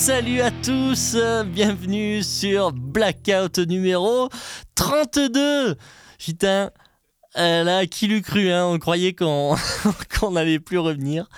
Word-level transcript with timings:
Salut 0.00 0.40
à 0.40 0.50
tous, 0.50 1.14
bienvenue 1.44 2.22
sur 2.22 2.72
Blackout 2.72 3.58
numéro 3.58 4.30
32. 4.74 5.76
Putain, 6.18 6.70
euh, 7.36 7.64
là, 7.64 7.86
qui 7.86 8.06
l'eût 8.06 8.22
cru, 8.22 8.50
hein 8.50 8.64
on 8.64 8.78
croyait 8.78 9.12
qu'on 9.14 9.56
n'allait 10.30 10.58
plus 10.58 10.78
revenir. 10.78 11.28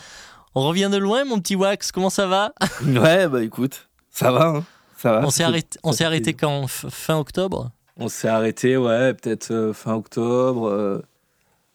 On 0.54 0.62
revient 0.62 0.88
de 0.92 0.96
loin, 0.96 1.24
mon 1.24 1.40
petit 1.40 1.56
Wax, 1.56 1.90
comment 1.90 2.08
ça 2.08 2.28
va? 2.28 2.52
Ouais, 2.86 3.26
bah 3.26 3.42
écoute, 3.42 3.88
ça 4.12 4.30
va, 4.30 4.46
hein. 4.46 4.64
ça 4.96 5.10
va. 5.10 5.26
On 5.26 5.30
s'est 5.30 5.42
arrêté, 5.42 5.80
on 5.82 5.90
s'est 5.90 6.04
arrêté 6.04 6.32
quand 6.32 6.68
Fin 6.68 7.18
octobre? 7.18 7.72
On 7.96 8.08
s'est 8.08 8.28
arrêté, 8.28 8.76
ouais, 8.76 9.12
peut-être 9.14 9.50
euh, 9.50 9.72
fin 9.72 9.94
octobre, 9.94 10.68
euh, 10.68 11.02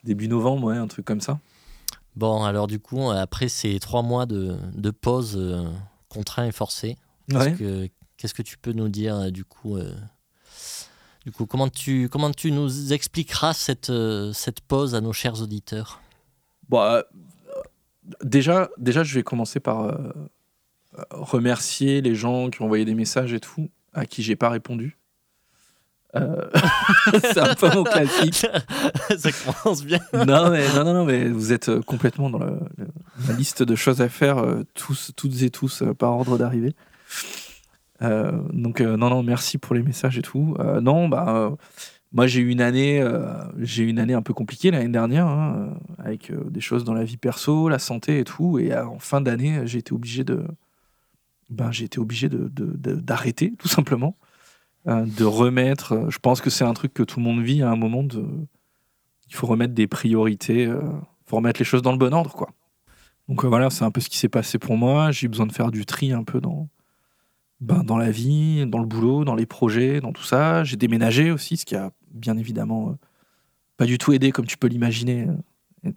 début 0.05 0.29
novembre, 0.29 0.67
ouais, 0.67 0.77
un 0.77 0.87
truc 0.87 1.03
comme 1.03 1.21
ça. 1.21 1.37
Bon, 2.15 2.45
alors 2.45 2.67
du 2.67 2.79
coup, 2.79 3.11
après 3.11 3.49
ces 3.49 3.77
trois 3.79 4.03
mois 4.03 4.25
de, 4.25 4.55
de 4.73 4.89
pause 4.89 5.37
contraint 6.09 6.45
et 6.45 6.51
forcé, 6.51 6.97
qu'est-ce 7.29 8.33
que 8.33 8.41
tu 8.41 8.57
peux 8.57 8.73
nous 8.73 8.89
dire 8.89 9.31
du 9.31 9.43
coup 9.45 9.77
du 11.27 11.33
coup, 11.33 11.45
comment 11.45 11.67
tu, 11.67 12.07
comment 12.07 12.31
tu 12.31 12.53
nous 12.53 12.93
expliqueras 12.93 13.53
cette, 13.53 13.89
euh, 13.89 14.31
cette 14.31 14.61
pause 14.61 14.95
à 14.95 15.01
nos 15.01 15.11
chers 15.11 15.41
auditeurs? 15.41 15.99
Bah, 16.69 17.03
déjà, 18.23 18.69
déjà, 18.77 19.03
je 19.03 19.13
vais 19.13 19.23
commencer 19.23 19.59
par 19.59 19.81
euh, 19.81 20.13
remercier 21.11 21.99
les 21.99 22.15
gens 22.15 22.49
qui 22.49 22.61
ont 22.61 22.65
envoyé 22.65 22.85
des 22.85 22.93
messages 22.93 23.33
et 23.33 23.41
tout, 23.41 23.69
à 23.91 24.05
qui 24.05 24.23
j'ai 24.23 24.37
pas 24.37 24.49
répondu. 24.49 24.97
Euh, 26.15 26.49
c'est 27.21 27.39
un 27.39 27.53
peu 27.55 27.69
mon 27.73 27.83
classique. 27.83 28.47
Ça 29.17 29.29
commence 29.31 29.83
bien. 29.83 29.99
non, 30.13 30.49
mais, 30.49 30.67
non, 30.73 30.83
non, 30.83 31.05
mais 31.05 31.27
vous 31.27 31.53
êtes 31.53 31.79
complètement 31.81 32.29
dans 32.29 32.39
la 32.39 33.33
liste 33.37 33.63
de 33.63 33.75
choses 33.75 34.01
à 34.01 34.09
faire, 34.09 34.43
tous, 34.73 35.11
toutes 35.15 35.41
et 35.41 35.49
tous, 35.49 35.83
par 35.97 36.13
ordre 36.13 36.37
d'arrivée. 36.37 36.75
Euh, 38.01 38.31
donc 38.53 38.81
euh, 38.81 38.95
non 38.95 39.09
non 39.09 39.23
merci 39.23 39.57
pour 39.57 39.75
les 39.75 39.81
messages 39.81 40.17
et 40.17 40.21
tout. 40.21 40.55
Euh, 40.59 40.81
non 40.81 41.07
bah 41.09 41.55
moi 42.13 42.27
j'ai 42.27 42.41
eu 42.41 42.49
une 42.49 42.61
année 42.61 43.03
j'ai 43.57 43.83
une 43.83 43.99
année 43.99 44.13
un 44.13 44.21
peu 44.21 44.33
compliquée 44.33 44.71
l'année 44.71 44.87
dernière 44.87 45.27
hein, 45.27 45.77
avec 45.99 46.31
des 46.49 46.61
choses 46.61 46.83
dans 46.83 46.93
la 46.93 47.03
vie 47.03 47.17
perso, 47.17 47.69
la 47.69 47.79
santé 47.79 48.19
et 48.19 48.23
tout 48.23 48.59
et 48.59 48.75
en 48.75 48.99
fin 48.99 49.21
d'année 49.21 49.61
j'ai 49.65 49.79
été 49.79 49.93
obligé 49.93 50.23
de 50.23 50.45
ben, 51.49 51.71
j'ai 51.71 51.85
été 51.85 51.99
obligé 51.99 52.29
de, 52.29 52.49
d'arrêter 52.49 53.53
tout 53.57 53.67
simplement 53.67 54.15
de 54.87 55.25
remettre 55.25 56.09
je 56.09 56.17
pense 56.19 56.41
que 56.41 56.49
c'est 56.49 56.63
un 56.63 56.73
truc 56.73 56.93
que 56.93 57.03
tout 57.03 57.19
le 57.19 57.25
monde 57.25 57.41
vit 57.41 57.61
à 57.61 57.69
un 57.69 57.75
moment 57.75 58.03
de 58.03 58.25
il 59.29 59.35
faut 59.35 59.45
remettre 59.45 59.73
des 59.73 59.87
priorités 59.87 60.63
il 60.63 60.79
faut 61.25 61.35
remettre 61.35 61.59
les 61.59 61.65
choses 61.65 61.81
dans 61.81 61.91
le 61.91 61.97
bon 61.97 62.13
ordre 62.13 62.31
quoi. 62.31 62.49
Donc 63.27 63.43
voilà, 63.43 63.69
c'est 63.69 63.83
un 63.83 63.91
peu 63.91 63.99
ce 63.99 64.09
qui 64.09 64.17
s'est 64.17 64.29
passé 64.29 64.57
pour 64.57 64.77
moi. 64.77 65.11
J'ai 65.11 65.27
besoin 65.27 65.45
de 65.45 65.51
faire 65.51 65.71
du 65.71 65.85
tri 65.85 66.13
un 66.13 66.23
peu 66.23 66.39
dans, 66.39 66.69
ben, 67.59 67.83
dans 67.83 67.97
la 67.97 68.09
vie, 68.09 68.65
dans 68.65 68.79
le 68.79 68.85
boulot, 68.85 69.25
dans 69.25 69.35
les 69.35 69.45
projets, 69.45 69.99
dans 69.99 70.13
tout 70.13 70.23
ça. 70.23 70.63
J'ai 70.63 70.77
déménagé 70.77 71.31
aussi, 71.31 71.57
ce 71.57 71.65
qui 71.65 71.75
a 71.75 71.91
bien 72.11 72.37
évidemment 72.37 72.89
euh, 72.89 72.93
pas 73.75 73.85
du 73.85 73.97
tout 73.97 74.13
aidé 74.13 74.31
comme 74.31 74.45
tu 74.45 74.57
peux 74.57 74.67
l'imaginer. 74.67 75.27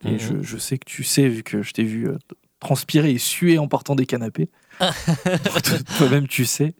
Et, 0.05 0.13
mhm. 0.13 0.43
je, 0.43 0.57
sais 0.59 0.79
que 0.79 0.85
tu 0.85 1.05
sais, 1.05 1.29
vu 1.29 1.43
que 1.43 1.63
je 1.63 1.73
t'ai 1.73 1.85
vu 1.85 2.09
euh, 2.09 2.19
transpirer 2.59 3.13
et 3.13 3.19
suer 3.19 3.59
en 3.59 3.69
portant 3.69 3.95
des 3.95 4.07
canapés. 4.07 4.49
Toi-même, 5.99 6.27
tu 6.27 6.45
sais. 6.45 6.75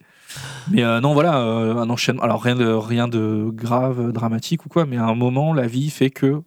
Mais 0.69 0.83
euh, 0.83 1.01
non, 1.01 1.13
voilà, 1.13 1.35
un 1.35 1.89
enchaînement. 1.89 2.23
Alors, 2.23 2.41
rien 2.41 2.55
de, 2.55 2.65
rien 2.65 3.07
de 3.07 3.49
grave, 3.53 4.11
dramatique 4.11 4.65
ou 4.65 4.69
quoi, 4.69 4.85
mais 4.85 4.97
à 4.97 5.05
un 5.05 5.15
moment, 5.15 5.53
la 5.53 5.67
vie 5.67 5.89
fait 5.89 6.09
que 6.09 6.41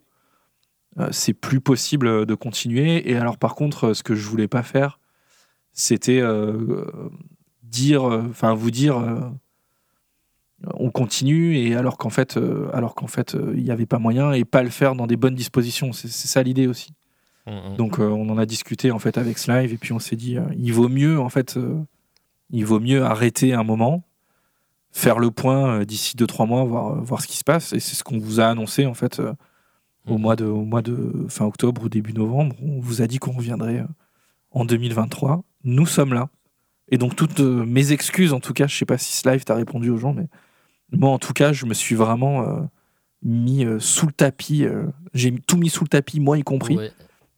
c'est 1.11 1.33
plus 1.33 1.59
possible 1.59 2.25
de 2.25 2.35
continuer. 2.35 3.11
Et 3.11 3.17
alors, 3.17 3.37
par 3.37 3.55
contre, 3.55 3.93
ce 3.93 4.01
que 4.01 4.15
je 4.15 4.27
voulais 4.29 4.47
pas 4.47 4.63
faire, 4.63 4.99
c'était 5.73 6.21
dire, 7.75 8.09
euh, 8.09 8.23
enfin 8.29 8.53
vous 8.53 8.71
dire, 8.71 8.97
euh, 8.97 9.19
on 10.73 10.89
continue 10.89 11.57
et 11.57 11.75
alors 11.75 11.97
qu'en 11.97 12.09
fait, 12.09 12.37
euh, 12.37 12.69
alors 12.73 12.95
qu'en 12.95 13.07
fait, 13.07 13.35
il 13.53 13.63
n'y 13.63 13.71
avait 13.71 13.85
pas 13.85 13.99
moyen 13.99 14.31
et 14.31 14.45
pas 14.45 14.63
le 14.63 14.69
faire 14.69 14.95
dans 14.95 15.07
des 15.07 15.17
bonnes 15.17 15.35
dispositions. 15.35 15.91
C'est 15.93 16.09
ça 16.09 16.41
l'idée 16.41 16.67
aussi. 16.67 16.91
Mmh, 17.45 17.51
mmh. 17.51 17.75
Donc 17.77 17.99
on 17.99 18.27
en 18.29 18.37
a 18.37 18.45
discuté 18.45 18.91
en 18.91 18.99
fait 18.99 19.17
avec 19.17 19.37
Slive 19.37 19.73
et 19.73 19.77
puis 19.77 19.93
on 19.93 19.99
s'est 19.99 20.15
dit, 20.15 20.37
il 20.57 20.73
vaut 20.73 20.89
mieux 20.89 21.19
en 21.19 21.29
fait, 21.29 21.59
il 22.55 22.65
vaut 22.65 22.79
mieux 22.79 23.03
arrêter 23.03 23.53
un 23.53 23.63
moment, 23.63 24.03
faire 24.91 25.19
le 25.19 25.31
point 25.31 25.83
d'ici 25.83 26.15
2-3 26.15 26.47
mois, 26.47 26.63
voir, 26.63 27.01
voir 27.03 27.21
ce 27.21 27.27
qui 27.27 27.37
se 27.37 27.43
passe. 27.43 27.73
Et 27.73 27.79
c'est 27.79 27.95
ce 27.95 28.03
qu'on 28.03 28.17
vous 28.17 28.39
a 28.39 28.45
annoncé 28.45 28.85
en 28.85 28.93
fait 28.93 29.21
au, 30.07 30.17
mmh. 30.17 30.21
mois 30.21 30.35
de, 30.35 30.45
au 30.45 30.63
mois 30.63 30.81
de 30.81 31.25
fin 31.29 31.45
octobre 31.45 31.83
ou 31.83 31.89
début 31.89 32.13
novembre. 32.13 32.55
On 32.61 32.79
vous 32.79 33.01
a 33.01 33.07
dit 33.07 33.17
qu'on 33.17 33.31
reviendrait 33.31 33.83
en 34.51 34.65
2023. 34.65 35.43
Nous 35.63 35.85
sommes 35.85 36.13
là. 36.13 36.29
Et 36.89 36.97
donc, 36.97 37.15
toutes 37.15 37.39
euh, 37.39 37.65
mes 37.65 37.91
excuses, 37.91 38.33
en 38.33 38.39
tout 38.39 38.53
cas, 38.53 38.67
je 38.67 38.75
sais 38.75 38.85
pas 38.85 38.97
si 38.97 39.15
ce 39.15 39.29
live 39.29 39.43
t'a 39.43 39.55
répondu 39.55 39.89
aux 39.89 39.97
gens, 39.97 40.13
mais 40.13 40.27
moi, 40.91 41.09
en 41.09 41.19
tout 41.19 41.33
cas, 41.33 41.51
je 41.51 41.65
me 41.65 41.73
suis 41.73 41.95
vraiment 41.95 42.43
euh, 42.43 42.61
mis 43.23 43.65
euh, 43.65 43.79
sous 43.79 44.05
le 44.05 44.13
tapis. 44.13 44.65
j'ai 45.13 45.33
tout 45.47 45.57
mis 45.57 45.69
sous 45.69 45.83
le 45.83 45.89
tapis, 45.89 46.19
moi 46.19 46.37
y 46.37 46.43
compris. 46.43 46.77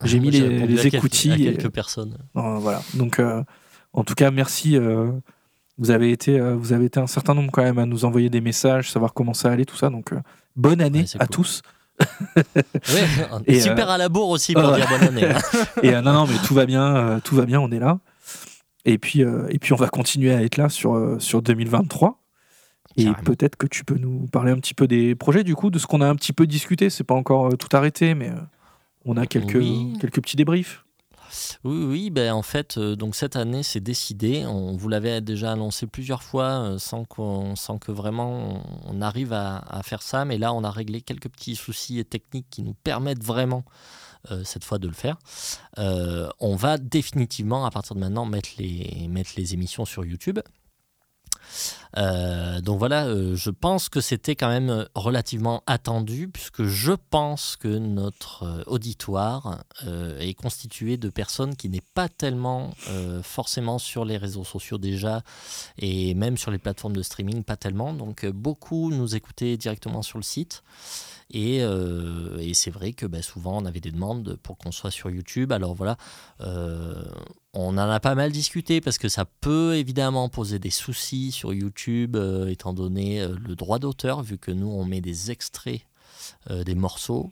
J'ai 0.04 0.20
mis 0.20 0.30
les, 0.30 0.68
les 0.68 0.88
écoutilles. 0.88 1.48
À 1.48 1.54
quelques 1.54 1.74
personnes. 1.74 2.18
voilà. 2.34 2.82
Donc, 2.94 3.22
en 3.94 4.04
tout 4.04 4.16
cas, 4.16 4.32
merci. 4.32 4.78
vous, 5.78 5.92
avez 5.92 6.12
été, 6.12 6.40
vous 6.40 6.74
avez 6.74 6.86
été 6.86 7.00
un 7.00 7.08
certain 7.08 7.34
nombre 7.34 7.52
quand 7.52 7.64
même 7.64 7.80
à 7.80 7.86
nous 7.86 8.06
envoyer 8.06 8.30
des 8.30 8.42
messages, 8.42 8.92
savoir 8.92 9.14
comment 9.14 9.34
ça 9.34 9.52
allait, 9.52 9.66
tout 9.66 9.78
ça. 9.78 9.90
Donc, 9.90 10.14
bonne 10.56 10.82
année 10.82 11.06
à 11.20 11.28
tous. 11.28 11.62
et 13.48 13.60
super 13.60 13.90
à 13.90 13.98
la 13.98 14.08
bourre 14.08 14.30
aussi 14.30 14.54
pour 14.54 14.72
dire 14.74 14.88
bonne 14.88 15.08
année. 15.08 15.26
Hein. 15.26 15.42
et 15.84 15.92
non, 15.94 16.14
non, 16.14 16.28
mais 16.28 16.38
tout 16.46 16.54
va 16.54 16.66
bien, 16.66 17.20
tout 17.24 17.36
va 17.36 17.46
bien, 17.46 17.60
on 17.60 17.72
est 17.72 17.80
là. 17.80 18.00
Et 18.88 18.98
puis, 18.98 19.22
euh, 19.22 19.46
et 19.50 19.60
puis 19.60 19.74
on 19.74 19.76
va 19.76 19.90
continuer 19.90 20.34
à 20.34 20.42
être 20.42 20.56
là 20.56 20.70
sur, 20.70 20.96
euh, 20.96 21.20
sur 21.20 21.42
2023. 21.42 22.24
Et 22.96 23.12
peut-être 23.26 23.58
que 23.58 23.68
tu 23.68 23.84
peux 23.84 23.98
nous 23.98 24.26
parler 24.26 24.52
un 24.52 24.56
petit 24.56 24.74
peu 24.74 24.88
des 24.88 25.14
projets, 25.14 25.44
du 25.44 25.54
coup, 25.54 25.70
de 25.70 25.78
ce 25.78 25.86
qu'on 25.86 26.02
a 26.02 26.08
un 26.08 26.16
petit 26.16 26.34
peu 26.34 26.48
discuté. 26.48 26.90
C'est 26.90 27.04
pas 27.04 27.14
encore 27.14 27.48
euh, 27.48 27.56
tout 27.56 27.68
arrêté, 27.74 28.16
mais 28.16 28.32
on 29.06 29.18
a 29.18 29.28
quelques, 29.28 29.62
quelques 30.00 30.22
petits 30.22 30.38
débriefs. 30.38 30.86
Oui, 31.64 31.86
oui, 31.86 32.10
ben 32.10 32.32
en 32.34 32.42
fait, 32.42 32.80
donc 32.80 33.16
cette 33.16 33.36
année, 33.36 33.64
c'est 33.64 33.80
décidé. 33.80 34.46
On 34.46 34.76
vous 34.76 34.90
l'avait 34.90 35.22
déjà 35.22 35.52
annoncé 35.52 35.88
plusieurs 35.88 36.24
fois 36.24 36.76
sans, 36.78 37.06
qu'on, 37.06 37.56
sans 37.56 37.78
que 37.78 37.92
vraiment 37.92 38.62
on, 38.86 39.02
arrive 39.02 39.34
à, 39.34 39.82
faire 39.84 40.02
ça. 40.02 40.26
Mais 40.26 40.38
là, 40.38 40.54
on 40.54 40.64
a 40.64 40.72
réglé 40.72 41.02
quelques 41.02 41.30
petits 41.30 41.56
soucis 41.56 42.04
techniques 42.06 42.48
qui 42.50 42.62
nous 42.62 42.74
permettent 42.74 43.24
vraiment 43.24 43.64
euh, 44.32 44.44
cette 44.44 44.64
fois 44.64 44.80
de 44.80 44.88
le 44.88 44.94
faire. 44.94 45.18
Euh, 45.78 46.30
on 46.40 46.56
va 46.56 46.78
définitivement, 46.78 47.66
à 47.66 47.72
partir 47.72 47.96
de 47.96 48.00
maintenant, 48.00 48.26
mettre 48.26 48.50
les 48.58 49.54
émissions 49.54 49.86
sur 49.86 50.06
YouTube. 50.06 50.40
Euh, 51.96 52.60
donc 52.62 52.80
voilà, 52.80 53.08
je 53.36 53.50
pense 53.50 53.90
que 53.90 54.02
c'était 54.02 54.36
quand 54.36 54.50
même 54.50 54.88
relativement 54.96 55.64
attendu, 55.68 56.28
puisque 56.28 56.64
je 56.64 56.94
pense 57.10 57.56
que 57.56 57.68
notre 57.68 58.64
auditoire 58.68 59.64
est 60.20 60.34
constitué 60.34 60.98
de 60.98 61.10
personnes 61.10 61.56
qui 61.56 61.70
n'est 61.70 61.82
pas 61.94 62.10
tellement 62.10 62.72
forcément 63.24 63.80
sur 63.80 64.06
les 64.06 64.18
réseaux 64.18 64.44
sociaux 64.44 64.78
déjà, 64.78 65.22
et 65.78 66.14
même 66.14 66.38
sur 66.38 66.52
les 66.52 66.58
plateformes 66.58 66.96
de 66.96 67.04
streaming, 67.04 67.44
pas 67.44 67.58
tellement. 67.58 67.94
Donc 67.94 68.26
beaucoup 68.26 68.92
nous 68.92 69.16
écoutaient 69.16 69.58
directement 69.58 70.02
sur 70.02 70.18
le 70.18 70.24
site. 70.24 70.64
Euh, 71.36 72.38
et, 72.40 72.54
c'est 72.54 72.72
vrai 72.72 72.94
que 72.94 73.06
bah, 73.06 73.22
souvent 73.22 73.58
on 73.58 73.66
avait 73.66 73.80
des 73.80 73.92
demandes 73.92 74.38
pour 74.44 74.58
qu'on 74.58 74.72
soit 74.72 74.92
sur 74.92 75.10
YouTube. 75.10 75.52
Alors 75.52 75.74
voilà, 75.74 75.98
euh, 76.42 77.04
on 77.54 77.70
en 77.70 77.78
a 77.78 78.00
pas 78.00 78.16
mal 78.16 78.32
discuté 78.32 78.82
parce 78.82 78.98
que 78.98 79.10
ça 79.10 79.26
peut 79.26 79.76
évidemment 79.76 80.30
poser 80.30 80.60
des 80.60 80.70
soucis 80.70 81.32
sur 81.32 81.54
YouTube, 81.54 81.87
euh, 81.90 82.48
étant 82.48 82.74
donné 82.74 83.26
le 83.28 83.56
droit 83.56 83.80
d'auteur, 83.80 84.22
vu 84.22 84.38
que 84.38 84.52
nous 84.52 84.68
on 84.68 84.86
met 84.86 85.02
des 85.02 85.32
extraits 85.32 85.82
des 86.50 86.76
morceaux. 86.76 87.32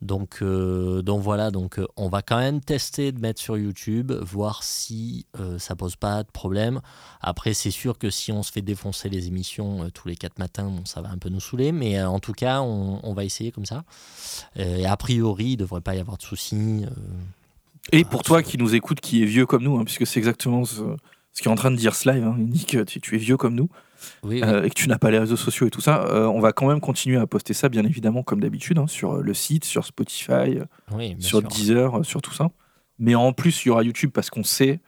Donc, 0.00 0.38
euh, 0.42 1.02
donc 1.02 1.22
voilà, 1.22 1.50
donc 1.50 1.78
euh, 1.78 1.86
on 1.96 2.08
va 2.08 2.22
quand 2.22 2.38
même 2.38 2.60
tester 2.60 3.10
de 3.10 3.20
mettre 3.20 3.40
sur 3.40 3.58
YouTube, 3.58 4.12
voir 4.12 4.62
si 4.62 5.26
euh, 5.40 5.58
ça 5.58 5.74
pose 5.74 5.96
pas 5.96 6.22
de 6.22 6.30
problème. 6.30 6.80
Après, 7.20 7.52
c'est 7.52 7.72
sûr 7.72 7.98
que 7.98 8.08
si 8.08 8.30
on 8.30 8.44
se 8.44 8.52
fait 8.52 8.62
défoncer 8.62 9.08
les 9.08 9.26
émissions 9.26 9.90
tous 9.92 10.06
les 10.06 10.14
quatre 10.14 10.38
matins, 10.38 10.72
ça 10.84 11.02
va 11.02 11.10
un 11.10 11.18
peu 11.18 11.30
nous 11.30 11.40
saouler, 11.40 11.72
mais 11.72 12.00
en 12.00 12.20
tout 12.20 12.32
cas, 12.32 12.60
on, 12.60 13.12
va 13.12 13.24
essayer 13.24 13.50
comme 13.50 13.66
ça. 13.66 13.82
et 14.54 14.86
a 14.86 14.96
priori, 14.96 15.52
il 15.52 15.56
devrait 15.56 15.80
pas 15.80 15.96
y 15.96 15.98
avoir 15.98 16.16
de 16.16 16.22
soucis. 16.22 16.84
et 17.90 18.04
pour 18.04 18.22
toi 18.22 18.44
qui 18.44 18.56
nous 18.58 18.76
écoute, 18.76 19.00
qui 19.00 19.22
est 19.22 19.26
vieux 19.26 19.46
comme 19.46 19.64
nous, 19.64 19.78
hein, 19.78 19.84
puisque 19.84 20.06
c'est 20.06 20.20
exactement 20.20 20.64
ce, 20.64 20.82
ce 21.32 21.42
qu'est 21.42 21.50
en 21.50 21.56
train 21.56 21.72
de 21.72 21.76
dire 21.76 21.96
Slive, 21.96 22.24
hein, 22.24 22.36
il 22.38 22.50
dit 22.50 22.66
que 22.66 22.84
tu 22.84 23.16
es 23.16 23.18
vieux 23.18 23.36
comme 23.36 23.56
nous. 23.56 23.68
Euh, 24.24 24.62
et 24.62 24.70
que 24.70 24.74
tu 24.74 24.88
n'as 24.88 24.98
pas 24.98 25.10
les 25.10 25.18
réseaux 25.18 25.36
sociaux 25.36 25.66
et 25.66 25.70
tout 25.70 25.80
ça, 25.80 26.04
euh, 26.04 26.26
on 26.26 26.40
va 26.40 26.52
quand 26.52 26.66
même 26.68 26.80
continuer 26.80 27.18
à 27.18 27.26
poster 27.26 27.54
ça, 27.54 27.68
bien 27.68 27.84
évidemment, 27.84 28.22
comme 28.22 28.40
d'habitude, 28.40 28.78
hein, 28.78 28.86
sur 28.86 29.16
euh, 29.16 29.22
le 29.22 29.34
site, 29.34 29.64
sur 29.64 29.84
Spotify, 29.84 30.58
sur 31.18 31.42
Deezer, 31.42 32.04
sur 32.04 32.22
tout 32.22 32.34
ça. 32.34 32.50
Mais 32.98 33.14
en 33.14 33.32
plus, 33.32 33.64
il 33.64 33.68
y 33.68 33.70
aura 33.70 33.82
YouTube 33.82 34.10
parce 34.12 34.30
qu'on 34.30 34.44
sait, 34.44 34.80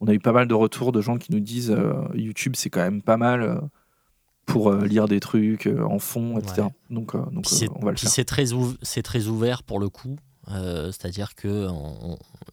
on 0.00 0.06
a 0.06 0.14
eu 0.14 0.18
pas 0.18 0.32
mal 0.32 0.48
de 0.48 0.54
retours 0.54 0.92
de 0.92 1.00
gens 1.00 1.18
qui 1.18 1.32
nous 1.32 1.40
disent 1.40 1.76
YouTube, 2.14 2.54
c'est 2.56 2.70
quand 2.70 2.80
même 2.80 3.02
pas 3.02 3.18
mal 3.18 3.60
pour 4.46 4.72
lire 4.72 5.06
des 5.06 5.20
trucs 5.20 5.66
en 5.66 5.98
fond, 5.98 6.38
etc. 6.38 6.68
Donc, 6.88 7.14
donc 7.32 7.44
on 7.74 7.84
va 7.84 7.90
le 7.90 7.98
faire. 7.98 8.10
C'est 8.10 8.24
très, 8.24 8.46
c'est 8.82 9.02
très 9.02 9.26
ouvert 9.26 9.62
pour 9.62 9.78
le 9.78 9.90
coup. 9.90 10.16
C'est-à-dire 10.46 11.34
que 11.34 11.68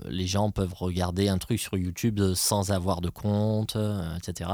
les 0.09 0.27
gens 0.27 0.51
peuvent 0.51 0.73
regarder 0.73 1.29
un 1.29 1.37
truc 1.37 1.59
sur 1.59 1.77
YouTube 1.77 2.19
sans 2.35 2.71
avoir 2.71 2.99
de 2.99 3.09
compte, 3.09 3.77
etc. 4.17 4.49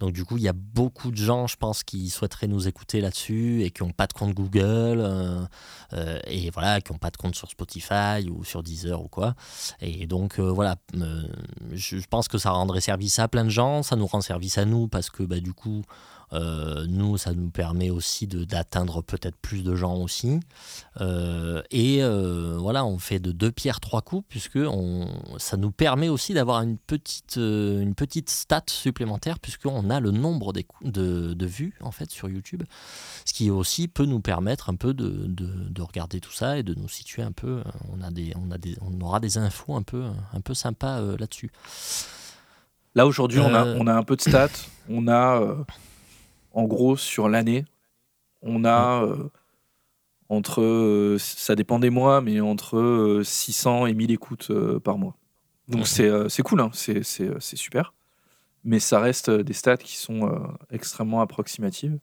Donc 0.00 0.12
du 0.12 0.24
coup, 0.24 0.36
il 0.36 0.42
y 0.42 0.48
a 0.48 0.52
beaucoup 0.52 1.10
de 1.10 1.16
gens, 1.16 1.46
je 1.46 1.56
pense, 1.56 1.82
qui 1.82 2.08
souhaiteraient 2.08 2.46
nous 2.46 2.68
écouter 2.68 3.00
là-dessus 3.00 3.62
et 3.62 3.70
qui 3.70 3.82
n'ont 3.82 3.92
pas 3.92 4.06
de 4.06 4.12
compte 4.12 4.34
Google 4.34 4.62
euh, 5.00 5.44
euh, 5.92 6.18
et 6.26 6.50
voilà, 6.50 6.80
qui 6.80 6.92
n'ont 6.92 6.98
pas 6.98 7.10
de 7.10 7.16
compte 7.16 7.34
sur 7.34 7.50
Spotify 7.50 8.28
ou 8.30 8.44
sur 8.44 8.62
Deezer 8.62 9.02
ou 9.02 9.08
quoi. 9.08 9.34
Et 9.80 10.06
donc 10.06 10.38
euh, 10.38 10.50
voilà, 10.50 10.76
je, 11.72 11.96
pense 12.08 12.28
que 12.28 12.38
ça 12.38 12.50
rendrait 12.50 12.80
service 12.80 13.18
à 13.18 13.28
plein 13.28 13.44
de 13.44 13.50
gens, 13.50 13.82
ça 13.82 13.96
nous 13.96 14.06
rend 14.06 14.20
service 14.20 14.58
à 14.58 14.64
nous 14.64 14.88
parce 14.88 15.10
que 15.10 15.22
bah, 15.22 15.40
du 15.40 15.52
coup, 15.52 15.82
euh, 16.32 16.86
nous, 16.88 17.16
ça 17.16 17.32
nous 17.32 17.50
permet 17.50 17.90
aussi 17.90 18.26
d'atteindre 18.26 19.02
peut-être 19.02 19.36
plus 19.36 19.62
de 19.62 19.74
gens 19.74 19.96
aussi. 19.96 20.40
Euh, 21.00 21.62
et 21.70 22.02
euh, 22.02 22.56
voilà, 22.58 22.84
on 22.84 22.98
fait 22.98 23.18
de 23.18 23.32
deux 23.32 23.50
pierres 23.50 23.80
trois 23.80 24.02
coups, 24.02 24.24
puisque 24.28 24.56
on, 24.56 25.08
ça 25.38 25.56
nous 25.56 25.70
permet 25.70 26.08
aussi 26.08 26.34
d'avoir 26.34 26.62
une 26.62 26.78
petite, 26.78 27.36
une 27.36 27.94
petite 27.94 28.30
stat 28.30 28.64
supplémentaire, 28.68 29.38
puisqu'on 29.38 29.90
a 29.90 30.00
le 30.00 30.10
nombre 30.10 30.52
de, 30.52 31.34
de, 31.34 31.46
vues 31.46 31.74
en 31.80 31.92
fait 31.92 32.10
sur 32.10 32.28
YouTube, 32.28 32.62
ce 33.24 33.32
qui 33.32 33.50
aussi 33.50 33.88
peut 33.88 34.04
nous 34.04 34.20
permettre 34.20 34.68
un 34.68 34.76
peu 34.76 34.92
de, 34.92 35.26
de, 35.26 35.82
regarder 35.82 36.20
tout 36.20 36.32
ça 36.32 36.58
et 36.58 36.62
de 36.62 36.74
nous 36.74 36.88
situer 36.88 37.22
un 37.22 37.32
peu. 37.32 37.62
On, 37.90 38.02
a 38.02 38.10
des, 38.10 38.34
on, 38.36 38.50
a 38.50 38.58
des, 38.58 38.76
on 38.82 39.00
aura 39.00 39.20
des 39.20 39.38
infos 39.38 39.74
un 39.74 39.82
peu, 39.82 40.04
un 40.34 40.40
peu 40.40 40.52
sympas 40.52 41.00
là-dessus. 41.00 41.50
Là 42.94 43.06
aujourd'hui, 43.06 43.38
on, 43.38 43.54
a, 43.54 43.64
on 43.64 43.86
a 43.86 43.94
un 43.94 44.02
peu 44.02 44.16
de 44.16 44.20
stats, 44.20 44.48
on 44.90 45.08
a 45.08 45.64
en 46.58 46.64
gros, 46.64 46.96
sur 46.96 47.28
l'année, 47.28 47.64
on 48.42 48.64
a 48.64 49.04
euh, 49.04 49.30
entre, 50.28 50.60
euh, 50.60 51.16
ça 51.20 51.54
dépend 51.54 51.78
des 51.78 51.88
mois, 51.88 52.20
mais 52.20 52.40
entre 52.40 53.20
600 53.24 53.84
euh, 53.84 53.86
et 53.86 53.94
1000 53.94 54.10
écoutes 54.10 54.50
par 54.82 54.98
mois. 54.98 55.14
Donc 55.68 55.86
c'est 55.86 56.42
cool, 56.42 56.60
hein, 56.60 56.70
c'est 56.72 57.04
super. 57.54 57.94
Mais 58.64 58.80
ça 58.80 58.98
reste 58.98 59.30
des 59.30 59.52
stats 59.52 59.76
qui 59.76 59.96
sont 59.96 60.36
extrêmement 60.70 61.20
approximatives. 61.20 61.96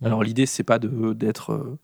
Alors 0.00 0.22
l'idée, 0.22 0.46
c'est 0.46 0.62
pas 0.62 0.78
d'être 0.78 1.76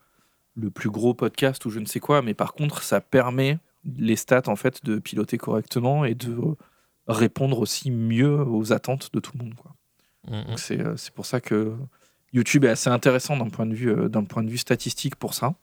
le 0.54 0.70
plus 0.70 0.90
gros 0.90 1.14
podcast 1.14 1.64
ou 1.64 1.70
je 1.70 1.80
ne 1.80 1.86
sais 1.86 1.98
quoi, 1.98 2.22
mais 2.22 2.34
par 2.34 2.52
contre, 2.52 2.84
ça 2.84 3.00
permet 3.00 3.58
les 3.96 4.14
stats 4.14 4.42
en 4.46 4.54
fait 4.54 4.84
de 4.84 5.00
piloter 5.00 5.36
correctement 5.36 6.04
et 6.04 6.14
de 6.14 6.36
répondre 7.08 7.58
aussi 7.58 7.90
mieux 7.90 8.38
aux 8.38 8.72
attentes 8.72 9.12
de 9.12 9.18
tout 9.18 9.32
le 9.36 9.44
monde. 9.46 9.54
Quoi. 9.54 9.74
C'est 10.56 11.10
pour 11.12 11.26
ça 11.26 11.40
que 11.40 11.74
YouTube 12.34 12.64
est 12.64 12.70
assez 12.70 12.90
intéressant 12.90 13.36
d'un 13.36 13.48
point, 13.48 13.64
de 13.64 13.74
vue, 13.74 13.90
euh, 13.90 14.08
d'un 14.08 14.24
point 14.24 14.42
de 14.42 14.50
vue 14.50 14.58
statistique 14.58 15.16
pour 15.16 15.32
ça, 15.32 15.54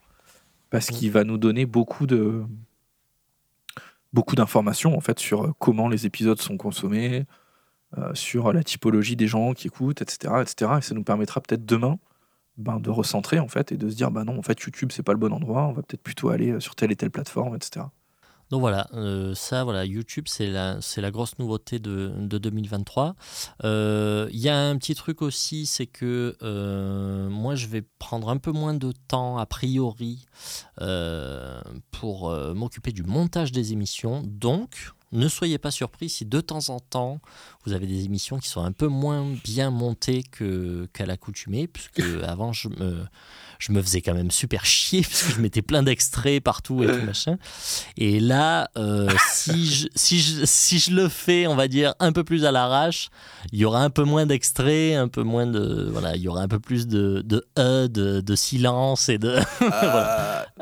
parce 0.70 0.90
mm. 0.90 0.94
qu'il 0.96 1.12
va 1.12 1.24
nous 1.24 1.38
donner 1.38 1.66
beaucoup 1.66 2.08
de 2.08 2.44
beaucoup 4.14 4.36
d'informations 4.36 4.98
en 4.98 5.00
fait 5.00 5.20
sur 5.20 5.46
euh, 5.46 5.54
comment 5.60 5.88
les 5.88 6.06
épisodes 6.06 6.42
sont 6.42 6.58
consommés, 6.58 7.26
euh, 7.98 8.14
sur 8.14 8.52
la 8.52 8.64
typologie 8.64 9.16
des 9.16 9.28
gens 9.28 9.54
qui 9.54 9.68
écoutent, 9.68 10.02
etc., 10.02 10.34
etc. 10.42 10.72
Et 10.80 10.82
ça 10.82 10.96
nous 10.96 11.04
permettra 11.04 11.42
peut-être 11.42 11.66
demain 11.66 12.00
ben, 12.58 12.80
de 12.80 12.90
recentrer 12.90 13.40
en 13.40 13.48
fait 13.48 13.72
et 13.72 13.78
de 13.78 13.90
se 13.90 13.96
dire 13.96 14.12
bah 14.12 14.24
non 14.24 14.38
en 14.38 14.42
fait 14.42 14.60
YouTube 14.62 14.92
c'est 14.92 15.04
pas 15.04 15.14
le 15.14 15.20
bon 15.20 15.34
endroit, 15.34 15.64
on 15.68 15.74
va 15.74 15.82
peut-être 15.82 16.04
plutôt 16.04 16.30
aller 16.30 16.60
sur 16.60 16.76
telle 16.76 16.92
et 16.92 16.96
telle 16.96 17.12
plateforme, 17.12 17.56
etc. 17.56 17.86
Donc 18.52 18.60
voilà, 18.60 18.90
euh, 18.94 19.34
ça, 19.34 19.64
voilà, 19.64 19.86
YouTube, 19.86 20.26
c'est 20.28 20.48
la, 20.48 21.12
grosse 21.12 21.40
nouveauté 21.40 21.80
de, 21.80 22.12
de 22.18 22.38
2023. 22.38 23.16
Euh, 23.64 24.28
il 24.34 24.40
y 24.40 24.50
a 24.50 24.60
un 24.60 24.78
petit 24.78 24.94
truc 24.94 25.22
aussi, 25.22 25.66
c'est 25.66 25.88
que 25.88 26.36
euh, 26.44 27.30
moi, 27.30 27.56
je 27.56 27.68
vais 27.68 27.82
prendre 27.98 28.28
un 28.28 28.38
peu 28.38 28.52
moins 28.52 28.74
de 28.74 28.92
temps, 29.08 29.38
a 29.38 29.46
priori, 29.46 30.26
pour 31.92 32.30
m'occuper 32.54 32.92
du 32.92 33.04
montage 33.04 33.54
des 33.54 33.72
émissions. 33.72 34.22
Donc, 34.26 34.92
ne 35.14 35.28
soyez 35.28 35.58
pas 35.58 35.72
surpris 35.72 36.10
si 36.10 36.26
de 36.26 36.42
temps 36.42 36.70
en 36.70 36.80
temps, 36.80 37.20
vous 37.66 37.74
avez 37.74 37.88
des 37.88 38.06
émissions 38.06 38.40
qui 38.40 38.50
sont 38.50 38.64
un 38.64 38.72
peu 38.72 38.88
moins 38.88 39.26
bien 39.44 39.70
montées 39.70 40.24
qu'à 40.24 41.06
l'accoutumée, 41.06 41.68
puisque 41.68 42.02
avant, 42.24 42.52
je 42.52 42.68
me 42.68 43.06
je 43.62 43.72
me 43.72 43.82
faisais 43.82 44.02
quand 44.02 44.16
même 44.16 44.32
super 44.32 44.66
chier 44.66 45.02
parce 45.10 45.24
que 45.24 45.34
je 45.34 45.40
mettais 45.40 45.62
plein 45.62 45.84
d'extraits 45.84 46.44
partout 46.44 46.84
et 46.84 46.88
tout 46.88 47.06
machin. 47.06 47.38
Et 47.96 48.20
là, 48.20 48.70
euh, 48.78 49.10
si, 49.30 49.66
je, 49.72 49.88
si, 49.96 50.20
je, 50.20 50.46
si 50.46 50.80
je 50.80 50.92
le 50.92 51.08
fais, 51.08 51.46
on 51.46 51.56
va 51.56 51.68
dire, 51.68 51.94
un 52.00 52.12
peu 52.12 52.24
plus 52.24 52.44
à 52.46 52.52
l'arrache, 52.52 53.10
il 53.52 53.60
y 53.60 53.66
aura 53.66 53.84
un 53.84 53.92
peu 53.92 54.04
moins 54.04 54.26
d'extraits, 54.26 54.96
un 54.98 55.08
peu 55.08 55.22
moins 55.22 55.46
de. 55.46 55.88
Voilà, 55.92 56.16
il 56.16 56.24
y 56.24 56.28
aura 56.28 56.42
un 56.42 56.48
peu 56.48 56.60
plus 56.60 56.88
de, 56.88 57.22
de 57.24 57.46
E, 57.58 57.88
de, 57.88 58.22
de 58.22 58.36
silence 58.36 59.08
et 59.10 59.18
de. 59.18 59.38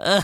Ah. 0.02 0.22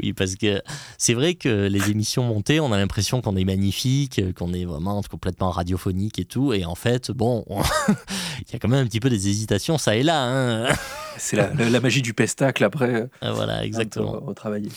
oui, 0.00 0.12
parce 0.12 0.36
que 0.36 0.62
c'est 0.98 1.14
vrai 1.14 1.34
que 1.34 1.66
les 1.66 1.90
émissions 1.90 2.22
montées, 2.22 2.60
on 2.60 2.72
a 2.72 2.76
l'impression 2.76 3.20
qu'on 3.20 3.34
est 3.34 3.44
magnifique, 3.44 4.20
qu'on 4.34 4.52
est 4.52 4.64
vraiment 4.64 5.02
complètement 5.02 5.50
radiophonique 5.50 6.20
et 6.20 6.24
tout. 6.24 6.52
Et 6.52 6.64
en 6.64 6.76
fait, 6.76 7.10
bon, 7.10 7.44
il 7.88 8.52
y 8.52 8.56
a 8.56 8.58
quand 8.60 8.68
même 8.68 8.84
un 8.84 8.86
petit 8.86 9.00
peu 9.00 9.10
des 9.10 9.28
hésitations, 9.28 9.78
ça 9.78 9.96
et 9.96 10.04
là. 10.04 10.22
Hein. 10.22 10.68
C'est 11.18 11.36
la, 11.36 11.80
magie 11.80 12.02
du 12.02 12.14
pestacle 12.14 12.64
après. 12.64 13.08
Ah, 13.20 13.32
voilà, 13.32 13.64
exactement. 13.64 14.20
Retravailler. 14.20 14.70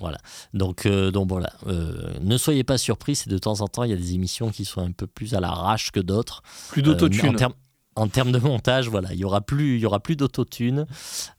Voilà. 0.00 0.18
Donc, 0.52 0.86
euh, 0.86 1.10
donc 1.10 1.28
voilà. 1.28 1.52
Euh, 1.66 2.14
ne 2.20 2.36
soyez 2.36 2.64
pas 2.64 2.78
surpris 2.78 3.16
si 3.16 3.28
de 3.28 3.38
temps 3.38 3.60
en 3.60 3.68
temps 3.68 3.84
il 3.84 3.90
y 3.90 3.94
a 3.94 3.96
des 3.96 4.14
émissions 4.14 4.50
qui 4.50 4.64
sont 4.64 4.80
un 4.80 4.92
peu 4.92 5.06
plus 5.06 5.34
à 5.34 5.40
l'arrache 5.40 5.90
que 5.90 6.00
d'autres. 6.00 6.42
Plus 6.70 6.82
d'autotune. 6.82 7.36
Euh, 7.40 7.48
en 7.98 8.08
termes 8.08 8.30
de 8.30 8.38
montage, 8.38 8.90
voilà, 8.90 9.14
il 9.14 9.18
y 9.18 9.24
aura 9.24 9.40
plus, 9.40 9.76
il 9.76 9.80
y 9.80 9.86
aura 9.86 10.00
plus 10.00 10.16
d'autotune, 10.16 10.86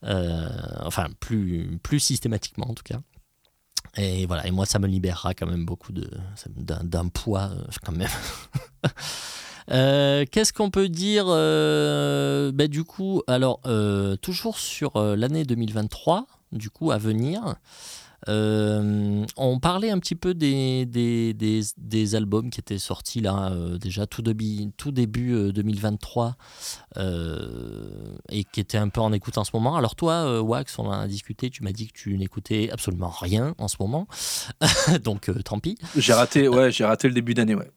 enfin 0.01 1.05
plus, 1.19 1.77
plus 1.83 1.99
systématiquement 1.99 2.67
en 2.67 2.73
tout 2.73 2.83
cas. 2.83 2.99
Et 3.95 4.25
voilà, 4.25 4.47
et 4.47 4.49
moi 4.49 4.65
ça 4.65 4.79
me 4.79 4.87
libérera 4.87 5.35
quand 5.35 5.45
même 5.45 5.65
beaucoup 5.65 5.91
de 5.91 6.09
d'un 6.47 7.09
poids 7.09 7.51
quand 7.85 7.95
même. 7.95 8.09
Euh, 9.71 10.25
qu'est-ce 10.29 10.53
qu'on 10.53 10.69
peut 10.69 10.89
dire 10.89 11.25
euh, 11.27 12.51
bah, 12.51 12.67
Du 12.67 12.83
coup, 12.83 13.21
alors, 13.27 13.59
euh, 13.65 14.15
toujours 14.17 14.57
sur 14.57 14.99
l'année 14.99 15.43
2023, 15.43 16.27
du 16.51 16.69
coup, 16.69 16.91
à 16.91 16.97
venir. 16.97 17.55
on 18.27 19.59
parlait 19.61 19.89
un 19.91 19.99
petit 19.99 20.15
peu 20.15 20.33
des, 20.33 20.85
des, 20.85 21.33
des, 21.33 22.15
albums 22.15 22.49
qui 22.49 22.59
étaient 22.59 22.79
sortis 22.79 23.21
là 23.21 23.53
déjà 23.79 24.05
tout 24.05 24.21
début, 24.21 24.71
tout 24.77 24.91
début 24.91 25.51
2023 25.53 26.35
et 28.29 28.43
qui 28.45 28.59
étaient 28.59 28.77
un 28.77 28.89
peu 28.89 29.01
en 29.01 29.13
écoute 29.13 29.37
en 29.37 29.43
ce 29.43 29.51
moment. 29.53 29.75
Alors 29.75 29.95
toi, 29.95 30.41
Wax, 30.41 30.79
on 30.79 30.89
a 30.89 31.07
discuté, 31.07 31.49
tu 31.49 31.63
m'as 31.63 31.71
dit 31.71 31.87
que 31.87 31.93
tu 31.93 32.17
n'écoutais 32.17 32.69
absolument 32.71 33.09
rien 33.09 33.53
en 33.57 33.67
ce 33.67 33.77
moment, 33.79 34.07
donc 35.03 35.29
tant 35.43 35.59
pis. 35.59 35.77
J'ai 35.95 36.13
raté, 36.13 36.47
ouais, 36.47 36.71
j'ai 36.71 36.85
raté 36.85 37.07
le 37.07 37.13
début 37.13 37.33
d'année, 37.33 37.55
ouais. 37.55 37.71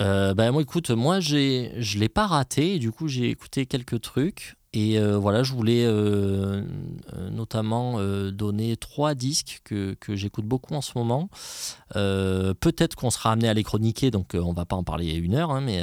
Euh, 0.00 0.34
bah, 0.34 0.50
moi, 0.50 0.62
écoute, 0.62 0.90
moi, 0.90 1.20
j'ai, 1.20 1.72
je 1.78 1.98
l'ai 1.98 2.08
pas 2.08 2.26
raté. 2.26 2.78
du 2.78 2.90
coup, 2.90 3.08
j'ai 3.08 3.30
écouté 3.30 3.66
quelques 3.66 4.00
trucs. 4.00 4.56
Et 4.76 4.98
euh, 4.98 5.16
voilà, 5.16 5.44
je 5.44 5.52
voulais 5.52 5.84
euh, 5.86 6.64
notamment 7.30 8.00
donner 8.32 8.76
trois 8.76 9.14
disques 9.14 9.60
que, 9.62 9.94
que, 10.00 10.16
j'écoute 10.16 10.46
beaucoup 10.46 10.74
en 10.74 10.80
ce 10.80 10.98
moment. 10.98 11.28
peut-être 11.92 12.96
qu'on 12.96 13.10
sera 13.10 13.30
amené 13.32 13.48
à 13.48 13.54
les 13.54 13.62
chroniquer, 13.62 14.10
donc 14.10 14.32
on 14.34 14.52
va 14.52 14.64
pas 14.64 14.74
en 14.74 14.82
parler 14.82 15.14
une 15.14 15.36
heure. 15.36 15.52
Hein, 15.52 15.60
mais 15.60 15.80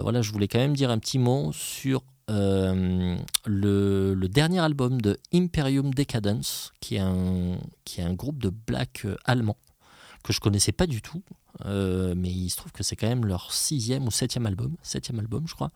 voilà, 0.00 0.22
je 0.22 0.32
voulais 0.32 0.48
quand 0.48 0.58
même 0.58 0.74
dire 0.74 0.90
un 0.90 0.98
petit 0.98 1.18
mot 1.18 1.52
sur 1.52 2.02
le, 2.28 3.18
le, 3.44 4.28
dernier 4.28 4.60
album 4.60 5.02
de 5.02 5.18
Imperium 5.34 5.92
Decadence, 5.92 6.72
qui 6.80 6.94
est 6.94 7.00
un, 7.00 7.58
qui 7.84 8.00
est 8.00 8.04
un 8.04 8.14
groupe 8.14 8.38
de 8.38 8.48
black 8.48 9.06
allemand 9.26 9.58
que 10.22 10.32
je 10.32 10.40
connaissais 10.40 10.72
pas 10.72 10.86
du 10.86 11.02
tout, 11.02 11.22
euh, 11.64 12.14
mais 12.16 12.30
il 12.30 12.50
se 12.50 12.56
trouve 12.56 12.72
que 12.72 12.82
c'est 12.82 12.96
quand 12.96 13.08
même 13.08 13.26
leur 13.26 13.52
sixième 13.52 14.06
ou 14.06 14.10
septième 14.10 14.46
album, 14.46 14.76
septième 14.82 15.18
album 15.18 15.46
je 15.46 15.54
crois. 15.54 15.70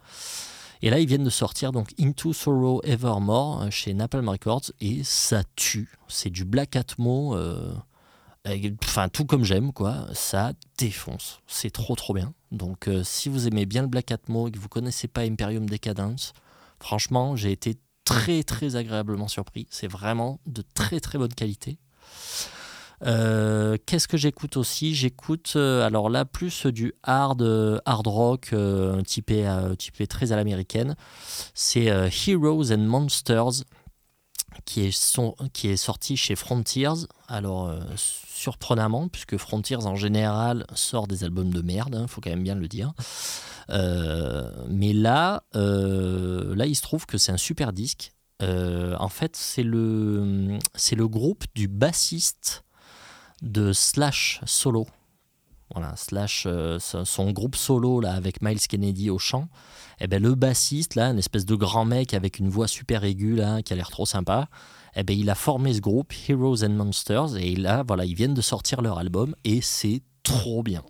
Et 0.83 0.91
là 0.91 0.99
ils 0.99 1.07
viennent 1.07 1.25
de 1.25 1.31
sortir 1.31 1.73
donc 1.73 1.93
Into 1.99 2.33
Sorrow 2.33 2.81
Evermore 2.85 3.63
euh, 3.63 3.71
chez 3.71 3.95
Napalm 3.95 4.29
Records 4.29 4.73
et 4.81 5.03
ça 5.05 5.43
tue, 5.57 5.89
c'est 6.09 6.31
du 6.31 6.45
Black 6.45 6.77
Atmo, 6.77 7.35
euh, 7.37 7.75
enfin 8.85 9.09
tout 9.09 9.25
comme 9.25 9.45
j'aime 9.45 9.73
quoi, 9.73 10.07
ça 10.13 10.53
défonce, 10.79 11.41
c'est 11.47 11.71
trop 11.71 11.97
trop 11.97 12.15
bien. 12.15 12.33
Donc 12.53 12.89
si 13.03 13.29
vous 13.29 13.49
aimez 13.49 13.67
bien 13.67 13.83
le 13.83 13.89
Black 13.89 14.13
Atmo 14.13 14.49
et 14.49 14.53
que 14.53 14.59
vous 14.59 14.69
connaissez 14.69 15.09
pas 15.09 15.23
Imperium 15.23 15.69
Decadence, 15.69 16.33
franchement 16.79 17.37
j'ai 17.37 17.53
été 17.53 17.77
très 18.05 18.45
très 18.45 18.77
agréablement 18.77 19.29
surpris, 19.29 19.67
c'est 19.71 19.89
vraiment 19.89 20.39
de 20.47 20.63
très 20.75 21.01
très 21.01 21.19
bonne 21.19 21.35
qualité. 21.35 21.79
Euh, 23.05 23.77
qu'est-ce 23.87 24.09
que 24.09 24.17
j'écoute 24.17 24.57
aussi? 24.57 24.95
J'écoute, 24.95 25.55
euh, 25.57 25.85
alors 25.87 26.09
là, 26.09 26.25
plus 26.25 26.67
du 26.67 26.95
hard, 27.03 27.43
euh, 27.43 27.79
hard 27.85 28.07
rock, 28.07 28.55
typé, 29.07 29.49
typé 29.79 30.07
très 30.07 30.33
à 30.33 30.37
l'américaine. 30.37 30.97
C'est 31.55 31.87
Heroes 31.87 32.73
and 32.73 32.79
Monsters, 32.79 33.65
qui 34.65 34.83
est, 34.83 35.21
qui 35.53 35.69
est 35.69 35.77
sorti 35.77 36.17
chez 36.17 36.37
Frontiers. 36.37 37.07
Alors, 37.29 37.73
surprenamment, 37.97 39.09
puisque 39.09 39.37
Frontiers 39.37 39.87
en 39.87 39.97
général 39.97 40.67
sort 40.75 41.07
des 41.07 41.25
albums 41.25 41.53
de 41.53 41.63
merde, 41.63 41.95
il 41.95 42.03
hein, 42.03 42.07
faut 42.07 42.21
quand 42.21 42.31
même 42.31 42.43
bien 42.43 42.55
le 42.55 42.69
dire. 42.69 42.93
mais 43.69 44.93
là, 44.93 45.45
là, 45.55 46.67
il 46.67 46.75
se 46.75 46.83
trouve 46.83 47.07
que 47.07 47.19
c'est 47.19 47.33
un 47.33 47.37
super 47.37 47.73
disque 47.73 48.13
euh, 48.43 48.95
en 48.99 49.09
fait, 49.09 49.37
c'est 49.37 49.63
le, 49.63 50.59
le 50.59 51.09
groupe 51.09 51.45
du 51.55 51.69
bassiste 51.69 52.65
de 53.43 53.73
Slash 53.73 54.41
Solo. 54.47 54.87
Voilà, 55.73 55.97
Slash, 55.97 56.45
euh, 56.47 56.79
son 56.79 57.33
groupe 57.33 57.57
solo 57.57 58.01
là, 58.01 58.13
avec 58.13 58.41
Miles 58.41 58.61
Kennedy 58.61 59.11
au 59.11 59.19
chant. 59.19 59.49
Et 59.99 60.05
eh 60.05 60.07
ben, 60.07 60.23
le 60.23 60.35
bassiste, 60.35 60.95
là, 60.95 61.11
une 61.11 61.19
espèce 61.19 61.45
de 61.45 61.55
grand 61.55 61.85
mec 61.85 62.15
avec 62.15 62.39
une 62.39 62.49
voix 62.49 62.69
super 62.69 63.03
aiguë 63.03 63.35
là, 63.35 63.63
qui 63.63 63.73
a 63.73 63.77
l'air 63.77 63.91
trop 63.91 64.07
sympa, 64.07 64.49
et 64.95 65.01
eh 65.01 65.03
ben, 65.03 65.19
il 65.19 65.29
a 65.29 65.35
formé 65.35 65.75
ce 65.75 65.81
groupe 65.81 66.13
Heroes 66.29 66.65
and 66.65 66.71
Monsters 66.71 67.37
et 67.37 67.57
là, 67.57 67.83
voilà, 67.87 68.05
ils 68.05 68.15
viennent 68.15 68.35
de 68.35 68.43
sortir 68.43 68.81
leur 68.81 68.99
album 68.99 69.35
et 69.45 69.61
c'est 69.61 70.03
trop 70.23 70.63
bien. 70.63 70.83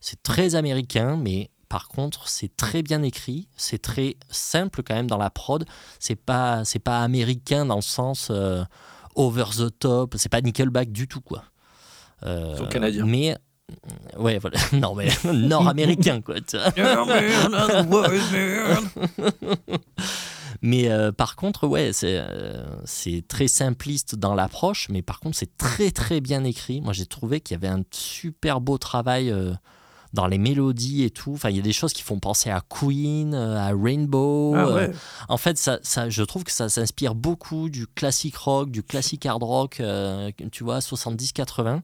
C'est 0.00 0.22
très 0.22 0.54
américain, 0.54 1.16
mais 1.16 1.50
par 1.68 1.88
contre, 1.88 2.28
c'est 2.28 2.56
très 2.56 2.82
bien 2.82 3.02
écrit, 3.02 3.48
c'est 3.56 3.82
très 3.82 4.16
simple 4.30 4.82
quand 4.82 4.94
même 4.94 5.08
dans 5.08 5.18
la 5.18 5.30
prod. 5.30 5.64
C'est 5.98 6.16
pas, 6.16 6.62
pas 6.84 7.02
américain 7.02 7.66
dans 7.66 7.76
le 7.76 7.82
sens 7.82 8.28
euh, 8.30 8.64
over 9.14 9.44
the 9.56 9.78
top. 9.78 10.14
C'est 10.16 10.30
pas 10.30 10.40
Nickelback 10.40 10.92
du 10.92 11.08
tout 11.08 11.20
quoi. 11.20 11.44
Euh, 12.24 12.66
canadien. 12.66 13.04
Mais 13.06 13.36
ouais, 14.18 14.38
voilà. 14.38 14.58
Non 14.72 14.94
mais 14.94 15.08
nord-américain 15.32 16.20
quoi. 16.20 16.36
mais 20.62 20.90
euh, 20.90 21.12
par 21.12 21.36
contre, 21.36 21.66
ouais, 21.66 21.92
c'est 21.92 22.18
euh, 22.18 22.64
c'est 22.84 23.24
très 23.28 23.48
simpliste 23.48 24.14
dans 24.16 24.34
l'approche, 24.34 24.88
mais 24.90 25.02
par 25.02 25.20
contre, 25.20 25.36
c'est 25.36 25.56
très 25.56 25.90
très 25.90 26.20
bien 26.20 26.44
écrit. 26.44 26.80
Moi, 26.80 26.92
j'ai 26.92 27.06
trouvé 27.06 27.40
qu'il 27.40 27.54
y 27.54 27.58
avait 27.58 27.72
un 27.72 27.82
super 27.90 28.60
beau 28.60 28.78
travail 28.78 29.32
dans 30.14 30.26
les 30.26 30.38
mélodies 30.38 31.04
et 31.04 31.10
tout. 31.10 31.34
Enfin, 31.34 31.50
il 31.50 31.56
y 31.56 31.60
a 31.60 31.62
des 31.62 31.74
choses 31.74 31.92
qui 31.92 32.02
font 32.02 32.18
penser 32.18 32.50
à 32.50 32.62
Queen, 32.68 33.34
à 33.34 33.70
Rainbow. 33.74 34.54
Ah 34.56 34.88
en 35.28 35.36
fait, 35.36 35.58
ça, 35.58 35.78
ça, 35.82 36.08
je 36.08 36.22
trouve 36.22 36.44
que 36.44 36.52
ça 36.52 36.68
s'inspire 36.68 37.14
beaucoup 37.14 37.68
du 37.68 37.86
classique 37.86 38.36
rock, 38.36 38.70
du 38.70 38.82
classique 38.82 39.26
hard 39.26 39.42
rock, 39.42 39.82
tu 40.50 40.64
vois, 40.64 40.78
70-80. 40.78 41.82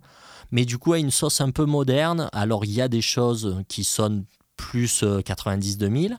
Mais 0.50 0.64
du 0.64 0.78
coup, 0.78 0.92
à 0.92 0.98
une 0.98 1.10
sauce 1.10 1.40
un 1.40 1.50
peu 1.50 1.64
moderne. 1.64 2.28
Alors, 2.32 2.64
il 2.64 2.72
y 2.72 2.80
a 2.80 2.88
des 2.88 3.02
choses 3.02 3.62
qui 3.68 3.84
sonnent 3.84 4.24
plus 4.56 5.02
90-2000. 5.02 6.16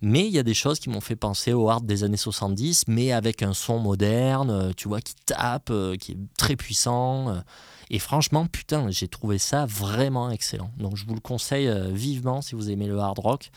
Mais 0.00 0.26
il 0.26 0.32
y 0.32 0.38
a 0.38 0.44
des 0.44 0.54
choses 0.54 0.78
qui 0.78 0.90
m'ont 0.90 1.00
fait 1.00 1.16
penser 1.16 1.52
au 1.52 1.68
hard 1.68 1.84
des 1.84 2.04
années 2.04 2.16
70, 2.16 2.84
mais 2.86 3.10
avec 3.10 3.42
un 3.42 3.52
son 3.52 3.80
moderne, 3.80 4.72
tu 4.76 4.86
vois, 4.86 5.00
qui 5.00 5.16
tape, 5.26 5.72
qui 5.98 6.12
est 6.12 6.18
très 6.36 6.54
puissant. 6.54 7.42
Et 7.90 7.98
franchement, 7.98 8.46
putain, 8.46 8.90
j'ai 8.90 9.08
trouvé 9.08 9.38
ça 9.38 9.66
vraiment 9.66 10.30
excellent. 10.30 10.70
Donc 10.76 10.96
je 10.96 11.06
vous 11.06 11.14
le 11.14 11.20
conseille 11.20 11.68
euh, 11.68 11.90
vivement 11.90 12.42
si 12.42 12.54
vous 12.54 12.70
aimez 12.70 12.86
le 12.86 12.98
hard 12.98 13.18
rock. 13.18 13.50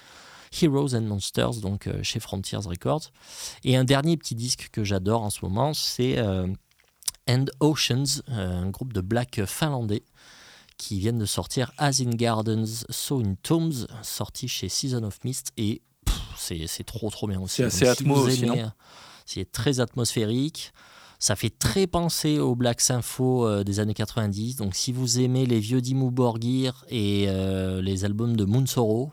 Heroes 0.61 0.95
and 0.95 1.01
Monsters, 1.01 1.61
donc 1.61 1.87
euh, 1.87 2.03
chez 2.03 2.19
Frontiers 2.19 2.57
Records. 2.65 3.11
Et 3.63 3.75
un 3.77 3.83
dernier 3.83 4.17
petit 4.17 4.35
disque 4.35 4.69
que 4.71 4.83
j'adore 4.83 5.23
en 5.23 5.29
ce 5.29 5.39
moment, 5.43 5.73
c'est 5.73 6.17
euh, 6.17 6.47
End 7.29 7.45
Oceans, 7.59 8.21
un 8.27 8.69
groupe 8.69 8.93
de 8.93 9.01
black 9.01 9.45
finlandais 9.45 10.03
qui 10.77 10.99
viennent 10.99 11.19
de 11.19 11.25
sortir 11.25 11.71
As 11.77 12.01
in 12.01 12.09
Gardens, 12.09 12.85
So 12.89 13.19
in 13.19 13.35
Tombs, 13.43 13.85
sorti 14.01 14.47
chez 14.47 14.67
Season 14.67 15.03
of 15.03 15.23
Mist. 15.23 15.51
Et 15.57 15.81
c'est 16.35 16.83
trop 16.85 17.09
trop 17.09 17.27
bien 17.27 17.39
aussi. 17.39 17.57
C'est 17.57 17.65
assez 17.65 17.87
atmosphérique. 17.87 18.61
C'est 19.25 19.51
très 19.51 19.79
atmosphérique. 19.79 20.73
Ça 21.19 21.35
fait 21.35 21.51
très 21.51 21.85
penser 21.85 22.39
au 22.39 22.55
Black 22.55 22.81
Sympho 22.81 23.45
euh, 23.45 23.63
des 23.63 23.79
années 23.79 23.93
90. 23.93 24.55
Donc 24.55 24.73
si 24.73 24.91
vous 24.91 25.19
aimez 25.19 25.45
les 25.45 25.59
vieux 25.59 25.79
Dimmu 25.79 26.09
Borgir 26.09 26.83
et 26.89 27.25
euh, 27.27 27.79
les 27.79 28.05
albums 28.05 28.35
de 28.35 28.43
Moonsoro, 28.43 29.11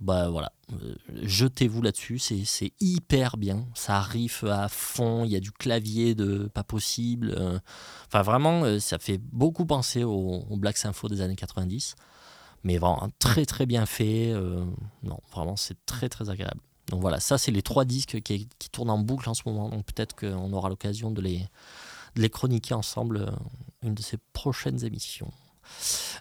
bah 0.00 0.30
voilà, 0.30 0.52
euh, 0.72 0.94
jetez-vous 1.22 1.82
là-dessus, 1.82 2.18
c'est 2.18 2.72
hyper 2.80 3.36
bien. 3.36 3.66
Ça 3.74 3.96
arrive 3.96 4.44
à 4.44 4.68
fond, 4.68 5.24
il 5.24 5.30
y 5.30 5.36
a 5.36 5.40
du 5.40 5.52
clavier 5.52 6.14
de 6.14 6.48
pas 6.52 6.64
possible. 6.64 7.36
Enfin 8.06 8.22
vraiment, 8.22 8.78
ça 8.80 8.98
fait 8.98 9.18
beaucoup 9.18 9.66
penser 9.66 10.04
au, 10.04 10.44
Black 10.56 10.78
Sympho 10.78 11.08
des 11.08 11.20
années 11.20 11.36
90. 11.36 11.96
Mais 12.64 12.78
vraiment 12.78 13.08
très 13.18 13.46
très 13.46 13.66
bien 13.66 13.86
fait. 13.86 14.32
non, 15.02 15.18
vraiment 15.32 15.56
c'est 15.56 15.76
très 15.86 16.08
très 16.08 16.30
agréable. 16.30 16.60
Donc 16.90 17.00
voilà, 17.00 17.20
ça 17.20 17.38
c'est 17.38 17.52
les 17.52 17.62
trois 17.62 17.84
disques 17.84 18.20
qui, 18.20 18.48
tournent 18.72 18.90
en 18.90 18.98
boucle 18.98 19.28
en 19.28 19.34
ce 19.34 19.42
moment. 19.46 19.68
Donc 19.68 19.86
peut-être 19.86 20.14
qu'on 20.16 20.52
aura 20.52 20.68
l'occasion 20.68 21.10
de 21.10 21.20
les, 21.20 21.46
les 22.16 22.28
chroniquer 22.28 22.74
ensemble 22.74 23.18
euh, 23.18 23.30
une 23.82 23.94
de 23.94 24.02
ces 24.02 24.18
prochaines 24.32 24.84
émissions. 24.84 25.30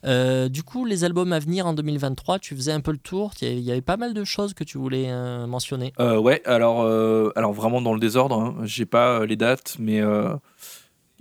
Euh, 0.05 0.49
du 0.49 0.63
coup, 0.63 0.85
les 0.85 1.03
albums 1.03 1.33
à 1.33 1.39
venir 1.39 1.67
en 1.67 1.73
2023, 1.73 2.39
tu 2.39 2.55
faisais 2.55 2.71
un 2.71 2.81
peu 2.81 2.91
le 2.91 2.97
tour. 2.97 3.31
Il 3.41 3.59
y 3.59 3.71
avait 3.71 3.81
pas 3.81 3.97
mal 3.97 4.13
de 4.13 4.23
choses 4.23 4.53
que 4.53 4.63
tu 4.63 4.77
voulais 4.77 5.07
euh, 5.09 5.47
mentionner. 5.47 5.93
ouais, 5.99 6.41
alors, 6.45 6.81
alors 7.35 7.53
vraiment 7.53 7.81
dans 7.81 7.93
le 7.93 7.99
désordre. 7.99 8.39
Hein. 8.39 8.55
J'ai 8.63 8.85
pas 8.85 9.25
les 9.25 9.35
dates, 9.35 9.77
mais 9.79 10.01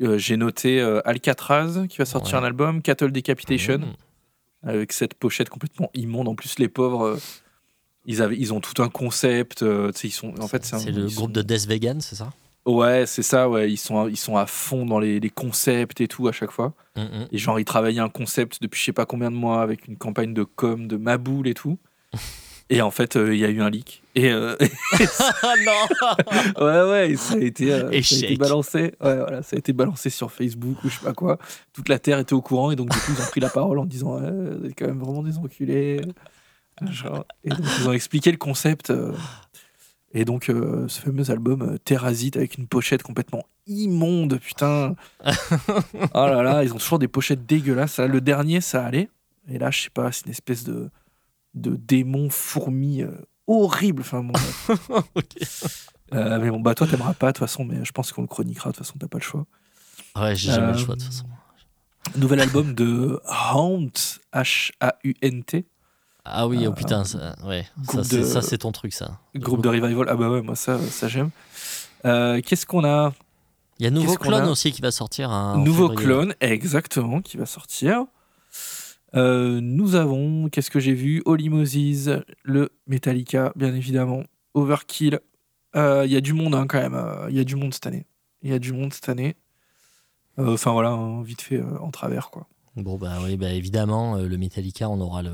j'ai 0.00 0.36
noté 0.36 0.80
Alcatraz 1.04 1.86
qui 1.88 1.98
va 1.98 2.04
sortir 2.04 2.38
un 2.38 2.44
album, 2.44 2.82
Cattle 2.82 3.12
Decapitation, 3.12 3.78
mmh. 3.78 4.68
avec 4.68 4.92
cette 4.92 5.14
pochette 5.14 5.48
complètement 5.48 5.90
immonde. 5.94 6.28
En 6.28 6.34
plus, 6.34 6.58
les 6.58 6.68
pauvres 6.68 7.18
ils, 8.08 8.22
avaient, 8.22 8.36
ils 8.38 8.52
ont 8.52 8.60
tout 8.60 8.82
un 8.82 8.88
concept. 8.88 9.62
Euh, 9.62 9.92
ils 10.02 10.10
sont, 10.10 10.34
en 10.40 10.48
fait, 10.48 10.64
c'est 10.64 10.90
le 10.90 11.06
groupe 11.06 11.30
de 11.30 11.42
Death 11.42 11.66
Vegan, 11.66 12.00
c'est 12.00 12.16
ça? 12.16 12.32
Ouais, 12.68 13.06
c'est 13.06 13.22
ça, 13.22 13.48
ouais. 13.48 13.72
Ils 13.72 13.78
sont, 13.78 14.08
ils 14.08 14.18
sont 14.18 14.36
à 14.36 14.44
fond 14.44 14.84
dans 14.84 14.98
les, 14.98 15.20
les 15.20 15.30
concepts 15.30 16.02
et 16.02 16.06
tout 16.06 16.28
à 16.28 16.32
chaque 16.32 16.50
fois. 16.50 16.74
Mm, 16.96 17.00
mm. 17.00 17.28
Et 17.32 17.38
genre, 17.38 17.58
ils 17.58 17.64
travaillaient 17.64 18.00
un 18.00 18.10
concept 18.10 18.60
depuis 18.60 18.78
je 18.78 18.84
sais 18.84 18.92
pas 18.92 19.06
combien 19.06 19.30
de 19.30 19.36
mois 19.36 19.62
avec 19.62 19.88
une 19.88 19.96
campagne 19.96 20.34
de 20.34 20.44
com, 20.44 20.86
de 20.86 20.98
Maboule 20.98 21.48
et 21.48 21.54
tout. 21.54 21.78
Et 22.70 22.82
en 22.82 22.90
fait, 22.90 23.16
euh, 23.16 23.34
il 23.34 23.40
y 23.40 23.46
a 23.46 23.48
eu 23.48 23.62
un 23.62 23.70
leak. 23.70 24.02
Et 24.14 24.30
euh... 24.30 24.54
non 25.64 26.62
Ouais, 26.62 26.90
ouais, 26.90 27.16
ça 27.16 27.36
a 27.36 27.38
été, 27.38 27.72
euh, 27.72 28.02
ça 28.02 28.16
a 28.16 28.18
été 28.18 28.36
balancé. 28.36 28.92
Ouais, 29.00 29.16
voilà, 29.16 29.42
ça 29.42 29.56
a 29.56 29.58
été 29.58 29.72
balancé 29.72 30.10
sur 30.10 30.30
Facebook 30.30 30.76
ou 30.84 30.90
je 30.90 30.98
sais 30.98 31.04
pas 31.04 31.14
quoi. 31.14 31.38
Toute 31.72 31.88
la 31.88 31.98
terre 31.98 32.18
était 32.18 32.34
au 32.34 32.42
courant 32.42 32.70
et 32.70 32.76
donc 32.76 32.90
du 32.90 32.98
coup, 32.98 33.12
ils 33.16 33.22
ont 33.22 33.26
pris 33.30 33.40
la 33.40 33.48
parole 33.48 33.78
en 33.78 33.86
disant 33.86 34.18
vous 34.18 34.66
êtes 34.66 34.78
quand 34.78 34.86
même 34.86 34.98
vraiment 34.98 35.22
des 35.22 35.38
enculés 35.38 36.02
et 37.44 37.48
donc, 37.48 37.58
ils 37.78 37.88
ont 37.88 37.92
expliqué 37.92 38.30
le 38.30 38.36
concept. 38.36 38.92
Euh, 40.14 40.20
et 40.20 40.24
donc, 40.24 40.48
euh, 40.48 40.86
ce 40.88 41.00
fameux 41.00 41.30
album 41.30 41.62
euh, 41.62 41.78
Terrasite 41.78 42.36
avec 42.36 42.58
une 42.58 42.66
pochette 42.66 43.02
complètement 43.02 43.44
immonde, 43.66 44.38
putain. 44.38 44.94
oh 45.24 46.08
là 46.14 46.42
là, 46.42 46.64
ils 46.64 46.72
ont 46.72 46.78
toujours 46.78 46.98
des 46.98 47.08
pochettes 47.08 47.46
dégueulasses. 47.46 47.98
Le 47.98 48.20
dernier, 48.20 48.60
ça 48.60 48.84
allait. 48.84 49.10
Et 49.48 49.58
là, 49.58 49.70
je 49.70 49.82
sais 49.82 49.90
pas, 49.90 50.12
c'est 50.12 50.26
une 50.26 50.32
espèce 50.32 50.64
de, 50.64 50.90
de 51.54 51.76
démon 51.76 52.30
fourmi 52.30 53.02
horrible. 53.46 54.02
Enfin, 54.02 54.22
bon, 54.22 54.34
mais 56.12 56.50
bon, 56.50 56.60
bah, 56.60 56.74
toi, 56.74 56.86
t'aimeras 56.86 57.14
pas, 57.14 57.28
de 57.28 57.32
toute 57.32 57.46
façon, 57.46 57.64
mais 57.64 57.84
je 57.84 57.92
pense 57.92 58.12
qu'on 58.12 58.22
le 58.22 58.28
chroniquera, 58.28 58.70
de 58.70 58.76
toute 58.76 58.84
façon, 58.84 58.98
t'as 58.98 59.08
pas 59.08 59.18
le 59.18 59.22
choix. 59.22 59.46
Ouais, 60.16 60.34
j'ai 60.34 60.52
jamais 60.52 60.72
le 60.72 60.78
choix, 60.78 60.96
de 60.96 61.00
toute 61.00 61.12
façon. 61.12 61.26
Nouvel 62.16 62.40
album 62.40 62.74
de 62.74 63.20
Haunt, 63.54 63.92
H-A-U-N-T. 64.32 65.66
Ah 66.30 66.46
oui, 66.46 66.66
oh 66.66 66.72
putain, 66.72 67.04
ça, 67.04 67.34
ouais. 67.44 67.66
ça, 68.02 68.42
c'est 68.42 68.58
ton 68.58 68.72
truc, 68.72 68.92
ça. 68.92 69.18
Groupe, 69.34 69.62
de 69.62 69.68
revival, 69.68 70.06
ah 70.08 70.14
bah 70.16 70.30
ouais, 70.30 70.42
moi 70.42 70.56
ça, 70.56 70.78
ça 70.78 71.08
j'aime. 71.08 71.30
Euh, 72.04 72.40
qu'est-ce 72.44 72.66
qu'on 72.66 72.84
a? 72.84 73.12
Il 73.78 73.84
y 73.84 73.86
a 73.86 73.90
Nouveau 73.90 74.16
Clone 74.16 74.48
aussi 74.48 74.72
qui 74.72 74.80
va 74.80 74.90
sortir. 74.90 75.30
Nouveau 75.56 75.88
Clone, 75.88 76.34
exactement, 76.40 77.20
qui 77.22 77.36
va 77.36 77.46
sortir. 77.46 78.04
Euh, 79.14 79.60
nous 79.62 79.94
avons, 79.94 80.48
qu'est-ce 80.48 80.70
que 80.70 80.80
j'ai 80.80 80.94
vu? 80.94 81.22
Holy 81.24 81.48
Moses, 81.48 82.10
le 82.42 82.70
Metallica, 82.86 83.52
bien 83.56 83.74
évidemment. 83.74 84.22
Overkill. 84.54 85.20
Euh, 85.76 86.04
il 86.04 86.12
y 86.12 86.16
a 86.16 86.20
du 86.20 86.32
monde 86.32 86.54
hein, 86.54 86.66
quand 86.66 86.80
même. 86.80 87.00
Il 87.30 87.36
y 87.36 87.40
a 87.40 87.44
du 87.44 87.56
monde 87.56 87.72
cette 87.72 87.86
année. 87.86 88.06
Il 88.42 88.50
y 88.50 88.54
a 88.54 88.58
du 88.58 88.72
monde 88.72 88.92
cette 88.92 89.08
année. 89.08 89.36
Enfin 90.36 90.72
voilà, 90.72 90.90
hein, 90.90 91.22
vite 91.22 91.42
fait 91.42 91.62
en 91.80 91.90
travers 91.90 92.30
quoi. 92.30 92.46
Bon, 92.78 92.96
bah 92.96 93.18
oui, 93.24 93.36
bah 93.36 93.50
évidemment, 93.50 94.16
euh, 94.16 94.28
le 94.28 94.36
Metallica, 94.38 94.88
on 94.88 95.00
aura, 95.00 95.22
le, 95.22 95.32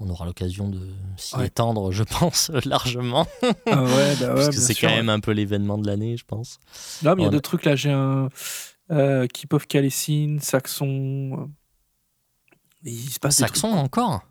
on 0.00 0.08
aura 0.08 0.24
l'occasion 0.24 0.70
de 0.70 0.80
s'y 1.18 1.38
étendre, 1.42 1.92
je 1.92 2.02
pense, 2.02 2.50
largement. 2.64 3.26
Ah 3.70 3.84
ouais, 3.84 4.16
bah 4.18 4.28
Parce 4.34 4.48
que 4.48 4.56
c'est 4.56 4.74
quand 4.74 4.88
même 4.88 5.10
un 5.10 5.20
peu 5.20 5.32
l'événement 5.32 5.76
de 5.76 5.86
l'année, 5.86 6.16
je 6.16 6.24
pense. 6.24 6.58
Là, 7.02 7.14
mais 7.14 7.22
il 7.22 7.24
y 7.26 7.28
a 7.28 7.30
d'autres 7.30 7.50
trucs. 7.50 7.66
Là, 7.66 7.76
j'ai 7.76 7.90
un 7.90 8.30
euh, 8.90 9.26
Keep 9.26 9.52
of 9.52 9.66
Calicine, 9.66 10.40
Saxon. 10.40 11.50
Il 12.82 13.10
se 13.10 13.18
passe 13.18 13.36
Saxon 13.36 13.68
encore? 13.68 14.22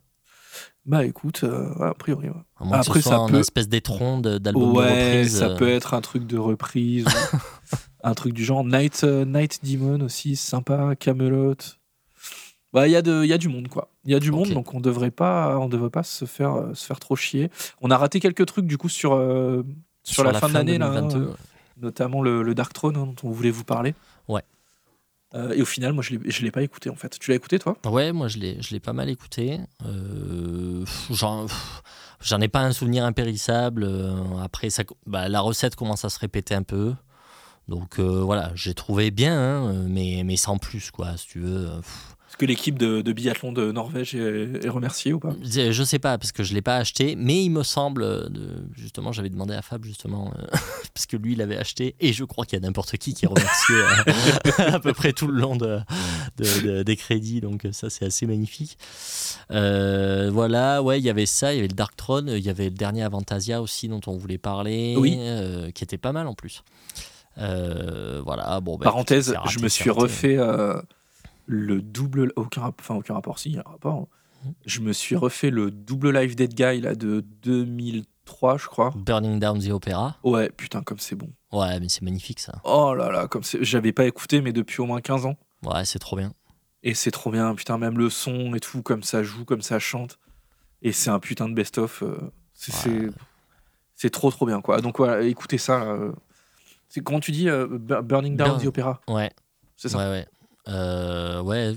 Bah 0.88 1.06
écoute, 1.06 1.44
euh, 1.44 1.72
a 1.80 1.94
priori. 1.94 2.30
Après, 2.72 3.02
ça 3.02 3.20
peut... 3.28 3.34
une 3.34 3.40
espèce 3.40 3.70
d'étron 3.70 4.20
d'album 4.20 4.76
ouais, 4.76 4.86
de 4.86 5.18
reprise. 5.18 5.38
ça 5.38 5.50
peut 5.50 5.70
être 5.70 5.94
un 5.94 6.02
truc 6.02 6.26
de 6.26 6.38
reprise, 6.38 7.06
un 8.04 8.14
truc 8.16 8.34
du 8.34 8.44
genre 8.44 8.64
Night, 8.64 9.04
Night 9.04 9.60
Demon 9.64 10.02
aussi, 10.02 10.36
sympa, 10.36 10.96
Camelot. 10.96 11.56
Bah, 12.76 12.90
il 12.90 12.92
y, 12.92 12.98
a 12.98 13.24
y 13.24 13.32
a 13.32 13.38
du 13.38 13.48
monde, 13.48 13.70
quoi. 13.70 13.88
Il 14.04 14.12
y 14.12 14.16
a 14.16 14.20
du 14.20 14.32
monde, 14.32 14.50
donc 14.50 14.74
on 14.74 14.82
devrait 14.82 15.10
pas, 15.10 15.58
on 15.60 15.70
devrait 15.70 15.90
pas 15.90 16.04
se 16.04 16.26
faire, 16.26 16.56
euh, 16.56 16.74
se 16.74 16.86
faire 16.86 17.00
trop 17.00 17.16
chier. 17.16 17.50
On 17.80 17.90
a 17.90 17.98
raté 17.98 18.20
quelques 18.20 18.46
trucs, 18.46 18.68
du 18.68 18.78
coup, 18.78 18.90
sur, 18.90 19.14
euh, 19.14 19.64
sur, 20.04 20.26
la, 20.26 20.34
fin, 20.34 20.50
de 20.50 20.56
l'année, 20.56 20.78
là. 20.78 20.88
Hein, 20.88 21.08
notamment 21.82 22.22
le, 22.22 22.54
Dark 22.54 22.74
Throne, 22.74 22.98
hein, 22.98 23.06
dont 23.06 23.30
on 23.30 23.32
voulais 23.32 23.50
vous 23.50 23.64
parler. 23.64 23.96
Ouais. 24.28 24.42
Euh, 25.36 25.54
et 25.54 25.62
au 25.62 25.66
final, 25.66 25.94
moi, 25.94 26.04
je 26.04 26.16
ne 26.16 26.44
l'ai 26.44 26.52
pas 26.52 26.64
écouté, 26.64 26.90
en 26.90 26.98
fait. 26.98 27.18
Tu 27.18 27.32
l'as 27.32 27.38
écouté, 27.38 27.60
toi? 27.60 27.78
Ouais, 27.86 28.12
moi, 28.12 28.28
je 28.28 28.40
l'ai 28.40 28.80
pas 28.82 28.92
mal 28.92 29.10
écouté. 29.10 29.58
J'en 31.12 32.42
ai 32.42 32.50
pas 32.50 32.60
un 32.60 32.74
souvenir 32.74 33.06
impérissable. 33.06 33.90
Après, 34.44 34.70
ça, 34.70 34.84
bah, 35.06 35.30
la 35.30 35.40
recette 35.40 35.78
commence 35.78 36.04
à 36.04 36.10
se 36.10 36.20
répéter 36.20 36.54
un 36.54 36.64
peu. 36.64 36.94
Donc 37.68 38.00
euh, 38.00 38.22
voilà, 38.22 38.52
j'ai 38.54 38.74
trouvé 38.74 39.12
bien, 39.12 39.40
hein, 39.40 39.74
mais, 39.88 40.22
mais 40.24 40.36
sans 40.36 40.58
plus, 40.58 40.92
quoi, 40.92 41.18
si 41.18 41.28
tu 41.28 41.40
veux. 41.40 41.68
euh, 41.68 41.78
pff. 41.78 42.15
Est-ce 42.36 42.40
que 42.42 42.46
l'équipe 42.48 42.78
de, 42.78 43.02
de 43.02 43.14
biathlon 43.14 43.54
de 43.54 43.72
Norvège 43.72 44.14
est, 44.14 44.66
est 44.66 44.68
remerciée 44.68 45.14
ou 45.14 45.20
pas 45.20 45.34
Je 45.42 45.72
je 45.72 45.84
sais 45.86 46.00
pas, 46.00 46.18
parce 46.18 46.34
que 46.34 46.44
je 46.44 46.54
l'ai 46.54 46.62
pas 46.62 46.76
acheté, 46.76 47.16
mais 47.16 47.42
il 47.46 47.50
me 47.50 47.64
semble, 47.64 48.04
euh, 48.04 48.28
justement, 48.76 49.14
j'avais 49.14 49.30
demandé 49.30 49.54
à 49.54 49.62
Fab, 49.62 49.86
justement, 49.86 50.34
euh, 50.38 50.46
parce 50.94 51.06
que 51.06 51.16
lui, 51.16 51.32
il 51.32 51.38
l'avait 51.38 51.56
acheté, 51.56 51.96
et 52.02 52.12
je 52.12 52.26
crois 52.26 52.46
qu'il 52.46 52.60
y 52.60 52.62
a 52.62 52.66
n'importe 52.68 52.98
qui 52.98 53.14
qui 53.14 53.26
remercié 53.26 53.74
euh, 53.76 54.52
à 54.74 54.82
peu 54.82 54.92
près 54.92 55.14
tout 55.14 55.28
le 55.28 55.40
long 55.40 55.56
de, 55.56 55.80
de- 56.36 56.62
de- 56.80 56.84
des 56.84 56.98
crédits, 56.98 57.40
donc 57.40 57.66
ça, 57.72 57.90
c'est 57.90 58.04
assez 58.04 58.26
magnifique. 58.26 58.78
Euh, 59.52 60.30
voilà, 60.30 60.84
ouais, 60.84 61.00
il 61.00 61.06
y 61.06 61.10
avait 61.10 61.26
ça, 61.26 61.54
il 61.54 61.56
y 61.56 61.60
avait 61.60 61.70
le 61.70 61.74
Dark 61.74 61.96
Throne, 61.96 62.28
il 62.36 62.44
y 62.46 62.50
avait 62.50 62.66
le 62.66 62.72
dernier 62.76 63.04
Avantasia 63.04 63.62
aussi, 63.62 63.88
dont 63.88 64.02
on 64.08 64.18
voulait 64.18 64.38
parler, 64.38 64.96
Oui. 64.98 65.16
euh, 65.20 65.72
qui 65.72 65.86
était 65.86 65.98
pas 65.98 66.12
mal 66.12 66.28
en 66.28 66.34
plus. 66.34 66.64
Voilà, 67.38 68.60
bon, 68.62 68.76
bah, 68.78 68.84
Parenthèse, 68.84 69.34
je 69.50 69.60
me 69.60 69.70
suis 69.70 69.90
refait 69.90 70.38
le 71.46 71.82
double. 71.82 72.32
Aucun, 72.36 72.62
rap- 72.62 72.80
enfin, 72.80 72.96
aucun 72.96 73.14
rapport, 73.16 73.40
si, 73.40 73.50
il 73.50 73.56
y 73.56 73.58
a 73.58 73.64
un 73.66 73.72
rapport. 73.72 73.94
hein. 73.96 74.08
Mhm. 74.46 74.54
Je 74.66 74.80
me 74.82 74.94
suis 74.94 75.16
refait 75.16 75.50
le 75.50 75.72
double 75.72 76.12
Live 76.18 76.36
Dead 76.36 76.54
Guy 76.54 76.82
là, 76.82 76.94
de 76.96 77.24
2003, 77.44 78.58
je 78.58 78.68
crois. 78.68 78.92
Burning 78.96 79.40
Down 79.40 79.60
the 79.60 79.70
Opera. 79.72 80.18
Ouais, 80.24 80.50
putain, 80.50 80.82
comme 80.82 81.00
c'est 81.00 81.16
bon. 81.16 81.30
Ouais, 81.52 81.80
mais 81.80 81.90
c'est 81.90 82.02
magnifique 82.02 82.40
ça. 82.40 82.62
Oh 82.64 82.94
là 82.96 83.12
là, 83.12 83.28
comme 83.28 83.44
c'est. 83.44 83.64
J'avais 83.64 83.92
pas 83.94 84.06
écouté, 84.06 84.42
mais 84.42 84.54
depuis 84.54 84.82
au 84.82 84.86
moins 84.86 85.02
15 85.02 85.26
ans. 85.26 85.36
Ouais, 85.64 85.86
c'est 85.86 86.00
trop 86.00 86.16
bien. 86.18 86.34
Et 86.84 86.94
c'est 86.94 87.12
trop 87.12 87.32
bien, 87.32 87.56
putain, 87.56 87.78
même 87.78 87.98
le 87.98 88.10
son 88.10 88.54
et 88.54 88.60
tout, 88.60 88.84
comme 88.84 89.02
ça 89.04 89.24
joue, 89.24 89.46
comme 89.46 89.62
ça 89.62 89.80
chante. 89.80 90.20
Et 90.84 90.92
c'est 90.92 91.10
un 91.10 91.20
putain 91.20 91.50
de 91.50 91.54
best-of. 91.56 92.04
euh, 92.04 92.18
c'est 92.54 92.74
Ouais. 92.74 93.08
c'est- 93.10 93.16
c'est 93.96 94.10
trop 94.12 94.30
trop 94.30 94.46
bien, 94.46 94.62
quoi. 94.62 94.82
Donc 94.82 94.98
voilà, 94.98 95.22
écoutez 95.24 95.58
ça. 95.58 95.82
euh, 95.84 96.12
c'est 96.90 97.02
comment 97.02 97.20
tu 97.20 97.32
dis 97.32 97.50
euh, 97.50 97.66
Bu- 97.68 98.02
Burning 98.04 98.36
Down 98.38 98.50
Burn- 98.58 98.64
the 98.64 98.68
Opera? 98.68 99.02
Ouais, 99.08 99.32
C'est 99.78 99.90
ça? 99.90 99.98
Ouais, 99.98 100.06
ouais. 100.10 100.28
Euh, 100.68 101.42
ouais, 101.42 101.74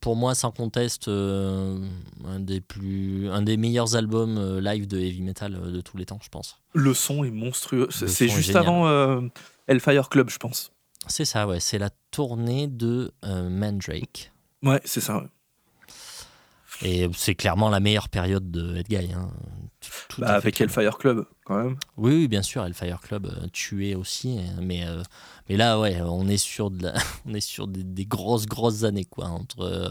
pour 0.00 0.14
moi, 0.16 0.34
sans 0.34 0.50
conteste, 0.52 1.08
euh, 1.08 1.78
un 2.26 2.38
des 2.40 2.60
plus, 2.60 3.28
un 3.30 3.42
des 3.42 3.56
meilleurs 3.56 3.96
albums 3.96 4.38
euh, 4.38 4.60
live 4.60 4.86
de 4.86 4.98
heavy 4.98 5.22
metal 5.22 5.72
de 5.72 5.80
tous 5.80 5.96
les 5.96 6.06
temps, 6.06 6.20
je 6.22 6.28
pense. 6.28 6.60
Le 6.74 6.94
son 6.94 7.24
est 7.24 7.30
monstrueux. 7.30 7.88
C'est 7.90 8.28
juste 8.28 8.54
avant 8.56 9.20
Hellfire 9.66 10.08
Club, 10.08 10.30
je 10.30 10.38
pense. 10.38 10.70
C'est 11.06 11.24
ça, 11.24 11.46
ouais. 11.46 11.58
C'est 11.60 11.78
la 11.78 11.90
tournée 12.10 12.66
de 12.68 13.10
Mandrake. 13.24 14.30
Ouais, 14.62 14.80
c'est 14.84 15.00
ça. 15.00 15.16
ouais. 15.18 15.28
Et 16.82 17.08
c'est 17.16 17.34
clairement 17.34 17.70
la 17.70 17.80
meilleure 17.80 18.08
période 18.08 18.50
de 18.52 18.76
Ed 18.76 18.86
Guy. 18.88 19.12
hein. 19.12 19.30
Tout- 19.80 19.90
tout 20.08 20.20
Bah, 20.20 20.34
avec. 20.34 20.60
Hellfire 20.60 20.98
Club, 20.98 21.24
quand 21.48 21.56
même. 21.64 21.76
Oui, 21.96 22.12
oui, 22.14 22.28
bien 22.28 22.42
sûr, 22.42 22.64
Hellfire 22.64 23.00
Club 23.00 23.26
euh, 23.26 23.48
tué 23.52 23.94
aussi, 23.96 24.38
euh, 24.38 24.42
mais 24.62 24.86
euh, 24.86 25.02
mais 25.48 25.56
là, 25.56 25.80
ouais, 25.80 26.00
on 26.02 26.28
est 26.28 26.36
sur 26.36 26.70
de 26.70 26.84
la- 26.84 26.94
on 27.26 27.34
est 27.34 27.40
sur 27.40 27.66
des, 27.66 27.82
des 27.82 28.04
grosses 28.06 28.46
grosses 28.46 28.84
années 28.84 29.04
quoi 29.06 29.26
entre 29.26 29.60
euh, 29.62 29.88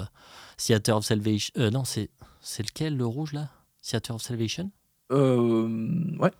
Theater 0.58 0.96
of 0.98 1.06
Salvation. 1.06 1.52
euh, 1.58 1.70
non, 1.70 1.84
c'est 1.84 2.10
c'est 2.40 2.64
lequel 2.64 2.96
le 2.96 3.06
rouge 3.06 3.34
là? 3.34 3.50
Theater 3.82 4.16
of 4.16 4.22
Salvation? 4.22 4.72
Ouais. 5.12 6.32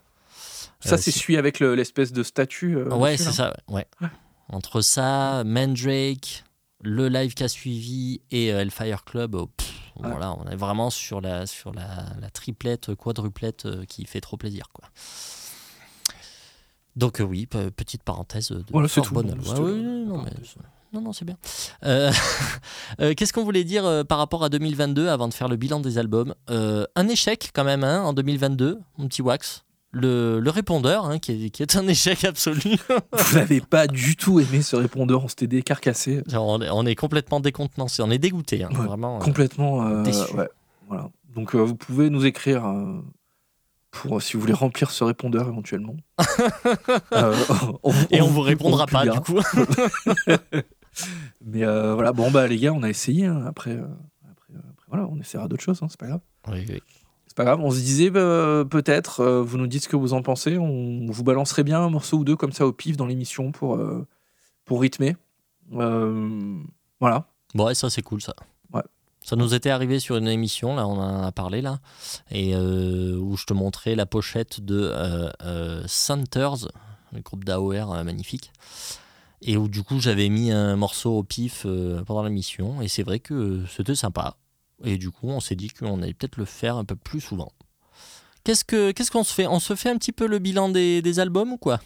Ça, 0.80 0.94
Euh, 0.94 0.98
c'est 0.98 1.10
si- 1.10 1.18
celui 1.18 1.36
avec 1.36 1.58
le- 1.60 1.74
l'espèce 1.74 2.12
de 2.12 2.22
statue. 2.22 2.76
euh, 2.76 2.94
ouais, 2.94 3.16
c'est 3.16 3.32
ça, 3.32 3.54
ouais. 3.68 3.86
Ouais. 4.00 4.08
Entre 4.50 4.80
ça, 4.80 5.42
Mandrake, 5.44 6.44
le 6.82 7.08
live 7.08 7.34
qui 7.34 7.42
a 7.44 7.48
suivi 7.48 8.20
et 8.30 8.52
euh, 8.52 8.60
Hellfire 8.60 9.04
Club, 9.04 9.34
oh, 9.34 9.46
pff, 9.48 9.72
Ouais. 10.02 10.10
voilà, 10.10 10.32
on 10.34 10.44
est 10.48 10.56
vraiment 10.56 10.90
sur 10.90 11.20
la 11.20 11.46
sur 11.46 11.72
la, 11.72 11.86
la 12.20 12.30
triplette, 12.30 12.94
quadruplette 12.94 13.66
euh, 13.66 13.84
qui 13.84 14.04
fait 14.04 14.20
trop 14.20 14.36
plaisir 14.36 14.66
quoi. 14.72 14.84
Donc 16.96 17.20
euh, 17.20 17.24
oui, 17.24 17.46
pe- 17.46 17.70
petite 17.70 18.02
parenthèse 18.02 18.48
de 18.50 18.64
Voilà, 18.72 18.88
c'est 18.88 19.00
tout. 19.02 19.14
bonne. 19.14 19.28
Non, 19.28 19.52
Ouais, 19.54 19.70
ouais, 19.70 20.04
non, 20.04 20.22
mais 20.22 20.30
c'est- 20.42 20.56
non, 20.92 21.00
non, 21.02 21.12
c'est 21.12 21.24
bien. 21.26 21.36
Euh, 21.84 22.10
Qu'est-ce 23.16 23.32
qu'on 23.32 23.44
voulait 23.44 23.64
dire 23.64 24.04
par 24.08 24.18
rapport 24.18 24.42
à 24.42 24.48
2022 24.48 25.08
avant 25.08 25.28
de 25.28 25.34
faire 25.34 25.48
le 25.48 25.56
bilan 25.56 25.80
des 25.80 25.98
albums? 25.98 26.34
Un 26.48 27.08
échec 27.08 27.50
quand 27.54 27.64
même 27.64 27.84
hein, 27.84 28.02
en 28.02 28.12
2022, 28.14 28.80
mon 28.96 29.06
petit 29.08 29.22
Wax. 29.22 29.64
Le, 29.90 30.38
le 30.38 30.50
répondeur, 30.50 31.06
hein, 31.06 31.18
qui, 31.18 31.46
est, 31.46 31.50
qui 31.50 31.62
est 31.62 31.76
un 31.76 31.88
échec 31.88 32.24
absolu. 32.24 32.76
Vous 33.12 33.38
n'avez 33.38 33.62
pas 33.62 33.86
du 33.86 34.16
tout 34.16 34.38
aimé 34.38 34.60
ce 34.60 34.76
répondeur, 34.76 35.24
on 35.24 35.28
s'était 35.28 35.46
décarcassé. 35.46 36.22
On, 36.34 36.60
est, 36.60 36.68
on 36.70 36.84
est 36.84 36.94
complètement 36.94 37.40
décontenancé, 37.40 38.02
on 38.02 38.10
est 38.10 38.18
dégoûté, 38.18 38.64
hein, 38.64 38.68
Ouais, 38.72 38.84
vraiment. 38.86 39.16
euh, 39.16 39.20
Complètement. 39.20 39.86
euh, 39.86 40.02
déçu. 40.02 40.34
ouais, 40.34 40.48
voilà. 40.88 41.08
Donc, 41.34 41.54
euh, 41.54 41.60
vous 41.60 41.74
pouvez 41.74 42.10
nous 42.10 42.26
écrire 42.26 42.66
euh, 42.66 43.00
pour 43.90 44.20
si 44.20 44.34
vous 44.34 44.40
voulez 44.42 44.52
remplir 44.52 44.90
ce 44.90 45.04
répondeur 45.04 45.48
éventuellement. 45.48 45.96
Et 48.10 48.20
on 48.20 48.28
vous 48.28 48.42
répondra 48.42 48.86
pas 48.86 49.06
du 49.06 49.18
coup. 49.20 49.40
Mais 51.44 51.64
voilà, 51.64 52.12
bon, 52.12 52.30
bah, 52.30 52.46
les 52.46 52.58
gars, 52.58 52.72
on 52.72 52.82
a 52.82 52.90
essayé. 52.90 53.26
hein. 53.26 53.44
Après, 53.46 53.72
après, 53.72 54.54
après, 54.54 54.84
voilà, 54.88 55.06
on 55.10 55.18
essaiera 55.18 55.48
d'autres 55.48 55.62
choses, 55.62 55.80
c'est 55.88 55.98
pas 55.98 56.06
grave. 56.08 56.20
Oui, 56.48 56.64
oui. 56.68 56.82
Pas 57.38 57.44
grave, 57.44 57.60
on 57.62 57.70
se 57.70 57.76
disait 57.76 58.10
bah, 58.10 58.64
peut-être, 58.68 59.20
euh, 59.20 59.42
vous 59.44 59.58
nous 59.58 59.68
dites 59.68 59.84
ce 59.84 59.88
que 59.88 59.94
vous 59.94 60.12
en 60.12 60.22
pensez, 60.22 60.58
on 60.58 61.06
vous 61.08 61.22
balancerait 61.22 61.62
bien 61.62 61.80
un 61.80 61.88
morceau 61.88 62.16
ou 62.16 62.24
deux 62.24 62.34
comme 62.34 62.50
ça 62.50 62.66
au 62.66 62.72
pif 62.72 62.96
dans 62.96 63.06
l'émission 63.06 63.52
pour, 63.52 63.76
euh, 63.76 64.04
pour 64.64 64.80
rythmer. 64.80 65.14
Euh, 65.74 66.58
voilà. 66.98 67.28
Bon, 67.54 67.66
ouais, 67.66 67.76
ça 67.76 67.90
c'est 67.90 68.02
cool 68.02 68.20
ça. 68.20 68.34
Ouais. 68.74 68.82
Ça 69.24 69.36
nous 69.36 69.54
était 69.54 69.70
arrivé 69.70 70.00
sur 70.00 70.16
une 70.16 70.26
émission, 70.26 70.74
là 70.74 70.88
on 70.88 70.98
en 70.98 71.22
a 71.22 71.30
parlé 71.30 71.62
là, 71.62 71.78
et 72.32 72.56
où 72.56 73.36
je 73.36 73.44
te 73.44 73.54
montrais 73.54 73.94
la 73.94 74.04
pochette 74.04 74.60
de 74.60 74.92
Centers, 75.86 76.66
le 77.12 77.20
groupe 77.20 77.44
d'AOR 77.44 78.02
magnifique, 78.02 78.50
et 79.42 79.56
où 79.56 79.68
du 79.68 79.84
coup 79.84 80.00
j'avais 80.00 80.28
mis 80.28 80.50
un 80.50 80.74
morceau 80.74 81.18
au 81.18 81.22
pif 81.22 81.62
euh, 81.66 82.02
pendant 82.02 82.24
l'émission, 82.24 82.82
et 82.82 82.88
c'est 82.88 83.04
vrai 83.04 83.20
que 83.20 83.62
c'était 83.70 83.94
sympa. 83.94 84.34
Et 84.84 84.96
du 84.98 85.10
coup 85.10 85.28
on 85.28 85.40
s'est 85.40 85.56
dit 85.56 85.68
qu'on 85.70 86.02
allait 86.02 86.14
peut-être 86.14 86.36
le 86.36 86.44
faire 86.44 86.76
un 86.76 86.84
peu 86.84 86.96
plus 86.96 87.20
souvent. 87.20 87.52
Qu'est-ce 88.44 88.64
que 88.64 88.92
qu'est-ce 88.92 89.10
qu'on 89.10 89.24
se 89.24 89.34
fait? 89.34 89.46
On 89.46 89.60
se 89.60 89.74
fait 89.74 89.90
un 89.90 89.96
petit 89.98 90.12
peu 90.12 90.26
le 90.26 90.38
bilan 90.38 90.68
des, 90.68 91.02
des 91.02 91.20
albums 91.20 91.52
ou 91.52 91.56
quoi? 91.58 91.80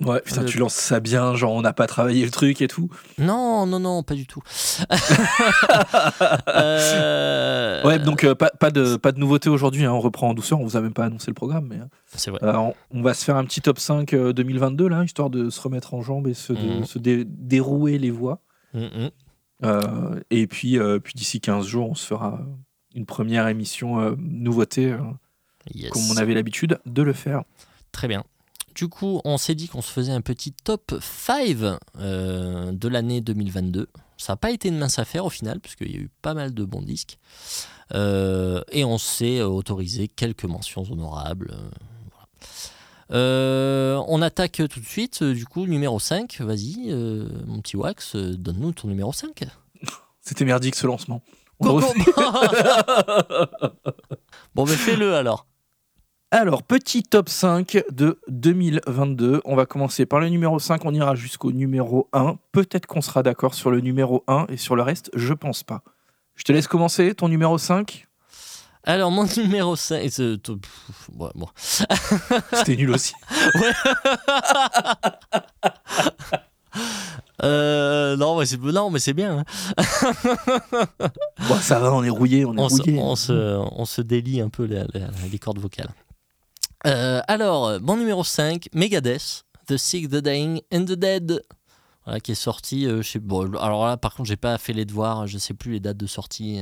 Ouais, 0.00 0.20
putain, 0.20 0.42
Euh, 0.42 0.46
tu 0.46 0.58
lances 0.58 0.74
ça 0.74 1.00
bien, 1.00 1.34
genre 1.34 1.52
on 1.52 1.60
n'a 1.60 1.72
pas 1.72 1.88
travaillé 1.88 2.24
le 2.24 2.30
truc 2.30 2.62
et 2.62 2.68
tout. 2.68 2.88
Non, 3.18 3.66
non, 3.66 3.80
non, 3.80 4.02
pas 4.04 4.14
du 4.14 4.26
tout. 4.28 4.40
Euh, 6.48 7.82
Ouais, 7.84 7.98
donc 7.98 8.24
euh, 8.24 8.34
pas, 8.34 8.50
pas, 8.50 8.70
de, 8.70 8.96
pas 8.96 9.12
de 9.12 9.18
nouveauté 9.18 9.48
aujourd'hui, 9.48 9.84
hein, 9.84 9.92
on 9.92 10.00
reprend 10.00 10.28
en 10.30 10.34
douceur, 10.34 10.60
on 10.60 10.64
vous 10.64 10.76
a 10.76 10.80
même 10.80 10.92
pas 10.92 11.04
annoncé 11.06 11.30
le 11.30 11.34
programme, 11.34 11.66
mais 11.68 11.78
C'est 12.14 12.30
vrai. 12.30 12.40
euh, 12.42 12.54
on, 12.56 12.74
on 12.92 13.02
va 13.02 13.14
se 13.14 13.24
faire 13.24 13.36
un 13.36 13.44
petit 13.44 13.60
top 13.60 13.78
5 13.78 14.12
euh, 14.14 14.32
2022 14.32 14.88
là, 14.88 15.04
histoire 15.04 15.30
de 15.30 15.50
se 15.50 15.60
remettre 15.60 15.94
en 15.94 16.02
jambes 16.02 16.26
et 16.28 16.34
se, 16.34 16.52
de- 16.52 16.84
se 16.84 16.98
dé- 16.98 17.24
dérouer 17.26 17.98
les 17.98 18.10
voies. 18.10 18.40
Mm, 18.74 18.80
mm. 18.80 19.10
Euh, 19.64 20.20
et 20.30 20.46
puis, 20.46 20.78
euh, 20.78 20.98
puis 21.00 21.14
d'ici 21.14 21.40
15 21.40 21.66
jours, 21.66 21.90
on 21.90 21.94
se 21.94 22.06
fera 22.06 22.40
une 22.94 23.06
première 23.06 23.48
émission 23.48 24.00
euh, 24.00 24.14
nouveauté, 24.18 24.92
euh, 24.92 25.00
Yes. 25.74 25.90
comme 25.90 26.02
on 26.10 26.16
avait 26.16 26.32
l'habitude 26.34 26.78
de 26.86 27.02
le 27.02 27.12
faire. 27.12 27.42
Très 27.92 28.08
bien. 28.08 28.24
Du 28.74 28.88
coup, 28.88 29.20
on 29.24 29.36
s'est 29.36 29.54
dit 29.54 29.68
qu'on 29.68 29.82
se 29.82 29.90
faisait 29.92 30.12
un 30.12 30.20
petit 30.22 30.52
top 30.52 30.94
5 31.00 31.78
euh, 31.98 32.72
de 32.72 32.88
l'année 32.88 33.20
2022. 33.20 33.88
Ça 34.16 34.32
n'a 34.32 34.36
pas 34.38 34.50
été 34.50 34.68
une 34.68 34.78
mince 34.78 34.98
affaire 34.98 35.24
au 35.26 35.30
final, 35.30 35.60
puisqu'il 35.60 35.90
y 35.90 35.96
a 35.96 36.00
eu 36.00 36.10
pas 36.22 36.32
mal 36.32 36.54
de 36.54 36.64
bons 36.64 36.80
disques. 36.82 37.18
Et 37.94 38.84
on 38.84 38.98
s'est 38.98 39.42
autorisé 39.42 40.08
quelques 40.08 40.44
mentions 40.44 40.84
honorables. 40.90 41.48
voilà. 41.50 42.28
Euh, 43.10 44.02
on 44.06 44.20
attaque 44.22 44.62
tout 44.70 44.80
de 44.80 44.84
suite, 44.86 45.22
euh, 45.22 45.34
du 45.34 45.46
coup, 45.46 45.66
numéro 45.66 45.98
5. 45.98 46.40
Vas-y, 46.40 46.86
euh, 46.88 47.28
mon 47.46 47.60
petit 47.60 47.76
Wax, 47.76 48.16
donne-nous 48.16 48.72
ton 48.72 48.88
numéro 48.88 49.12
5. 49.12 49.44
C'était 50.20 50.44
merdique 50.44 50.74
ce 50.74 50.86
lancement. 50.86 51.22
On 51.60 51.66
Go, 51.66 51.80
le 51.80 52.04
go. 52.04 52.12
refait. 52.22 53.72
bon, 54.54 54.64
mais 54.66 54.76
fais-le 54.76 55.14
alors. 55.14 55.46
Alors, 56.30 56.62
petit 56.62 57.02
top 57.02 57.30
5 57.30 57.84
de 57.90 58.20
2022. 58.28 59.40
On 59.46 59.56
va 59.56 59.64
commencer 59.64 60.04
par 60.04 60.20
le 60.20 60.28
numéro 60.28 60.58
5, 60.58 60.84
on 60.84 60.92
ira 60.92 61.14
jusqu'au 61.14 61.52
numéro 61.52 62.08
1. 62.12 62.36
Peut-être 62.52 62.86
qu'on 62.86 63.00
sera 63.00 63.22
d'accord 63.22 63.54
sur 63.54 63.70
le 63.70 63.80
numéro 63.80 64.24
1 64.28 64.46
et 64.50 64.58
sur 64.58 64.76
le 64.76 64.82
reste, 64.82 65.10
je 65.14 65.32
pense 65.32 65.62
pas. 65.62 65.82
Je 66.36 66.44
te 66.44 66.52
laisse 66.52 66.68
commencer, 66.68 67.14
ton 67.14 67.28
numéro 67.28 67.56
5 67.56 68.07
Alors, 68.88 69.10
mon 69.10 69.24
numéro 69.36 69.76
5. 69.76 70.10
c'est- 70.10 70.42
t- 70.42 70.56
pff, 70.56 71.10
ouais, 71.18 71.28
bon. 71.34 71.46
C'était 72.54 72.74
nul 72.76 72.90
aussi. 72.90 73.12
Euh, 77.44 78.16
non, 78.16 78.38
mais 78.38 78.46
c'est 78.46 78.58
non, 78.60 78.90
mais 78.90 78.98
c'est 78.98 79.12
bien. 79.12 79.38
hein. 79.38 79.44
Bon, 81.48 81.54
ça 81.60 81.78
va, 81.78 81.92
on 81.92 82.02
est 82.02 82.08
rouillé, 82.10 82.44
on 82.44 82.54
est 82.56 82.60
On, 82.60 82.68
se, 82.68 82.82
rouillé. 82.82 82.98
on, 83.00 83.14
se, 83.14 83.32
on 83.32 83.84
se 83.84 84.00
délie 84.02 84.40
un 84.40 84.48
peu 84.48 84.64
les, 84.64 85.38
cordes 85.38 85.58
vocales. 85.60 85.90
Euh, 86.86 87.20
alors, 87.28 87.80
mon 87.80 87.96
numéro 87.96 88.24
5, 88.24 88.68
Megadeth, 88.74 89.44
The 89.66 89.76
Sick, 89.76 90.08
The 90.08 90.16
Dying 90.16 90.60
and 90.72 90.84
The 90.86 90.92
Dead. 90.92 91.42
Voilà, 92.04 92.20
qui 92.20 92.32
est 92.32 92.36
sorti. 92.36 92.86
euh, 92.86 93.02
bon, 93.20 93.54
alors 93.56 93.86
là, 93.86 93.96
par 93.96 94.14
contre, 94.14 94.28
j'ai 94.28 94.36
pas 94.36 94.56
fait 94.58 94.72
les 94.72 94.84
devoirs. 94.84 95.26
Je 95.26 95.38
sais 95.38 95.54
plus 95.54 95.72
les 95.72 95.80
dates 95.80 95.96
de 95.98 96.06
sortie. 96.06 96.60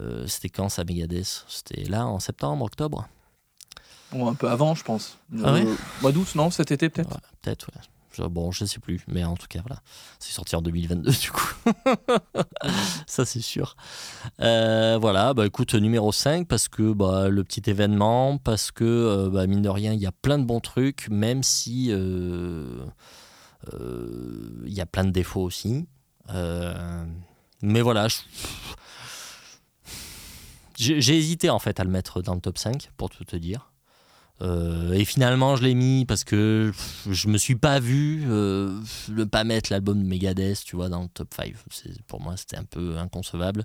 Euh, 0.00 0.04
euh, 0.22 0.26
C'était 0.26 0.48
quand 0.48 0.68
ça, 0.68 0.84
Megadeth? 0.84 1.44
C'était 1.48 1.84
là, 1.84 2.06
en 2.06 2.20
septembre, 2.20 2.64
octobre? 2.64 3.08
Bon, 4.12 4.28
un 4.28 4.34
peu 4.34 4.48
avant, 4.48 4.74
je 4.74 4.84
pense. 4.84 5.18
Ah 5.42 5.52
ouais? 5.52 5.66
Euh, 5.66 5.74
mois 6.02 6.12
d'août, 6.12 6.28
non 6.34 6.50
Cet 6.50 6.70
été, 6.70 6.88
peut-être? 6.88 7.10
Ouais, 7.10 7.20
Peut-être, 7.42 7.68
ouais. 7.74 7.80
Bon, 8.28 8.52
je 8.52 8.64
sais 8.64 8.78
plus, 8.78 9.04
mais 9.08 9.24
en 9.24 9.34
tout 9.34 9.46
cas, 9.48 9.60
voilà. 9.66 9.80
C'est 10.20 10.32
sorti 10.32 10.54
en 10.54 10.62
2022, 10.62 11.10
du 11.10 11.30
coup. 11.32 11.54
Ça, 13.06 13.24
c'est 13.24 13.40
sûr. 13.40 13.76
Euh, 14.40 14.98
voilà, 15.00 15.34
bah 15.34 15.46
écoute, 15.46 15.74
numéro 15.74 16.12
5, 16.12 16.46
parce 16.46 16.68
que 16.68 16.92
bah, 16.92 17.28
le 17.28 17.42
petit 17.42 17.68
événement, 17.68 18.38
parce 18.38 18.70
que, 18.70 18.84
euh, 18.84 19.30
bah, 19.30 19.46
mine 19.46 19.62
de 19.62 19.68
rien, 19.68 19.92
il 19.92 20.00
y 20.00 20.06
a 20.06 20.12
plein 20.12 20.38
de 20.38 20.44
bons 20.44 20.60
trucs, 20.60 21.08
même 21.10 21.42
si 21.42 21.88
euh, 21.90 22.84
il 23.72 24.72
y 24.72 24.80
a 24.80 24.86
plein 24.86 25.04
de 25.04 25.10
défauts 25.10 25.42
aussi. 25.42 25.86
mais 27.62 27.80
voilà, 27.80 28.06
j'ai 30.76 31.16
hésité 31.16 31.50
en 31.50 31.58
fait 31.58 31.80
à 31.80 31.84
le 31.84 31.90
mettre 31.90 32.22
dans 32.22 32.34
le 32.34 32.40
top 32.40 32.58
5, 32.58 32.90
pour 32.96 33.10
tout 33.10 33.24
te 33.24 33.36
dire. 33.36 33.70
Euh, 34.42 34.92
et 34.92 35.04
finalement, 35.04 35.54
je 35.54 35.62
l'ai 35.62 35.74
mis 35.74 36.04
parce 36.06 36.24
que 36.24 36.72
je 37.08 37.28
me 37.28 37.38
suis 37.38 37.54
pas 37.54 37.78
vu 37.78 38.24
euh, 38.28 38.76
ne 39.10 39.24
pas 39.24 39.44
mettre 39.44 39.70
l'album 39.70 40.02
de 40.02 40.06
Megadeth, 40.06 40.64
tu 40.64 40.74
vois, 40.74 40.88
dans 40.88 41.02
le 41.02 41.08
top 41.08 41.32
5. 41.34 41.54
Pour 42.08 42.20
moi, 42.20 42.36
c'était 42.36 42.56
un 42.56 42.64
peu 42.64 42.96
inconcevable. 42.98 43.64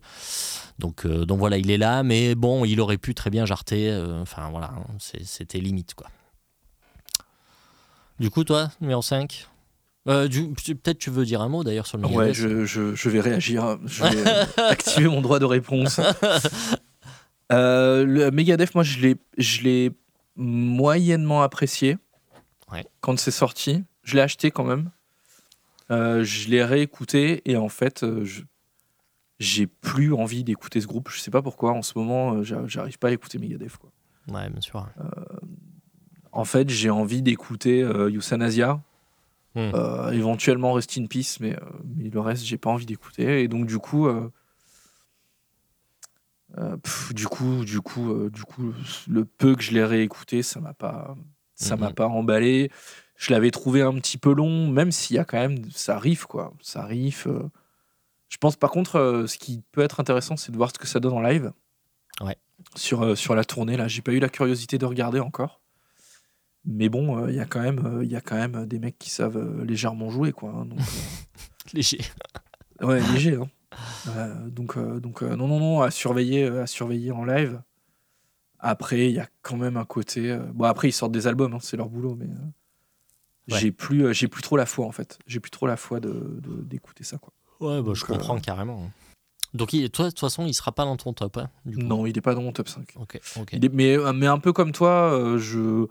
Donc, 0.77 1.05
euh, 1.05 1.25
donc 1.25 1.39
voilà, 1.39 1.57
il 1.57 1.71
est 1.71 1.77
là, 1.77 2.03
mais 2.03 2.35
bon, 2.35 2.65
il 2.65 2.79
aurait 2.81 2.99
pu 2.99 3.15
très 3.15 3.31
bien 3.31 3.45
jarter. 3.45 3.91
Enfin 4.21 4.49
voilà, 4.51 4.71
hein, 4.75 4.85
c'était 4.99 5.59
limite 5.59 5.95
quoi. 5.95 6.07
Du 8.19 8.29
coup, 8.29 8.43
toi, 8.43 8.69
numéro 8.81 9.01
5 9.01 9.47
Peut-être 10.05 10.97
tu 10.97 11.11
veux 11.11 11.23
dire 11.23 11.41
un 11.41 11.49
mot 11.49 11.63
d'ailleurs 11.63 11.85
sur 11.85 11.97
le 11.97 12.03
Megadeth? 12.03 12.27
Ouais, 12.27 12.33
je, 12.33 12.65
je, 12.65 12.95
je 12.95 13.09
vais 13.09 13.19
réagir. 13.19 13.77
Je 13.85 14.03
vais 14.03 14.23
activer 14.57 15.07
mon 15.07 15.21
droit 15.21 15.37
de 15.37 15.45
réponse. 15.45 15.99
le 17.49 18.29
Megadeth, 18.31 18.75
moi, 18.75 18.83
je 18.83 19.61
l'ai 19.63 19.91
moyennement 20.35 21.41
apprécié 21.41 21.97
quand 23.01 23.19
c'est 23.19 23.31
sorti. 23.31 23.83
Je 24.03 24.15
l'ai 24.15 24.21
acheté 24.21 24.51
quand 24.51 24.63
même. 24.63 24.91
Euh, 25.91 26.23
je 26.23 26.49
l'ai 26.49 26.63
réécouté 26.63 27.41
et 27.49 27.57
en 27.57 27.69
fait, 27.69 28.03
euh, 28.03 28.25
j'ai 29.39 29.67
plus 29.67 30.13
envie 30.13 30.43
d'écouter 30.43 30.81
ce 30.81 30.87
groupe. 30.87 31.09
Je 31.09 31.19
sais 31.19 31.31
pas 31.31 31.41
pourquoi. 31.41 31.71
En 31.71 31.81
ce 31.81 31.97
moment, 31.97 32.35
euh, 32.35 32.43
j'arrive 32.43 32.99
pas 32.99 33.09
à 33.09 33.11
écouter 33.11 33.39
Megadeth. 33.39 33.77
Quoi. 33.77 33.91
Ouais, 34.31 34.49
bien 34.49 34.61
sûr. 34.61 34.87
en 36.31 36.45
fait, 36.45 36.69
j'ai 36.69 36.89
envie 36.89 37.21
d'écouter 37.21 37.79
Yusan 38.09 38.37
hmm. 39.55 39.71
éventuellement 40.13 40.73
Rest 40.73 40.97
in 40.97 41.07
Peace, 41.07 41.37
mais, 41.39 41.57
mais 41.95 42.09
le 42.09 42.19
reste, 42.19 42.45
j'ai 42.45 42.57
pas 42.57 42.69
envie 42.69 42.85
d'écouter. 42.85 43.43
Et 43.43 43.47
donc, 43.47 43.65
du 43.65 43.79
coup, 43.79 44.07
euh, 46.57 46.77
du 47.11 47.27
coup, 47.27 47.63
du 47.63 47.79
coup, 47.81 48.11
euh, 48.11 48.29
du 48.29 48.43
coup, 48.43 48.73
le 49.07 49.25
peu 49.25 49.55
que 49.55 49.61
je 49.61 49.71
l'ai 49.71 49.83
réécouté, 49.83 50.41
ça 50.41 50.59
m'a 50.59 50.73
pas, 50.73 51.15
ça 51.55 51.75
m'a 51.75 51.89
mhm. 51.89 51.95
pas 51.95 52.07
emballé. 52.07 52.71
Je 53.15 53.31
l'avais 53.33 53.51
trouvé 53.51 53.81
un 53.81 53.93
petit 53.95 54.17
peu 54.17 54.33
long, 54.33 54.67
même 54.67 54.91
s'il 54.91 55.15
y 55.15 55.19
a 55.19 55.25
quand 55.25 55.37
même, 55.37 55.69
ça 55.71 55.95
arrive 55.95 56.25
quoi, 56.25 56.53
ça 56.61 56.81
arrive. 56.81 57.23
Euh. 57.27 57.49
Je 58.29 58.37
pense 58.37 58.55
par 58.55 58.71
contre, 58.71 59.25
ce 59.27 59.37
qui 59.37 59.63
peut 59.71 59.81
être 59.81 59.99
intéressant, 59.99 60.37
c'est 60.37 60.51
de 60.51 60.57
voir 60.57 60.69
ce 60.73 60.79
que 60.79 60.87
ça 60.87 60.99
donne 60.99 61.13
en 61.13 61.21
live. 61.21 61.51
Ouais. 62.21 62.37
Sur, 62.75 63.17
sur 63.17 63.35
la 63.35 63.43
tournée 63.43 63.77
là, 63.77 63.87
j'ai 63.87 64.01
pas 64.01 64.11
eu 64.11 64.19
la 64.19 64.29
curiosité 64.29 64.77
de 64.77 64.85
regarder 64.85 65.19
encore. 65.19 65.61
Mais 66.65 66.89
bon, 66.89 67.27
il 67.27 67.35
y 67.35 67.39
a 67.39 67.45
quand 67.45 67.61
même, 67.61 68.01
il 68.03 68.11
y 68.11 68.15
a 68.15 68.21
quand 68.21 68.35
même 68.35 68.65
des 68.65 68.79
mecs 68.79 68.99
qui 68.99 69.09
savent 69.09 69.63
légèrement 69.63 70.09
jouer 70.09 70.31
quoi. 70.31 70.51
Hein, 70.51 70.67
léger. 71.73 71.99
Ouais, 72.81 73.01
léger. 73.13 73.35
Hein. 73.35 73.49
Euh, 74.07 74.49
donc, 74.49 74.77
euh, 74.77 74.99
donc 74.99 75.23
euh, 75.23 75.35
non, 75.35 75.47
non, 75.47 75.59
non, 75.59 75.81
à 75.81 75.91
surveiller, 75.91 76.47
à 76.47 76.67
surveiller 76.67 77.11
en 77.11 77.23
live. 77.23 77.61
Après, 78.59 79.07
il 79.07 79.15
y 79.15 79.19
a 79.19 79.27
quand 79.41 79.57
même 79.57 79.77
un 79.77 79.85
côté. 79.85 80.37
bon, 80.53 80.65
après, 80.65 80.89
ils 80.89 80.93
sortent 80.93 81.13
des 81.13 81.27
albums, 81.27 81.53
hein, 81.53 81.59
c'est 81.61 81.77
leur 81.77 81.89
boulot, 81.89 82.15
mais 82.15 82.27
j'ai 83.47 83.71
plus, 83.71 84.13
j'ai 84.13 84.27
plus 84.27 84.41
trop 84.41 84.57
la 84.57 84.65
foi 84.65 84.85
en 84.85 84.91
fait. 84.91 85.17
J'ai 85.25 85.39
plus 85.39 85.49
trop 85.49 85.65
la 85.65 85.77
foi 85.77 85.99
de, 85.99 86.39
d'écouter 86.63 87.03
ça, 87.03 87.17
quoi. 87.17 87.33
Ouais, 87.61 87.81
bah, 87.81 87.93
je 87.93 88.05
comprends 88.05 88.39
carrément. 88.39 88.83
Hein. 88.85 88.91
Donc, 89.53 89.73
il, 89.73 89.89
toi, 89.89 90.05
de 90.05 90.09
toute 90.11 90.19
façon, 90.19 90.45
il 90.45 90.53
sera 90.53 90.71
pas 90.71 90.83
dans 90.83 90.97
ton 90.97 91.13
top. 91.13 91.37
Hein, 91.37 91.49
non, 91.65 92.05
il 92.05 92.17
est 92.17 92.21
pas 92.21 92.35
dans 92.35 92.41
mon 92.41 92.51
top 92.51 92.67
5. 92.67 92.95
Ok, 92.97 93.19
mais, 93.73 93.97
mais 94.13 94.27
un 94.27 94.39
peu 94.39 94.53
comme 94.53 94.71
toi, 94.71 95.37
je, 95.37 95.87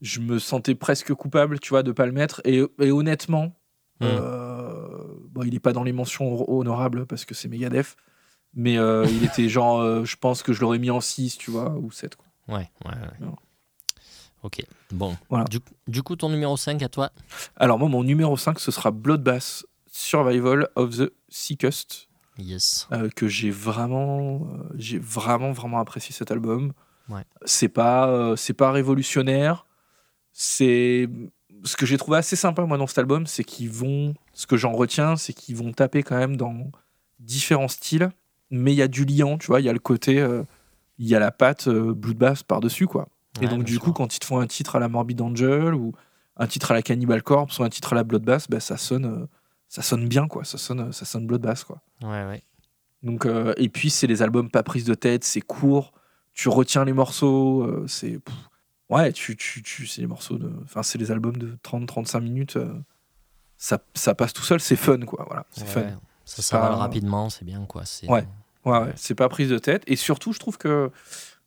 je 0.00 0.20
me 0.20 0.38
sentais 0.38 0.74
presque 0.74 1.12
coupable, 1.14 1.58
tu 1.58 1.70
vois, 1.70 1.82
de 1.82 1.92
pas 1.92 2.06
le 2.06 2.12
mettre. 2.12 2.40
Et, 2.44 2.62
et 2.78 2.90
honnêtement, 2.92 3.54
hmm. 4.04 4.44
Bon, 5.34 5.42
il 5.42 5.52
n'est 5.52 5.60
pas 5.60 5.72
dans 5.72 5.82
les 5.82 5.92
mentions 5.92 6.48
honorables 6.48 7.06
parce 7.06 7.24
que 7.24 7.34
c'est 7.34 7.48
Megadeth. 7.48 7.96
Mais 8.54 8.78
euh, 8.78 9.04
il 9.06 9.24
était 9.24 9.48
genre, 9.48 9.80
euh, 9.80 10.04
je 10.04 10.16
pense 10.16 10.42
que 10.42 10.52
je 10.52 10.60
l'aurais 10.60 10.78
mis 10.78 10.90
en 10.90 11.00
6, 11.00 11.36
tu 11.38 11.50
vois, 11.50 11.70
ou 11.70 11.90
7. 11.90 12.16
Quoi. 12.16 12.56
Ouais, 12.56 12.70
ouais, 12.84 12.92
ouais. 13.20 13.28
Ok, 14.42 14.62
bon. 14.92 15.16
Voilà. 15.28 15.46
Du, 15.88 16.02
coup, 16.02 16.16
ton 16.16 16.28
numéro 16.28 16.56
5 16.56 16.82
à 16.82 16.88
toi? 16.88 17.10
Alors, 17.56 17.78
moi, 17.78 17.88
mon 17.88 18.04
numéro 18.04 18.36
5, 18.36 18.60
ce 18.60 18.70
sera 18.70 18.90
Bloodbath 18.90 19.64
Survival 19.90 20.68
of 20.76 20.96
the 20.96 21.12
Sickest. 21.28 22.08
Yes. 22.38 22.88
Euh, 22.92 23.08
que 23.08 23.26
j'ai 23.26 23.50
vraiment, 23.50 24.46
j'ai 24.74 24.98
vraiment, 24.98 25.52
vraiment 25.52 25.78
apprécié 25.78 26.14
cet 26.14 26.30
album. 26.30 26.72
Ouais. 27.08 27.22
C'est 27.44 27.68
pas, 27.68 28.34
c'est 28.36 28.54
pas 28.54 28.70
révolutionnaire. 28.70 29.66
C'est 30.32 31.08
ce 31.64 31.76
que 31.76 31.86
j'ai 31.86 31.96
trouvé 31.96 32.18
assez 32.18 32.36
sympa 32.36 32.64
moi 32.64 32.76
dans 32.76 32.86
cet 32.86 32.98
album, 32.98 33.26
c'est 33.26 33.44
qu'ils 33.44 33.70
vont, 33.70 34.14
ce 34.32 34.46
que 34.46 34.56
j'en 34.56 34.72
retiens, 34.72 35.16
c'est 35.16 35.32
qu'ils 35.32 35.56
vont 35.56 35.72
taper 35.72 36.02
quand 36.02 36.16
même 36.16 36.36
dans 36.36 36.70
différents 37.18 37.68
styles, 37.68 38.10
mais 38.50 38.72
il 38.72 38.76
y 38.76 38.82
a 38.82 38.88
du 38.88 39.04
liant, 39.04 39.38
tu 39.38 39.46
vois, 39.46 39.60
il 39.60 39.64
y 39.64 39.68
a 39.68 39.72
le 39.72 39.78
côté, 39.78 40.20
euh, 40.20 40.42
il 40.98 41.08
y 41.08 41.14
a 41.14 41.18
la 41.18 41.30
patte 41.30 41.68
euh, 41.68 41.94
Bloodbath 41.94 42.44
par 42.44 42.60
dessus 42.60 42.86
quoi. 42.86 43.08
et 43.40 43.46
donc 43.46 43.64
du 43.64 43.78
coup, 43.78 43.92
quand 43.92 44.14
ils 44.14 44.20
te 44.20 44.26
font 44.26 44.38
un 44.38 44.46
titre 44.46 44.76
à 44.76 44.78
la 44.78 44.88
Morbid 44.88 45.20
Angel 45.20 45.74
ou 45.74 45.92
un 46.36 46.46
titre 46.46 46.70
à 46.70 46.74
la 46.74 46.82
Cannibal 46.82 47.22
Corpse 47.22 47.58
ou 47.58 47.64
un 47.64 47.70
titre 47.70 47.94
à 47.94 47.96
la 47.96 48.04
Bloodbath, 48.04 48.50
bah, 48.50 48.60
ça 48.60 48.76
sonne, 48.76 49.06
euh, 49.06 49.26
ça 49.68 49.82
sonne 49.82 50.06
bien 50.06 50.28
quoi, 50.28 50.44
ça 50.44 50.58
sonne, 50.58 50.92
ça 50.92 51.04
sonne 51.04 51.26
Bloodbath 51.26 51.64
quoi. 51.64 51.80
Ouais 52.02 52.26
ouais. 52.26 52.42
Donc 53.02 53.26
et 53.58 53.68
puis 53.68 53.90
c'est 53.90 54.06
les 54.06 54.22
albums 54.22 54.50
pas 54.50 54.62
prise 54.62 54.86
de 54.86 54.94
tête, 54.94 55.24
c'est 55.24 55.42
court, 55.42 55.92
tu 56.32 56.48
retiens 56.48 56.86
les 56.86 56.94
morceaux, 56.94 57.86
c'est 57.86 58.18
Ouais, 58.90 59.12
tu, 59.12 59.36
tu, 59.36 59.62
tu 59.62 59.86
c'est 59.86 60.00
les 60.02 60.06
morceaux 60.06 60.36
de. 60.36 60.50
Enfin, 60.64 60.82
c'est 60.82 60.98
les 60.98 61.10
albums 61.10 61.36
de 61.36 61.56
30-35 61.64 62.20
minutes. 62.20 62.56
Euh, 62.56 62.72
ça, 63.56 63.78
ça, 63.94 64.14
passe 64.14 64.32
tout 64.32 64.42
seul, 64.42 64.60
c'est 64.60 64.76
fun, 64.76 65.00
quoi. 65.00 65.24
Voilà, 65.26 65.46
c'est 65.50 65.66
fun. 65.66 65.84
Ça 66.24 66.42
s'avale 66.42 66.74
rapidement, 66.74 67.30
c'est 67.30 67.44
bien, 67.44 67.64
quoi. 67.66 67.82
Ouais, 68.08 68.26
ouais, 68.64 68.78
ouais. 68.78 68.92
c'est 68.96 69.14
pas 69.14 69.28
prise 69.28 69.48
de 69.48 69.58
tête. 69.58 69.82
Et 69.86 69.96
surtout, 69.96 70.32
je 70.32 70.38
trouve 70.38 70.58
que, 70.58 70.90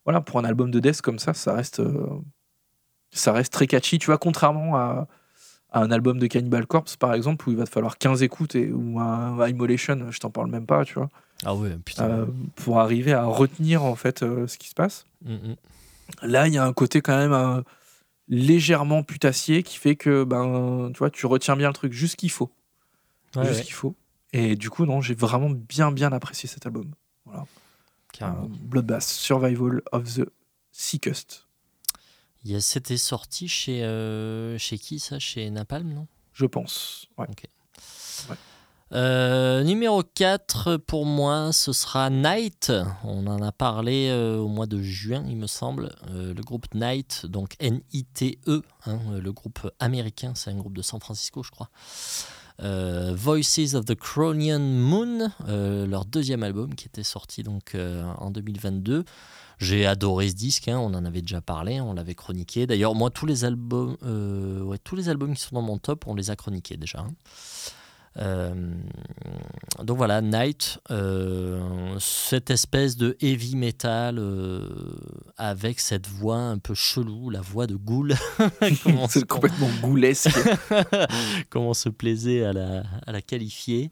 voilà, 0.04 0.20
pour 0.20 0.38
un 0.38 0.44
album 0.44 0.70
de 0.70 0.80
death 0.80 1.00
comme 1.00 1.18
ça, 1.18 1.34
ça 1.34 1.54
reste, 1.54 1.80
euh, 1.80 2.06
ça 3.10 3.32
reste 3.32 3.52
très 3.52 3.66
catchy. 3.66 3.98
Tu 3.98 4.06
vois, 4.06 4.18
contrairement 4.18 4.76
à, 4.76 5.06
à, 5.70 5.80
un 5.80 5.90
album 5.92 6.18
de 6.18 6.26
Cannibal 6.26 6.66
Corpse, 6.66 6.96
par 6.96 7.14
exemple, 7.14 7.48
où 7.48 7.52
il 7.52 7.58
va 7.58 7.64
te 7.64 7.70
falloir 7.70 7.98
15 7.98 8.22
écoutes, 8.22 8.56
et, 8.56 8.72
ou 8.72 8.98
un, 8.98 9.46
Immolation, 9.46 10.10
je 10.10 10.18
t'en 10.18 10.30
parle 10.30 10.50
même 10.50 10.66
pas, 10.66 10.84
tu 10.84 10.94
vois. 10.94 11.08
Ah 11.44 11.54
ouais, 11.54 11.76
putain. 11.84 12.08
Euh, 12.08 12.26
pour 12.56 12.80
arriver 12.80 13.12
à 13.12 13.24
retenir, 13.24 13.84
en 13.84 13.94
fait, 13.94 14.20
ce 14.20 14.58
qui 14.58 14.68
se 14.68 14.74
passe. 14.74 15.04
Mm, 15.24 15.34
mm. 15.34 15.56
Là, 16.22 16.48
il 16.48 16.54
y 16.54 16.58
a 16.58 16.64
un 16.64 16.72
côté 16.72 17.00
quand 17.00 17.16
même 17.16 17.32
euh, 17.32 17.62
légèrement 18.28 19.02
putassier 19.02 19.62
qui 19.62 19.76
fait 19.76 19.96
que 19.96 20.24
ben, 20.24 20.90
tu 20.92 20.98
vois, 20.98 21.10
tu 21.10 21.26
retiens 21.26 21.56
bien 21.56 21.68
le 21.68 21.74
truc, 21.74 21.92
juste 21.92 22.16
qu'il 22.16 22.30
faut. 22.30 22.50
juste 23.42 23.64
qu'il 23.64 23.74
faut. 23.74 23.94
Et 24.32 24.56
du 24.56 24.70
coup, 24.70 24.84
non, 24.84 25.00
j'ai 25.00 25.14
vraiment 25.14 25.50
bien, 25.50 25.90
bien 25.92 26.12
apprécié 26.12 26.48
cet 26.48 26.66
album. 26.66 26.92
Voilà. 27.24 27.46
Euh, 28.22 28.32
Bloodbath, 28.62 29.02
Survival 29.02 29.82
of 29.92 30.14
the 30.14 30.28
Sickest. 30.72 31.46
C'était 32.60 32.96
sorti 32.96 33.48
chez, 33.48 33.84
euh, 33.84 34.56
chez 34.58 34.78
qui 34.78 34.98
ça? 34.98 35.18
Chez 35.18 35.50
Napalm, 35.50 35.92
non? 35.92 36.06
Je 36.32 36.46
pense. 36.46 37.08
Ouais. 37.18 37.26
ouais. 38.30 38.36
Euh, 38.92 39.64
numéro 39.64 40.02
4 40.02 40.78
pour 40.78 41.04
moi, 41.04 41.52
ce 41.52 41.72
sera 41.72 42.08
Night. 42.08 42.72
On 43.04 43.26
en 43.26 43.42
a 43.42 43.52
parlé 43.52 44.08
euh, 44.08 44.38
au 44.38 44.48
mois 44.48 44.66
de 44.66 44.80
juin, 44.80 45.24
il 45.28 45.36
me 45.36 45.46
semble. 45.46 45.94
Euh, 46.10 46.32
le 46.32 46.42
groupe 46.42 46.74
Night, 46.74 47.26
donc 47.26 47.54
N-I-T-E, 47.60 48.62
hein, 48.86 48.98
le 49.20 49.32
groupe 49.32 49.70
américain, 49.78 50.32
c'est 50.34 50.50
un 50.50 50.56
groupe 50.56 50.74
de 50.74 50.82
San 50.82 51.00
Francisco, 51.00 51.42
je 51.42 51.50
crois. 51.50 51.68
Voices 52.60 53.74
of 53.74 53.84
the 53.84 53.94
Cronian 53.94 54.58
Moon, 54.58 55.30
leur 55.46 56.04
deuxième 56.04 56.42
album 56.42 56.74
qui 56.74 56.86
était 56.86 57.04
sorti 57.04 57.44
donc 57.44 57.76
en 57.76 58.32
2022. 58.32 59.04
J'ai 59.58 59.86
adoré 59.86 60.28
ce 60.28 60.34
disque, 60.34 60.66
hein, 60.66 60.78
on 60.78 60.92
en 60.94 61.04
avait 61.04 61.20
déjà 61.20 61.40
parlé, 61.40 61.80
on 61.80 61.92
l'avait 61.92 62.16
chroniqué. 62.16 62.66
D'ailleurs, 62.66 62.96
moi, 62.96 63.10
tous 63.10 63.26
les 63.26 63.44
albums, 63.44 63.96
tous 64.82 64.96
les 64.96 65.08
albums 65.08 65.34
qui 65.34 65.42
sont 65.42 65.54
dans 65.54 65.62
mon 65.62 65.78
top, 65.78 66.08
on 66.08 66.16
les 66.16 66.30
a 66.30 66.36
chroniqués 66.36 66.76
déjà. 66.76 66.98
Hein. 66.98 67.12
Euh, 68.20 68.52
donc 69.82 69.96
voilà, 69.96 70.20
Night, 70.20 70.80
euh, 70.90 71.96
cette 72.00 72.50
espèce 72.50 72.96
de 72.96 73.16
heavy 73.20 73.54
metal 73.54 74.18
euh, 74.18 74.68
avec 75.36 75.78
cette 75.78 76.08
voix 76.08 76.38
un 76.38 76.58
peu 76.58 76.74
chelou, 76.74 77.30
la 77.30 77.40
voix 77.40 77.66
de 77.66 77.76
Ghoul. 77.76 78.14
C'est 79.08 79.26
complètement 79.26 79.68
goulesque. 79.80 80.36
Comment 81.50 81.74
se 81.74 81.88
plaisait 81.88 82.44
à 82.44 82.52
la, 82.52 82.82
à 83.06 83.12
la 83.12 83.22
qualifier. 83.22 83.90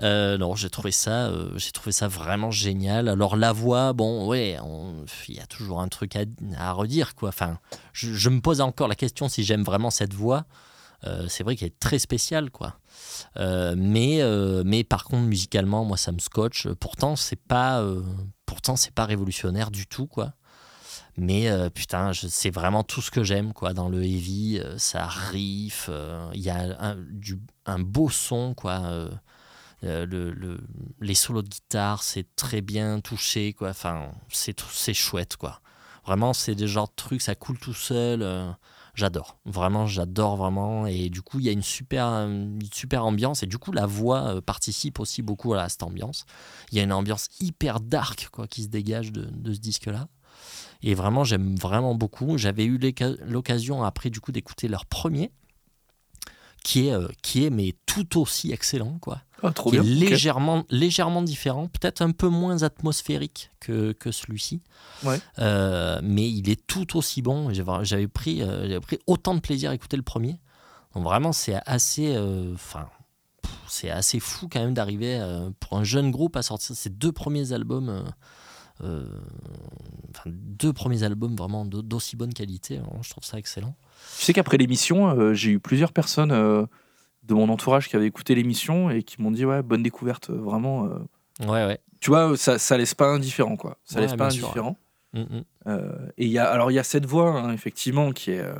non, 0.00 0.54
j'ai 0.54 0.70
trouvé 0.70 0.90
ça, 0.90 1.30
j'ai 1.56 1.72
trouvé 1.72 1.92
ça 1.92 2.08
vraiment 2.08 2.50
génial. 2.50 3.08
Alors 3.08 3.36
la 3.36 3.52
voix, 3.52 3.92
bon, 3.92 4.26
ouais, 4.26 4.56
il 5.28 5.34
y 5.34 5.40
a 5.40 5.46
toujours 5.46 5.80
un 5.80 5.88
truc 5.88 6.16
à, 6.16 6.20
à 6.56 6.72
redire, 6.72 7.14
quoi. 7.14 7.28
Enfin, 7.28 7.58
je, 7.92 8.12
je, 8.14 8.30
me 8.30 8.40
pose 8.40 8.60
encore 8.60 8.88
la 8.88 8.94
question 8.94 9.28
si 9.28 9.42
j'aime 9.44 9.64
vraiment 9.64 9.90
cette 9.90 10.14
voix. 10.14 10.46
Euh, 11.04 11.26
c'est 11.28 11.44
vrai 11.44 11.56
qu'elle 11.56 11.68
est 11.68 11.80
très 11.80 11.98
spéciale, 11.98 12.50
quoi. 12.50 12.78
Euh, 13.36 13.74
mais, 13.76 14.22
euh, 14.22 14.62
mais 14.64 14.84
par 14.84 15.04
contre, 15.04 15.24
musicalement, 15.24 15.84
moi, 15.84 15.96
ça 15.96 16.12
me 16.12 16.18
scotche. 16.18 16.68
Pourtant, 16.80 17.16
c'est 17.16 17.36
pas, 17.40 17.80
euh, 17.82 18.02
pourtant, 18.46 18.76
c'est 18.76 18.94
pas 18.94 19.04
révolutionnaire 19.04 19.70
du 19.70 19.86
tout, 19.86 20.06
quoi. 20.06 20.32
Mais 21.18 21.48
putain, 21.70 22.12
c'est 22.14 22.50
vraiment 22.50 22.82
tout 22.84 23.00
ce 23.00 23.10
que 23.10 23.24
j'aime, 23.24 23.54
quoi. 23.54 23.72
Dans 23.72 23.88
le 23.88 24.02
heavy, 24.04 24.60
ça 24.76 25.06
riff, 25.06 25.88
il 26.34 26.40
y 26.40 26.50
a 26.50 26.76
un, 26.78 26.96
du, 26.96 27.38
un 27.64 27.78
beau 27.78 28.10
son, 28.10 28.52
quoi. 28.54 29.08
le, 29.82 30.04
le- 30.04 30.60
les 31.00 31.14
solos 31.14 31.42
de 31.42 31.48
guitare, 31.48 32.02
c'est 32.02 32.26
très 32.36 32.60
bien 32.60 33.00
touché, 33.00 33.54
quoi. 33.54 33.70
Enfin, 33.70 34.10
c'est 34.30 34.60
c'est 34.72 34.94
chouette, 34.94 35.36
quoi. 35.36 35.60
Vraiment, 36.04 36.34
c'est 36.34 36.54
des 36.54 36.68
genres 36.68 36.88
de 36.88 36.94
trucs, 36.96 37.22
ça 37.22 37.34
coule 37.34 37.58
tout 37.58 37.74
seul. 37.74 38.22
J'adore. 38.96 39.38
Vraiment, 39.44 39.86
j'adore 39.86 40.36
vraiment. 40.36 40.86
Et 40.86 41.08
du 41.10 41.22
coup, 41.22 41.38
il 41.38 41.44
y 41.44 41.48
a 41.48 41.52
une 41.52 41.62
super, 41.62 43.04
ambiance. 43.04 43.42
Et 43.44 43.46
du 43.46 43.58
coup, 43.58 43.70
la 43.70 43.86
voix 43.86 44.36
euh, 44.36 44.40
participe 44.40 44.98
aussi 44.98 45.22
beaucoup 45.22 45.54
à 45.54 45.68
cette 45.68 45.84
ambiance. 45.84 46.24
Il 46.72 46.78
y 46.78 46.80
a 46.80 46.84
une 46.84 46.92
ambiance 46.92 47.28
hyper 47.38 47.78
dark, 47.78 48.28
quoi, 48.32 48.48
qui 48.48 48.64
se 48.64 48.68
dégage 48.68 49.12
de, 49.12 49.52
ce 49.52 49.60
disque-là. 49.60 50.08
Et 50.82 50.94
vraiment, 50.94 51.22
j'aime 51.22 51.54
vraiment 51.54 51.94
beaucoup. 51.94 52.38
J'avais 52.38 52.64
eu 52.64 52.80
l'occasion 53.26 53.84
après, 53.84 54.10
du 54.10 54.20
coup, 54.20 54.32
d'écouter 54.32 54.66
leur 54.66 54.86
premier, 54.86 55.30
qui 56.64 56.88
est, 56.88 56.92
euh, 56.92 57.08
qui 57.22 57.44
est 57.44 57.50
mais 57.50 57.74
tout 57.86 58.20
aussi 58.20 58.50
excellent, 58.50 58.98
quoi 59.00 59.22
Ah, 59.42 59.50
trop 59.52 59.70
qui 59.70 59.78
bien. 59.78 59.82
est 59.82 59.94
légèrement, 59.94 60.64
légèrement 60.70 61.20
différent, 61.22 61.68
peut-être 61.68 62.00
un 62.00 62.10
peu 62.10 62.28
moins 62.28 62.62
atmosphérique 62.62 63.50
que, 63.60 63.92
que 63.92 64.10
celui-ci. 64.10 64.62
Ouais. 65.04 65.20
Euh, 65.38 66.00
mais 66.02 66.26
il 66.28 66.48
est 66.48 66.66
tout 66.66 66.96
aussi 66.96 67.20
bon. 67.20 67.52
J'avais 67.52 68.08
pris, 68.08 68.40
euh, 68.42 68.80
pris 68.80 68.98
autant 69.06 69.34
de 69.34 69.40
plaisir 69.40 69.70
à 69.70 69.74
écouter 69.74 69.96
le 69.98 70.02
premier. 70.02 70.36
Donc 70.94 71.04
vraiment, 71.04 71.32
c'est 71.32 71.58
assez, 71.66 72.14
euh, 72.16 72.54
enfin, 72.54 72.88
pff, 73.42 73.52
c'est 73.68 73.90
assez 73.90 74.20
fou 74.20 74.48
quand 74.50 74.60
même 74.60 74.72
d'arriver 74.72 75.18
euh, 75.20 75.50
pour 75.60 75.76
un 75.76 75.84
jeune 75.84 76.10
groupe 76.10 76.36
à 76.36 76.42
sortir 76.42 76.74
ses 76.74 76.88
deux 76.88 77.12
premiers 77.12 77.52
albums. 77.52 78.04
enfin, 78.80 80.24
deux 80.26 80.72
premiers 80.72 81.02
albums 81.02 81.36
vraiment 81.36 81.64
d'au- 81.66 81.82
d'aussi 81.82 82.16
bonne 82.16 82.32
qualité. 82.32 82.80
Je 83.02 83.10
trouve 83.10 83.24
ça 83.24 83.38
excellent. 83.38 83.74
Tu 84.18 84.24
sais 84.24 84.32
qu'après 84.32 84.56
l'émission, 84.56 85.34
j'ai 85.34 85.50
eu 85.50 85.60
plusieurs 85.60 85.92
personnes 85.92 86.66
de 87.26 87.34
mon 87.34 87.48
entourage 87.48 87.88
qui 87.88 87.96
avaient 87.96 88.06
écouté 88.06 88.34
l'émission 88.34 88.88
et 88.90 89.02
qui 89.02 89.20
m'ont 89.20 89.30
dit 89.30 89.44
ouais 89.44 89.62
bonne 89.62 89.82
découverte, 89.82 90.30
euh, 90.30 90.36
vraiment. 90.40 90.86
euh. 90.86 90.98
Ouais, 91.40 91.66
ouais. 91.66 91.78
Tu 92.00 92.10
vois, 92.10 92.36
ça, 92.36 92.58
ça 92.58 92.76
laisse 92.78 92.94
pas 92.94 93.06
indifférent 93.08 93.56
quoi. 93.56 93.78
Ça 93.84 93.96
Ouais, 93.96 94.02
laisse 94.02 94.14
pas 94.16 94.30
sûr. 94.30 94.44
indifférent. 94.46 94.76
Mm, 95.12 95.20
mm. 95.20 95.44
Euh, 95.68 96.08
et 96.18 96.24
il 96.26 96.30
y 96.30 96.38
a 96.38 96.44
alors 96.50 96.70
il 96.70 96.74
y 96.74 96.78
a 96.78 96.84
cette 96.84 97.06
voix 97.06 97.30
hein, 97.32 97.52
effectivement 97.52 98.12
qui 98.12 98.30
est 98.32 98.40
euh, 98.40 98.54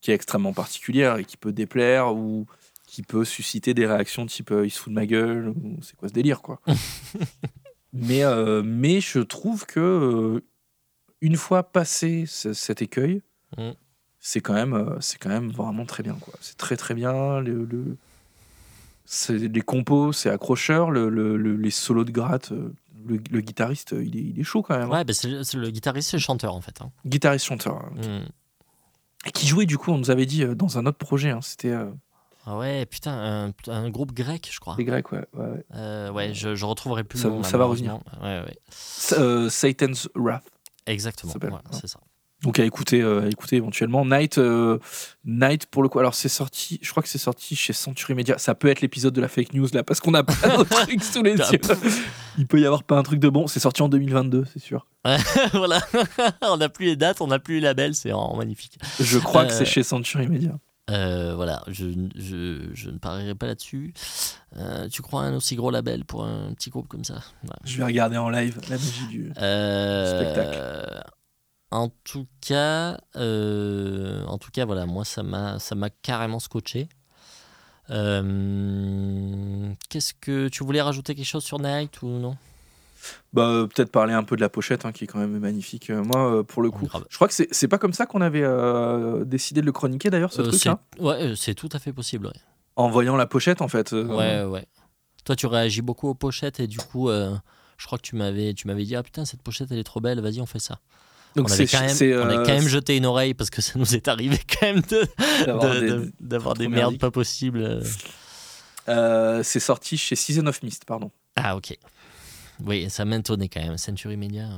qui 0.00 0.10
est 0.10 0.14
extrêmement 0.14 0.52
particulière 0.52 1.16
et 1.18 1.24
qui 1.24 1.36
peut 1.36 1.52
déplaire 1.52 2.14
ou 2.14 2.46
qui 2.86 3.02
peut 3.02 3.24
susciter 3.24 3.74
des 3.74 3.86
réactions 3.86 4.24
type 4.26 4.52
il 4.64 4.70
se 4.70 4.78
fout 4.78 4.90
de 4.92 4.94
ma 4.94 5.06
gueule 5.06 5.48
ou 5.48 5.78
c'est 5.82 5.96
quoi 5.96 6.08
ce 6.08 6.14
délire 6.14 6.42
quoi. 6.42 6.60
mais 7.92 8.22
mais 8.64 9.00
je 9.00 9.18
trouve 9.20 9.66
que 9.66 10.42
une 11.20 11.36
fois 11.36 11.62
passé 11.64 12.24
ce- 12.26 12.52
cet 12.52 12.82
écueil, 12.82 13.22
Mm. 13.58 13.70
C'est 14.20 14.40
quand 14.40 14.52
même 14.54 14.74
euh, 14.74 14.96
c'est 15.00 15.18
quand 15.18 15.30
même 15.30 15.50
vraiment 15.50 15.84
très 15.86 16.02
bien 16.02 16.14
quoi. 16.20 16.34
C'est 16.40 16.56
très 16.56 16.76
très 16.76 16.94
bien 16.94 17.40
le, 17.40 17.64
le- 17.64 17.96
c'est- 19.06 19.38
les 19.38 19.60
compos 19.62 20.12
c'est 20.12 20.30
accrocheur 20.30 20.90
le, 20.90 21.08
le- 21.08 21.36
le- 21.36 21.56
les 21.56 21.70
solos 21.70 22.04
de 22.04 22.10
gratte 22.12 22.52
euh, 22.52 22.72
le, 23.06 23.40
guitariste 23.40 23.92
il 23.98 24.16
est, 24.16 24.20
il 24.20 24.38
est 24.38 24.44
chaud 24.44 24.62
quand 24.62 24.76
même. 24.78 24.88
hein. 24.90 24.98
Ouais, 24.98 25.04
bah, 25.04 25.14
c'est 25.14 25.28
le- 25.28 25.42
c'est 25.42 25.58
guitariste 25.72 26.12
et 26.12 26.18
le 26.18 26.20
chanteur 26.22 26.54
en 26.54 26.60
fait. 26.60 26.80
hein. 26.82 26.90
Guitariste 27.06 27.46
chanteur. 27.46 27.76
hein. 27.82 27.92
Mm. 27.96 28.28
Et 29.26 29.30
qui 29.32 29.46
jouait 29.46 29.66
du 29.66 29.78
coup, 29.78 29.90
on 29.90 29.98
nous 29.98 30.10
avait 30.10 30.26
dit 30.26 30.44
euh, 30.44 30.54
dans 30.54 30.76
un 30.78 30.84
autre 30.86 30.98
projet, 30.98 31.34
c'était 31.42 31.70
euh, 31.70 31.90
Ah 32.46 32.56
ouais, 32.58 32.84
putain, 32.86 33.12
un, 33.66 33.70
un 33.72 33.90
groupe 33.90 34.12
grec, 34.12 34.48
je 34.52 34.60
crois. 34.60 34.74
les 34.78 34.84
Grecs, 34.84 35.10
ouais. 35.12 35.24
ouais, 35.34 35.46
ouais. 35.46 35.64
Euh, 35.74 36.10
ouais, 36.12 36.32
je, 36.34 36.54
je 36.54 36.64
retrouverai 36.66 37.04
plus 37.04 37.18
Ça- 37.18 37.28
ça 37.28 37.30
va 37.30 37.42
malheureusement. 37.58 38.02
Ouais, 38.22 38.42
ouais. 38.44 38.58
Euh, 39.18 39.48
Satan's 39.50 40.08
Wrath. 40.14 40.44
Exactement. 40.86 41.32
C'est 41.72 41.86
ça. 41.86 42.00
Donc 42.42 42.58
à 42.58 42.64
écouter, 42.64 43.02
euh, 43.02 43.22
à 43.24 43.26
écouter 43.28 43.56
éventuellement. 43.56 44.04
Night, 44.06 44.38
euh, 44.38 44.78
Night 45.24 45.66
pour 45.66 45.82
le 45.82 45.88
coup. 45.90 45.98
Alors 45.98 46.14
c'est 46.14 46.28
sorti, 46.30 46.78
je 46.80 46.90
crois 46.90 47.02
que 47.02 47.08
c'est 47.08 47.18
sorti 47.18 47.54
chez 47.54 47.72
Century 47.74 48.14
Media. 48.14 48.38
Ça 48.38 48.54
peut 48.54 48.68
être 48.68 48.80
l'épisode 48.80 49.12
de 49.12 49.20
la 49.20 49.28
fake 49.28 49.52
news 49.52 49.68
là, 49.74 49.82
parce 49.82 50.00
qu'on 50.00 50.14
a 50.14 50.22
plein 50.22 50.58
de 50.58 50.64
trucs 50.64 51.04
sous 51.04 51.22
les 51.22 51.36
yeux. 51.36 51.60
Il 52.38 52.46
peut 52.46 52.58
y 52.60 52.64
avoir 52.64 52.82
pas 52.84 52.96
un 52.96 53.02
truc 53.02 53.20
de 53.20 53.28
bon. 53.28 53.46
C'est 53.46 53.60
sorti 53.60 53.82
en 53.82 53.88
2022, 53.90 54.46
c'est 54.52 54.58
sûr. 54.62 54.86
voilà, 55.52 55.80
on 56.42 56.56
n'a 56.56 56.68
plus 56.68 56.86
les 56.86 56.96
dates, 56.96 57.20
on 57.20 57.26
n'a 57.26 57.38
plus 57.38 57.54
les 57.56 57.60
labels, 57.60 57.94
c'est 57.94 58.10
vraiment 58.10 58.36
magnifique. 58.36 58.78
Je 59.00 59.18
crois 59.18 59.44
que 59.44 59.52
Euh, 59.52 59.58
c'est 59.58 59.64
chez 59.66 59.82
Century 59.82 60.26
Media. 60.28 60.52
Euh, 60.90 61.34
voilà, 61.36 61.62
je, 61.68 61.84
je, 62.16 62.68
je 62.74 62.90
ne 62.90 62.98
parierai 62.98 63.34
pas 63.34 63.46
là-dessus. 63.46 63.94
Euh, 64.56 64.88
tu 64.88 65.02
crois 65.02 65.22
un 65.22 65.36
aussi 65.36 65.54
gros 65.56 65.70
label 65.70 66.04
pour 66.04 66.24
un 66.24 66.52
petit 66.54 66.68
groupe 66.70 66.88
comme 66.88 67.04
ça? 67.04 67.20
Je 67.64 67.76
vais 67.78 67.84
regarder 67.84 68.16
en 68.16 68.28
live 68.28 68.58
la 68.68 68.76
magie 68.76 69.06
du. 69.08 69.32
Euh, 69.40 70.20
Spectacle. 70.20 71.04
En 71.72 71.88
tout 72.04 72.26
cas, 72.40 72.98
euh, 73.16 74.24
en 74.26 74.38
tout 74.38 74.50
cas, 74.50 74.64
voilà, 74.64 74.86
moi 74.86 75.04
ça 75.04 75.22
m'a 75.22 75.58
ça 75.60 75.74
m'a 75.74 75.88
carrément 75.90 76.40
scotché. 76.40 76.88
Euh, 77.90 79.72
Qu'est-ce 79.88 80.14
que 80.14 80.48
tu 80.48 80.64
voulais 80.64 80.82
rajouter 80.82 81.14
quelque 81.14 81.26
chose 81.26 81.44
sur 81.44 81.58
Night 81.58 82.02
ou 82.02 82.08
non? 82.08 82.36
Bah 83.32 83.66
peut-être 83.72 83.90
parler 83.90 84.12
un 84.12 84.22
peu 84.22 84.36
de 84.36 84.40
la 84.42 84.48
pochette, 84.50 84.84
hein, 84.84 84.92
qui 84.92 85.04
est 85.04 85.06
quand 85.06 85.18
même 85.18 85.38
magnifique. 85.38 85.88
Euh, 85.90 86.02
moi, 86.02 86.44
pour 86.44 86.62
le 86.62 86.70
coup, 86.70 86.86
Grave. 86.86 87.04
je 87.08 87.16
crois 87.16 87.28
que 87.28 87.34
c'est 87.34 87.48
c'est 87.52 87.68
pas 87.68 87.78
comme 87.78 87.92
ça 87.94 88.06
qu'on 88.06 88.20
avait 88.20 88.42
euh, 88.42 89.24
décidé 89.24 89.60
de 89.60 89.66
le 89.66 89.72
chroniquer 89.72 90.10
d'ailleurs, 90.10 90.32
ce 90.32 90.42
truc. 90.42 90.60
c'est- 90.60 90.68
hein? 90.68 90.80
Ouais, 90.98 91.34
c'est 91.36 91.54
tout 91.54 91.68
à 91.72 91.78
fait 91.78 91.92
possible. 91.92 92.26
Ouais. 92.26 92.32
en 92.76 92.90
voyant 92.90 93.16
la 93.16 93.26
pochette 93.26 93.62
en 93.62 93.68
fait. 93.68 93.92
ouais, 93.92 94.44
ouais. 94.44 94.66
Toi, 95.24 95.36
tu 95.36 95.46
réagis 95.46 95.82
beaucoup 95.82 96.08
aux 96.08 96.14
pochettes 96.14 96.60
et 96.60 96.66
du 96.66 96.78
coup, 96.78 97.08
je 97.10 97.86
crois 97.86 97.96
que 97.98 98.02
tu 98.02 98.16
m'avais, 98.16 98.54
tu 98.54 98.66
m'avais 98.66 98.84
dit 98.84 98.96
ah 98.96 99.02
putain 99.02 99.24
cette 99.24 99.42
pochette 99.42 99.70
elle 99.70 99.78
est 99.78 99.84
trop 99.84 100.00
belle, 100.00 100.20
vas-y 100.20 100.40
on 100.40 100.46
fait 100.46 100.58
ça. 100.58 100.78
Donc 101.36 101.48
on 101.48 101.52
avait 101.52 101.66
quand 101.66 101.80
même, 101.80 101.90
on 101.90 102.02
euh, 102.02 102.44
quand 102.44 102.52
même 102.52 102.66
jeté 102.68 102.96
une 102.96 103.06
oreille 103.06 103.34
parce 103.34 103.50
que 103.50 103.62
ça 103.62 103.78
nous 103.78 103.94
est 103.94 104.08
arrivé 104.08 104.36
quand 104.60 104.66
même 104.66 104.82
d'avoir 105.46 105.74
de- 105.74 105.80
des- 105.80 106.66
de- 106.66 106.66
merdes 106.66 106.98
pas 106.98 107.10
possibles. 107.10 107.62
euh. 107.62 107.82
euh, 108.88 109.42
c'est 109.42 109.60
sorti 109.60 109.96
chez 109.96 110.16
Season 110.16 110.46
of 110.46 110.62
Mist, 110.62 110.84
pardon. 110.84 111.10
Ah 111.36 111.56
ok. 111.56 111.76
Oui, 112.64 112.90
ça 112.90 113.04
m'étonnait 113.04 113.48
quand 113.48 113.60
même. 113.60 113.78
Century 113.78 114.16
Media, 114.16 114.48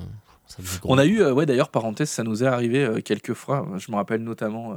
ça. 0.48 0.62
On 0.84 0.98
a 0.98 1.04
eu, 1.04 1.20
euh, 1.20 1.32
ouais 1.32 1.46
d'ailleurs 1.46 1.68
parenthèse, 1.68 2.08
ça 2.10 2.22
nous 2.24 2.42
est 2.42 2.46
arrivé 2.46 3.02
quelques 3.04 3.34
fois. 3.34 3.68
Je 3.76 3.90
me 3.90 3.96
rappelle 3.96 4.22
notamment 4.22 4.74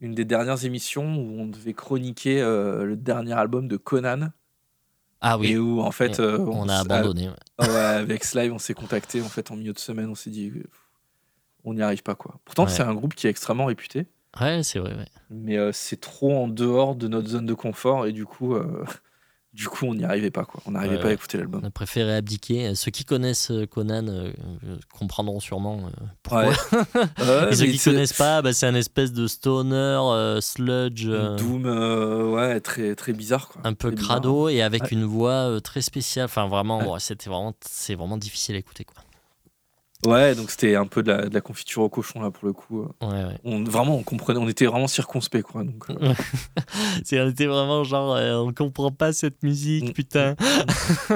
une 0.00 0.14
des 0.14 0.24
dernières 0.24 0.64
émissions 0.64 1.16
où 1.16 1.40
on 1.40 1.46
devait 1.46 1.72
chroniquer 1.74 2.40
le 2.40 2.94
dernier 2.96 3.32
album 3.34 3.68
de 3.68 3.76
Conan 3.76 4.30
Ah 5.20 5.38
oui. 5.38 5.52
et 5.52 5.58
où 5.58 5.80
en 5.80 5.90
fait 5.92 6.18
euh, 6.20 6.38
on 6.38 6.68
a 6.68 6.76
abandonné. 6.78 7.28
ouais. 7.28 7.34
Ah 7.58 7.66
ouais, 7.68 7.74
avec 7.74 8.24
Slive, 8.24 8.52
on 8.52 8.58
s'est 8.58 8.74
contacté 8.74 9.20
en 9.20 9.28
fait 9.28 9.50
en 9.50 9.56
milieu 9.56 9.72
de 9.72 9.78
semaine. 9.78 10.08
On 10.10 10.14
s'est 10.14 10.30
dit, 10.30 10.52
on 11.64 11.74
n'y 11.74 11.82
arrive 11.82 12.02
pas 12.02 12.14
quoi. 12.14 12.40
Pourtant, 12.44 12.64
Ouais. 12.64 12.70
c'est 12.70 12.82
un 12.82 12.94
groupe 12.94 13.14
qui 13.14 13.26
est 13.26 13.30
extrêmement 13.30 13.66
réputé, 13.66 14.06
Ouais, 14.40 14.62
c'est 14.62 14.78
vrai. 14.78 14.94
ouais. 14.94 15.06
mais 15.28 15.58
euh, 15.58 15.72
c'est 15.72 16.00
trop 16.00 16.34
en 16.42 16.48
dehors 16.48 16.94
de 16.96 17.06
notre 17.08 17.28
zone 17.28 17.46
de 17.46 17.54
confort 17.54 18.06
et 18.06 18.12
du 18.12 18.24
coup, 18.24 18.54
euh, 18.54 18.84
du 19.52 19.68
coup, 19.68 19.86
on 19.86 19.94
n'y 19.94 20.04
arrivait 20.04 20.30
pas 20.30 20.44
quoi. 20.44 20.62
On 20.66 20.70
n'arrivait 20.72 20.96
Ouais, 20.96 21.02
pas 21.02 21.08
à 21.08 21.12
écouter 21.12 21.36
l'album. 21.38 21.60
On 21.64 21.66
a 21.66 21.70
préféré 21.70 22.14
abdiquer. 22.14 22.68
Euh, 22.68 22.74
Ceux 22.74 22.90
qui 22.90 23.04
connaissent 23.04 23.50
euh, 23.50 23.66
Conan 23.66 24.06
euh, 24.06 24.32
comprendront 24.96 25.40
sûrement 25.40 25.86
euh, 25.86 26.04
pourquoi. 26.22 26.46
Ouais. 26.48 26.54
Et 27.50 27.56
ceux 27.56 27.66
qui 27.66 27.78
c'est- 27.78 27.90
connaissent 27.90 28.12
pas, 28.12 28.42
bah, 28.42 28.52
c'est 28.52 28.66
un 28.66 28.74
espèce 28.74 29.12
de 29.12 29.26
stoner, 29.26 30.38
sludge, 30.40 31.06
Doom, 31.06 32.32
ouais, 32.34 32.60
très 32.60 32.94
très 32.94 33.12
bizarre 33.12 33.48
quoi. 33.48 33.62
un 33.64 33.74
peu 33.74 33.90
bizarre. 33.90 34.06
crado 34.20 34.48
et 34.48 34.62
avec 34.62 34.82
Ouais. 34.84 34.88
une 34.92 35.04
voix 35.04 35.60
très 35.62 35.80
spéciale. 35.82 36.26
Enfin, 36.26 36.46
vraiment, 36.48 36.98
c'était 36.98 37.28
vraiment, 37.28 37.54
c'est 37.68 37.94
vraiment 37.96 38.16
difficile 38.18 38.54
à 38.54 38.58
écouter. 38.58 38.84
Quoi. 38.84 39.02
Ouais, 40.06 40.34
donc 40.34 40.50
c'était 40.50 40.76
un 40.76 40.86
peu 40.86 41.02
de 41.02 41.12
la, 41.12 41.28
de 41.28 41.34
la 41.34 41.40
confiture 41.42 41.82
au 41.82 41.88
cochon 41.90 42.22
là 42.22 42.30
pour 42.30 42.46
le 42.46 42.54
coup. 42.54 42.82
Ouais, 43.02 43.08
ouais. 43.08 43.38
On 43.44 43.62
vraiment, 43.64 43.96
on 43.96 44.02
comprenait, 44.02 44.38
on 44.38 44.48
était 44.48 44.64
vraiment 44.66 44.88
circonspect 44.88 45.44
quoi. 45.46 45.62
Donc, 45.62 45.84
euh, 45.90 46.14
C'est, 47.04 47.20
on 47.20 47.28
était 47.28 47.44
vraiment 47.46 47.84
genre, 47.84 48.14
euh, 48.14 48.36
on 48.38 48.52
comprend 48.54 48.90
pas 48.90 49.12
cette 49.12 49.42
musique, 49.42 49.90
Mm. 49.90 49.92
putain. 49.92 50.36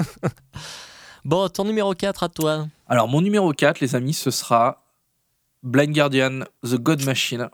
bon, 1.25 1.49
ton 1.49 1.64
numéro 1.64 1.94
4 1.94 2.23
à 2.25 2.29
toi. 2.29 2.66
Alors 2.87 3.09
mon 3.09 3.20
numéro 3.20 3.53
4 3.53 3.81
les 3.81 3.94
amis, 3.94 4.12
ce 4.14 4.31
sera 4.31 4.85
Blind 5.62 5.94
Guardian, 5.94 6.40
The 6.62 6.75
God 6.77 7.05
Machine. 7.05 7.49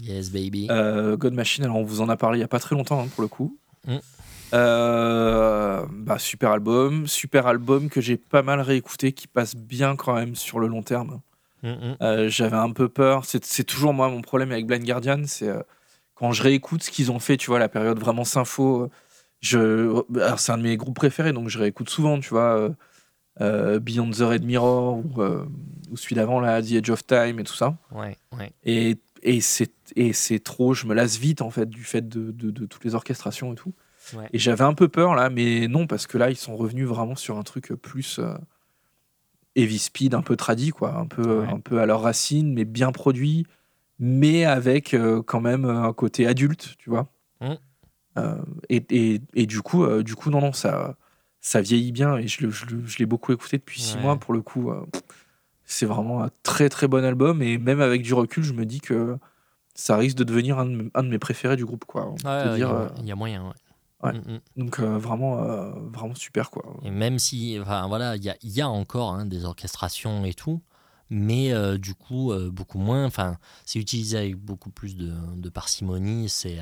Yes, 0.00 0.30
baby. 0.30 0.68
Euh, 0.70 1.16
God 1.16 1.34
Machine, 1.34 1.64
alors 1.64 1.76
on 1.78 1.82
vous 1.82 2.00
en 2.00 2.08
a 2.08 2.16
parlé 2.16 2.38
il 2.38 2.40
y 2.42 2.44
a 2.44 2.48
pas 2.48 2.60
très 2.60 2.76
longtemps 2.76 3.00
hein, 3.00 3.08
pour 3.14 3.22
le 3.22 3.28
coup. 3.28 3.58
Mm. 3.86 3.96
Euh, 4.54 5.84
bah, 5.90 6.18
super 6.18 6.50
album, 6.52 7.06
super 7.06 7.46
album 7.46 7.88
que 7.88 8.00
j'ai 8.00 8.16
pas 8.16 8.42
mal 8.42 8.60
réécouté, 8.60 9.12
qui 9.12 9.26
passe 9.26 9.54
bien 9.56 9.96
quand 9.96 10.14
même 10.14 10.34
sur 10.34 10.58
le 10.58 10.66
long 10.66 10.82
terme. 10.82 11.20
Mm, 11.62 11.68
mm. 11.68 11.96
Euh, 12.02 12.28
J'avais 12.28 12.56
un 12.56 12.70
peu 12.70 12.88
peur. 12.88 13.24
C'est 13.24 13.64
toujours 13.64 13.92
moi 13.92 14.08
mon 14.08 14.22
problème 14.22 14.52
avec 14.52 14.66
Blind 14.66 14.84
Guardian, 14.84 15.22
c'est 15.26 15.48
euh, 15.48 15.60
quand 16.14 16.32
je 16.32 16.42
réécoute 16.42 16.82
ce 16.82 16.90
qu'ils 16.90 17.10
ont 17.12 17.18
fait, 17.18 17.36
tu 17.36 17.50
vois, 17.50 17.58
la 17.58 17.68
période 17.68 17.98
vraiment 17.98 18.24
sympho. 18.24 18.90
Je, 19.40 20.02
c'est 20.36 20.52
un 20.52 20.58
de 20.58 20.64
mes 20.64 20.76
groupes 20.76 20.96
préférés, 20.96 21.32
donc 21.32 21.48
je 21.48 21.58
réécoute 21.58 21.88
souvent, 21.88 22.18
tu 22.18 22.30
vois, 22.30 22.70
Beyond 23.38 24.10
the 24.10 24.22
Red 24.22 24.44
Mirror 24.44 24.96
ou, 24.98 25.22
ou 25.90 25.96
celui 25.96 26.16
d'avant 26.16 26.40
là, 26.40 26.60
The 26.60 26.72
Edge 26.72 26.90
of 26.90 27.06
Time 27.06 27.38
et 27.38 27.44
tout 27.44 27.54
ça. 27.54 27.76
Ouais, 27.92 28.16
ouais. 28.36 28.50
Et, 28.64 28.96
et 29.22 29.40
c'est 29.40 29.70
et 29.94 30.12
c'est 30.12 30.40
trop. 30.40 30.74
Je 30.74 30.86
me 30.86 30.94
lasse 30.94 31.18
vite 31.18 31.40
en 31.40 31.50
fait 31.50 31.68
du 31.70 31.84
fait 31.84 32.08
de, 32.08 32.32
de, 32.32 32.50
de 32.50 32.66
toutes 32.66 32.84
les 32.84 32.96
orchestrations 32.96 33.52
et 33.52 33.56
tout. 33.56 33.72
Ouais. 34.16 34.28
Et 34.32 34.38
j'avais 34.38 34.64
un 34.64 34.74
peu 34.74 34.88
peur 34.88 35.14
là, 35.14 35.30
mais 35.30 35.68
non 35.68 35.86
parce 35.86 36.06
que 36.06 36.18
là 36.18 36.30
ils 36.30 36.36
sont 36.36 36.56
revenus 36.56 36.86
vraiment 36.86 37.16
sur 37.16 37.36
un 37.38 37.42
truc 37.42 37.72
plus 37.74 38.18
euh, 38.18 38.34
heavy 39.56 39.78
speed, 39.78 40.14
un 40.14 40.22
peu 40.22 40.36
tradi 40.36 40.70
quoi, 40.70 40.94
un 40.96 41.06
peu 41.06 41.40
Ouais. 41.40 41.48
un 41.48 41.60
peu 41.60 41.80
à 41.80 41.86
leur 41.86 42.02
racine, 42.02 42.52
mais 42.52 42.64
bien 42.64 42.92
produit, 42.92 43.46
mais 43.98 44.44
avec 44.44 44.94
euh, 44.94 45.22
quand 45.22 45.40
même 45.40 45.64
un 45.64 45.92
côté 45.92 46.26
adulte, 46.26 46.76
tu 46.78 46.90
vois. 46.90 47.08
Mm. 47.40 47.54
Euh, 48.18 48.36
et, 48.68 48.84
et, 48.90 49.20
et 49.34 49.46
du 49.46 49.60
coup, 49.62 49.84
euh, 49.84 50.02
du 50.02 50.14
coup 50.14 50.30
non 50.30 50.40
non 50.40 50.52
ça 50.52 50.96
ça 51.40 51.60
vieillit 51.60 51.92
bien 51.92 52.16
et 52.16 52.26
je, 52.26 52.50
je, 52.50 52.64
je 52.84 52.98
l'ai 52.98 53.06
beaucoup 53.06 53.32
écouté 53.32 53.58
depuis 53.58 53.80
six 53.80 53.94
Ouais. 53.96 54.02
mois 54.02 54.16
pour 54.16 54.34
le 54.34 54.42
coup. 54.42 54.70
euh, 54.70 54.84
c'est 55.64 55.86
vraiment 55.86 56.22
un 56.24 56.30
très 56.42 56.68
très 56.68 56.88
bon 56.88 57.04
album 57.04 57.42
et 57.42 57.58
même 57.58 57.80
avec 57.80 58.02
du 58.02 58.14
recul, 58.14 58.42
je 58.42 58.54
me 58.54 58.64
dis 58.64 58.80
que 58.80 59.18
ça 59.74 59.96
risque 59.96 60.16
de 60.16 60.24
devenir 60.24 60.58
un 60.58 60.64
de, 60.64 60.70
mes- 60.74 60.90
un 60.94 61.02
de 61.02 61.08
mes 61.08 61.18
préférés 61.18 61.56
du 61.56 61.64
groupe 61.66 61.84
quoi. 61.84 62.14
Peut 62.22 62.28
Ouais, 62.28 62.54
il 62.54 62.60
y, 62.60 62.64
euh, 62.64 62.88
il 63.00 63.06
y 63.06 63.12
a 63.12 63.14
moyen. 63.14 63.46
ouais. 63.46 63.54
Ouais. 64.02 64.12
Mm, 64.12 64.32
mm. 64.34 64.40
donc 64.56 64.80
euh, 64.80 64.98
vraiment 64.98 65.42
euh, 65.42 65.72
vraiment 65.92 66.14
super 66.14 66.50
quoi. 66.50 66.76
Et 66.82 66.90
même 66.90 67.18
si, 67.18 67.58
enfin 67.60 67.86
voilà, 67.88 68.16
il 68.16 68.24
y 68.24 68.30
a, 68.30 68.36
il 68.42 68.50
y 68.50 68.60
a 68.60 68.68
encore 68.68 69.12
hein, 69.12 69.26
des 69.26 69.44
orchestrations 69.44 70.24
et 70.24 70.34
tout, 70.34 70.62
mais 71.10 71.52
euh, 71.52 71.78
du 71.78 71.94
coup 71.94 72.32
beaucoup 72.50 72.78
moins. 72.78 73.04
Enfin, 73.04 73.38
c'est 73.64 73.78
utilisé 73.78 74.18
avec 74.18 74.36
beaucoup 74.36 74.70
plus 74.70 74.96
de, 74.96 75.12
de 75.36 75.48
parcimonie. 75.48 76.28
C'est, 76.28 76.58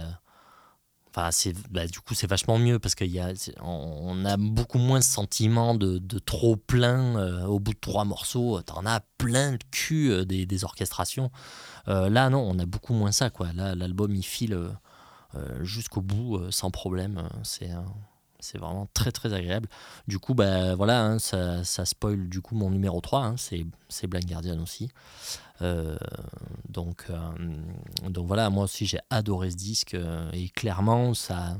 enfin, 1.10 1.30
c'est, 1.30 1.54
bah, 1.70 1.86
du 1.86 2.00
coup, 2.00 2.14
c'est 2.14 2.26
vachement 2.26 2.58
mieux 2.58 2.78
parce 2.78 2.94
qu'il 2.94 3.10
y 3.10 3.20
a, 3.20 3.32
on, 3.62 3.98
on 4.02 4.24
a 4.24 4.36
beaucoup 4.36 4.78
moins 4.78 5.00
ce 5.00 5.10
sentiment 5.12 5.74
de, 5.74 5.98
de 5.98 6.18
trop 6.18 6.56
plein 6.56 7.46
au 7.46 7.58
bout 7.58 7.72
de 7.74 7.80
trois 7.80 8.04
morceaux. 8.04 8.60
T'en 8.62 8.86
as 8.86 9.00
plein 9.18 9.52
le 9.52 9.58
cul 9.70 10.24
des, 10.26 10.46
des 10.46 10.64
orchestrations. 10.64 11.30
Là, 11.86 12.30
non, 12.30 12.40
on 12.40 12.58
a 12.58 12.66
beaucoup 12.66 12.94
moins 12.94 13.12
ça, 13.12 13.30
quoi. 13.30 13.52
Là, 13.52 13.74
l'album 13.74 14.14
il 14.14 14.24
file 14.24 14.58
jusqu'au 15.62 16.00
bout 16.02 16.36
euh, 16.36 16.50
sans 16.50 16.70
problème. 16.70 17.18
Euh, 17.18 17.28
C'est 17.42 17.70
euh, 17.70 17.80
c'est 18.38 18.58
vraiment 18.58 18.86
très 18.94 19.12
très 19.12 19.32
agréable. 19.32 19.68
Du 20.06 20.18
coup, 20.18 20.34
bah, 20.34 20.74
voilà, 20.74 21.02
hein, 21.02 21.18
ça, 21.18 21.64
ça 21.64 21.84
spoil 21.84 22.28
du 22.28 22.40
coup 22.40 22.54
mon 22.54 22.70
numéro 22.70 23.00
3, 23.00 23.24
hein, 23.24 23.34
c'est 23.36 23.66
c'est 23.88 24.06
Blind 24.06 24.26
Guardian 24.26 24.60
aussi. 24.60 24.90
Euh, 25.62 25.96
donc, 26.68 27.06
euh, 27.10 27.18
donc 28.08 28.26
voilà, 28.26 28.50
moi 28.50 28.64
aussi 28.64 28.86
j'ai 28.86 29.00
adoré 29.10 29.50
ce 29.50 29.56
disque 29.56 29.94
euh, 29.94 30.30
et 30.32 30.48
clairement, 30.50 31.14
ça, 31.14 31.56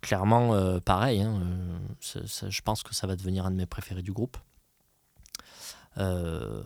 clairement 0.00 0.54
euh, 0.54 0.78
pareil, 0.80 1.22
hein, 1.22 1.40
euh, 1.42 2.20
je 2.48 2.60
pense 2.62 2.82
que 2.82 2.94
ça 2.94 3.06
va 3.06 3.16
devenir 3.16 3.46
un 3.46 3.50
de 3.50 3.56
mes 3.56 3.66
préférés 3.66 4.02
du 4.02 4.12
groupe. 4.12 4.36
Euh, 5.98 6.62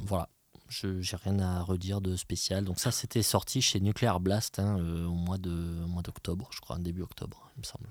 voilà, 0.00 0.28
je 0.72 1.00
j'ai 1.00 1.16
rien 1.16 1.38
à 1.38 1.60
redire 1.62 2.00
de 2.00 2.16
spécial. 2.16 2.64
Donc 2.64 2.80
ça, 2.80 2.90
c'était 2.90 3.22
sorti 3.22 3.60
chez 3.62 3.78
Nuclear 3.80 4.18
Blast 4.20 4.58
hein, 4.58 4.78
euh, 4.80 5.04
au 5.06 5.12
mois 5.14 5.38
de 5.38 5.50
au 5.84 5.88
mois 5.88 6.02
d'octobre, 6.02 6.48
je 6.52 6.60
crois, 6.60 6.78
début 6.78 7.02
octobre, 7.02 7.50
il 7.56 7.60
me 7.60 7.64
semble. 7.64 7.88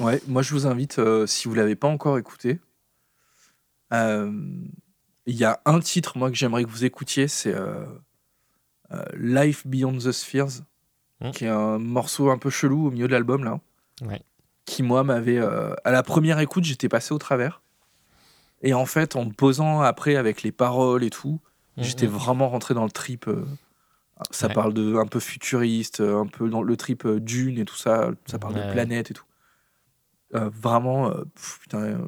Ouais, 0.00 0.20
moi 0.26 0.42
je 0.42 0.52
vous 0.52 0.66
invite, 0.66 0.98
euh, 0.98 1.26
si 1.26 1.46
vous 1.48 1.54
l'avez 1.54 1.76
pas 1.76 1.88
encore 1.88 2.18
écouté, 2.18 2.58
euh, 3.92 4.32
il 5.26 5.36
y 5.36 5.44
a 5.44 5.60
un 5.64 5.80
titre 5.80 6.18
moi 6.18 6.30
que 6.30 6.36
j'aimerais 6.36 6.64
que 6.64 6.70
vous 6.70 6.84
écoutiez, 6.84 7.28
c'est 7.28 7.54
euh, 7.54 7.84
Life 9.14 9.66
Beyond 9.66 9.98
the 9.98 10.12
Spheres, 10.12 10.62
Mm. 11.20 11.30
qui 11.30 11.46
est 11.46 11.48
un 11.48 11.78
morceau 11.78 12.28
un 12.30 12.36
peu 12.36 12.50
chelou 12.50 12.88
au 12.88 12.90
milieu 12.90 13.06
de 13.06 13.12
l'album 13.12 13.42
là, 13.42 13.58
Ouais. 14.02 14.20
qui 14.66 14.82
moi 14.82 15.02
m'avait, 15.02 15.38
à 15.38 15.90
la 15.90 16.02
première 16.02 16.40
écoute 16.40 16.64
j'étais 16.64 16.90
passé 16.90 17.14
au 17.14 17.18
travers, 17.18 17.62
et 18.60 18.74
en 18.74 18.84
fait 18.84 19.16
en 19.16 19.24
me 19.24 19.32
posant 19.32 19.80
après 19.80 20.16
avec 20.16 20.42
les 20.42 20.52
paroles 20.52 21.04
et 21.04 21.08
tout, 21.10 21.40
j'étais 21.78 22.06
Mhm. 22.06 22.12
vraiment 22.14 22.48
rentré 22.48 22.74
dans 22.74 22.84
le 22.84 22.90
trip. 22.90 23.28
euh, 23.28 23.44
ça 24.30 24.46
Ouais. 24.48 24.54
parle 24.54 24.72
de 24.72 24.96
un 24.96 25.06
peu 25.06 25.20
futuriste, 25.20 26.00
euh, 26.00 26.20
un 26.20 26.26
peu 26.26 26.48
dans 26.48 26.62
le 26.62 26.76
trip 26.76 27.04
euh, 27.04 27.20
Dune 27.20 27.58
et 27.58 27.64
tout 27.66 27.76
ça. 27.76 28.10
Ça 28.26 28.38
parle 28.38 28.54
Ouais. 28.54 28.66
de 28.66 28.72
planètes 28.72 29.10
et 29.10 29.14
tout. 29.14 29.24
Vraiment, 30.32 31.10
pff, 31.10 31.58
putain, 31.62 31.98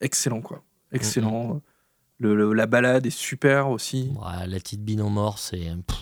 excellent 0.00 0.40
quoi. 0.40 0.62
Excellent. 0.92 1.60
Le, 2.18 2.34
le- 2.34 2.52
la 2.52 2.66
balade 2.66 3.06
est 3.06 3.10
super 3.10 3.68
aussi. 3.70 4.12
Ouais, 4.16 4.46
la 4.46 4.58
petite 4.58 4.82
Binomore, 4.84 5.38
c'est. 5.38 5.58
pff, 5.86 5.98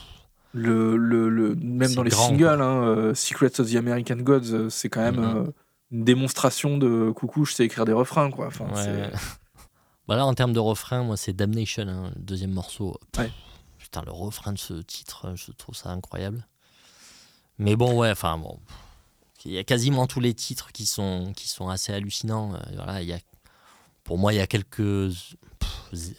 Le, 0.53 0.97
le, 0.97 1.29
le- 1.29 1.55
même 1.57 1.89
C'est 1.89 1.95
dans 1.97 2.03
les 2.05 2.11
grand, 2.11 2.29
singles, 2.29 2.61
hein, 2.61 3.13
Secrets 3.15 3.61
of 3.61 3.71
the 3.71 3.75
American 3.77 4.17
Gods, 4.17 4.69
c'est 4.71 4.89
quand 4.89 5.01
même 5.03 5.53
une 5.91 6.05
démonstration 6.05 6.79
de 6.79 7.11
coucou, 7.11 7.45
je 7.45 7.55
sais 7.55 7.65
écrire 7.65 7.85
des 7.85 7.93
refrains 7.93 8.31
quoi. 8.31 8.47
Enfin, 8.47 8.67
ouais. 8.67 8.83
c'est- 8.83 9.11
Bah 10.07 10.17
là, 10.17 10.27
en 10.27 10.35
termes 10.35 10.53
de 10.53 10.59
refrain, 10.61 11.03
moi, 11.03 11.17
c'est 11.17 11.33
Damnation, 11.33 11.89
hein, 11.89 12.13
le 12.15 12.23
deuxième 12.23 12.53
morceau. 12.53 12.99
Pff, 13.13 13.25
Ouais. 13.25 13.33
Putain, 13.79 14.03
le 14.03 14.13
refrain 14.13 14.53
de 14.53 14.59
ce 14.59 14.75
titre, 14.75 15.33
je 15.37 15.53
trouve 15.53 15.75
ça 15.75 15.91
incroyable. 15.91 16.47
Mais 17.59 17.77
bon, 17.77 17.97
ouais, 17.99 18.11
enfin, 18.11 18.37
bon. 18.39 18.59
Il 19.45 19.53
y 19.53 19.59
a 19.59 19.65
quasiment 19.65 20.07
tous 20.07 20.21
les 20.21 20.33
titres 20.35 20.73
qui 20.73 20.87
sont, 20.87 21.33
qui 21.37 21.49
sont 21.49 21.69
assez 21.69 21.93
hallucinants. 21.93 22.55
Euh, 22.55 22.59
Voilà, 22.77 23.03
il 23.03 23.09
y 23.09 23.13
a, 23.13 23.19
pour 24.03 24.17
moi, 24.19 24.33
il 24.33 24.37
y 24.37 24.41
a 24.41 24.47
quelques. 24.47 25.11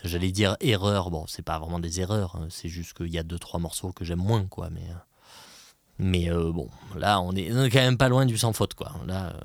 J'allais 0.04 0.32
dire 0.32 0.56
erreurs. 0.62 1.10
Bon, 1.12 1.26
c'est 1.28 1.42
pas 1.42 1.58
vraiment 1.60 1.80
des 1.80 2.00
erreurs. 2.02 2.36
hein, 2.36 2.48
C'est 2.50 2.70
juste 2.70 2.94
qu'il 2.94 3.08
y 3.14 3.18
a 3.18 3.24
deux, 3.24 3.40
trois 3.40 3.60
morceaux 3.60 3.92
que 3.92 4.06
j'aime 4.06 4.20
moins, 4.20 4.46
quoi. 4.46 4.70
Mais. 4.70 4.88
euh, 4.90 4.94
Mais 5.98 6.30
euh, 6.30 6.52
bon, 6.52 6.70
là, 6.96 7.20
on 7.20 7.34
est, 7.36 7.52
on 7.52 7.64
est 7.64 7.70
quand 7.72 7.80
même 7.80 7.98
pas 7.98 8.10
loin 8.10 8.26
du 8.28 8.38
sans 8.38 8.54
faute, 8.54 8.76
quoi. 8.76 8.92
Là, 9.08 9.34
euh, 9.36 9.40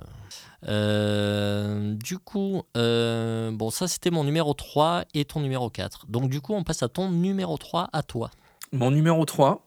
euh, 0.68 1.94
du 1.94 2.18
coup, 2.18 2.62
euh, 2.76 3.50
bon, 3.52 3.70
ça 3.70 3.88
c'était 3.88 4.10
mon 4.10 4.24
numéro 4.24 4.54
3 4.54 5.04
et 5.14 5.24
ton 5.24 5.40
numéro 5.40 5.70
4. 5.70 6.06
Donc, 6.08 6.28
du 6.30 6.40
coup, 6.40 6.54
on 6.54 6.64
passe 6.64 6.82
à 6.82 6.88
ton 6.88 7.10
numéro 7.10 7.56
3 7.58 7.88
à 7.92 8.02
toi. 8.02 8.30
Mon 8.72 8.90
numéro 8.90 9.24
3, 9.24 9.64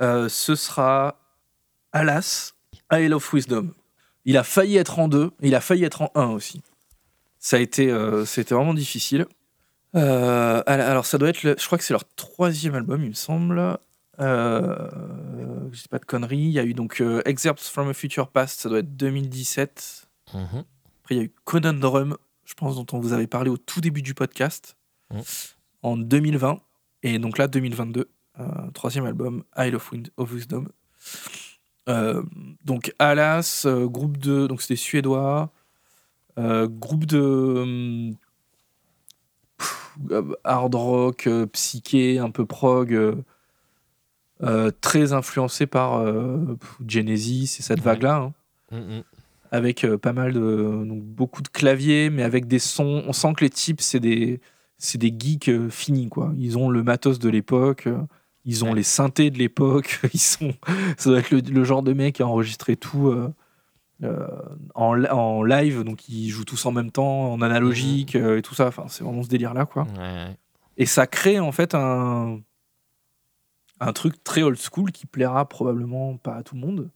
euh, 0.00 0.28
ce 0.28 0.54
sera 0.54 1.16
Alas, 1.92 2.52
Isle 2.92 3.14
of 3.14 3.32
Wisdom. 3.32 3.70
Il 4.24 4.36
a 4.36 4.44
failli 4.44 4.76
être 4.76 4.98
en 4.98 5.08
2, 5.08 5.30
il 5.42 5.54
a 5.54 5.60
failli 5.60 5.84
être 5.84 6.02
en 6.02 6.10
1 6.14 6.26
aussi. 6.30 6.62
Ça 7.38 7.56
a 7.56 7.60
été, 7.60 7.94
c'était 8.26 8.54
vraiment 8.54 8.74
difficile. 8.74 9.26
Alors, 9.94 11.06
ça 11.06 11.16
doit 11.16 11.28
être, 11.28 11.42
le- 11.44 11.56
je 11.58 11.64
crois 11.66 11.78
que 11.78 11.84
c'est 11.84 11.94
leur 11.94 12.04
troisième 12.16 12.74
album, 12.74 13.02
il 13.04 13.10
me 13.10 13.14
semble. 13.14 13.78
Euh, 14.20 14.88
je 15.72 15.78
sais 15.80 15.88
pas 15.88 15.98
de 15.98 16.04
conneries. 16.06 16.38
Il 16.38 16.50
y 16.50 16.58
a 16.58 16.64
eu 16.64 16.74
donc 16.74 17.00
euh, 17.00 17.22
Excerpts 17.24 17.62
from 17.64 17.88
a 17.88 17.94
Future 17.94 18.28
Past, 18.28 18.60
ça 18.60 18.68
doit 18.68 18.78
être 18.78 18.96
2017. 18.96 20.08
Mhm. 20.34 20.64
Après, 21.02 21.14
il 21.14 21.18
y 21.18 21.20
a 21.20 21.24
eu 21.24 21.32
Conundrum, 21.44 22.16
je 22.44 22.54
pense, 22.54 22.76
dont 22.76 22.86
on 22.96 23.00
vous 23.00 23.12
avait 23.12 23.26
parlé 23.26 23.50
au 23.50 23.56
tout 23.56 23.80
début 23.80 24.02
du 24.02 24.14
podcast, 24.14 24.76
Mm. 25.10 25.20
en 25.82 25.96
2020. 25.96 26.60
Et 27.04 27.18
donc 27.20 27.38
là, 27.38 27.46
2022, 27.46 28.08
euh, 28.40 28.44
troisième 28.74 29.06
album, 29.06 29.44
Isle 29.56 29.76
of, 29.76 29.92
Wind, 29.92 30.08
of 30.16 30.32
Wisdom. 30.32 30.66
Euh, 31.88 32.24
donc 32.64 32.92
Alas, 32.98 33.62
euh, 33.66 33.86
groupe 33.86 34.16
de... 34.16 34.48
Donc 34.48 34.62
c'était 34.62 34.74
suédois. 34.74 35.52
groupe 36.36 37.06
de... 37.06 37.20
hum, 37.20 38.16
pff, 39.58 39.92
hard 40.42 40.74
rock, 40.74 41.28
psyché, 41.52 42.18
un 42.18 42.30
peu 42.32 42.44
prog. 42.46 43.22
Euh, 44.42 44.70
très 44.80 45.12
influencé 45.12 45.66
par 45.66 45.98
euh, 45.98 46.56
Genesis 46.86 47.56
et 47.58 47.62
cette 47.62 47.78
Ouais. 47.78 47.84
vague-là. 47.84 48.16
hein 48.16 48.32
Mhm. 48.72 49.02
avec 49.52 49.84
euh, 49.84 49.96
pas 49.96 50.12
mal 50.12 50.32
de 50.32 50.84
donc 50.84 51.02
beaucoup 51.04 51.40
de 51.40 51.46
claviers 51.48 52.10
mais 52.10 52.24
avec 52.24 52.46
des 52.48 52.58
sons 52.58 53.04
on 53.06 53.12
sent 53.12 53.32
que 53.36 53.44
les 53.44 53.50
types 53.50 53.80
c'est 53.80 54.00
des 54.00 54.40
c'est 54.76 54.98
des 54.98 55.14
geeks 55.16 55.68
finis 55.70 56.08
quoi 56.08 56.32
ils 56.36 56.58
ont 56.58 56.68
le 56.68 56.82
matos 56.82 57.20
de 57.20 57.28
l'époque 57.28 57.88
ils 58.44 58.64
ont 58.64 58.70
Ouais. 58.70 58.74
les 58.76 58.82
synthés 58.82 59.30
de 59.30 59.38
l'époque 59.38 60.00
ils 60.12 60.18
sont 60.18 60.52
ça 60.98 61.10
doit 61.10 61.20
être 61.20 61.30
le, 61.30 61.38
le 61.40 61.64
genre 61.64 61.82
de 61.84 61.92
mec 61.92 62.16
qui 62.16 62.22
a 62.22 62.26
enregistré 62.26 62.74
tout 62.76 63.14
en, 64.74 65.04
en 65.04 65.42
live 65.44 65.84
donc 65.84 66.08
ils 66.08 66.28
jouent 66.28 66.44
tous 66.44 66.66
en 66.66 66.72
même 66.72 66.90
temps 66.90 67.32
en 67.32 67.40
analogique 67.40 68.14
euh, 68.16 68.38
et 68.38 68.42
tout 68.42 68.54
ça 68.54 68.66
enfin 68.66 68.84
c'est 68.88 69.04
vraiment 69.04 69.22
ce 69.22 69.28
délire 69.28 69.54
là 69.54 69.64
quoi 69.64 69.86
ouais. 69.98 70.36
et 70.76 70.86
ça 70.86 71.06
crée 71.06 71.38
en 71.40 71.52
fait 71.52 71.74
un, 71.74 72.40
un 73.80 73.92
truc 73.92 74.22
très 74.24 74.42
old 74.42 74.58
school 74.58 74.92
qui 74.92 75.06
plaira 75.06 75.48
probablement 75.48 76.16
pas 76.16 76.36
à 76.36 76.42
tout 76.42 76.54
le 76.54 76.60
monde. 76.60 76.90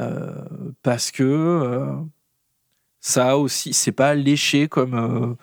Euh, 0.00 0.44
parce 0.82 1.10
que 1.10 1.22
euh, 1.24 1.94
ça 3.00 3.38
aussi, 3.38 3.72
c'est 3.72 3.92
pas 3.92 4.14
léché 4.14 4.68
comme. 4.68 4.94
euh, 4.94 5.34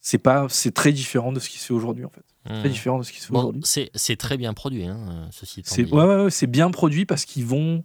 c'est 0.00 0.18
pas, 0.18 0.46
c'est 0.48 0.72
très 0.72 0.92
différent 0.92 1.32
de 1.32 1.40
ce 1.40 1.48
qui 1.48 1.58
se 1.58 1.66
fait 1.66 1.74
aujourd'hui 1.74 2.04
en 2.04 2.10
fait. 2.10 2.22
Très 2.44 2.68
Mhm. 2.68 2.70
différent 2.70 2.98
de 2.98 3.02
ce 3.02 3.10
qui 3.10 3.20
se 3.20 3.26
fait 3.26 3.32
Bon, 3.32 3.40
aujourd'hui. 3.40 3.62
c'est 3.64 3.90
c'est 3.94 4.16
très 4.16 4.36
bien 4.36 4.54
produit, 4.54 4.84
hein, 4.86 5.28
ceci 5.32 5.62
C'est 5.64 5.90
ouais, 5.90 6.04
ouais, 6.04 6.24
ouais, 6.24 6.30
c'est 6.30 6.46
bien 6.46 6.70
produit 6.70 7.04
parce 7.04 7.24
qu'ils 7.24 7.44
vont, 7.44 7.82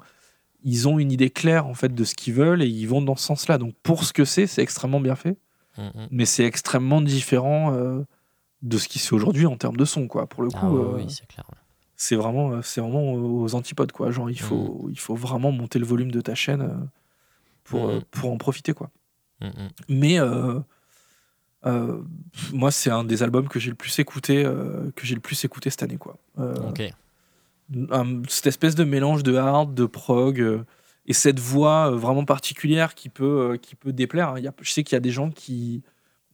ils 0.64 0.88
ont 0.88 0.99
une 0.99 1.12
idée 1.12 1.32
claire 1.32 1.66
en 1.66 1.74
fait 1.74 1.95
de 1.95 2.04
ce 2.04 2.14
qu'ils 2.14 2.36
veulent 2.36 2.62
et 2.62 2.68
ils 2.68 2.86
vont 2.88 3.02
dans 3.02 3.16
ce 3.16 3.24
sens-là. 3.26 3.58
Donc 3.58 3.74
pour 3.82 4.04
ce 4.04 4.14
que 4.14 4.24
c'est, 4.24 4.45
c'est 4.45 4.62
extrêmement 4.62 4.99
bien 4.99 5.16
fait, 5.16 5.38
Mhm. 5.80 6.10
mais 6.12 6.26
c'est 6.26 6.43
extrêmement 6.45 7.02
différent 7.02 7.72
de 8.62 8.78
ce 8.78 8.88
qui 8.88 8.99
se 8.99 9.08
fait 9.08 9.16
aujourd'hui 9.16 9.47
en 9.47 9.58
termes 9.58 9.78
de 9.78 9.86
son 9.86 10.08
quoi. 10.08 10.28
Pour 10.28 10.43
le 10.43 10.49
coup, 10.52 10.60
Ah 10.62 10.70
ouais, 10.72 10.80
euh, 10.84 10.95
oui, 10.97 11.06
c'est 11.10 11.26
clair. 11.26 11.45
ouais. 11.49 11.58
C'est 12.04 12.16
vraiment, 12.16 12.52
euh, 12.54 12.62
c'est 12.64 12.82
vraiment 12.82 13.14
aux 13.14 13.54
antipodes 13.54 13.91
quoi. 13.91 14.10
Genre 14.10 14.30
il 14.32 14.39
faut, 14.39 14.88
il 14.89 14.99
faut 14.99 15.14
vraiment 15.16 15.52
monter 15.52 15.78
le 15.78 15.86
volume 15.86 16.12
de 16.12 16.20
ta 16.20 16.34
chaîne 16.34 16.62
euh, 16.64 16.74
pour, 17.64 17.88
euh, 17.89 17.95
Mhm. 17.97 18.02
pour 18.10 18.32
en 18.32 18.38
profiter 18.38 18.74
quoi. 18.74 18.89
Mhm. 19.41 19.70
Mais 19.88 20.20
euh, 20.20 20.60
euh, 21.68 22.02
moi 22.54 22.72
c'est 22.72 22.89
un 22.89 23.04
des 23.04 23.22
albums 23.22 23.47
que 23.47 23.60
j'ai 23.60 23.70
le 23.70 23.76
plus 23.76 23.99
écouté, 23.99 24.43
euh, 24.43 24.89
que 24.95 25.06
j'ai 25.06 25.14
le 25.14 25.22
plus 25.22 25.43
écouté 25.45 25.70
cette 25.70 25.84
année 25.84 25.97
quoi. 25.97 26.18
Euh, 26.39 26.56
un- 27.91 28.24
cette 28.28 28.47
espèce 28.47 28.74
de 28.76 28.84
mélange 28.84 29.22
de 29.22 29.36
hard, 29.36 29.74
de 29.76 29.86
prog, 29.86 30.41
euh, 30.41 30.64
et 31.06 31.14
cette 31.14 31.39
voix 31.39 31.91
euh, 31.91 31.95
vraiment 31.95 32.26
particulière 32.26 32.95
qui 32.95 33.10
peut, 33.10 33.52
euh, 33.54 33.58
qui 33.58 33.76
peut 33.76 33.93
déplaire. 33.93 34.30
hein. 34.30 34.39
Il 34.39 34.43
y 34.43 34.47
a- 34.47 34.54
je 34.62 34.72
sais 34.72 34.84
qu'il 34.84 34.95
y 34.95 34.97
a 34.97 35.02
des 35.02 35.12
gens 35.12 35.30
qui, 35.30 35.82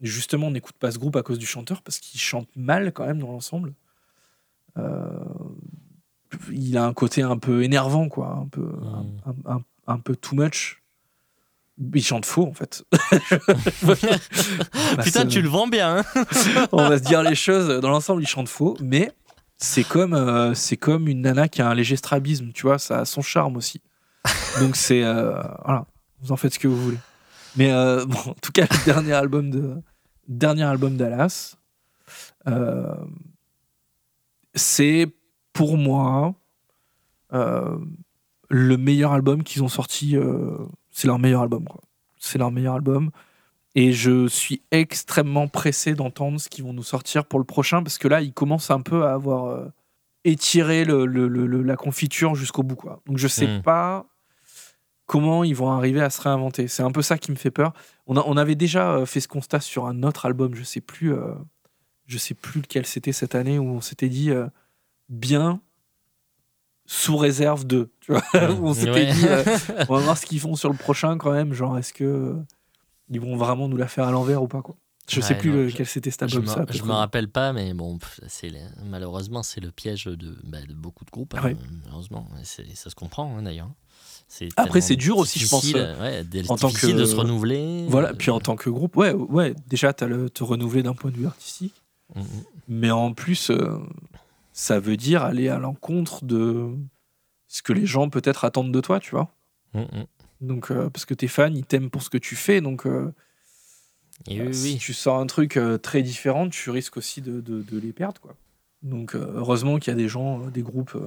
justement, 0.02 0.50
n'écoutent 0.50 0.78
pas 0.80 0.92
ce 0.92 0.98
groupe 1.00 1.16
à 1.18 1.24
cause 1.24 1.40
du 1.40 1.46
chanteur, 1.46 1.82
parce 1.82 2.00
qu'il 2.00 2.20
chante 2.22 2.48
mal 2.56 2.92
quand 2.94 3.06
même 3.06 3.20
dans 3.20 3.32
l'ensemble. 3.34 3.74
Euh, 4.78 5.10
il 6.52 6.78
a 6.78 6.86
un 6.86 6.94
côté 6.94 7.22
un 7.22 7.38
peu 7.38 7.64
énervant, 7.64 8.10
quoi, 8.10 8.30
un 8.42 8.48
peu, 8.48 8.62
Mm. 8.62 9.22
un, 9.46 9.54
un- 9.56 9.62
un 9.88 10.00
peu 10.00 10.16
too 10.16 10.36
much. 10.36 10.82
Il 11.94 12.04
chante 12.04 12.26
faux, 12.26 12.48
en 12.48 12.54
fait. 12.54 12.84
Putain, 15.04 15.26
tu 15.28 15.42
le 15.42 15.50
vends 15.50 15.68
bien. 15.68 15.98
hein 16.00 16.06
on 16.72 16.90
va 16.90 16.98
se 16.98 17.04
dire 17.04 17.22
les 17.24 17.36
choses. 17.36 17.68
Dans 17.82 17.90
l'ensemble, 17.90 18.24
il 18.24 18.28
chante 18.28 18.50
faux, 18.50 18.76
mais 18.82 19.12
c'est 19.58 19.84
comme, 19.84 20.14
euh, 20.14 20.54
c'est 20.56 20.78
comme 20.78 21.08
une 21.08 21.22
nana 21.22 21.48
qui 21.48 21.62
a 21.62 21.70
un 21.70 21.76
léger 21.76 21.96
strabisme, 21.96 22.52
tu 22.52 22.64
vois, 22.64 22.80
ça 22.80 23.00
a 23.02 23.06
son 23.06 23.22
charme 23.22 23.58
aussi. 23.58 23.82
Donc 24.60 24.76
c'est. 24.76 25.04
euh, 25.04 25.40
voilà, 25.66 25.86
vous 26.22 26.32
en 26.32 26.38
faites 26.38 26.54
ce 26.56 26.60
que 26.60 26.68
vous 26.68 26.82
voulez. 26.82 26.98
Mais 27.56 27.72
euh, 27.72 28.06
bon, 28.06 28.18
en 28.20 28.34
tout 28.42 28.52
cas, 28.52 28.66
le 28.70 28.86
dernier 28.86 29.14
album 29.14 29.50
de. 29.52 29.76
Dernier 30.28 30.64
album 30.64 30.98
d'Alas, 30.98 31.56
c'est 34.56 35.08
pour 35.58 35.76
moi 35.78 36.34
euh, 37.34 37.78
le 38.50 38.78
meilleur 38.78 39.12
album 39.12 39.44
qu'ils 39.44 39.64
ont 39.64 39.68
sorti. 39.68 40.16
euh, 40.16 40.56
c'est 40.92 41.08
leur 41.08 41.20
meilleur 41.20 41.42
album. 41.42 41.66
C'est 42.20 42.38
leur 42.38 42.52
meilleur 42.52 42.76
album. 42.76 43.10
Et 43.76 43.92
je 43.92 44.28
suis 44.28 44.62
extrêmement 44.72 45.48
pressé 45.48 45.94
d'entendre 45.94 46.40
ce 46.40 46.48
qu'ils 46.50 46.64
vont 46.64 46.74
nous 46.74 46.84
sortir 46.84 47.26
pour 47.26 47.40
le 47.40 47.46
prochain, 47.46 47.84
parce 47.84 47.98
que 47.98 48.08
là, 48.08 48.22
ils 48.22 48.34
commencent 48.34 48.72
un 48.72 48.82
peu 48.82 49.06
à 49.06 49.14
avoir 49.14 49.46
euh, 49.46 49.68
étiré 50.24 50.86
le- 50.86 51.06
le- 51.06 51.28
le- 51.28 51.46
le- 51.48 51.62
la 51.64 51.76
confiture 51.76 52.34
jusqu'au 52.36 52.64
bout. 52.64 52.76
Quoi. 52.76 53.02
Donc 53.06 53.18
je 53.18 53.28
sais 53.28 53.48
Mm. 53.60 53.62
pas 53.62 54.06
comment 55.06 55.44
ils 55.44 55.56
vont 55.56 55.70
arriver 55.72 56.02
à 56.02 56.10
se 56.10 56.22
réinventer. 56.22 56.68
C'est 56.68 56.84
un 56.84 56.92
peu 56.92 57.02
ça 57.02 57.18
qui 57.18 57.32
me 57.32 57.36
fait 57.38 57.52
peur. 57.52 57.74
On, 58.08 58.16
a- 58.18 58.24
on 58.26 58.38
avait 58.38 58.56
déjà 58.56 59.06
fait 59.06 59.20
ce 59.22 59.28
constat 59.28 59.60
sur 59.60 59.86
un 59.88 60.04
autre 60.04 60.26
album, 60.26 60.54
je 60.56 60.64
sais 60.64 60.82
plus, 60.82 61.14
je 62.08 62.18
sais 62.18 62.34
plus 62.34 62.62
lequel 62.62 62.86
c'était 62.86 63.12
cette 63.14 63.36
année, 63.36 63.60
où 63.60 63.66
on 63.68 63.82
s'était 63.82 64.10
dit 64.10 64.32
bien 65.10 65.62
sous 66.86 67.18
réserve 67.18 67.66
de. 67.68 67.90
Tu 68.02 68.12
vois 68.14 68.24
on 68.62 68.74
s'était 68.74 68.92
Ouais. 68.92 69.12
dit, 69.14 69.26
euh, 69.28 69.44
on 69.90 69.96
va 69.96 70.00
voir 70.02 70.18
ce 70.18 70.26
qu'ils 70.26 70.40
font 70.40 70.56
sur 70.56 70.70
le 70.70 70.78
prochain 70.78 71.18
quand 71.18 71.32
même. 71.32 71.54
Genre, 71.54 71.78
est-ce 71.78 71.94
que 71.94 72.04
euh, 72.04 72.34
ils 73.10 73.20
vont 73.20 73.36
vraiment 73.36 73.68
nous 73.68 73.78
la 73.78 73.88
faire 73.88 74.08
à 74.08 74.12
l'envers 74.12 74.42
ou 74.42 74.48
pas 74.48 74.62
quoi? 74.62 74.76
Je 75.10 75.22
sais 75.22 75.34
Ouais, 75.36 75.40
plus 75.40 75.50
non, 75.52 75.56
le- 75.58 75.70
je- 75.70 75.76
quel 75.78 75.86
c'était 75.86 76.12
cet 76.12 76.28
Je 76.28 76.38
album. 76.38 76.66
peu 76.66 76.74
je 76.74 76.84
me 76.84 76.92
rappelle 76.92 77.30
pas, 77.30 77.54
mais 77.54 77.74
bon, 77.74 77.98
c'est 78.28 78.52
malheureusement, 78.86 79.42
c'est 79.42 79.62
le 79.62 79.72
piège 79.72 80.06
de, 80.06 80.38
bah, 80.44 80.62
de 80.68 80.74
beaucoup 80.74 81.06
de 81.06 81.12
groupes. 81.12 81.34
hein, 81.38 81.44
Ouais. 81.44 81.58
malheureusement, 81.84 82.28
ça 82.44 82.90
se 82.90 82.96
comprend 82.96 83.38
hein, 83.38 83.44
d'ailleurs. 83.44 83.70
Après, 84.58 84.82
c'est 84.82 84.98
dur 84.98 85.18
aussi, 85.18 85.40
je 85.40 85.48
pense, 85.48 85.74
euh, 85.74 85.98
ouais, 86.02 86.26
en 86.50 86.58
tant 86.58 86.70
que- 86.70 86.88
de 86.92 87.06
se 87.06 87.16
renouveler. 87.16 87.86
Voilà, 87.88 88.10
euh, 88.10 88.14
puis 88.14 88.32
en 88.32 88.42
tant 88.42 88.58
que 88.58 88.70
groupe, 88.70 88.98
ouais, 88.98 89.14
ouais 89.14 89.56
déjà, 89.68 89.94
tu 89.94 90.04
as 90.04 90.08
le 90.08 90.30
te 90.30 90.44
renouveler 90.44 90.84
d'un 90.84 90.94
point 90.94 91.12
de 91.12 91.16
vue 91.16 91.28
artistique, 91.28 91.74
mm, 92.14 92.20
mm. 92.20 92.26
mais 92.68 92.92
en 92.92 93.14
plus, 93.14 93.50
euh, 93.50 93.80
ça 94.60 94.80
veut 94.80 94.98
dire 94.98 95.22
aller 95.24 95.50
à 95.50 95.60
l'encontre 95.60 96.26
de 96.26 96.74
ce 97.48 97.62
que 97.62 97.74
les 97.74 97.86
gens 97.86 98.10
peut-être 98.10 98.44
attendent 98.44 98.72
de 98.72 98.82
toi, 98.82 99.00
tu 99.00 99.12
vois. 99.12 99.32
Mm, 99.76 99.82
mm. 99.82 100.06
Donc, 100.42 100.72
euh, 100.72 100.90
parce 100.90 101.06
que 101.06 101.14
tes 101.14 101.28
fans, 101.28 101.54
ils 101.54 101.64
t'aiment 101.64 101.92
pour 101.92 102.02
ce 102.02 102.10
que 102.10 102.18
tu 102.18 102.36
fais, 102.36 102.60
donc 102.60 102.88
euh, 102.88 103.14
Et 104.28 104.42
oui, 104.42 104.54
si 104.56 104.74
oui. 104.74 104.78
tu 104.80 104.94
sors 104.96 105.20
un 105.20 105.28
truc 105.28 105.58
euh, 105.58 105.78
très 105.78 106.02
différent, 106.02 106.50
tu 106.50 106.72
risques 106.72 106.98
aussi 106.98 107.22
de, 107.22 107.40
de- 107.40 107.62
de 107.62 107.80
les 107.80 107.94
perdre, 107.94 108.20
quoi. 108.20 108.34
Donc, 108.82 109.14
heureusement 109.14 109.78
qu'il 109.78 109.92
y 109.92 109.96
a 109.96 109.98
des 109.98 110.08
gens, 110.08 110.40
des 110.48 110.64
groupes 110.64 110.98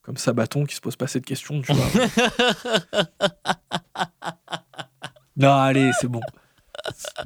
comme 0.00 0.16
Sabaton 0.16 0.64
qui 0.64 0.74
se 0.74 0.80
posent 0.80 0.96
pas 0.96 1.06
cette 1.06 1.26
question, 1.26 1.60
tu 1.60 1.72
vois. 1.74 1.86
non, 5.36 5.52
allez, 5.54 5.90
c'est 6.00 6.08
bon. 6.08 6.20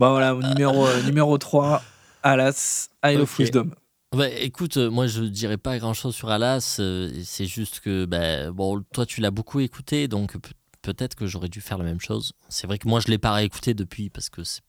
Bon, 0.00 0.10
voilà, 0.10 0.34
numéro, 0.34 0.86
numéro 1.04 1.38
3, 1.38 1.80
Alas, 2.24 2.88
I 3.04 3.14
Love 3.14 3.30
Ok. 3.32 3.38
Wisdom. 3.38 3.70
Bah, 4.16 4.28
écoute, 4.28 4.76
euh, 4.76 4.90
moi 4.90 5.06
je 5.06 5.22
dirais 5.24 5.56
pas 5.56 5.78
grand 5.78 5.94
chose 5.94 6.14
sur 6.14 6.30
Alas. 6.30 6.76
euh, 6.78 7.12
c'est 7.24 7.46
juste 7.46 7.80
que, 7.80 8.04
bah, 8.04 8.50
bon, 8.52 8.82
toi 8.92 9.06
tu 9.06 9.20
l'as 9.20 9.30
beaucoup 9.32 9.60
écouté, 9.60 10.06
donc 10.08 10.36
pe- 10.38 10.50
peut-être 10.82 11.14
que 11.16 11.26
j'aurais 11.26 11.48
dû 11.48 11.60
faire 11.60 11.78
la 11.78 11.84
même 11.84 12.00
chose. 12.00 12.32
C'est 12.48 12.66
vrai 12.66 12.78
que 12.78 12.86
moi 12.86 13.00
je 13.00 13.08
l'ai 13.08 13.18
pas 13.18 13.32
réécouté 13.32 13.74
depuis 13.74 14.10
parce 14.10 14.30
que 14.30 14.44
c'est. 14.44 14.60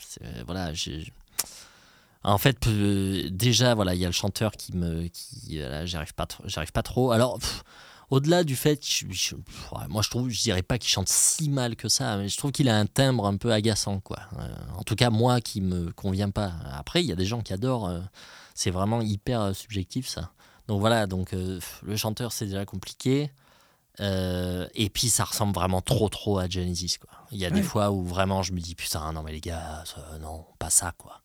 c'est- 0.00 0.42
Voilà, 0.46 0.72
j'ai. 0.72 1.12
En 2.24 2.38
fait, 2.38 2.66
euh, 2.66 3.28
déjà, 3.30 3.74
voilà, 3.76 3.94
il 3.94 4.00
y 4.00 4.04
a 4.04 4.08
le 4.08 4.12
chanteur 4.12 4.52
qui 4.52 4.74
me. 4.76 5.06
Qui, 5.08 5.60
euh, 5.62 5.86
j'arrive 5.86 6.14
pas, 6.14 6.26
trop- 6.26 6.42
j'arrive 6.46 6.72
pas 6.72 6.82
trop. 6.82 7.12
Alors, 7.12 7.38
au-delà 8.10 8.42
du 8.42 8.56
fait, 8.56 8.80
moi 9.88 10.02
je 10.02 10.10
trouve, 10.10 10.28
je 10.28 10.40
dirais 10.42 10.62
pas 10.62 10.78
qu'il 10.78 10.90
chante 10.90 11.08
si 11.08 11.48
mal 11.50 11.76
que 11.76 11.88
ça, 11.88 12.16
mais 12.16 12.28
je 12.28 12.36
trouve 12.36 12.50
qu'il 12.50 12.68
a 12.68 12.76
un 12.76 12.86
timbre 12.86 13.26
un 13.26 13.36
peu 13.36 13.52
agaçant, 13.52 14.00
quoi. 14.00 14.18
Euh, 14.40 14.48
en 14.76 14.82
tout 14.82 14.96
cas, 14.96 15.10
moi 15.10 15.40
qui 15.40 15.60
me 15.60 15.92
convient 15.92 16.30
pas. 16.30 16.52
Après, 16.72 17.02
il 17.04 17.06
y 17.06 17.12
a 17.12 17.16
des 17.16 17.26
gens 17.26 17.42
qui 17.42 17.52
adorent. 17.52 17.88
C'est 18.58 18.72
vraiment 18.72 19.00
hyper 19.02 19.40
euh, 19.40 19.52
subjectif 19.52 20.08
ça. 20.08 20.32
Donc 20.66 20.80
voilà, 20.80 21.06
donc 21.06 21.32
euh, 21.32 21.60
le 21.84 21.96
chanteur 21.96 22.32
c'est 22.32 22.46
déjà 22.46 22.64
compliqué. 22.64 23.30
Euh, 24.00 24.66
et 24.74 24.90
puis 24.90 25.10
ça 25.10 25.22
ressemble 25.22 25.54
vraiment 25.54 25.80
trop 25.80 26.08
trop 26.08 26.38
à 26.40 26.48
Genesis 26.48 26.98
quoi. 27.00 27.10
Il 27.30 27.38
y 27.38 27.46
a 27.46 27.50
des 27.50 27.62
fois 27.62 27.92
où 27.92 28.04
vraiment 28.04 28.42
je 28.42 28.52
me 28.52 28.58
dis 28.58 28.74
putain 28.74 29.12
non 29.12 29.22
mais 29.22 29.30
les 29.30 29.40
gars 29.40 29.84
ça- 29.86 30.18
non 30.20 30.44
pas 30.58 30.70
ça 30.70 30.92
quoi. 30.98 31.20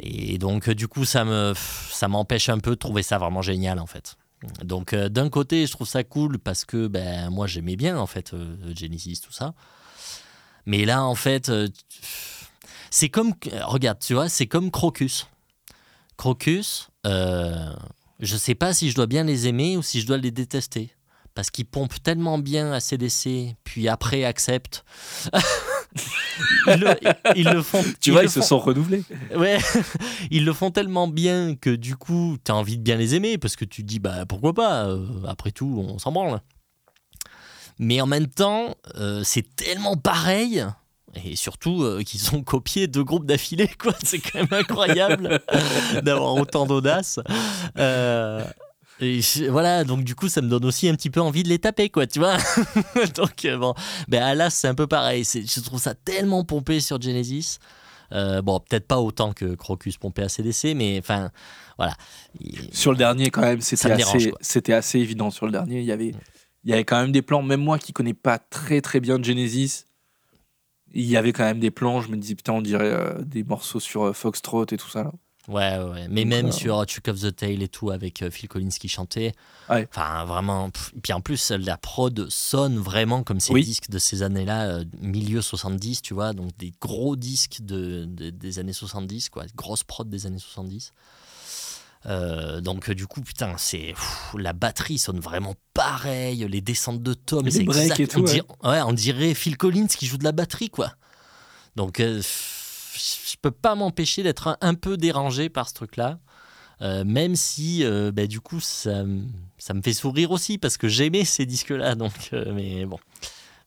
Et 0.00 0.38
donc 0.38 0.68
du 0.70 0.88
coup 0.88 1.04
ça 1.04 1.24
me 1.24 1.54
ça 1.56 2.08
m'empêche 2.08 2.48
un 2.48 2.58
peu 2.58 2.70
de 2.70 2.76
trouver 2.76 3.04
ça 3.04 3.18
vraiment 3.18 3.42
génial 3.42 3.78
en 3.78 3.86
fait. 3.86 4.16
Donc 4.64 4.92
euh, 4.94 5.08
d'un 5.08 5.30
côté 5.30 5.66
je 5.68 5.72
trouve 5.72 5.86
ça 5.88 6.02
cool 6.02 6.40
parce 6.40 6.64
que 6.64 6.88
ben 6.88 7.30
moi 7.30 7.46
j'aimais 7.46 7.76
bien 7.76 7.96
en 7.96 8.08
fait 8.08 8.34
Genesis 8.74 9.20
tout 9.20 9.32
ça. 9.32 9.54
Mais 10.66 10.84
là 10.84 11.04
en 11.04 11.14
fait 11.14 11.50
c'est 12.90 13.08
comme 13.08 13.34
regarde 13.62 14.00
tu 14.00 14.14
vois 14.14 14.28
c'est 14.28 14.48
comme 14.48 14.72
Crocus. 14.72 15.28
Crocus, 16.22 16.88
euh, 17.04 17.74
je 18.20 18.36
sais 18.36 18.54
pas 18.54 18.72
si 18.72 18.90
je 18.90 18.94
dois 18.94 19.08
bien 19.08 19.24
les 19.24 19.48
aimer 19.48 19.76
ou 19.76 19.82
si 19.82 20.00
je 20.00 20.06
dois 20.06 20.18
les 20.18 20.30
détester. 20.30 20.94
Parce 21.34 21.50
qu'ils 21.50 21.66
pompent 21.66 22.00
tellement 22.00 22.38
bien 22.38 22.70
à 22.70 22.78
CDC, 22.78 23.56
puis 23.64 23.88
après 23.88 24.22
acceptent. 24.22 24.84
ils, 26.68 26.78
le, 26.78 26.94
ils 27.34 27.48
le 27.48 27.60
font. 27.60 27.82
Tu 28.00 28.12
vois, 28.12 28.22
ils 28.22 28.30
se 28.30 28.40
sont 28.40 28.60
renouvelés. 28.60 29.02
Ouais, 29.34 29.58
ils 30.30 30.44
le 30.44 30.52
font 30.52 30.70
tellement 30.70 31.08
bien 31.08 31.56
que 31.56 31.70
du 31.70 31.96
coup, 31.96 32.36
tu 32.44 32.52
as 32.52 32.54
envie 32.54 32.78
de 32.78 32.84
bien 32.84 32.94
les 32.94 33.16
aimer 33.16 33.36
parce 33.36 33.56
que 33.56 33.64
tu 33.64 33.82
te 33.82 33.88
dis, 33.88 33.98
bah 33.98 34.24
pourquoi 34.24 34.54
pas, 34.54 34.84
euh, 34.84 35.04
après 35.26 35.50
tout, 35.50 35.84
on 35.84 35.98
s'en 35.98 36.12
branle. 36.12 36.40
Mais 37.80 38.00
en 38.00 38.06
même 38.06 38.28
temps, 38.28 38.76
euh, 38.94 39.24
c'est 39.24 39.56
tellement 39.56 39.96
pareil, 39.96 40.64
et 41.24 41.36
surtout 41.36 41.82
euh, 41.82 42.02
qu'ils 42.02 42.34
ont 42.34 42.42
copié 42.42 42.86
deux 42.86 43.04
groupes 43.04 43.26
d'affilée, 43.26 43.68
quoi. 43.78 43.92
C'est 44.04 44.18
quand 44.18 44.38
même 44.40 44.48
incroyable 44.52 45.40
d'avoir 46.02 46.34
autant 46.34 46.66
d'audace. 46.66 47.20
Euh, 47.78 48.44
et 49.00 49.20
je- 49.20 49.44
voilà, 49.46 49.84
donc 49.84 50.04
du 50.04 50.14
coup, 50.14 50.28
ça 50.28 50.40
me 50.42 50.48
donne 50.48 50.64
aussi 50.64 50.88
un 50.88 50.94
petit 50.94 51.10
peu 51.10 51.20
envie 51.20 51.42
de 51.42 51.48
les 51.48 51.58
taper, 51.58 51.88
quoi, 51.90 52.06
tu 52.06 52.18
vois. 52.18 52.36
donc 53.14 53.44
euh, 53.44 53.56
bon, 53.58 53.74
ben 54.08 54.22
Alas, 54.22 54.50
c'est 54.50 54.68
un 54.68 54.74
peu 54.74 54.86
pareil. 54.86 55.24
Je 55.24 55.60
trouve 55.60 55.80
ça 55.80 55.94
tellement 55.94 56.44
pompé 56.44 56.80
sur 56.80 57.00
Genesis. 57.00 57.58
Euh, 58.12 58.42
bon, 58.42 58.60
peut-être 58.60 58.86
pas 58.86 58.98
autant 59.00 59.32
que 59.32 59.54
Crocus 59.54 59.96
pompé 59.96 60.22
à 60.22 60.28
CDC, 60.28 60.74
mais 60.74 60.98
enfin, 60.98 61.30
voilà. 61.78 61.94
Il- 62.40 62.68
Sur 62.72 62.92
le 62.92 62.98
dernier, 62.98 63.30
quand 63.30 63.40
même, 63.40 63.60
c'était 63.62 63.88
assez, 63.92 64.32
c'était 64.40 64.74
assez 64.74 64.98
évident. 64.98 65.30
Sur 65.30 65.46
le 65.46 65.52
dernier, 65.52 65.80
il 65.80 65.86
y 65.86 65.92
avait, 65.92 66.12
il 66.64 66.70
y 66.70 66.74
avait 66.74 66.84
quand 66.84 67.00
même 67.00 67.10
des 67.12 67.22
plans. 67.22 67.42
Même 67.42 67.60
moi 67.62 67.78
qui 67.78 67.92
connais 67.94 68.12
pas 68.14 68.38
très 68.38 68.82
très 68.82 69.00
bien 69.00 69.20
Genesis, 69.22 69.84
il 70.94 71.06
y 71.06 71.16
avait 71.16 71.32
quand 71.32 71.44
même 71.44 71.60
des 71.60 71.70
plans. 71.70 72.00
Je 72.00 72.08
me 72.10 72.16
disais 72.16 72.34
putain, 72.34 72.52
on 72.54 72.62
dirait 72.62 72.92
euh, 72.92 73.22
des 73.22 73.44
morceaux 73.44 73.80
sur 73.80 74.04
euh, 74.04 74.12
Foxtrot 74.12 74.66
et 74.72 74.76
tout 74.76 74.88
ça. 74.88 75.04
Là. 75.04 75.12
Ouais, 75.48 75.76
ouais. 75.78 76.06
Mais 76.08 76.22
Donc, 76.22 76.30
même 76.30 76.46
euh, 76.46 76.52
sur 76.52 76.84
Chuck 76.84 77.08
of 77.08 77.20
the 77.20 77.34
Tail 77.34 77.60
et 77.64 77.68
tout, 77.68 77.90
avec 77.90 78.24
Phil 78.30 78.48
Collins 78.48 78.68
qui 78.68 78.88
chantait. 78.88 79.32
Ouais. 79.68 79.88
Enfin, 79.90 80.24
vraiment. 80.24 80.70
pff, 80.70 80.92
Puis 81.02 81.12
en 81.12 81.20
plus, 81.20 81.50
la 81.50 81.76
prod 81.76 82.28
sonne 82.30 82.78
vraiment 82.78 83.24
comme 83.24 83.40
ces 83.40 83.52
Oui. 83.52 83.64
disques 83.64 83.90
de 83.90 83.98
ces 83.98 84.22
années-là, 84.22 84.82
milieu 85.00 85.42
70, 85.42 86.00
tu 86.02 86.14
vois. 86.14 86.32
Donc 86.32 86.56
des 86.58 86.72
gros 86.80 87.16
disques 87.16 87.58
de, 87.60 88.04
de- 88.04 88.30
des 88.30 88.58
années 88.60 88.72
70, 88.72 89.30
quoi. 89.30 89.44
Grosse 89.56 89.82
prod 89.82 90.08
des 90.08 90.26
années 90.26 90.38
70. 90.38 90.92
Euh, 92.06 92.60
donc 92.60 92.90
du 92.90 93.06
coup 93.06 93.20
putain 93.20 93.54
c'est 93.58 93.94
la 94.36 94.52
batterie 94.52 94.98
sonne 94.98 95.20
vraiment 95.20 95.54
pareil 95.72 96.44
les 96.48 96.60
descentes 96.60 97.00
de 97.00 97.14
tomes 97.14 97.48
c'est 97.48 97.60
exact. 97.62 98.00
et 98.00 98.08
tout, 98.08 98.18
on, 98.18 98.22
ouais. 98.24 98.32
dirait, 98.32 98.46
ouais, 98.64 98.82
on 98.82 98.92
dirait 98.92 99.34
Phil 99.34 99.56
Collins 99.56 99.86
qui 99.86 100.06
joue 100.06 100.18
de 100.18 100.24
la 100.24 100.32
batterie 100.32 100.68
quoi. 100.68 100.94
Donc 101.76 102.00
euh, 102.00 102.20
je 102.20 103.36
peux 103.40 103.52
pas 103.52 103.76
m'empêcher 103.76 104.24
d'être 104.24 104.48
un, 104.48 104.56
un 104.60 104.74
peu 104.74 104.96
dérangé 104.96 105.48
par 105.48 105.68
ce 105.68 105.74
truc 105.74 105.96
là 105.96 106.18
euh, 106.80 107.04
même 107.04 107.36
si 107.36 107.84
euh, 107.84 108.10
bah, 108.10 108.26
du 108.26 108.40
coup 108.40 108.58
ça, 108.58 109.04
me- 109.04 109.24
ça 109.58 109.72
me 109.72 109.80
fait 109.80 109.92
sourire 109.94 110.32
aussi 110.32 110.58
parce 110.58 110.76
que 110.76 110.88
j'aimais 110.88 111.24
ces 111.24 111.46
disques 111.46 111.70
là 111.70 111.94
donc 111.94 112.30
mais 112.32 112.84
bon. 112.84 112.98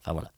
Enfin 0.01 0.11
voilà. 0.11 0.31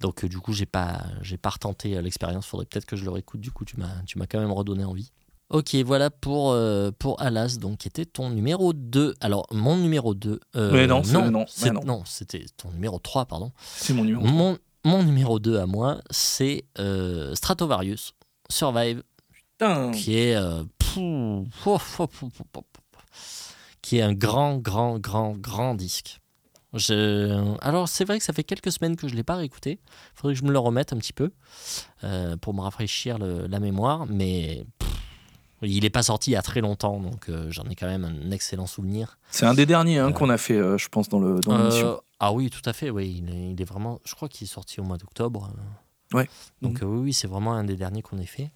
Donc 0.00 0.26
du 0.26 0.38
coup 0.38 0.52
j'ai 0.52 0.66
pas 0.66 1.04
j'ai 1.22 1.38
pas 1.38 1.48
retenté 1.50 2.00
l'expérience. 2.02 2.44
Faudrait 2.46 2.66
peut-être 2.66 2.84
que 2.86 2.96
je 2.96 3.04
le 3.04 3.10
réécoute. 3.10 3.40
Du 3.40 3.50
coup 3.50 3.64
tu 3.64 3.78
m'as 3.78 4.02
tu 4.06 4.18
m'as 4.18 4.26
quand 4.26 4.40
même 4.40 4.52
redonné 4.52 4.84
envie 4.84 5.10
Ok, 5.50 5.74
voilà 5.84 6.10
pour, 6.10 6.52
euh, 6.52 6.90
pour 6.96 7.20
Alas, 7.20 7.56
donc 7.60 7.78
qui 7.78 7.88
était 7.88 8.06
ton 8.06 8.30
numéro 8.30 8.72
2. 8.72 9.14
Alors, 9.20 9.46
mon 9.52 9.76
numéro 9.76 10.14
2. 10.14 10.38
euh, 10.56 10.70
Mais 10.72 10.86
non, 10.86 11.02
c'est- 11.02 11.12
non, 11.14 11.42
mais 11.62 11.70
non. 11.84 12.02
c'était 12.06 12.44
ton 12.56 12.70
numéro 12.70 12.98
3, 13.00 13.26
pardon. 13.26 13.50
C'est 13.60 13.92
mon 13.92 14.04
numéro. 14.04 14.24
Mon, 14.24 14.58
mon 14.84 15.02
numéro 15.02 15.40
2 15.40 15.58
à 15.58 15.66
moi, 15.66 16.00
c'est 16.10 16.64
euh, 16.78 17.34
Stratovarius 17.34 18.12
Survive, 18.48 19.02
Putain. 19.32 19.90
qui 19.90 20.16
est. 20.16 20.36
pou- 20.78 21.46
pou- 21.64 21.78
pou- 22.08 22.62
qui 23.82 23.96
est 23.98 24.02
un 24.02 24.12
grand, 24.14 24.56
grand, 24.58 24.98
grand, 25.00 25.32
grand 25.36 25.74
disque. 25.74 26.20
Je... 26.74 27.56
Alors, 27.60 27.88
c'est 27.88 28.04
vrai 28.04 28.18
que 28.18 28.24
ça 28.24 28.32
fait 28.32 28.44
quelques 28.44 28.70
semaines 28.70 28.94
que 28.94 29.08
je 29.08 29.12
ne 29.14 29.16
l'ai 29.16 29.24
pas 29.24 29.34
réécouté. 29.34 29.80
Il 29.82 29.88
faudrait 30.14 30.34
que 30.34 30.38
je 30.40 30.44
me 30.44 30.52
le 30.52 30.58
remette 30.60 30.92
un 30.92 30.98
petit 30.98 31.12
peu 31.12 31.32
pour 32.40 32.54
me 32.54 32.60
rafraîchir 32.60 33.18
le- 33.18 33.48
la 33.48 33.58
mémoire. 33.58 34.06
Mais 34.06 34.64
il 35.62 35.82
n'est 35.82 35.90
pas 35.90 36.02
sorti 36.02 36.30
il 36.30 36.34
y 36.34 36.36
a 36.36 36.42
très 36.42 36.60
longtemps, 36.60 37.00
donc 37.00 37.28
euh, 37.28 37.50
j'en 37.50 37.64
ai 37.64 37.74
quand 37.74 37.86
même 37.86 38.04
un 38.04 38.30
excellent 38.30 38.66
souvenir. 38.66 39.18
C'est 39.30 39.46
un 39.46 39.54
des 39.54 39.66
derniers 39.66 39.98
hein, 39.98 40.08
Euh. 40.08 40.12
qu'on 40.12 40.30
a 40.30 40.38
fait, 40.38 40.56
euh, 40.56 40.78
je 40.78 40.88
pense, 40.88 41.08
dans 41.08 41.18
le 41.18 41.40
dans 41.40 41.58
l'émission. 41.58 41.88
Euh, 41.88 41.96
ah 42.18 42.32
oui, 42.32 42.50
tout 42.50 42.62
à 42.64 42.72
fait. 42.72 42.90
Oui, 42.90 43.22
il 43.22 43.30
est, 43.30 43.50
il 43.52 43.60
est 43.60 43.64
vraiment. 43.64 43.98
Je 44.04 44.14
crois 44.14 44.28
qu'il 44.28 44.46
est 44.46 44.50
sorti 44.50 44.80
au 44.80 44.84
mois 44.84 44.96
d'octobre. 44.98 45.50
Ouais. 46.12 46.28
Donc 46.60 46.82
euh, 46.82 46.86
oui, 46.86 46.98
oui, 46.98 47.12
c'est 47.12 47.28
vraiment 47.28 47.52
un 47.54 47.64
des 47.64 47.76
derniers 47.76 48.02
qu'on 48.02 48.18
ait 48.18 48.26
fait. 48.26 48.50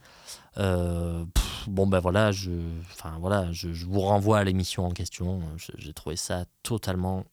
Pff, 0.55 1.69
bon 1.69 1.87
ben 1.87 2.01
voilà, 2.01 2.33
je, 2.33 2.51
enfin 2.93 3.17
voilà, 3.21 3.53
je, 3.53 3.73
je 3.73 3.87
vous 3.87 4.01
renvoie 4.01 4.39
à 4.39 4.45
l'émission 4.45 4.87
en 4.87 4.91
question. 4.91 5.41
J'ai 5.79 5.93
trouvé 5.93 6.17
ça 6.17 6.45
totalement 6.63 7.25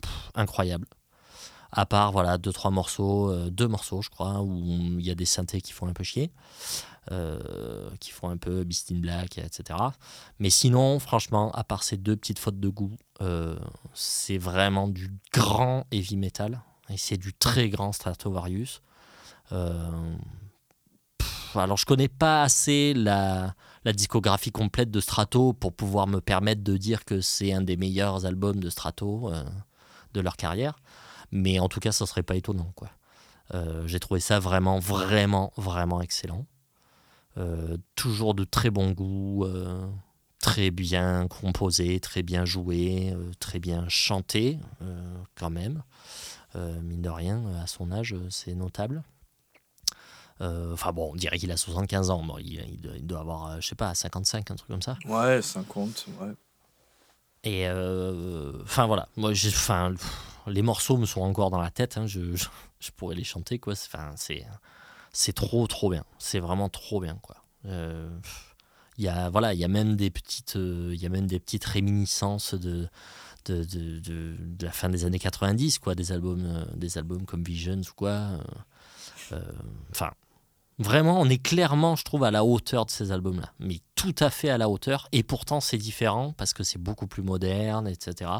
pff, 0.00 0.30
incroyable. 0.34 0.86
À 1.70 1.84
part 1.86 2.12
voilà 2.12 2.38
deux 2.38 2.52
trois 2.52 2.70
morceaux, 2.70 3.30
euh, 3.30 3.50
deux 3.50 3.68
morceaux 3.68 4.00
je 4.00 4.08
crois, 4.08 4.40
où 4.40 4.56
il 4.98 5.04
y 5.06 5.10
a 5.10 5.14
des 5.14 5.26
synthés 5.26 5.60
qui 5.60 5.72
font 5.72 5.86
un 5.86 5.92
peu 5.92 6.02
chier, 6.04 6.30
euh, 7.10 7.90
qui 8.00 8.10
font 8.10 8.28
un 8.28 8.36
peu 8.36 8.64
Beast 8.64 8.92
in 8.92 8.98
Black, 8.98 9.38
etc. 9.38 9.78
Mais 10.38 10.50
sinon, 10.50 10.98
franchement, 10.98 11.50
à 11.52 11.64
part 11.64 11.82
ces 11.82 11.96
deux 11.96 12.16
petites 12.16 12.38
fautes 12.38 12.60
de 12.60 12.68
goût, 12.68 12.96
euh, 13.20 13.58
c'est 13.94 14.38
vraiment 14.38 14.86
du 14.86 15.10
grand 15.32 15.86
heavy 15.90 16.16
metal 16.16 16.62
et 16.88 16.96
c'est 16.96 17.16
du 17.16 17.32
très 17.32 17.68
grand 17.68 17.92
Stratovarius. 17.92 18.80
Euh, 19.50 20.16
pff, 21.18 21.56
alors 21.56 21.76
je 21.76 21.84
connais 21.84 22.08
pas 22.08 22.42
assez 22.42 22.94
la, 22.94 23.54
discographie 23.86 24.52
complète 24.52 24.90
de 24.90 25.00
Strato 25.00 25.54
pour 25.54 25.72
pouvoir 25.72 26.06
me 26.06 26.20
permettre 26.20 26.62
de 26.62 26.76
dire 26.76 27.04
que 27.06 27.22
c'est 27.22 27.52
un 27.52 27.62
des 27.62 27.78
meilleurs 27.78 28.26
albums 28.26 28.60
de 28.60 28.68
Strato 28.68 29.30
euh, 29.32 29.42
de 30.12 30.20
leur 30.20 30.36
carrière, 30.36 30.78
mais 31.32 31.58
en 31.58 31.68
tout 31.68 31.80
cas 31.80 31.90
ça 31.90 32.06
serait 32.06 32.22
pas 32.22 32.36
étonnant 32.36 32.72
quoi. 32.76 32.90
J'ai 33.86 33.98
trouvé 33.98 34.20
ça 34.20 34.38
vraiment 34.38 34.78
vraiment 34.78 35.54
vraiment 35.56 36.02
excellent. 36.02 36.44
Euh, 37.38 37.76
toujours 37.94 38.34
de 38.34 38.44
très 38.44 38.70
bon 38.70 38.90
goût. 38.90 39.44
euh, 39.44 39.86
très 40.40 40.70
bien 40.70 41.26
composé, 41.28 41.98
très 42.00 42.22
bien 42.22 42.44
joué, 42.44 43.12
euh, 43.12 43.30
très 43.40 43.58
bien 43.58 43.84
chanté 43.88 44.58
quand 45.34 45.50
même. 45.50 45.82
Mine 46.54 47.02
de 47.02 47.08
rien, 47.10 47.42
à 47.62 47.66
son 47.66 47.90
âge, 47.92 48.14
c'est 48.30 48.54
notable. 48.54 49.02
Euh, 50.40 50.72
Enfin 50.72 50.92
bon, 50.92 51.10
on 51.12 51.16
dirait 51.16 51.38
qu'il 51.38 51.50
a 51.52 51.56
75 51.56 52.10
ans. 52.10 52.22
Bon, 52.24 52.38
il, 52.38 52.54
il 52.70 52.80
doit, 52.80 52.96
il 52.96 53.06
doit 53.06 53.20
avoir, 53.20 53.60
je 53.60 53.66
sais 53.68 53.74
pas, 53.74 53.94
55, 53.94 54.50
un 54.50 54.54
truc 54.56 54.68
comme 54.68 54.82
ça. 54.82 54.96
Ouais, 55.04 55.42
50. 55.42 56.06
Ouais. 56.20 56.32
Et 57.44 57.68
euh, 57.68 58.52
enfin 58.62 58.86
voilà, 58.86 59.08
moi, 59.16 59.32
j'ai- 59.34 59.48
enfin, 59.48 59.92
les 60.46 60.62
morceaux 60.62 60.96
me 60.96 61.06
sont 61.06 61.20
encore 61.20 61.50
dans 61.50 61.60
la 61.60 61.70
tête. 61.70 61.96
hein, 61.98 62.06
je, 62.06 62.34
je, 62.36 62.46
je 62.80 62.90
pourrais 62.92 63.14
les 63.16 63.24
chanter 63.24 63.58
quoi. 63.58 63.72
Enfin, 63.74 64.12
c'est 64.16 64.44
c'est 65.12 65.32
trop 65.34 65.66
trop 65.66 65.90
bien. 65.90 66.04
C'est 66.18 66.40
vraiment 66.40 66.68
trop 66.68 67.00
bien 67.00 67.18
quoi. 67.22 67.36
Euh, 67.66 68.08
Il 68.98 69.04
y 69.04 69.08
a 69.08 69.30
voilà, 69.30 69.54
il 69.54 69.60
y 69.60 69.64
a 69.64 69.68
même 69.68 69.96
des 69.96 70.10
petites, 70.10 70.56
euh, 70.56 70.90
il 70.94 71.00
y 71.00 71.06
a 71.06 71.08
même 71.08 71.26
des 71.26 71.38
petites 71.40 71.64
réminiscences 71.64 72.54
de 72.54 72.88
de, 73.44 73.64
de, 73.64 73.98
de- 74.00 74.36
de 74.38 74.66
la 74.66 74.72
fin 74.72 74.88
des 74.90 75.04
années 75.06 75.18
90 75.18 75.78
quoi, 75.78 75.94
des 75.94 76.12
albums, 76.12 76.44
euh, 76.44 76.64
des 76.76 76.98
albums 76.98 77.24
comme 77.24 77.42
Visions 77.42 77.80
ou 77.80 77.94
quoi. 77.96 78.10
euh, 78.10 78.38
euh, 79.32 79.40
Enfin. 79.90 80.10
Vraiment, 80.80 81.20
on 81.20 81.28
est 81.28 81.42
clairement, 81.42 81.96
je 81.96 82.04
trouve, 82.04 82.22
à 82.22 82.30
la 82.30 82.44
hauteur 82.44 82.86
de 82.86 82.92
ces 82.92 83.10
albums-là. 83.10 83.52
Mais 83.58 83.80
tout 83.96 84.14
à 84.20 84.30
fait 84.30 84.48
à 84.48 84.58
la 84.58 84.68
hauteur. 84.68 85.08
Et 85.10 85.24
pourtant, 85.24 85.60
c'est 85.60 85.76
différent 85.76 86.32
parce 86.36 86.52
que 86.52 86.62
c'est 86.62 86.78
beaucoup 86.78 87.08
plus 87.08 87.24
moderne, 87.24 87.88
etc. 87.88 88.30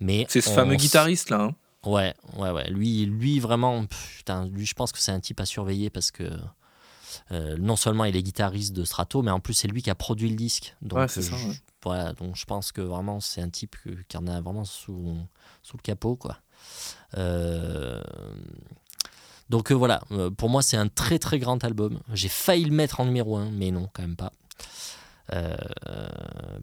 Mais 0.00 0.26
C'est 0.28 0.40
ce 0.40 0.50
fameux 0.50 0.74
guitariste 0.74 1.30
là. 1.30 1.40
hein. 1.42 1.54
Ouais, 1.84 2.14
ouais, 2.36 2.50
ouais. 2.50 2.70
Lui, 2.70 3.04
lui 3.06 3.40
vraiment, 3.40 3.84
putain, 4.16 4.46
lui, 4.46 4.66
je 4.66 4.74
pense 4.74 4.92
que 4.92 4.98
c'est 4.98 5.12
un 5.12 5.20
type 5.20 5.40
à 5.40 5.46
surveiller 5.46 5.90
parce 5.90 6.10
que 6.10 6.30
euh, 7.32 7.56
non 7.58 7.76
seulement 7.76 8.04
il 8.04 8.16
est 8.16 8.22
guitariste 8.22 8.72
de 8.72 8.84
Strato, 8.84 9.22
mais 9.22 9.30
en 9.30 9.40
plus 9.40 9.54
c'est 9.54 9.68
lui 9.68 9.82
qui 9.82 9.90
a 9.90 9.94
produit 9.94 10.28
le 10.30 10.36
disque. 10.36 10.74
Donc, 10.80 10.98
Ouais, 11.00 11.08
c'est 11.08 11.22
ça, 11.22 11.36
je- 11.36 11.48
ouais. 11.48 11.54
Voilà, 11.84 12.12
donc 12.12 12.36
je 12.36 12.44
pense 12.44 12.70
que 12.70 12.80
vraiment 12.80 13.18
c'est 13.20 13.40
un 13.42 13.48
type 13.50 13.74
qui 14.08 14.16
en 14.16 14.26
a 14.28 14.40
vraiment 14.40 14.64
sous, 14.64 15.16
sous 15.62 15.76
le 15.76 15.82
capot, 15.82 16.14
quoi. 16.14 16.38
Euh, 17.18 18.00
donc 19.50 19.70
euh, 19.72 19.74
voilà, 19.74 20.00
pour 20.38 20.48
moi 20.48 20.62
c'est 20.62 20.76
un 20.76 20.86
très 20.88 21.18
très 21.18 21.38
grand 21.40 21.62
album. 21.64 22.00
J'ai 22.14 22.28
failli 22.28 22.64
le 22.64 22.70
mettre 22.70 23.00
en 23.00 23.04
numéro 23.06 23.36
1, 23.36 23.50
mais 23.50 23.70
non, 23.72 23.88
quand 23.92 24.02
même 24.02 24.16
pas. 24.16 24.32
Euh, 25.32 25.56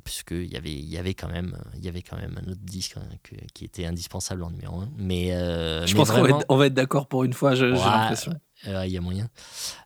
puisqu'il 0.03 0.45
y 0.51 0.55
avait, 0.57 0.71
il 0.73 0.89
y 0.89 0.97
avait 0.97 1.13
quand 1.13 1.27
même, 1.27 1.57
il 1.75 1.83
y 1.83 1.87
avait 1.87 2.01
quand 2.01 2.17
même 2.17 2.39
un 2.45 2.51
autre 2.51 2.61
disque 2.63 2.97
hein, 2.97 3.03
que- 3.23 3.35
qui 3.53 3.65
était 3.65 3.85
indispensable 3.85 4.43
en 4.43 4.51
numéro 4.51 4.79
1. 4.81 4.89
Mais, 4.97 5.33
euh, 5.33 5.85
Je 5.87 5.93
mais 5.93 5.97
pense 5.99 6.11
qu'on 6.11 6.55
va 6.57 6.67
être, 6.67 6.73
d'accord 6.73 7.07
pour 7.07 7.23
une 7.23 7.33
fois, 7.33 7.55
j'ai 7.55 7.71
Ouais, 7.71 7.77
l'impression. 7.77 8.33
euh, 8.67 8.85
Il 8.85 8.91
y 8.91 8.97
a 8.97 9.01
moyen. 9.01 9.27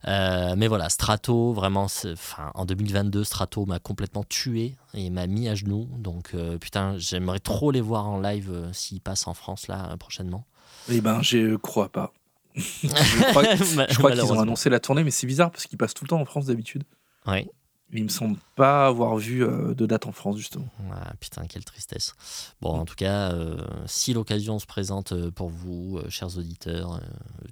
Euh, 0.08 0.56
mais 0.58 0.68
voilà, 0.68 0.90
Strato, 0.90 1.54
vraiment, 1.54 1.84
enfin, 1.86 2.52
en 2.56 2.66
2022, 2.66 3.24
Strato 3.24 3.66
m'a 3.66 3.80
complètement 3.80 4.24
tué 4.24 4.76
et 4.94 5.10
m'a 5.10 5.28
mis 5.28 5.48
à 5.48 5.56
genoux. 5.56 5.88
Donc, 5.98 6.32
euh, 6.34 6.58
putain, 6.58 6.96
j'aimerais 6.98 7.40
trop 7.40 7.72
les 7.72 7.82
voir 7.82 8.08
en 8.10 8.20
live 8.20 8.70
s'ils 8.74 9.02
passent 9.02 9.28
en 9.28 9.34
France 9.34 9.68
là 9.68 9.96
prochainement. 9.98 10.46
Eh 10.90 11.00
ben, 11.02 11.22
je 11.22 11.56
crois 11.56 11.90
pas. 11.90 12.12
je 12.56 13.30
crois, 13.30 13.44
je 13.56 13.98
crois 13.98 14.12
qu'ils 14.12 14.32
ont 14.32 14.40
annoncé 14.40 14.70
la 14.70 14.80
tournée, 14.80 15.04
mais 15.04 15.12
c'est 15.12 15.26
bizarre 15.28 15.50
parce 15.52 15.66
qu'ils 15.66 15.78
passent 15.78 15.94
tout 15.94 16.04
le 16.04 16.10
temps 16.10 16.20
en 16.22 16.26
France 16.26 16.46
d'habitude. 16.48 16.84
Ouais. 17.26 17.48
Mais 17.90 18.00
il 18.00 18.04
me 18.06 18.10
semble 18.10 18.40
pas 18.56 18.88
avoir 18.88 19.18
vu 19.18 19.44
euh, 19.44 19.76
de 19.76 19.86
date 19.86 20.08
en 20.08 20.12
France, 20.12 20.38
justement. 20.38 20.68
Ah, 20.92 21.14
putain, 21.20 21.46
quelle 21.46 21.64
tristesse. 21.64 22.16
Bon, 22.60 22.72
en 22.72 22.86
tout 22.86 22.96
cas, 22.96 23.32
euh, 23.34 23.64
si 23.86 24.14
l'occasion 24.14 24.58
se 24.58 24.66
présente 24.66 25.12
euh, 25.12 25.30
pour 25.30 25.50
vous, 25.50 26.00
euh, 26.00 26.10
chers 26.10 26.38
auditeurs, 26.40 27.00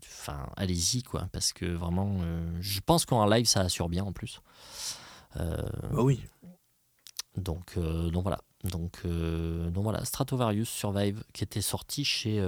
enfin, 0.03 0.47
allez-y, 0.57 1.03
quoi, 1.03 1.27
parce 1.31 1.53
que 1.53 1.65
vraiment, 1.65 2.21
je 2.59 2.79
pense 2.79 3.05
qu'en 3.05 3.27
live, 3.27 3.45
ça 3.45 3.61
assure 3.61 3.87
bien 3.87 4.03
en 4.03 4.13
plus. 4.13 4.41
Bah 5.35 5.63
oui. 5.93 6.23
Donc, 7.37 7.77
donc 7.77 8.23
voilà. 8.23 8.39
Donc, 8.63 9.05
donc 9.05 9.83
voilà, 9.83 10.03
Stratovarius 10.05 10.69
Survive 10.69 11.23
qui 11.33 11.43
était 11.43 11.61
sorti 11.61 12.03
chez. 12.03 12.43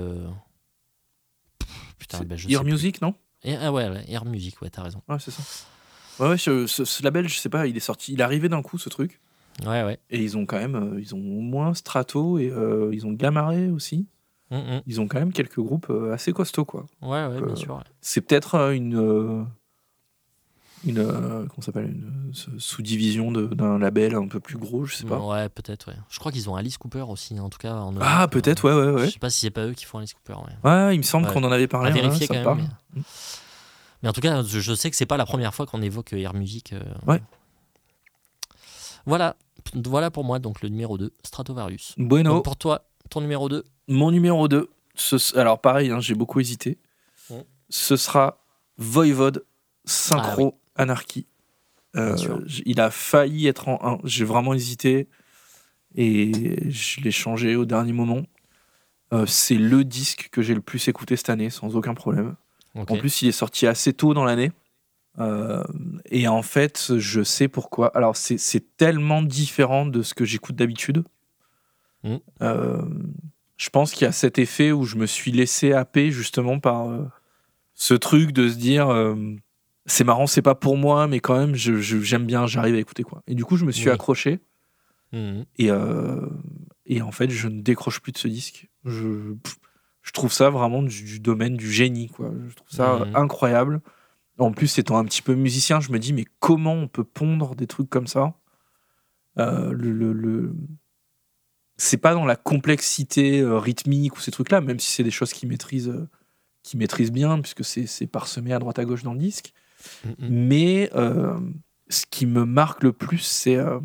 Putain, 2.00 2.24
ben, 2.24 2.38
je 2.38 2.50
sais 2.50 2.60
plus. 2.60 2.72
Music, 2.72 3.02
non? 3.02 3.14
Ah 3.46 3.72
ouais, 3.72 3.90
ouais, 3.90 4.06
Air 4.08 4.26
Music, 4.26 4.62
ouais, 4.62 4.70
t'as 4.70 4.84
raison. 4.84 5.02
Ouais, 5.08 5.20
c'est 5.20 5.32
ça. 5.32 5.44
Ouais, 6.20 6.30
ouais, 6.30 6.38
ce, 6.38 7.04
label, 7.04 7.28
je 7.28 7.38
sais 7.38 7.50
pas, 7.50 7.66
il 7.68 7.76
est 7.78 7.82
sorti, 7.82 8.14
il 8.14 8.20
est 8.20 8.24
arrivé 8.24 8.50
d'un 8.50 8.62
coup, 8.62 8.78
ce 8.78 8.90
truc. 8.90 9.20
Ouais, 9.66 9.84
ouais. 9.84 10.00
Et 10.10 10.22
ils 10.22 10.38
ont 10.38 10.46
quand 10.46 10.58
même, 10.58 10.76
euh, 10.76 11.00
ils 11.02 11.14
ont 11.16 11.20
au 11.20 11.42
moins 11.42 11.74
Strato 11.74 12.38
et 12.40 12.50
euh, 12.50 12.90
ils 12.94 13.06
ont 13.06 13.12
Gamaré 13.14 13.70
aussi. 13.70 14.08
Hum, 14.52 14.60
hum. 14.60 14.82
Ils 14.88 15.00
ont 15.02 15.08
quand 15.08 15.20
même 15.20 15.32
quelques 15.34 15.60
groupes 15.60 15.88
euh, 15.90 16.14
assez 16.14 16.34
costauds, 16.34 16.66
quoi. 16.66 16.86
Ouais, 17.02 17.26
ouais, 17.28 17.42
bien 17.42 17.56
sûr. 17.56 17.76
ouais. 17.76 17.82
C'est 18.02 18.22
peut-être 18.22 18.72
une. 18.74 19.46
une. 20.86 21.00
euh, 21.00 21.46
comment 21.48 21.62
s'appelle 21.62 21.86
Une 21.86 22.32
sous-division 22.60 23.32
d'un 23.32 23.80
label 23.80 24.16
un 24.16 24.28
peu 24.28 24.40
plus 24.40 24.58
gros, 24.58 24.86
je 24.86 24.96
sais 24.96 25.06
pas. 25.06 25.18
Ouais, 25.20 25.50
peut-être, 25.50 25.88
ouais. 25.90 25.98
Je 26.10 26.20
crois 26.20 26.32
qu'ils 26.32 26.50
ont 26.50 26.56
Alice 26.56 26.78
Cooper 26.78 27.06
aussi, 27.08 27.40
en 27.40 27.50
tout 27.50 27.58
cas. 27.60 27.74
En 27.76 27.94
Ah, 28.02 28.28
peut-être, 28.28 28.66
euh, 28.66 28.76
ouais, 28.76 28.92
ouais, 28.92 28.98
Je 29.00 29.04
ouais. 29.06 29.12
sais 29.12 29.20
pas 29.20 29.30
si 29.30 29.40
c'est 29.40 29.50
pas 29.52 29.66
eux 29.66 29.74
qui 29.74 29.86
font 29.86 30.00
Alice 30.00 30.14
Cooper, 30.14 30.34
ouais. 30.40 30.70
Ouais, 30.70 30.96
il 30.96 31.00
me 31.00 31.04
semble 31.04 31.28
Ouais. 31.28 31.34
qu'on 31.34 31.44
en 31.44 31.52
avait 31.52 31.68
parlé. 31.68 31.92
à 31.92 31.94
ouais, 31.94 32.02
vérifier 32.02 32.28
ça 32.28 32.36
quand 32.44 32.56
me 32.56 32.62
même. 32.62 32.70
Mais... 32.96 33.02
mais 34.04 34.10
en 34.10 34.14
tout 34.14 34.22
cas, 34.22 34.44
je, 34.44 34.74
sais 34.76 34.90
que 34.92 34.98
c'est 34.98 35.06
pas 35.06 35.16
la 35.18 35.26
première 35.26 35.56
fois 35.56 35.66
qu'on 35.66 35.82
évoque 35.82 36.12
Air 36.12 36.34
Music. 36.34 36.74
euh. 36.74 36.84
Ouais. 37.08 37.22
Voilà. 39.06 39.36
Voilà 39.74 40.12
pour 40.12 40.26
moi, 40.26 40.40
donc 40.40 40.62
le 40.62 40.68
numéro 40.70 40.98
2, 40.98 41.14
Stratovarius. 41.24 41.96
Bueno. 41.98 42.36
Donc 42.36 42.44
pour 42.44 42.58
toi, 42.58 42.86
ton 43.10 43.22
numéro 43.22 43.48
2 43.48 43.64
Mon 43.88 44.12
numéro 44.12 44.48
2, 44.50 44.70
ce- 44.94 45.38
alors 45.38 45.60
pareil, 45.60 45.90
hein, 45.90 46.02
j'ai 46.02 46.16
beaucoup 46.16 46.42
hésité. 46.42 46.78
Mm. 47.30 47.36
Ce 47.70 47.96
sera 47.96 48.44
Voivode 48.78 49.46
Synchro 49.86 50.60
Anarchy. 50.76 51.26
Euh, 51.96 52.18
il 52.66 52.82
a 52.82 52.92
failli 52.92 53.48
être 53.48 53.70
en 53.70 53.80
1. 53.82 54.00
J'ai 54.04 54.26
vraiment 54.26 54.54
hésité 54.54 55.08
et 55.96 56.70
je 56.70 57.02
l'ai 57.02 57.12
changé 57.12 57.56
au 57.56 57.66
dernier 57.66 57.94
moment. 57.94 58.24
Euh, 59.14 59.26
c'est 59.28 59.56
le 59.56 59.84
disque 59.84 60.30
que 60.32 60.42
j'ai 60.42 60.56
le 60.56 60.62
plus 60.62 60.88
écouté 60.88 61.16
cette 61.16 61.30
année, 61.30 61.50
sans 61.50 61.76
aucun 61.76 61.94
problème. 61.94 62.36
En 62.76 62.86
plus, 62.86 63.22
il 63.22 63.28
est 63.28 63.32
sorti 63.34 63.68
assez 63.68 63.94
tôt 63.94 64.14
dans 64.14 64.26
l'année. 64.26 64.52
Euh, 65.20 65.64
et 66.10 66.28
en 66.28 66.42
fait, 66.42 66.98
je 66.98 67.22
sais 67.22 67.48
pourquoi. 67.48 67.96
Alors, 67.96 68.16
c'est 68.16 68.78
tellement 68.78 69.22
différent 69.22 69.86
de 69.86 70.02
ce 70.02 70.14
que 70.16 70.26
j'écoute 70.26 70.56
d'habitude. 70.56 71.04
Mm. 72.04 72.16
Euh, 72.42 72.82
je 73.58 73.70
pense 73.70 73.92
qu'il 73.92 74.06
y 74.06 74.08
a 74.08 74.12
cet 74.12 74.40
effet 74.40 74.72
où 74.72 74.86
je 74.86 74.96
me 74.98 75.06
suis 75.06 75.32
laissé 75.32 75.72
happer 75.74 76.10
justement 76.12 76.60
par 76.60 76.90
euh, 76.90 77.04
ce 77.76 77.94
truc 77.94 78.32
de 78.32 78.50
se 78.50 78.56
dire 78.56 78.90
c'est 79.86 80.04
marrant, 80.04 80.26
c'est 80.28 80.42
pas 80.42 80.56
pour 80.56 80.78
moi, 80.78 81.08
mais 81.08 81.20
quand 81.20 81.38
même, 81.38 81.54
j'aime 81.56 82.26
bien, 82.26 82.48
j'arrive 82.48 82.76
à 82.76 82.80
écouter 82.80 83.04
quoi. 83.04 83.22
Et 83.28 83.36
du 83.36 83.46
coup, 83.46 83.58
je 83.58 83.66
me 83.66 83.72
suis 83.72 83.88
Oui. 83.90 83.94
accroché 83.94 84.40
Mhm. 85.12 85.46
et, 85.60 85.70
et 86.88 87.02
en 87.04 87.12
fait, 87.12 87.30
je 87.30 87.48
ne 87.48 87.62
décroche 87.62 88.00
plus 88.00 88.12
de 88.14 88.18
ce 88.18 88.28
disque. 88.28 88.68
Je, 88.84 89.34
pff, 89.34 89.58
je 90.04 90.12
trouve 90.12 90.32
ça 90.32 90.50
vraiment 90.52 90.84
du, 90.84 91.04
du 91.04 91.20
domaine 91.20 91.56
du 91.58 91.72
génie 91.72 92.10
quoi. 92.10 92.32
Je 92.50 92.54
trouve 92.56 92.70
ça 92.70 93.00
Mhm. 93.06 93.16
incroyable. 93.16 93.82
En 94.40 94.52
plus, 94.52 94.78
étant 94.80 94.98
un 94.98 95.06
petit 95.06 95.22
peu 95.22 95.36
musicien, 95.36 95.80
je 95.80 95.92
me 95.92 96.00
dis, 96.00 96.12
mais 96.14 96.26
comment 96.40 96.74
on 96.74 96.88
peut 96.88 97.04
pondre 97.04 97.56
des 97.56 97.68
trucs 97.68 97.90
comme 97.90 98.08
ça? 98.08 98.34
Euh, 99.40 99.72
le, 99.74 99.92
le- 99.92 100.14
le- 100.14 100.56
C'est 101.78 101.98
pas 101.98 102.14
dans 102.14 102.26
la 102.26 102.36
complexité 102.36 103.42
euh, 103.42 103.58
rythmique 103.58 104.16
ou 104.16 104.20
ces 104.20 104.32
trucs-là, 104.32 104.62
même 104.62 104.80
si 104.80 104.92
c'est 104.92 105.04
des 105.04 105.12
choses 105.12 105.34
qu'ils 105.34 105.50
maîtrisent, 105.50 105.90
euh, 105.90 106.08
maîtrisent 106.76 107.12
bien, 107.12 107.40
puisque 107.42 107.64
c'est 107.66 107.88
c'est 107.88 108.08
parsemé 108.08 108.54
à 108.54 108.60
droite 108.60 108.78
à 108.80 108.86
gauche 108.86 109.04
dans 109.04 109.14
le 109.14 109.20
disque. 109.20 109.54
Mhm. 110.06 110.16
Mais 110.30 110.90
euh, 110.96 111.40
ce 111.90 112.06
qui 112.10 112.26
me 112.26 112.46
marque 112.46 112.84
le 112.84 112.94
plus, 112.94 113.20
c'est, 113.20 113.56
euh, 113.58 113.80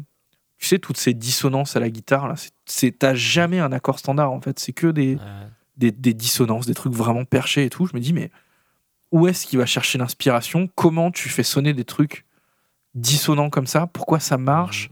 tu 0.58 0.66
sais, 0.66 0.78
toutes 0.78 0.96
ces 0.98 1.14
dissonances 1.14 1.76
à 1.76 1.80
la 1.80 1.90
guitare. 1.90 2.28
là. 2.28 2.36
C'est- 2.36 2.52
C'est 2.66 2.98
T'as 2.98 3.14
jamais 3.14 3.58
un 3.60 3.72
accord 3.72 3.98
standard, 3.98 4.32
en 4.32 4.40
fait. 4.40 4.58
C'est 4.58 4.72
que 4.72 4.86
des, 4.88 5.14
Ouais. 5.16 5.20
Des, 5.78 5.90
des 5.92 6.12
dissonances, 6.14 6.66
des 6.66 6.74
trucs 6.74 6.92
vraiment 6.92 7.24
perchés 7.24 7.64
et 7.64 7.70
tout. 7.70 7.86
Je 7.86 7.94
me 7.94 8.00
dis, 8.00 8.12
mais 8.12 8.30
où 9.12 9.26
est-ce 9.26 9.46
qu'il 9.46 9.58
va 9.58 9.66
chercher 9.66 9.96
l'inspiration? 9.98 10.68
Comment 10.74 11.10
tu 11.10 11.28
fais 11.28 11.42
sonner 11.42 11.72
des 11.72 11.84
trucs 11.84 12.26
dissonants 12.94 13.48
comme 13.50 13.66
ça? 13.66 13.86
Pourquoi 13.86 14.20
ça 14.20 14.36
marche? 14.38 14.90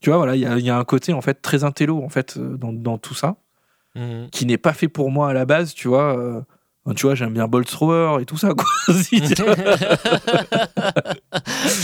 Tu 0.00 0.10
vois, 0.10 0.16
voilà, 0.18 0.36
il 0.36 0.40
y 0.42 0.46
a, 0.46 0.58
il 0.58 0.64
y 0.64 0.70
a 0.70 0.78
un 0.78 0.84
côté 0.84 1.12
en 1.12 1.20
fait 1.20 1.40
très 1.42 1.64
intello 1.64 2.02
en 2.02 2.08
fait 2.08 2.36
euh, 2.36 2.56
dans, 2.56 2.72
dans 2.72 2.98
tout 2.98 3.14
ça, 3.14 3.36
Mhm. 3.94 4.28
qui 4.30 4.44
n'est 4.46 4.58
pas 4.58 4.74
fait 4.74 4.88
pour 4.88 5.10
moi 5.10 5.30
à 5.30 5.32
la 5.32 5.46
base. 5.46 5.72
Tu 5.72 5.88
vois, 5.88 6.18
euh, 6.18 6.42
tu 6.94 7.06
vois, 7.06 7.14
j'aime 7.14 7.32
bien 7.32 7.48
Bolt 7.48 7.66
Thrower 7.66 8.20
et 8.22 8.26
tout 8.26 8.36
ça. 8.36 8.52
Quoi. 8.52 8.66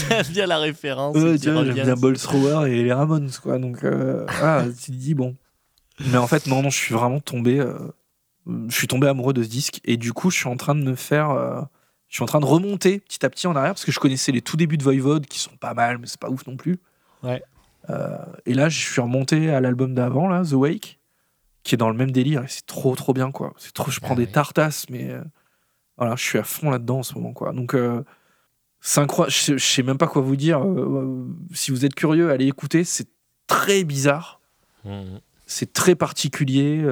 J'aime 0.08 0.26
bien 0.32 0.46
la 0.46 0.58
référence. 0.58 1.16
Ouais, 1.16 1.36
j'aime 1.40 1.72
bien 1.74 1.94
Bolt 1.94 2.18
Thrower 2.20 2.70
et 2.70 2.82
les 2.82 2.92
Ramones, 2.92 3.30
quoi. 3.42 3.58
Donc, 3.58 3.82
euh, 3.84 4.26
voilà, 4.38 4.66
tu 4.84 4.92
te 4.92 4.96
dis, 4.96 5.14
bon. 5.14 5.36
Mais 6.06 6.18
en 6.18 6.26
fait, 6.26 6.46
non, 6.46 6.62
non, 6.62 6.70
je 6.70 6.76
suis 6.76 6.94
vraiment 6.94 7.20
tombé. 7.20 7.58
euh, 7.60 7.78
je 8.46 8.74
suis 8.74 8.86
tombé 8.88 9.06
amoureux 9.08 9.32
de 9.32 9.42
ce 9.42 9.48
disque. 9.48 9.80
Et 9.84 9.96
du 9.96 10.12
coup, 10.12 10.30
je 10.30 10.36
suis 10.38 10.48
en 10.48 10.56
train 10.56 10.74
de 10.74 10.82
me 10.82 10.94
faire. 10.94 11.30
euh, 11.30 11.60
je 12.08 12.16
suis 12.16 12.22
en 12.22 12.26
train 12.26 12.40
de 12.40 12.46
remonter 12.46 12.98
petit 13.00 13.24
à 13.24 13.30
petit 13.30 13.46
en 13.46 13.56
arrière 13.56 13.72
parce 13.72 13.84
que 13.84 13.92
je 13.92 13.98
connaissais 14.00 14.32
les 14.32 14.42
tout 14.42 14.56
débuts 14.56 14.76
de 14.76 14.82
Voivode 14.82 15.26
qui 15.26 15.38
sont 15.38 15.56
pas 15.56 15.72
mal, 15.74 15.98
mais 15.98 16.06
c'est 16.06 16.20
pas 16.20 16.28
ouf 16.28 16.46
non 16.46 16.56
plus. 16.56 16.78
Ouais. 17.22 17.42
Euh, 17.90 18.18
et 18.44 18.54
là, 18.54 18.68
je 18.68 18.78
suis 18.78 19.00
remonté 19.00 19.50
à 19.50 19.60
l'album 19.60 19.94
d'avant, 19.94 20.28
là, 20.28 20.42
The 20.44 20.52
Wake, 20.52 20.98
qui 21.62 21.74
est 21.74 21.78
dans 21.78 21.88
le 21.90 21.96
même 21.96 22.10
délire. 22.10 22.42
Et 22.44 22.48
c'est 22.48 22.66
trop, 22.66 22.94
trop 22.96 23.12
bien, 23.14 23.30
quoi. 23.32 23.54
C'est 23.56 23.72
trop. 23.72 23.90
Je 23.90 24.00
prends 24.00 24.12
Ah 24.14 24.16
des 24.16 24.24
ouais. 24.26 24.30
tartasses, 24.32 24.86
mais 24.90 25.10
euh, 25.10 25.22
voilà, 25.96 26.16
je 26.16 26.22
suis 26.22 26.38
à 26.38 26.44
fond 26.44 26.70
là-dedans 26.70 26.98
en 26.98 27.02
ce 27.02 27.14
moment, 27.14 27.32
quoi. 27.32 27.52
Donc. 27.52 27.74
c'est 28.80 29.00
incroyable. 29.00 29.32
Je, 29.32 29.56
je 29.56 29.64
sais 29.64 29.82
même 29.82 29.98
pas 29.98 30.06
quoi 30.08 30.20
vous 30.22 30.36
dire. 30.36 30.62
Si 31.52 31.70
vous 31.70 31.84
êtes 31.84 31.94
curieux, 31.94 32.30
allez 32.30 32.46
écouter. 32.46 32.84
C'est 32.84 33.08
très 33.46 33.84
bizarre. 33.84 34.40
Mhm. 34.84 35.20
C'est 35.46 35.72
très 35.72 35.94
particulier. 35.94 36.84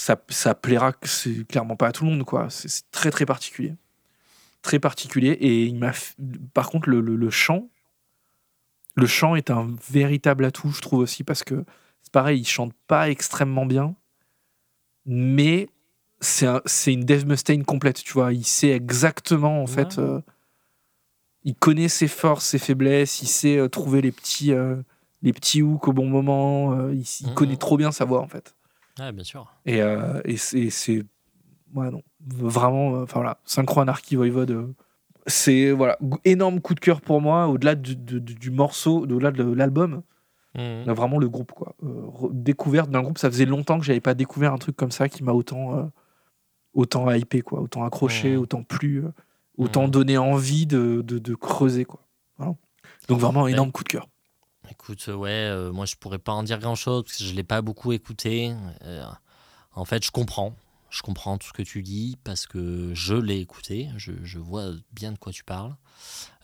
Ça, 0.00 0.16
ça 0.28 0.54
plaira 0.54 0.92
c'est 1.02 1.44
clairement 1.48 1.74
pas 1.74 1.88
à 1.88 1.92
tout 1.92 2.04
le 2.04 2.10
monde, 2.12 2.24
quoi. 2.24 2.48
C'est 2.50 2.88
très 2.92 3.10
très 3.10 3.26
particulier. 3.26 3.74
Très 4.62 4.78
particulier. 4.78 5.30
Et 5.32 5.64
il 5.64 5.76
m'a. 5.76 5.90
Par 6.54 6.70
contre, 6.70 6.88
le, 6.88 7.00
le- 7.00 7.16
le 7.16 7.30
chant, 7.30 7.68
le 8.94 9.06
chant 9.06 9.34
est 9.34 9.50
un 9.50 9.66
véritable 9.90 10.44
atout, 10.44 10.70
je 10.70 10.80
trouve 10.80 11.00
aussi, 11.00 11.24
parce 11.24 11.42
que 11.42 11.64
c'est 12.02 12.12
pareil, 12.12 12.40
il 12.40 12.46
chante 12.46 12.72
pas 12.86 13.10
extrêmement 13.10 13.66
bien, 13.66 13.96
mais 15.06 15.68
c'est 16.20 16.46
un- 16.46 16.62
c'est 16.64 16.92
une 16.92 17.04
Dave 17.04 17.26
Mustaine 17.26 17.64
complète, 17.64 18.02
tu 18.02 18.12
vois. 18.12 18.32
Il 18.32 18.44
sait 18.44 18.70
exactement, 18.70 19.62
en 19.62 19.66
fait. 19.66 19.98
Euh, 19.98 20.20
il 21.44 21.54
connaît 21.54 21.88
ses 21.88 22.08
forces, 22.08 22.44
ses 22.46 22.58
faiblesses, 22.58 23.22
il 23.22 23.28
sait 23.28 23.56
euh, 23.58 23.68
trouver 23.68 24.00
les 24.00 24.12
petits, 24.12 24.52
euh, 24.52 24.76
les 25.22 25.32
petits 25.32 25.62
hooks 25.62 25.88
au 25.88 25.92
bon 25.92 26.06
moment. 26.06 26.72
euh, 26.72 26.92
il 26.94 27.04
il 27.20 27.28
Mhm. 27.28 27.34
connaît 27.34 27.56
trop 27.56 27.76
bien 27.76 27.90
sa 27.92 28.04
voix, 28.04 28.20
en 28.20 28.28
fait. 28.28 28.54
Ouais, 28.98 29.12
bien 29.12 29.24
sûr. 29.24 29.46
Et, 29.66 29.80
euh, 29.82 30.20
et 30.24 30.36
c'est. 30.36 31.04
Ouais, 31.74 31.90
non. 31.90 32.02
Vraiment, 32.26 32.94
euh, 32.96 33.02
enfin 33.04 33.20
voilà, 33.20 33.38
Synchro 33.44 33.80
Anarchy 33.80 34.16
Voivode. 34.16 34.50
euh, 34.50 34.74
c'est 35.26 35.70
voilà, 35.72 35.98
énorme 36.24 36.60
coup 36.60 36.74
de 36.74 36.80
cœur 36.80 37.00
pour 37.02 37.20
moi, 37.20 37.48
au-delà 37.48 37.74
du, 37.74 37.94
du- 37.96 38.20
du 38.20 38.50
morceau, 38.50 39.00
au-delà 39.02 39.30
de 39.30 39.42
l'album, 39.44 40.02
là, 40.86 40.92
vraiment 40.94 41.18
le 41.18 41.28
groupe. 41.28 41.52
quoi. 41.52 41.74
Euh, 41.84 42.06
découverte 42.30 42.90
d'un 42.90 43.02
groupe, 43.02 43.18
ça 43.18 43.30
faisait 43.30 43.44
longtemps 43.44 43.78
que 43.78 43.84
j'avais 43.84 44.00
pas 44.00 44.14
découvert 44.14 44.52
un 44.54 44.58
truc 44.58 44.74
comme 44.76 44.90
ça 44.90 45.08
qui 45.10 45.22
m'a 45.22 45.32
autant, 45.32 45.76
euh, 45.78 45.82
autant 46.74 47.10
hypé, 47.12 47.42
quoi, 47.42 47.60
autant 47.60 47.84
accroché, 47.84 48.32
Mhm. 48.32 48.38
autant 48.40 48.62
plu, 48.62 49.04
euh, 49.04 49.10
autant 49.58 49.86
donné 49.88 50.16
envie 50.16 50.66
de, 50.66 51.02
de, 51.02 51.18
de 51.18 51.34
creuser. 51.34 51.84
Quoi. 51.84 52.00
Voilà. 52.38 52.54
Donc 53.08 53.18
vraiment, 53.20 53.46
énorme 53.48 53.70
coup 53.72 53.84
de 53.84 53.88
cœur. 53.88 54.08
Écoute, 54.70 55.04
euh, 55.08 55.14
ouais, 55.14 55.30
euh, 55.30 55.72
moi 55.72 55.86
je 55.86 55.96
pourrais 55.96 56.18
pas 56.18 56.32
en 56.32 56.42
dire 56.42 56.58
grand 56.58 56.74
chose 56.74 57.04
parce 57.04 57.18
que 57.18 57.24
je 57.24 57.34
l'ai 57.34 57.44
pas 57.44 57.62
beaucoup 57.62 57.92
écouté. 57.92 58.54
Euh, 58.82 59.04
en 59.72 59.84
fait, 59.84 60.04
je 60.04 60.10
comprends. 60.10 60.54
Je 60.90 61.02
comprends 61.02 61.36
tout 61.36 61.48
ce 61.48 61.52
que 61.52 61.62
tu 61.62 61.82
dis 61.82 62.16
parce 62.24 62.46
que 62.46 62.92
je 62.94 63.14
l'ai 63.14 63.40
écouté. 63.40 63.90
Je, 63.96 64.38
vois 64.38 64.70
bien 64.92 65.12
de 65.12 65.18
quoi 65.18 65.32
tu 65.32 65.44
parles. 65.44 65.76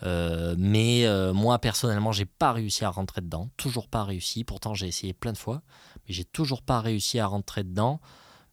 Mais 0.02 1.06
moi, 1.32 1.58
personnellement, 1.58 2.12
j'ai 2.12 2.26
pas 2.26 2.52
réussi 2.52 2.84
à 2.84 2.90
rentrer 2.90 3.22
dedans. 3.22 3.48
Toujours 3.56 3.88
pas 3.88 4.04
réussi. 4.04 4.44
Pourtant, 4.44 4.74
j'ai 4.74 4.86
essayé 4.86 5.14
plein 5.14 5.32
de 5.32 5.38
fois. 5.38 5.62
Mais 6.06 6.12
j'ai 6.12 6.26
toujours 6.26 6.60
pas 6.60 6.82
réussi 6.82 7.18
à 7.18 7.26
rentrer 7.26 7.64
dedans. 7.64 8.00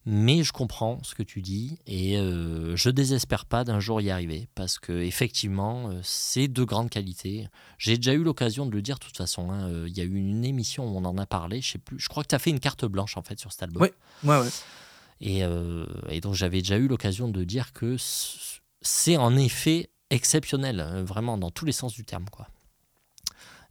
Mais 0.06 0.44
je 0.44 0.52
comprends 0.52 1.00
ce 1.04 1.14
que 1.14 1.22
tu 1.22 1.42
dis 1.44 1.78
et 1.86 2.18
euh, 2.18 2.76
je 2.76 2.90
désespère 2.90 3.46
pas 3.46 3.64
d'un 3.64 3.80
jour 3.80 4.02
y 4.02 4.10
arriver 4.10 4.48
parce 4.56 4.80
que 4.80 4.94
effectivement, 4.94 5.92
euh, 5.92 6.00
c'est 6.02 6.48
de 6.48 6.64
grande 6.64 6.90
qualité. 6.90 7.48
J'ai 7.78 7.98
déjà 7.98 8.14
eu 8.14 8.24
l'occasion 8.24 8.66
de 8.66 8.72
le 8.72 8.82
dire 8.82 8.96
de 8.98 9.04
toute 9.06 9.16
façon. 9.18 9.52
hein, 9.52 9.70
euh, 9.70 9.86
Il 9.88 9.96
y 9.96 10.02
a 10.02 10.04
eu 10.04 10.16
une 10.16 10.44
émission 10.44 10.86
où 10.92 10.98
on 10.98 11.06
en 11.06 11.18
a 11.20 11.28
parlé. 11.28 11.62
Je 11.62 11.74
sais 11.74 11.78
plus. 11.78 12.00
Je 12.00 12.10
crois 12.10 12.24
que 12.24 12.30
tu 12.30 12.36
as 12.36 12.40
fait 12.40 12.50
une 12.50 12.60
carte 12.60 12.84
blanche 12.86 13.16
en 13.16 13.22
fait 13.22 13.40
sur 13.40 13.52
cet 13.52 13.62
album. 13.64 13.84
Ouais. 13.84 13.94
Ouais, 14.24 14.40
ouais. 14.40 14.50
Et, 15.22 15.44
euh, 15.44 15.86
et 16.10 16.20
donc 16.20 16.34
j'avais 16.34 16.64
déjà 16.64 16.78
eu 16.78 16.88
l'occasion 16.88 17.28
de 17.30 17.44
dire 17.44 17.72
que 17.74 17.96
c'est 18.82 19.18
en 19.18 19.38
effet 19.38 19.92
exceptionnel, 20.10 20.80
euh, 20.80 21.04
vraiment 21.04 21.38
dans 21.38 21.52
tous 21.52 21.66
les 21.66 21.72
sens 21.72 21.94
du 21.94 22.04
terme, 22.06 22.26
quoi. 22.32 22.48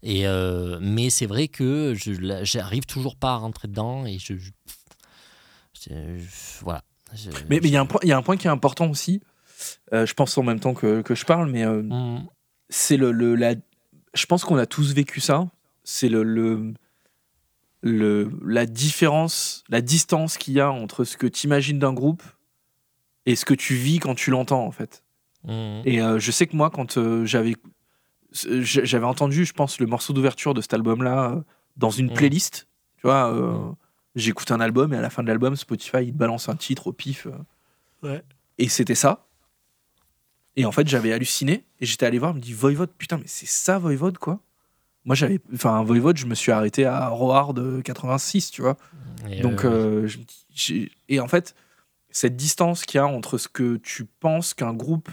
Et 0.04 0.26
euh, 0.28 0.78
mais 0.80 1.10
c'est 1.10 1.26
vrai 1.26 1.48
que 1.48 1.94
j'arrive 2.44 2.86
toujours 2.86 3.16
pas 3.16 3.32
à 3.32 3.36
rentrer 3.36 3.66
dedans 3.68 4.06
et 4.06 4.18
je- 4.18 4.34
voilà. 6.62 6.82
Je- 7.14 7.30
Mais 7.48 7.56
il 7.58 7.68
y, 7.70 7.76
a 7.76 7.80
un 7.80 7.86
point- 7.86 8.00
il 8.02 8.08
y 8.08 8.12
a 8.12 8.16
un 8.16 8.22
point 8.22 8.36
qui 8.36 8.46
est 8.46 8.50
important 8.50 8.88
aussi. 8.90 9.20
euh, 9.92 10.06
je 10.06 10.14
pense 10.14 10.36
en 10.38 10.42
même 10.42 10.60
temps 10.60 10.72
que, 10.74 11.02
que 11.02 11.14
je 11.14 11.24
parle, 11.26 11.50
mais 11.50 11.64
euh, 11.66 11.82
Mm, 11.82 12.26
c'est 12.70 12.96
le, 12.96 13.12
le 13.12 13.34
la, 13.34 13.54
je 14.14 14.26
pense 14.26 14.44
qu'on 14.44 14.56
a 14.56 14.66
tous 14.66 14.94
vécu 14.94 15.20
ça. 15.20 15.48
C'est 15.84 16.08
le, 16.08 16.22
le, 16.22 16.72
le 17.82 18.30
la 18.46 18.66
différence, 18.66 19.64
la 19.68 19.80
distance 19.80 20.38
qu'il 20.38 20.54
y 20.54 20.60
a 20.60 20.70
entre 20.70 21.04
ce 21.04 21.16
que 21.16 21.26
tu 21.26 21.46
imagines 21.46 21.78
d'un 21.78 21.92
groupe 21.92 22.22
et 23.26 23.36
ce 23.36 23.44
que 23.44 23.54
tu 23.54 23.74
vis 23.74 23.98
quand 23.98 24.14
tu 24.14 24.30
l'entends 24.30 24.64
en 24.64 24.70
fait. 24.70 25.02
mm, 25.44 25.82
Et 25.84 26.00
euh, 26.00 26.18
je 26.18 26.30
sais 26.30 26.46
que 26.46 26.56
moi, 26.56 26.70
quand 26.70 26.98
j'avais 27.24 27.56
j'avais 28.32 29.06
entendu, 29.06 29.44
je 29.44 29.52
pense, 29.52 29.80
le 29.80 29.86
morceau 29.86 30.12
d'ouverture 30.12 30.54
de 30.54 30.60
cet 30.60 30.72
album-là 30.74 31.42
dans 31.76 31.90
une 31.90 32.10
Mm. 32.10 32.14
playlist, 32.14 32.68
tu 32.96 33.02
vois. 33.02 33.26
J'écoute 34.20 34.50
un 34.52 34.60
album 34.60 34.92
et 34.92 34.96
à 34.96 35.00
la 35.00 35.10
fin 35.10 35.22
de 35.22 35.28
l'album, 35.28 35.56
Spotify, 35.56 35.98
il 36.04 36.12
te 36.12 36.18
balance 36.18 36.48
un 36.48 36.56
titre 36.56 36.86
au 36.88 36.92
pif. 36.92 37.26
euh, 37.26 37.32
Ouais. 38.02 38.22
et 38.58 38.68
c'était 38.68 38.94
ça. 38.94 39.26
Et 40.56 40.64
en 40.64 40.72
fait, 40.72 40.86
j'avais 40.88 41.12
halluciné 41.12 41.64
et 41.80 41.86
j'étais 41.86 42.06
allé 42.06 42.18
voir, 42.18 42.32
je 42.32 42.36
me 42.36 42.42
dis 42.42 42.52
Voivode, 42.52 42.90
putain, 42.98 43.18
mais 43.18 43.24
c'est 43.26 43.46
ça 43.46 43.78
Voivode 43.78 44.18
quoi? 44.18 44.40
Moi, 45.04 45.14
j'avais, 45.14 45.40
enfin, 45.54 45.82
Voivode, 45.82 46.16
je 46.16 46.26
me 46.26 46.34
suis 46.34 46.52
arrêté 46.52 46.84
à 46.84 47.08
Roar 47.08 47.54
de 47.54 47.80
86, 47.82 48.50
tu 48.50 48.60
vois? 48.62 48.76
Et, 49.30 49.40
Donc, 49.42 49.64
euh, 49.64 50.02
euh, 50.02 50.06
je 50.06 50.18
dis- 50.18 50.46
j'ai- 50.50 50.92
et 51.08 51.20
en 51.20 51.28
fait, 51.28 51.54
cette 52.10 52.36
distance 52.36 52.84
qu'il 52.84 52.98
y 52.98 53.00
a 53.00 53.06
entre 53.06 53.38
ce 53.38 53.48
que 53.48 53.76
tu 53.76 54.04
penses 54.04 54.52
qu'un 54.54 54.74
groupe 54.74 55.08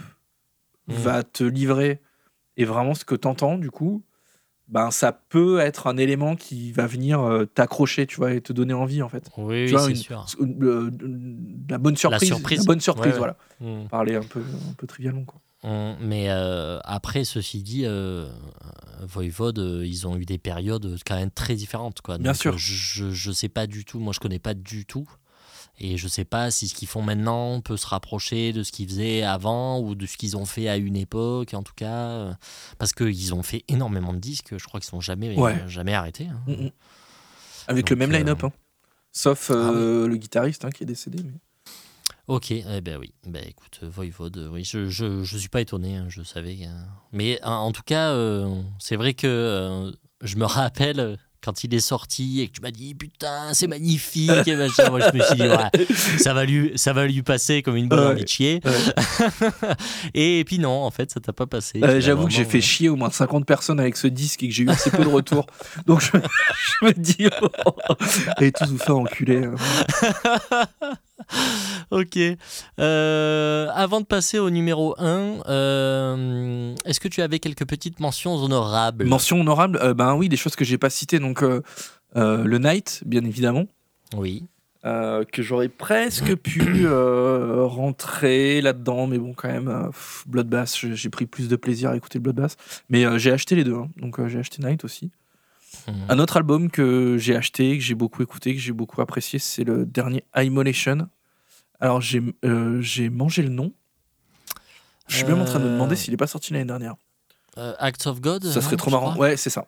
Mhm. 0.88 0.96
va 0.98 1.24
te 1.24 1.44
livrer 1.44 2.02
et 2.58 2.66
vraiment 2.66 2.96
ce 2.96 3.06
que 3.06 3.16
tu 3.16 3.28
entends, 3.28 3.58
du 3.58 3.70
coup, 3.72 4.04
ben, 4.68 4.92
ça 4.92 5.12
peut 5.14 5.60
être 5.60 5.88
un 5.88 5.98
élément 5.98 6.36
qui 6.36 6.72
va 6.72 6.88
venir 6.88 7.22
euh, 7.22 7.46
t'accrocher, 7.46 8.06
tu 8.06 8.18
vois, 8.18 8.34
et 8.34 8.42
te 8.42 8.52
donner 8.54 8.74
envie, 8.74 9.02
en 9.02 9.10
fait. 9.10 9.30
oui, 9.38 9.46
tu 9.46 9.66
oui, 9.66 9.72
vois, 9.72 9.82
c'est 9.84 9.90
une- 9.92 9.96
sûr. 9.96 10.26
une- 10.42 10.64
euh, 10.64 10.92
la 11.70 11.78
bonne 11.78 11.96
surprise. 11.96 12.28
surprise. 12.28 12.66
bonne 12.66 12.82
surprise, 12.82 13.14
Ouais, 13.16 13.20
ouais. 13.20 13.34
voilà. 13.60 13.82
Mm. 13.84 13.88
Parler 13.88 14.16
un 14.16 14.22
peu, 14.24 14.40
un 14.42 14.74
peu 14.74 14.88
trivialement, 14.88 15.24
quoi. 15.26 15.40
On- 15.64 15.96
mais 16.00 16.26
euh, 16.30 16.80
après, 16.84 17.24
ceci 17.24 17.64
dit, 17.64 17.84
euh, 17.86 18.30
Voivode, 19.02 19.60
euh, 19.60 19.86
ils 19.86 20.08
ont 20.08 20.16
eu 20.18 20.26
des 20.26 20.38
périodes 20.38 20.98
quand 21.06 21.16
même 21.16 21.32
très 21.32 21.56
différentes. 21.56 22.02
Quoi. 22.02 22.18
Bien 22.18 22.34
sûr. 22.34 22.58
Je, 22.58 23.10
je 23.12 23.32
sais 23.32 23.50
pas 23.50 23.68
du 23.68 23.86
tout, 23.86 24.00
moi 24.00 24.14
je 24.14 24.20
connais 24.20 24.40
pas 24.40 24.54
du 24.54 24.86
tout. 24.86 25.08
Et 25.80 25.98
je 25.98 26.08
sais 26.08 26.26
pas 26.26 26.50
si 26.50 26.68
ce 26.68 26.74
qu'ils 26.74 26.88
font 26.88 27.02
maintenant 27.04 27.62
peut 27.62 27.78
se 27.78 27.86
rapprocher 27.86 28.52
de 28.52 28.64
ce 28.64 28.72
qu'ils 28.72 28.88
faisaient 28.90 29.22
avant 29.22 29.80
ou 29.80 29.94
de 29.94 30.06
ce 30.08 30.18
qu'ils 30.18 30.36
ont 30.36 30.46
fait 30.46 30.68
à 30.68 30.78
une 30.78 30.96
époque, 30.96 31.54
en 31.54 31.62
tout 31.64 31.76
cas. 31.76 31.94
euh, 32.10 32.34
Parce 32.80 32.94
qu'ils 32.94 33.34
ont 33.36 33.44
fait 33.44 33.64
énormément 33.68 34.14
de 34.14 34.20
disques, 34.20 34.58
je 34.58 34.64
crois 34.66 34.80
qu'ils 34.80 34.90
sont 34.90 35.02
jamais, 35.02 35.38
Ouais. 35.38 35.64
jamais 35.68 35.94
arrêtés. 35.94 36.28
hein. 36.28 36.42
Mm, 36.48 36.66
mm. 36.66 36.72
Avec 37.68 37.84
Donc, 37.86 37.90
le 37.92 37.96
même 37.98 38.12
euh, 38.12 38.18
line-up, 38.18 38.44
hein. 38.44 38.52
sauf 39.12 39.52
euh, 39.52 40.08
le 40.08 40.16
guitariste 40.18 40.66
hein, 40.66 40.70
qui 40.72 40.84
est 40.84 40.88
décédé. 40.88 41.22
mais- 41.24 41.40
Ok, 42.28 42.52
eh 42.52 42.82
ben 42.82 42.98
oui. 42.98 43.14
Ben 43.26 43.44
écoute, 43.48 43.80
Voivode, 43.84 44.50
oui, 44.52 44.64
je, 44.66 44.90
je, 44.90 45.24
je 45.24 45.38
suis 45.38 45.48
pas 45.48 45.62
étonné, 45.62 45.96
hein, 45.96 46.08
je 46.10 46.24
savais. 46.24 46.58
Mais 47.14 47.40
en, 47.44 47.52
en 47.54 47.72
tout 47.72 47.84
cas, 47.86 48.10
euh, 48.12 48.62
c'est 48.80 48.98
vrai 48.98 49.14
que 49.14 49.94
je 50.22 50.36
me 50.36 50.44
rappelle 50.46 51.18
quand 51.44 51.64
il 51.64 51.74
est 51.74 51.80
sorti 51.80 52.42
et 52.42 52.48
que 52.48 52.54
tu 52.54 52.62
m'as 52.62 52.72
dit 52.72 52.94
putain, 52.96 53.54
c'est 53.54 53.68
magnifique 53.68 54.48
et 54.48 54.56
machin. 54.56 54.90
Moi, 54.90 55.00
je 55.00 55.18
me 55.18 55.24
suis 55.24 55.36
dit, 55.36 56.22
ça, 56.22 56.34
va 56.34 56.46
lui, 56.46 56.72
ça 56.76 56.94
va 56.94 57.06
lui 57.08 57.22
passer 57.24 57.62
comme 57.62 57.76
une 57.76 57.88
bonne 57.88 58.18
Ouais. 58.18 58.26
Ouais. 58.26 58.60
et 60.14 60.44
puis 60.46 60.60
non, 60.60 60.84
en 60.84 60.92
fait, 60.92 61.12
ça 61.12 61.20
t'a 61.20 61.34
pas 61.34 61.46
passé. 61.48 61.80
Euh, 61.84 62.00
J'avoue 62.00 62.26
que 62.26 62.32
j'ai 62.34 62.46
fait 62.46 62.62
chier 62.62 62.90
au 62.90 62.96
moins 62.96 63.10
50 63.10 63.46
personnes 63.46 63.80
avec 63.80 63.98
ce 63.98 64.08
disque 64.08 64.44
et 64.44 64.48
que 64.50 64.54
j'ai 64.54 64.64
eu 64.64 64.70
assez 64.70 64.90
peu 64.92 65.04
de 65.04 65.10
retours. 65.10 65.46
Donc 65.86 66.02
je, 66.02 66.12
je 66.18 66.86
me 66.86 66.92
dis, 66.94 67.28
oh, 67.42 67.50
allez 68.38 68.52
tous 68.52 68.70
vous 68.70 68.78
faire 68.78 68.98
enculer. 68.98 69.46
hein. 69.46 70.66
Ok. 71.92 72.20
Euh, 72.80 73.68
avant 73.74 74.02
de 74.02 74.06
passer 74.06 74.40
au 74.40 74.50
numéro 74.50 74.96
1, 75.00 75.44
euh, 75.48 76.76
est-ce 76.86 77.00
que 77.00 77.08
tu 77.08 77.22
avais 77.22 77.40
quelques 77.40 77.66
petites 77.66 78.00
mentions 78.00 78.36
honorables? 78.36 79.06
Mention 79.06 79.40
honorable, 79.40 79.80
euh, 79.82 79.94
ben 79.94 80.16
oui, 80.16 80.28
des 80.30 80.38
choses 80.38 80.56
que 80.56 80.66
j'ai 80.66 80.78
pas 80.78 80.90
citées. 80.90 81.20
Donc 81.20 81.42
le 82.16 82.58
Night, 82.58 83.04
bien 83.06 83.24
évidemment. 83.24 83.66
Oui. 84.16 84.46
que 84.84 85.42
j'aurais 85.42 85.70
presque 85.70 86.36
pu 86.36 86.88
rentrer 86.90 88.62
là-dedans, 88.62 89.08
mais 89.08 89.18
bon, 89.18 89.34
quand 89.34 89.50
même, 89.50 89.90
pff, 89.92 90.26
Bloodbath, 90.28 90.76
j'ai 90.94 91.10
pris 91.10 91.26
plus 91.26 91.48
de 91.48 91.56
plaisir 91.56 91.92
à 91.92 91.96
écouter 91.96 92.20
Bloodbath. 92.20 92.58
Mais 92.90 93.06
j'ai 93.20 93.32
acheté 93.32 93.56
les 93.56 93.64
deux, 93.64 93.76
hein. 93.76 93.90
donc 93.98 94.26
j'ai 94.28 94.40
acheté 94.40 94.62
Night 94.62 94.84
aussi. 94.84 95.12
Mhm. 95.88 95.94
Un 96.10 96.20
autre 96.20 96.38
album 96.38 96.70
que 96.70 97.18
j'ai 97.18 97.36
acheté, 97.36 97.78
que 97.78 97.84
j'ai 97.84 97.96
beaucoup 97.96 98.22
écouté, 98.24 98.54
que 98.54 98.60
j'ai 98.60 98.74
beaucoup 98.74 99.02
apprécié, 99.02 99.40
c'est 99.40 99.64
le 99.64 99.86
dernier 99.86 100.24
Immolation. 100.36 101.08
Alors 101.80 102.02
j'ai 102.02 102.22
euh, 102.46 102.82
mangé 103.12 103.42
le 103.44 103.50
nom. 103.50 103.72
Je 105.08 105.16
suis 105.18 105.26
même 105.26 105.40
en 105.42 105.46
train 105.46 105.60
de 105.60 105.64
me 105.66 105.70
demander 105.70 105.94
Euh, 105.94 105.98
s'il 105.98 106.12
n'est 106.12 106.18
pas 106.18 106.28
sorti 106.28 106.52
l'année 106.54 106.66
dernière. 106.66 106.96
Euh, 107.58 107.74
Acts 107.80 108.06
of 108.08 108.20
God 108.22 108.46
Ça 108.46 108.62
serait 108.62 108.76
trop 108.76 108.92
marrant. 108.92 109.16
Ouais, 109.16 109.38
c'est 109.38 109.50
ça. 109.50 109.66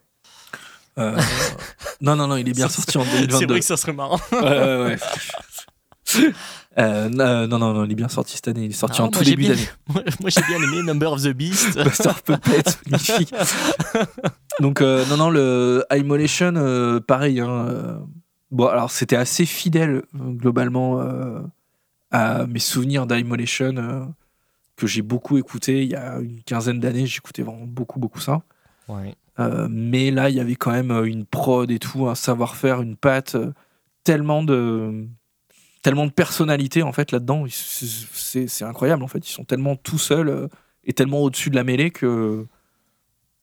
Euh, 0.98 1.18
non, 2.00 2.14
non, 2.16 2.26
non, 2.26 2.36
il 2.36 2.48
est 2.48 2.52
bien 2.52 2.68
sorti 2.68 2.98
en 2.98 3.04
C'est 3.04 3.10
2022. 3.26 3.46
vrai 3.46 3.60
que 3.60 3.64
ça 3.66 3.76
serait 3.76 3.92
marrant. 3.92 4.20
Ouais, 4.32 4.38
ouais, 4.40 4.84
ouais. 4.84 4.98
Euh, 6.78 7.08
non, 7.08 7.46
non, 7.48 7.58
non, 7.58 7.72
non, 7.74 7.84
il 7.84 7.92
est 7.92 7.96
bien 7.96 8.08
sorti 8.08 8.34
cette 8.34 8.46
année. 8.48 8.64
Il 8.64 8.70
est 8.70 8.74
sorti 8.74 9.00
Non, 9.00 9.08
en 9.08 9.10
tout 9.10 9.24
début 9.24 9.46
d'année. 9.48 9.68
Moi, 10.20 10.30
j'ai 10.30 10.40
bien 10.42 10.56
aimé 10.56 10.82
Number 10.84 11.12
of 11.12 11.22
the 11.22 11.28
Beast. 11.28 11.74
Buster 11.82 12.10
Puppet, 12.24 12.62
magnifique. 12.88 13.34
Donc, 14.60 14.80
euh, 14.80 15.04
non, 15.06 15.16
non, 15.16 15.30
le 15.30 15.84
Immolation, 15.92 17.00
pareil. 17.06 17.40
hein, 17.40 18.00
bon, 18.52 18.66
alors, 18.68 18.90
c'était 18.92 19.16
assez 19.16 19.46
fidèle, 19.46 20.02
globalement, 20.14 21.00
à 22.10 22.46
mes 22.46 22.58
souvenirs 22.58 23.06
d'Immolation, 23.06 23.76
euh, 23.76 24.04
que 24.76 24.86
j'ai 24.86 25.02
beaucoup 25.02 25.38
écouté. 25.38 25.82
Il 25.82 25.90
y 25.90 25.94
a 25.94 26.18
une 26.18 26.42
quinzaine 26.42 26.80
d'années, 26.80 27.06
j'écoutais 27.06 27.42
vraiment 27.42 27.66
beaucoup, 27.66 28.00
beaucoup 28.00 28.20
ça. 28.20 28.42
Ouais. 28.88 29.14
Euh, 29.38 29.68
mais 29.70 30.10
là, 30.10 30.28
il 30.28 30.36
y 30.36 30.40
avait 30.40 30.56
quand 30.56 30.72
même 30.72 30.90
euh, 30.90 31.04
une 31.04 31.24
prod 31.24 31.70
et 31.70 31.78
tout, 31.78 32.08
un 32.08 32.14
savoir-faire, 32.14 32.82
une 32.82 32.96
patte, 32.96 33.36
tellement 34.04 34.42
de 34.42 35.06
tellement 35.82 36.04
de 36.04 36.12
personnalité 36.12 36.82
en 36.82 36.92
fait 36.92 37.10
là-dedans. 37.10 37.46
C'est 37.48 38.64
incroyable 38.64 39.02
en 39.02 39.08
fait. 39.08 39.26
Ils 39.26 39.32
sont 39.32 39.44
tellement 39.44 39.76
tout 39.76 39.98
seuls 39.98 40.48
et 40.84 40.92
tellement 40.92 41.20
au-dessus 41.20 41.48
de 41.48 41.56
la 41.56 41.64
mêlée 41.64 41.90
que 41.90 42.46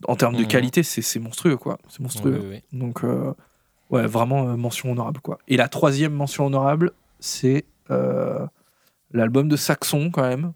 en 0.06 0.16
termes 0.16 0.36
de 0.36 0.44
qualité, 0.44 0.84
c'est 0.84 1.20
monstrueux 1.20 1.58
quoi. 1.58 1.80
C'est 1.90 2.02
monstrueux. 2.02 2.40
Oui, 2.44 2.62
oui, 2.72 2.80
Donc 2.80 3.04
euh, 3.04 3.34
ouais, 3.90 4.06
vraiment 4.06 4.50
euh, 4.50 4.56
mention 4.56 4.92
honorable 4.92 5.22
quoi. 5.22 5.40
Et 5.48 5.58
la 5.58 5.68
troisième 5.68 6.14
mention 6.14 6.46
honorable, 6.46 6.92
c'est 7.20 7.66
euh, 7.90 8.46
l'album 9.12 9.48
de 9.48 9.56
Saxon 9.56 10.12
quand 10.12 10.24
même 10.28 10.54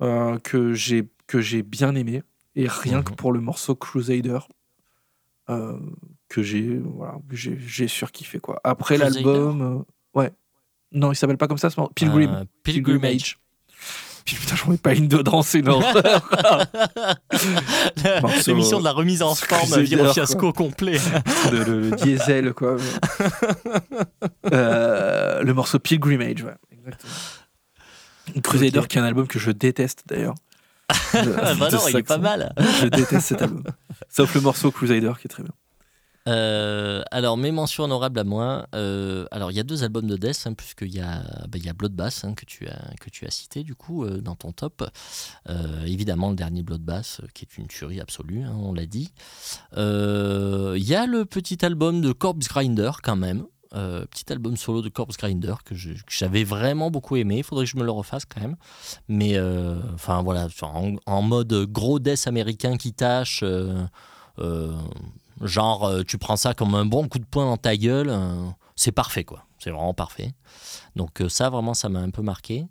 euh, 0.00 0.38
que 0.38 0.72
j'ai 0.74 1.08
que 1.26 1.40
j'ai 1.40 1.62
bien 1.62 1.94
aimé 1.94 2.22
et 2.56 2.66
rien 2.68 3.02
que 3.02 3.10
Mhm. 3.10 3.16
pour 3.16 3.32
le 3.32 3.40
morceau 3.40 3.74
Crusader 3.74 4.38
euh, 5.50 5.78
que 6.28 6.42
j'ai 6.42 6.78
voilà 6.78 7.16
j'ai 7.30 7.58
j'ai 7.58 7.88
surkiffé 7.88 8.38
quoi. 8.40 8.60
Après 8.64 8.96
l'album 8.98 9.62
euh, 9.62 9.78
ouais 10.18 10.30
non 10.92 11.12
il 11.12 11.16
s'appelle 11.16 11.38
pas 11.38 11.48
comme 11.48 11.58
ça 11.58 11.70
ce 11.70 11.78
morceau 11.80 11.92
Pilgrim 11.94 12.30
Euh, 12.30 12.44
Pilgrimage. 12.62 13.38
Puis 14.24 14.36
putain 14.36 14.54
j'en 14.54 14.70
mets 14.70 14.76
pas 14.78 14.94
une 14.94 15.08
dedans 15.08 15.42
c'est 15.42 15.58
une 15.60 15.68
horreur. 15.68 16.02
L'émission 18.46 18.78
de 18.78 18.84
la 18.84 18.92
remise 18.92 19.20
en 19.22 19.34
forme 19.34 19.80
vire 19.82 20.00
au 20.00 20.04
quoi. 20.04 20.12
fiasco 20.14 20.52
complet. 20.52 20.98
le, 21.50 21.64
le- 21.64 21.90
le 21.90 21.96
diesel 21.96 22.52
quoi. 22.54 22.76
Euh, 24.52 25.42
le 25.42 25.54
morceau 25.54 25.78
Pilgrimage 25.78 26.42
ouais 26.42 26.54
exactement. 26.72 27.12
Crusader 28.40 28.82
qui 28.88 28.98
est 28.98 29.00
un 29.00 29.04
album 29.04 29.26
que 29.26 29.38
je 29.38 29.50
déteste 29.50 30.04
d'ailleurs. 30.06 30.34
Ah 30.88 30.94
bah 31.58 31.68
non, 31.70 31.78
il 31.88 31.96
est 31.96 32.02
pas 32.02 32.18
mal. 32.18 32.52
Je 32.80 32.86
déteste 32.86 33.26
cet 33.26 33.42
album. 33.42 33.64
Sauf 34.08 34.34
le 34.34 34.40
morceau 34.40 34.70
Crusader 34.70 35.12
qui 35.20 35.26
est 35.26 35.30
très 35.30 35.42
bien. 35.42 35.52
Euh, 36.28 37.02
alors, 37.10 37.36
mes 37.36 37.50
mentions 37.50 37.84
honorables 37.84 38.20
à 38.20 38.24
moi. 38.24 38.66
euh, 38.74 39.24
alors, 39.32 39.50
il 39.50 39.56
y 39.56 39.60
a 39.60 39.64
deux 39.64 39.82
albums 39.82 40.06
de 40.06 40.16
Death, 40.16 40.42
hein, 40.46 40.54
puisqu'il 40.54 40.94
y 40.94 41.00
a, 41.00 41.22
bah, 41.48 41.56
il 41.56 41.64
y 41.64 41.68
a 41.68 41.72
Bloodbath 41.72 42.22
hein, 42.24 42.34
que, 42.34 42.44
tu 42.44 42.68
as, 42.68 42.94
que 43.00 43.10
tu 43.10 43.26
as 43.26 43.30
cité, 43.30 43.64
du 43.64 43.74
coup, 43.74 44.04
euh, 44.04 44.20
dans 44.20 44.36
ton 44.36 44.52
top. 44.52 44.88
Euh, 45.48 45.82
évidemment, 45.84 46.30
le 46.30 46.36
dernier 46.36 46.62
Bloodbath, 46.62 47.20
euh, 47.22 47.26
qui 47.34 47.44
est 47.44 47.58
une 47.58 47.66
tuerie 47.66 48.00
absolue, 48.00 48.42
hein, 48.44 48.54
on 48.56 48.72
l'a 48.72 48.86
dit. 48.86 49.12
Euh, 49.76 50.74
Il 50.76 50.84
y 50.84 50.94
a 50.94 51.06
le 51.06 51.24
petit 51.24 51.64
album 51.64 52.00
de 52.00 52.12
Corpse 52.12 52.46
Grinder, 52.48 52.92
quand 53.02 53.16
même. 53.16 53.44
Euh, 53.74 54.04
petit 54.04 54.30
album 54.30 54.56
solo 54.58 54.82
de 54.82 54.90
Corpse 54.90 55.16
Grinder 55.16 55.54
que 55.64 55.74
j'avais 56.08 56.44
vraiment 56.44 56.90
beaucoup 56.90 57.16
aimé. 57.16 57.38
Il 57.38 57.42
faudrait 57.42 57.64
que 57.64 57.70
je 57.70 57.78
me 57.78 57.84
le 57.84 57.90
refasse 57.90 58.26
quand 58.26 58.42
même. 58.42 58.56
Mais 59.08 59.36
euh, 59.36 59.80
enfin 59.94 60.22
voilà, 60.22 60.48
en, 60.60 60.96
en 61.06 61.22
mode 61.22 61.54
gros 61.70 61.98
death 61.98 62.26
américain 62.26 62.76
qui 62.76 62.92
tâche. 62.92 63.42
euh, 63.42 64.76
genre, 65.40 65.90
tu 66.06 66.18
prends 66.18 66.36
ça 66.36 66.52
comme 66.52 66.74
un 66.74 66.84
bon 66.84 67.08
coup 67.08 67.18
de 67.18 67.24
poing 67.24 67.46
dans 67.46 67.56
ta 67.56 67.74
gueule. 67.76 68.14
c'est 68.76 68.92
parfait 68.92 69.24
quoi. 69.24 69.46
C'est 69.58 69.70
vraiment 69.70 69.94
parfait. 69.94 70.34
Donc 70.94 71.22
ça 71.28 71.48
vraiment 71.48 71.72
ça 71.72 71.88
m'a 71.88 72.00
un 72.00 72.10
peu 72.10 72.22
marqué. 72.22 72.66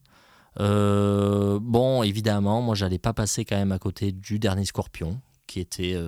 Bon 0.59 2.03
évidemment, 2.03 2.61
moi 2.61 2.75
j'allais 2.75 2.99
pas 2.99 3.13
passer 3.13 3.43
quand 3.43 3.57
même 3.57 3.71
à 3.71 3.79
côté 3.79 4.11
du 4.11 4.37
dernier 4.37 4.65
Scorpion 4.65 5.19
qui 5.47 5.59
était 5.59 5.99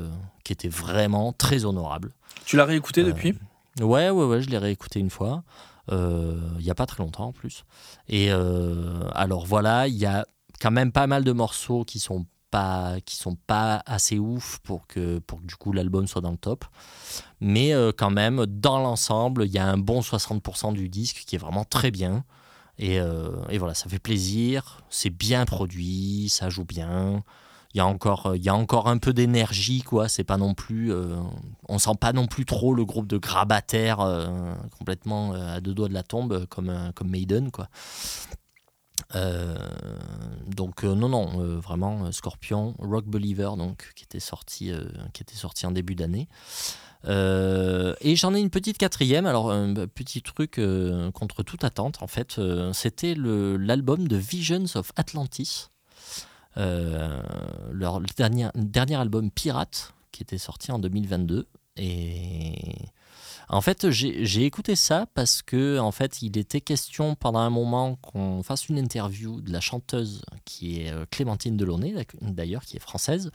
qui 0.43 0.53
était 0.53 0.69
vraiment 0.69 1.33
très 1.33 1.65
honorable. 1.65 2.11
Tu 2.45 2.57
l'as 2.57 2.65
réécouté 2.65 3.03
depuis? 3.03 3.33
Ouais, 3.82 4.09
ouais, 4.09 4.26
ouais, 4.26 4.41
je 4.41 4.49
l'ai 4.49 4.57
réécouté 4.57 4.99
une 4.99 5.09
fois. 5.09 5.43
euh, 5.91 6.38
Il 6.59 6.63
n'y 6.65 6.71
a 6.71 6.76
pas 6.76 6.86
très 6.86 7.03
longtemps 7.03 7.26
en 7.28 7.32
plus. 7.34 7.63
Et 8.07 8.28
euh, 8.32 9.01
alors 9.13 9.45
voilà, 9.45 9.88
il 9.88 9.95
y 9.95 10.05
a 10.05 10.26
quand 10.61 10.71
même 10.71 10.91
pas 10.91 11.07
mal 11.07 11.24
de 11.24 11.32
morceaux 11.32 11.84
qui 11.84 11.99
sont 11.99 12.26
pas 12.51 12.97
qui 13.05 13.15
sont 13.15 13.36
pas 13.36 13.82
assez 13.88 14.19
ouf 14.19 14.59
pour 14.63 14.86
que 14.86 15.17
pour 15.19 15.41
que 15.41 15.45
du 15.47 15.55
coup 15.55 15.71
l'album 15.74 16.05
soit 16.05 16.21
dans 16.21 16.30
le 16.30 16.38
top 16.38 16.65
mais 17.41 17.74
euh, 17.74 17.91
quand 17.97 18.11
même 18.11 18.45
dans 18.45 18.78
l'ensemble 18.80 19.45
il 19.45 19.51
y 19.51 19.57
a 19.57 19.65
un 19.67 19.80
bon 19.80 20.01
60% 20.01 20.71
du 20.74 20.88
disque 20.88 21.24
qui 21.26 21.36
est 21.36 21.39
vraiment 21.39 21.63
très 21.65 21.89
bien 21.89 22.24
et, 22.78 22.99
euh, 22.99 23.32
et 23.49 23.57
voilà 23.57 23.74
ça 23.74 23.89
fait 23.89 23.97
plaisir 23.97 24.82
c'est 24.91 25.09
bien 25.09 25.45
produit 25.45 26.30
ça 26.30 26.49
joue 26.49 26.63
bien 26.63 27.24
il 27.74 27.78
y 27.78 27.82
a 27.82 27.86
encore 27.86 28.34
il 28.36 28.43
y 28.43 28.49
a 28.49 28.55
encore 28.55 28.88
un 28.88 28.97
peu 28.97 29.13
d'énergie 29.13 29.82
quoi. 29.82 30.07
C'est 30.07 30.24
pas 30.24 30.38
non 30.38 30.53
plus 30.53 30.93
euh, 30.93 31.15
on 31.67 31.80
sent 31.80 31.95
pas 31.99 32.13
non 32.13 32.28
plus 32.28 32.45
trop 32.45 32.74
le 32.76 32.86
groupe 32.86 33.07
de 33.07 33.17
grabataires 33.17 33.99
euh, 34.01 34.53
complètement 34.78 35.34
euh, 35.34 35.55
à 35.55 35.61
deux 35.61 35.74
doigts 35.74 35.89
de 35.89 35.93
la 35.93 36.03
tombe 36.03 36.45
comme 36.47 36.69
euh, 36.69 36.91
comme 36.93 37.09
Maiden 37.09 37.51
quoi. 37.51 37.69
Euh, 39.15 39.55
donc 40.47 40.84
euh, 40.84 40.93
non 40.95 41.09
non 41.09 41.41
euh, 41.41 41.59
vraiment 41.59 42.05
euh, 42.05 42.11
Scorpion 42.11 42.76
Rock 42.80 43.05
Believer 43.05 43.51
donc 43.57 43.91
qui 43.95 44.03
était 44.03 44.19
sorti 44.19 44.71
euh, 44.71 44.86
qui 45.13 45.24
était 45.24 45.36
sorti 45.36 45.65
en 45.65 45.71
début 45.71 45.95
d'année. 45.95 46.28
Euh, 47.05 47.95
et 47.99 48.15
j'en 48.15 48.34
ai 48.34 48.39
une 48.39 48.49
petite 48.49 48.78
quatrième. 48.78 49.26
Alors 49.26 49.51
un 49.51 49.74
petit 49.88 50.21
truc 50.21 50.57
euh, 50.59 51.11
contre 51.11 51.43
toute 51.43 51.63
attente 51.63 52.01
en 52.01 52.07
fait 52.07 52.38
euh, 52.38 52.71
c'était 52.71 53.15
l'album 53.15 54.07
de 54.07 54.15
Visions 54.15 54.65
of 54.76 54.91
Atlantis. 54.95 55.67
euh, 55.67 55.72
leur 56.55 58.01
dernier, 58.15 58.49
dernier 58.55 58.95
album 58.95 59.31
Pirate 59.31 59.93
qui 60.11 60.23
était 60.23 60.37
sorti 60.37 60.71
en 60.71 60.79
2022 60.79 61.47
et 61.77 62.75
en 63.53 63.61
fait 63.61 63.91
j'ai 63.91 64.45
écouté 64.45 64.75
ça 64.75 65.05
parce 65.13 65.41
que 65.41 65.77
en 65.77 65.91
fait 65.91 66.21
il 66.21 66.37
était 66.37 66.61
question 66.61 67.15
pendant 67.15 67.39
un 67.39 67.49
moment 67.51 67.97
qu'on 68.01 68.41
fasse 68.41 68.67
une 68.67 68.77
interview 68.77 69.41
de 69.41 69.51
la 69.51 69.61
chanteuse 69.61 70.23
qui 70.43 70.81
est 70.81 70.91
euh, 70.91 71.05
Clémentine 71.11 71.55
Delaunay 71.55 71.93
d'ailleurs 72.21 72.63
qui 72.63 72.77
est 72.77 72.79
française. 72.79 73.31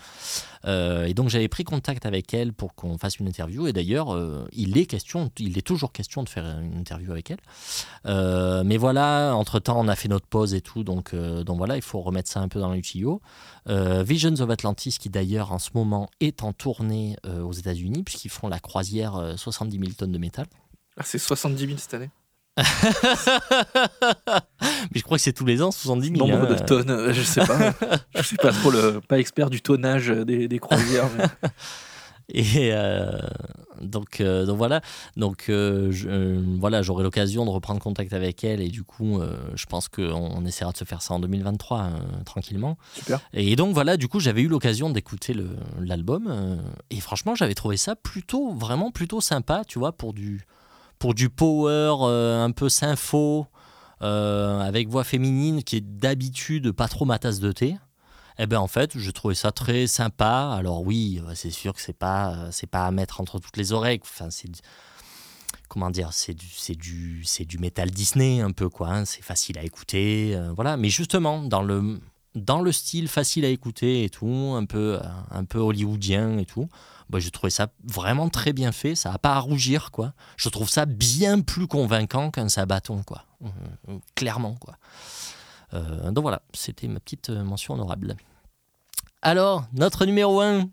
Euh, 0.64 1.06
et 1.06 1.14
donc 1.14 1.28
j'avais 1.28 1.48
pris 1.48 1.62
contact 1.62 2.04
avec 2.04 2.34
elle 2.34 2.52
pour 2.52 2.74
qu'on 2.74 2.98
fasse 2.98 3.18
une 3.18 3.28
interview. 3.28 3.68
Et 3.68 3.72
d'ailleurs 3.72 4.12
euh, 4.12 4.46
il 4.52 4.76
est 4.76 4.86
question 4.86 5.30
il 5.38 5.56
est 5.56 5.66
toujours 5.66 5.92
question 5.92 6.24
de 6.24 6.28
faire 6.28 6.44
une 6.44 6.78
interview 6.78 7.12
avec 7.12 7.30
elle. 7.30 7.38
Mais 8.64 8.76
voilà, 8.76 9.34
entre-temps, 9.34 9.78
on 9.78 9.88
a 9.88 9.94
fait 9.94 10.08
notre 10.08 10.26
pause 10.26 10.54
et 10.54 10.60
tout, 10.60 10.82
donc, 10.82 11.14
donc 11.14 11.58
voilà, 11.58 11.76
il 11.76 11.82
faut 11.82 12.00
remettre 12.00 12.28
ça 12.28 12.40
un 12.40 12.48
peu 12.48 12.60
dans 12.60 12.72
le 12.72 12.80
tuyau. 12.80 13.20
Euh, 13.68 14.02
Visions 14.02 14.34
of 14.40 14.48
Atlantis, 14.50 14.96
qui 14.98 15.10
d'ailleurs 15.10 15.52
en 15.52 15.58
ce 15.58 15.70
moment 15.74 16.08
est 16.20 16.42
en 16.42 16.52
tournée 16.52 17.16
euh, 17.26 17.42
aux 17.42 17.52
États-Unis, 17.52 18.02
puisqu'ils 18.02 18.30
font 18.30 18.48
la 18.48 18.58
croisière 18.60 19.16
euh, 19.16 19.36
70 19.36 19.78
000 19.78 19.92
tonnes 19.92 20.12
de 20.12 20.18
métal. 20.18 20.46
Ah, 20.96 21.02
c'est 21.04 21.18
70 21.18 21.66
000 21.66 21.78
cette 21.78 21.94
année. 21.94 22.10
Mais 22.60 22.64
je 24.96 25.02
crois 25.02 25.16
que 25.18 25.22
c'est 25.22 25.32
tous 25.32 25.44
les 25.44 25.62
ans 25.62 25.70
70 25.70 26.16
000. 26.16 26.26
Nombre 26.26 26.50
hein. 26.50 26.54
de 26.54 26.58
tonnes, 26.64 26.90
euh, 26.90 27.12
je 27.12 27.22
sais 27.22 27.44
pas. 27.46 27.72
je 28.16 28.22
suis 28.22 28.36
pas 28.36 28.52
trop 28.52 28.70
le 28.70 29.00
pas 29.00 29.18
expert 29.18 29.50
du 29.50 29.60
tonnage 29.60 30.08
des, 30.08 30.48
des 30.48 30.58
croisières. 30.58 31.08
mais- 31.16 31.24
Et 32.30 32.70
euh, 32.74 33.18
donc, 33.80 34.20
euh, 34.20 34.44
donc 34.44 34.58
voilà, 34.58 34.82
donc 35.16 35.46
euh, 35.48 35.90
je- 35.90 36.58
voilà, 36.58 36.82
j'aurai 36.82 37.02
l'occasion 37.02 37.46
de 37.46 37.50
reprendre 37.50 37.80
contact 37.80 38.12
avec 38.12 38.44
elle 38.44 38.60
et 38.60 38.68
du 38.68 38.84
coup, 38.84 39.20
je 39.54 39.64
pense 39.66 39.88
qu'on 39.88 40.02
on 40.12 40.44
essaiera 40.44 40.72
de 40.72 40.76
se 40.76 40.84
faire 40.84 41.00
ça 41.00 41.14
en 41.14 41.20
2023 41.20 41.80
euh, 41.84 41.90
tranquillement. 42.26 42.76
Super. 42.94 43.20
Et 43.32 43.56
donc 43.56 43.72
voilà, 43.72 43.96
du 43.96 44.08
coup, 44.08 44.20
j'avais 44.20 44.42
eu 44.42 44.48
l'occasion 44.48 44.90
d'écouter 44.90 45.34
l'album 45.80 46.60
et 46.90 47.00
franchement, 47.00 47.34
j'avais 47.34 47.54
trouvé 47.54 47.76
ça 47.78 47.96
plutôt, 47.96 48.52
vraiment 48.52 48.90
plutôt 48.90 49.20
sympa, 49.22 49.62
tu 49.66 49.78
vois, 49.78 49.92
pour 49.92 50.12
du, 50.12 50.46
pour 50.98 51.14
du 51.14 51.30
power 51.30 51.94
un 52.42 52.50
peu 52.50 52.68
sympho 52.68 53.46
avec 54.00 54.88
voix 54.88 55.04
féminine 55.04 55.62
qui 55.62 55.76
est 55.76 55.80
d'habitude 55.80 56.72
pas 56.72 56.88
trop 56.88 57.04
ma 57.04 57.18
tasse 57.18 57.40
de 57.40 57.52
thé. 57.52 57.76
Eh 58.38 58.46
ben 58.46 58.58
en 58.58 58.68
fait, 58.68 58.96
j'ai 58.96 59.12
trouvé 59.12 59.34
ça 59.34 59.50
très 59.52 59.86
sympa. 59.86 60.54
Alors 60.56 60.82
oui, 60.82 61.20
euh, 61.26 61.32
c'est 61.34 61.50
sûr 61.50 61.74
que 61.74 61.80
c'est 61.80 61.92
pas 61.96 62.34
euh, 62.34 62.48
c'est 62.52 62.68
pas 62.68 62.86
à 62.86 62.90
mettre 62.90 63.20
entre 63.20 63.38
toutes 63.38 63.56
les 63.56 63.72
oreilles. 63.72 64.00
Enfin, 64.02 64.30
c'est 64.30 64.48
comment 65.68 65.90
dire, 65.90 66.12
c'est 66.12 66.34
du 66.34 66.46
c'est 66.56 66.76
du 66.76 67.24
c'est 67.24 67.44
du 67.44 67.58
métal 67.58 67.90
Disney 67.90 68.40
un 68.40 68.52
peu 68.52 68.68
quoi. 68.68 68.88
hein. 68.90 69.04
C'est 69.04 69.22
facile 69.22 69.58
à 69.58 69.62
écouter, 69.64 70.32
euh, 70.36 70.52
voilà. 70.54 70.76
Mais 70.76 70.88
justement 70.88 71.42
dans 71.42 71.62
le 71.62 72.00
dans 72.34 72.60
le 72.60 72.70
style 72.70 73.08
facile 73.08 73.44
à 73.44 73.48
écouter 73.48 74.04
et 74.04 74.10
tout, 74.10 74.54
un 74.56 74.64
peu 74.66 75.00
un 75.30 75.44
peu 75.44 75.58
hollywoodien 75.58 76.38
et 76.38 76.44
tout. 76.46 76.68
Bah, 77.10 77.18
j'ai 77.20 77.30
trouvé 77.30 77.50
ça 77.50 77.68
vraiment 77.84 78.28
très 78.28 78.52
bien 78.52 78.70
fait. 78.70 78.94
Ça 78.94 79.12
a 79.12 79.18
pas 79.18 79.34
à 79.34 79.38
rougir 79.40 79.90
quoi. 79.90 80.12
Je 80.36 80.48
trouve 80.50 80.68
ça 80.68 80.84
bien 80.84 81.40
plus 81.40 81.66
convaincant 81.66 82.30
qu'un 82.30 82.48
sabaton 82.50 83.02
quoi. 83.02 83.24
Euh, 83.42 83.48
euh, 83.88 83.98
clairement 84.14 84.54
quoi. 84.60 84.76
Euh, 85.74 86.10
donc 86.10 86.22
voilà, 86.22 86.42
c'était 86.54 86.88
ma 86.88 87.00
petite 87.00 87.30
euh, 87.30 87.42
mention 87.44 87.74
honorable. 87.74 88.16
Alors, 89.22 89.66
notre 89.74 90.06
numéro 90.06 90.40
1. 90.40 90.68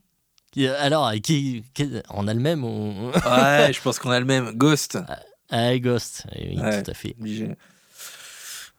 Alors, 0.79 1.11
qui, 1.21 1.63
qui- 1.73 1.89
on 2.11 2.27
a 2.29 2.33
le 2.33 2.39
même 2.39 2.63
on... 2.63 3.07
Ouais, 3.11 3.71
je 3.73 3.81
pense 3.81 3.99
qu'on 3.99 4.11
a 4.11 4.19
le 4.19 4.25
même. 4.25 4.51
Ghost. 4.53 4.97
Ah, 5.49 5.77
Ghost, 5.77 6.25
Eh 6.33 6.49
oui, 6.55 6.59
Ouais. 6.61 6.81
tout 6.81 6.89
à 6.91 6.93
fait. 6.93 7.15
Obligé. 7.19 7.55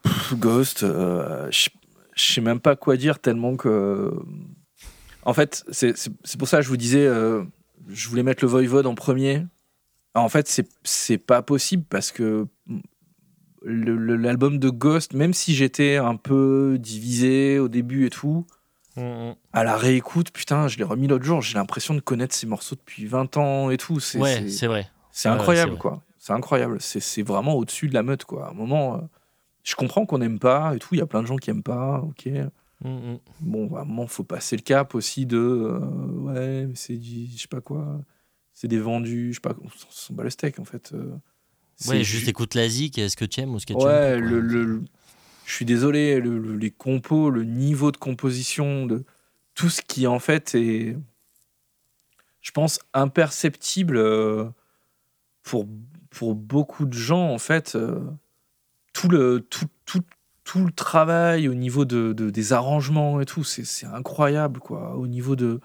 Pff, 0.02 0.34
Ghost, 0.38 0.82
euh, 0.84 1.50
je 1.50 1.68
sais 2.16 2.40
même 2.40 2.60
pas 2.60 2.76
quoi 2.76 2.96
dire 2.96 3.18
tellement 3.18 3.56
que. 3.56 4.10
En 5.22 5.34
fait, 5.34 5.64
c'est 5.70 5.92
pour 6.38 6.48
ça 6.48 6.58
que 6.58 6.62
je 6.62 6.68
vous 6.68 6.76
disais, 6.76 7.04
euh, 7.06 7.44
je 7.88 8.08
voulais 8.08 8.22
mettre 8.22 8.42
le 8.44 8.48
Voivode 8.48 8.86
en 8.86 8.94
premier. 8.94 9.44
En 10.14 10.28
fait, 10.30 10.62
c'est 10.84 11.18
pas 11.18 11.42
possible 11.42 11.84
parce 11.90 12.10
que 12.10 12.46
l'album 13.66 14.58
de 14.58 14.70
Ghost, 14.70 15.12
même 15.14 15.34
si 15.34 15.54
j'étais 15.54 15.96
un 15.96 16.16
peu 16.16 16.76
divisé 16.78 17.58
au 17.58 17.68
début 17.68 18.06
et 18.06 18.10
tout, 18.10 18.46
à 19.52 19.62
la 19.64 19.76
réécoute, 19.76 20.30
putain, 20.30 20.68
je 20.68 20.78
l'ai 20.78 20.84
remis 20.84 21.06
l'autre 21.06 21.24
jour, 21.24 21.42
j'ai 21.42 21.54
l'impression 21.58 21.94
de 21.94 22.00
connaître 22.00 22.34
ces 22.34 22.46
morceaux 22.46 22.76
depuis 22.76 23.04
20 23.06 23.36
ans 23.36 23.70
et 23.70 23.76
tout. 23.76 24.00
C'est 24.00 24.18
Ouais, 24.18 24.48
c'est- 24.48 24.66
vrai. 24.66 24.88
c'est 25.10 25.28
incroyable, 25.28 25.72
vrai. 25.72 25.80
quoi. 25.80 26.02
C'est 26.18 26.32
incroyable. 26.32 26.78
C'est 26.80 27.22
vraiment 27.22 27.54
au-dessus 27.54 27.88
de 27.88 27.94
la 27.94 28.02
meute, 28.02 28.24
quoi. 28.24 28.46
À 28.46 28.50
un 28.50 28.54
moment, 28.54 28.96
euh, 28.96 29.00
je 29.64 29.74
comprends 29.74 30.06
qu'on 30.06 30.18
n'aime 30.18 30.38
pas 30.38 30.74
et 30.74 30.78
tout. 30.78 30.94
Il 30.94 30.98
y 30.98 31.02
a 31.02 31.06
plein 31.06 31.20
de 31.22 31.26
gens 31.26 31.36
qui 31.36 31.50
aiment 31.50 31.62
pas, 31.62 32.00
ok. 32.00 32.26
Mm, 32.84 32.88
mm. 32.88 33.18
Bon, 33.40 33.74
à 33.76 33.80
un 33.82 33.84
moment, 33.84 34.06
faut 34.06 34.24
passer 34.24 34.56
le 34.56 34.62
cap 34.62 34.94
aussi 34.94 35.26
de. 35.26 35.36
euh, 35.38 35.78
ouais, 35.78 36.66
mais 36.66 36.74
c'est 36.74 36.96
du. 36.96 37.26
Je 37.26 37.42
sais 37.42 37.48
pas 37.48 37.60
quoi. 37.60 38.00
C'est 38.54 38.68
des 38.68 38.78
vendus, 38.80 39.28
je 39.32 39.34
sais 39.34 39.40
pas. 39.40 39.54
On 39.62 39.68
s'en- 39.68 39.86
s'en 39.90 40.14
bat 40.14 40.24
le 40.24 40.30
steak, 40.30 40.58
en 40.58 40.64
fait. 40.64 40.92
euh. 40.94 41.14
Ouais, 41.86 41.98
ju- 41.98 42.04
juste 42.04 42.28
écoute 42.28 42.54
la 42.54 42.68
zik, 42.68 42.98
est-ce 42.98 43.16
que 43.16 43.24
tu 43.24 43.40
aimes 43.40 43.54
ou 43.54 43.58
ce 43.58 43.66
que 43.66 43.74
tu 43.74 43.78
aimes 43.80 43.86
Ouais, 43.86 44.14
pas, 44.14 44.20
quoi. 44.20 44.30
le, 44.30 44.40
le- 44.40 44.82
je 45.44 45.52
suis 45.52 45.64
désolé, 45.64 46.20
le- 46.20 46.38
le- 46.38 46.56
les 46.56 46.70
compos, 46.70 47.30
le 47.30 47.44
niveau 47.44 47.92
de 47.92 47.96
composition, 47.98 48.86
de 48.86 49.04
tout 49.54 49.68
ce 49.68 49.82
qui 49.82 50.06
en 50.06 50.18
fait 50.18 50.54
est, 50.54 50.96
je 52.40 52.50
pense, 52.50 52.78
imperceptible 52.94 53.96
euh, 53.96 54.46
pour, 55.42 55.66
pour 56.10 56.34
beaucoup 56.34 56.86
de 56.86 56.94
gens, 56.94 57.28
en 57.30 57.38
fait. 57.38 57.74
euh, 57.76 58.00
tout, 58.92 59.08
le, 59.08 59.40
tout, 59.40 59.66
tout, 59.84 60.02
tout 60.44 60.64
le 60.64 60.72
travail 60.72 61.48
au 61.48 61.54
niveau 61.54 61.84
de, 61.84 62.12
de- 62.14 62.30
des 62.30 62.52
arrangements 62.54 63.20
et 63.20 63.26
tout, 63.26 63.44
c'est 63.44 63.64
c'est 63.64 63.86
incroyable, 63.86 64.60
quoi. 64.60 64.96
Au 64.96 65.06
niveau 65.06 65.36
de 65.36 65.60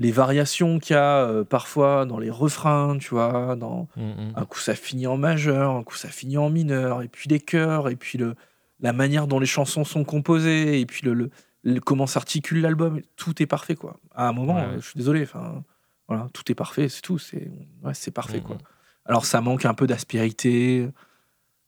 les 0.00 0.10
variations 0.12 0.78
qu'il 0.80 0.94
y 0.94 0.98
a 0.98 1.24
euh, 1.26 1.44
parfois 1.44 2.06
dans 2.06 2.18
les 2.18 2.30
refrains, 2.30 2.98
tu 2.98 3.10
vois, 3.10 3.54
dans, 3.54 3.86
Mm, 3.96 4.02
mm. 4.02 4.32
un 4.34 4.44
coup 4.46 4.58
ça 4.58 4.74
finit 4.74 5.06
en 5.06 5.16
majeur, 5.16 5.70
un 5.76 5.82
coup 5.84 5.94
ça 5.96 6.08
finit 6.08 6.38
en 6.38 6.50
mineur, 6.50 7.02
et 7.02 7.08
puis 7.08 7.28
les 7.30 7.38
chœurs, 7.38 7.88
et 7.90 7.94
puis 7.96 8.16
le, 8.18 8.34
la 8.80 8.92
manière 8.92 9.26
dont 9.28 9.38
les 9.38 9.46
chansons 9.46 9.84
sont 9.84 10.02
composées, 10.04 10.80
et 10.80 10.86
puis 10.86 11.02
le, 11.04 11.12
le- 11.14 11.30
le- 11.62 11.80
comment 11.80 12.06
s'articule 12.06 12.62
l'album, 12.62 13.00
tout 13.16 13.42
est 13.42 13.46
parfait 13.46 13.74
quoi. 13.76 14.00
À 14.14 14.26
un 14.26 14.32
moment, 14.32 14.56
Ouais, 14.56 14.66
ouais. 14.66 14.80
je 14.80 14.86
suis 14.88 14.96
désolé, 14.98 15.22
enfin 15.22 15.62
voilà, 16.08 16.28
tout 16.32 16.50
est 16.50 16.54
parfait, 16.56 16.88
c'est 16.88 17.02
tout, 17.02 17.18
c'est 17.18 17.50
ouais, 17.84 17.92
c'est 17.94 18.10
parfait 18.10 18.38
Mm, 18.40 18.44
quoi. 18.44 18.58
Alors 19.04 19.24
ça 19.26 19.40
manque 19.42 19.64
un 19.66 19.74
peu 19.74 19.86
d'aspérité, 19.86 20.88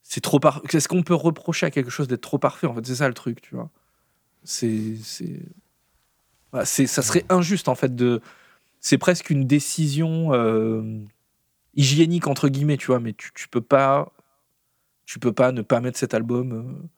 c'est 0.02 0.20
trop 0.22 0.40
par... 0.40 0.62
Qu'est-ce 0.62 0.88
qu'on 0.88 1.02
peut 1.02 1.14
reprocher 1.14 1.66
à 1.66 1.70
quelque 1.70 1.90
chose 1.90 2.08
d'être 2.08 2.22
trop 2.22 2.38
parfait 2.38 2.66
en 2.66 2.74
fait, 2.74 2.86
c'est 2.86 2.94
ça 2.96 3.08
le 3.08 3.14
truc, 3.14 3.42
tu 3.42 3.54
vois. 3.54 3.68
C'est 4.44 4.96
c'est 5.02 5.40
C'est 6.64 6.86
ça 6.86 7.02
serait 7.02 7.24
injuste 7.28 7.68
en 7.68 7.74
fait 7.74 7.94
de 7.94 8.20
c'est 8.80 8.98
presque 8.98 9.30
une 9.30 9.46
décision 9.46 10.34
euh, 10.34 10.82
hygiénique 11.74 12.26
entre 12.26 12.48
guillemets, 12.48 12.76
tu 12.76 12.86
vois, 12.86 13.00
mais 13.00 13.14
tu, 13.14 13.48
peux 13.48 13.60
pas 13.60 14.12
tu 15.06 15.18
peux 15.18 15.32
pas 15.32 15.52
ne 15.52 15.62
pas 15.62 15.80
mettre 15.80 15.98
cet 15.98 16.14
album 16.14 16.52
euh, 16.52 16.88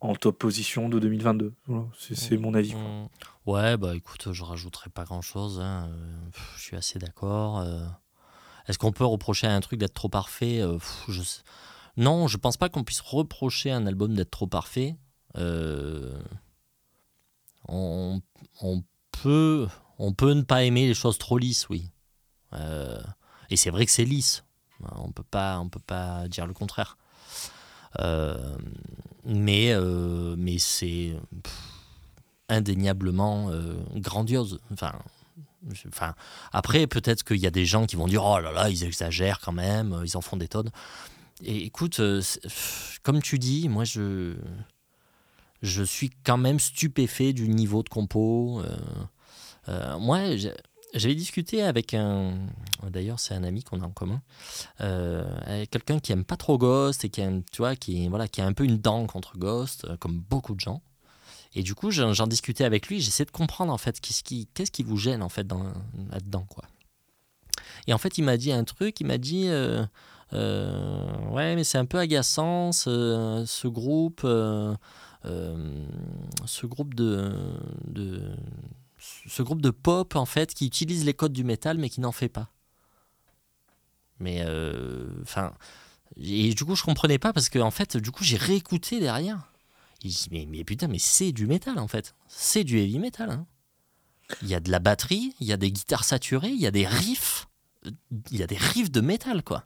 en 0.00 0.14
top 0.14 0.38
position 0.38 0.88
de 0.88 0.98
2022. 0.98 1.54
Voilà, 1.66 1.86
c'est 1.98 2.36
mon 2.36 2.54
avis. 2.54 2.72
quoi. 2.72 2.80
Mm. 2.80 3.08
Ouais, 3.46 3.76
bah 3.76 3.96
écoute, 3.96 4.32
je 4.32 4.42
rajouterai 4.44 4.90
pas 4.90 5.04
grand 5.04 5.22
chose. 5.22 5.62
je 6.56 6.60
suis 6.62 6.76
assez 6.76 6.98
d'accord. 6.98 7.60
euh. 7.60 7.86
Est-ce 8.68 8.78
qu'on 8.78 8.92
peut 8.92 9.04
reprocher 9.04 9.46
à 9.46 9.54
un 9.54 9.60
truc 9.60 9.80
d'être 9.80 9.94
trop 9.94 10.10
parfait 10.10 10.60
Euh, 10.60 10.74
pff, 10.74 11.04
je 11.08 11.22
Non, 11.96 12.28
je 12.28 12.36
pense 12.36 12.56
pas 12.58 12.68
qu'on 12.68 12.84
puisse 12.84 13.00
reprocher 13.00 13.70
à 13.70 13.76
un 13.76 13.86
album 13.86 14.14
d'être 14.14 14.30
trop 14.30 14.46
parfait. 14.46 14.96
Euh, 15.36 16.18
on 18.60 18.82
peut, 19.10 19.68
on 19.98 20.12
peut 20.12 20.32
ne 20.32 20.42
pas 20.42 20.64
aimer 20.64 20.86
les 20.86 20.94
choses 20.94 21.18
trop 21.18 21.38
lisses, 21.38 21.68
oui. 21.68 21.90
Euh, 22.54 23.00
Et 23.50 23.56
c'est 23.56 23.70
vrai 23.70 23.86
que 23.86 23.92
c'est 23.92 24.04
lisse. 24.04 24.44
On 24.96 25.10
peut 25.10 25.24
pas, 25.24 25.58
on 25.58 25.68
peut 25.68 25.80
pas 25.84 26.28
dire 26.28 26.46
le 26.46 26.54
contraire. 26.54 26.96
Euh, 27.98 28.56
mais, 29.24 29.72
euh, 29.72 30.36
mais 30.38 30.58
c'est 30.58 31.16
indéniablement 32.48 33.50
grandiose. 33.96 34.60
Enfin, 34.72 34.92
enfin, 35.88 36.14
après, 36.52 36.86
peut-être 36.86 37.24
qu'il 37.24 37.38
y 37.38 37.46
a 37.46 37.50
des 37.50 37.66
gens 37.66 37.86
qui 37.86 37.96
vont 37.96 38.06
dire 38.06 38.24
Oh 38.24 38.38
là 38.38 38.52
là, 38.52 38.70
ils 38.70 38.84
exagèrent 38.84 39.40
quand 39.40 39.52
même, 39.52 40.00
ils 40.04 40.16
en 40.16 40.20
font 40.20 40.36
des 40.36 40.48
tonnes. 40.48 40.70
Et 41.44 41.64
écoute, 41.64 42.00
comme 43.02 43.22
tu 43.22 43.38
dis, 43.38 43.68
moi 43.68 43.84
je, 43.84 44.34
je 45.62 45.82
suis 45.82 46.10
quand 46.24 46.38
même 46.38 46.60
stupéfait 46.60 47.32
du 47.32 47.48
niveau 47.48 47.82
de 47.82 47.88
compo. 47.88 48.60
euh, 48.60 48.76
euh, 49.68 49.98
moi, 49.98 50.20
j'avais 50.94 51.14
discuté 51.14 51.62
avec 51.62 51.94
un. 51.94 52.38
D'ailleurs, 52.88 53.18
c'est 53.20 53.34
un 53.34 53.44
ami 53.44 53.62
qu'on 53.64 53.80
a 53.80 53.84
en 53.86 53.90
commun. 53.90 54.22
euh, 54.80 55.66
quelqu'un 55.70 55.98
qui 55.98 56.12
aime 56.12 56.24
pas 56.24 56.36
trop 56.36 56.58
Ghost 56.58 57.04
et 57.04 57.08
qui 57.10 57.20
aime, 57.20 57.42
tu 57.50 57.58
vois, 57.58 57.76
qui, 57.76 58.08
voilà, 58.08 58.28
qui 58.28 58.40
a 58.40 58.46
un 58.46 58.52
peu 58.52 58.64
une 58.64 58.78
dent 58.78 59.06
contre 59.06 59.36
Ghost, 59.36 59.86
comme 59.98 60.20
beaucoup 60.20 60.54
de 60.54 60.60
gens. 60.60 60.80
Et 61.54 61.62
du 61.62 61.74
coup, 61.74 61.90
j'en 61.90 62.26
discutais 62.26 62.64
avec 62.64 62.88
lui, 62.88 63.00
j'essaie 63.00 63.24
de 63.24 63.30
comprendre 63.30 63.72
en 63.72 63.78
fait 63.78 64.00
qu'est-ce 64.00 64.22
qui, 64.22 64.46
qu'est-ce 64.54 64.70
qui 64.70 64.82
vous 64.82 64.96
gêne 64.96 65.22
en 65.22 65.28
fait 65.28 65.46
dans- 65.46 65.72
là-dedans. 66.10 66.46
Et 67.86 67.92
en 67.92 67.98
fait, 67.98 68.18
il 68.18 68.22
m'a 68.22 68.36
dit 68.36 68.52
un 68.52 68.64
truc, 68.64 69.00
il 69.00 69.06
m'a 69.06 69.18
dit 69.18 69.48
Ouais, 70.32 71.56
mais 71.56 71.64
c'est 71.64 71.78
un 71.78 71.86
peu 71.86 71.98
agaçant 71.98 72.72
ce, 72.72 73.66
groupe, 73.66 74.26
ce 75.24 76.66
groupe 76.66 76.94
de, 76.94 77.32
de. 77.86 78.22
Ce 78.98 79.42
groupe 79.42 79.62
de 79.62 79.70
pop 79.70 80.16
en 80.16 80.26
fait 80.26 80.54
qui 80.54 80.66
utilise 80.66 81.04
les 81.04 81.14
codes 81.14 81.32
du 81.32 81.44
métal 81.44 81.78
mais 81.78 81.88
qui 81.88 82.00
n'en 82.00 82.12
fait 82.12 82.28
pas. 82.28 82.50
Mais 84.18 84.42
euh, 84.44 85.06
enfin, 85.22 85.52
et 86.16 86.52
du 86.52 86.64
coup 86.64 86.74
je 86.74 86.82
comprenais 86.82 87.18
pas 87.18 87.32
parce 87.32 87.48
que 87.48 87.58
en 87.60 87.70
fait 87.70 87.96
du 87.96 88.10
coup 88.10 88.24
j'ai 88.24 88.36
réécouté 88.36 88.98
derrière. 89.00 89.52
Et 90.02 90.10
je 90.10 90.16
dis, 90.16 90.28
mais, 90.30 90.46
mais 90.48 90.64
putain 90.64 90.88
mais 90.88 90.98
c'est 90.98 91.32
du 91.32 91.46
métal 91.46 91.78
en 91.78 91.88
fait, 91.88 92.14
c'est 92.26 92.64
du 92.64 92.78
heavy 92.78 92.98
metal. 92.98 93.30
hein. 93.30 93.46
Il 94.42 94.48
y 94.48 94.54
a 94.54 94.60
de 94.60 94.70
la 94.70 94.78
batterie, 94.78 95.34
il 95.40 95.46
y 95.46 95.52
a 95.52 95.56
des 95.56 95.70
guitares 95.72 96.04
saturées, 96.04 96.50
il 96.50 96.60
y 96.60 96.66
a 96.66 96.70
des 96.70 96.86
riffs, 96.86 97.46
euh, 97.86 97.90
il 98.30 98.38
y 98.38 98.42
a 98.42 98.46
des 98.46 98.56
riffs 98.56 98.90
de 98.90 99.00
métal 99.00 99.42
quoi. 99.44 99.64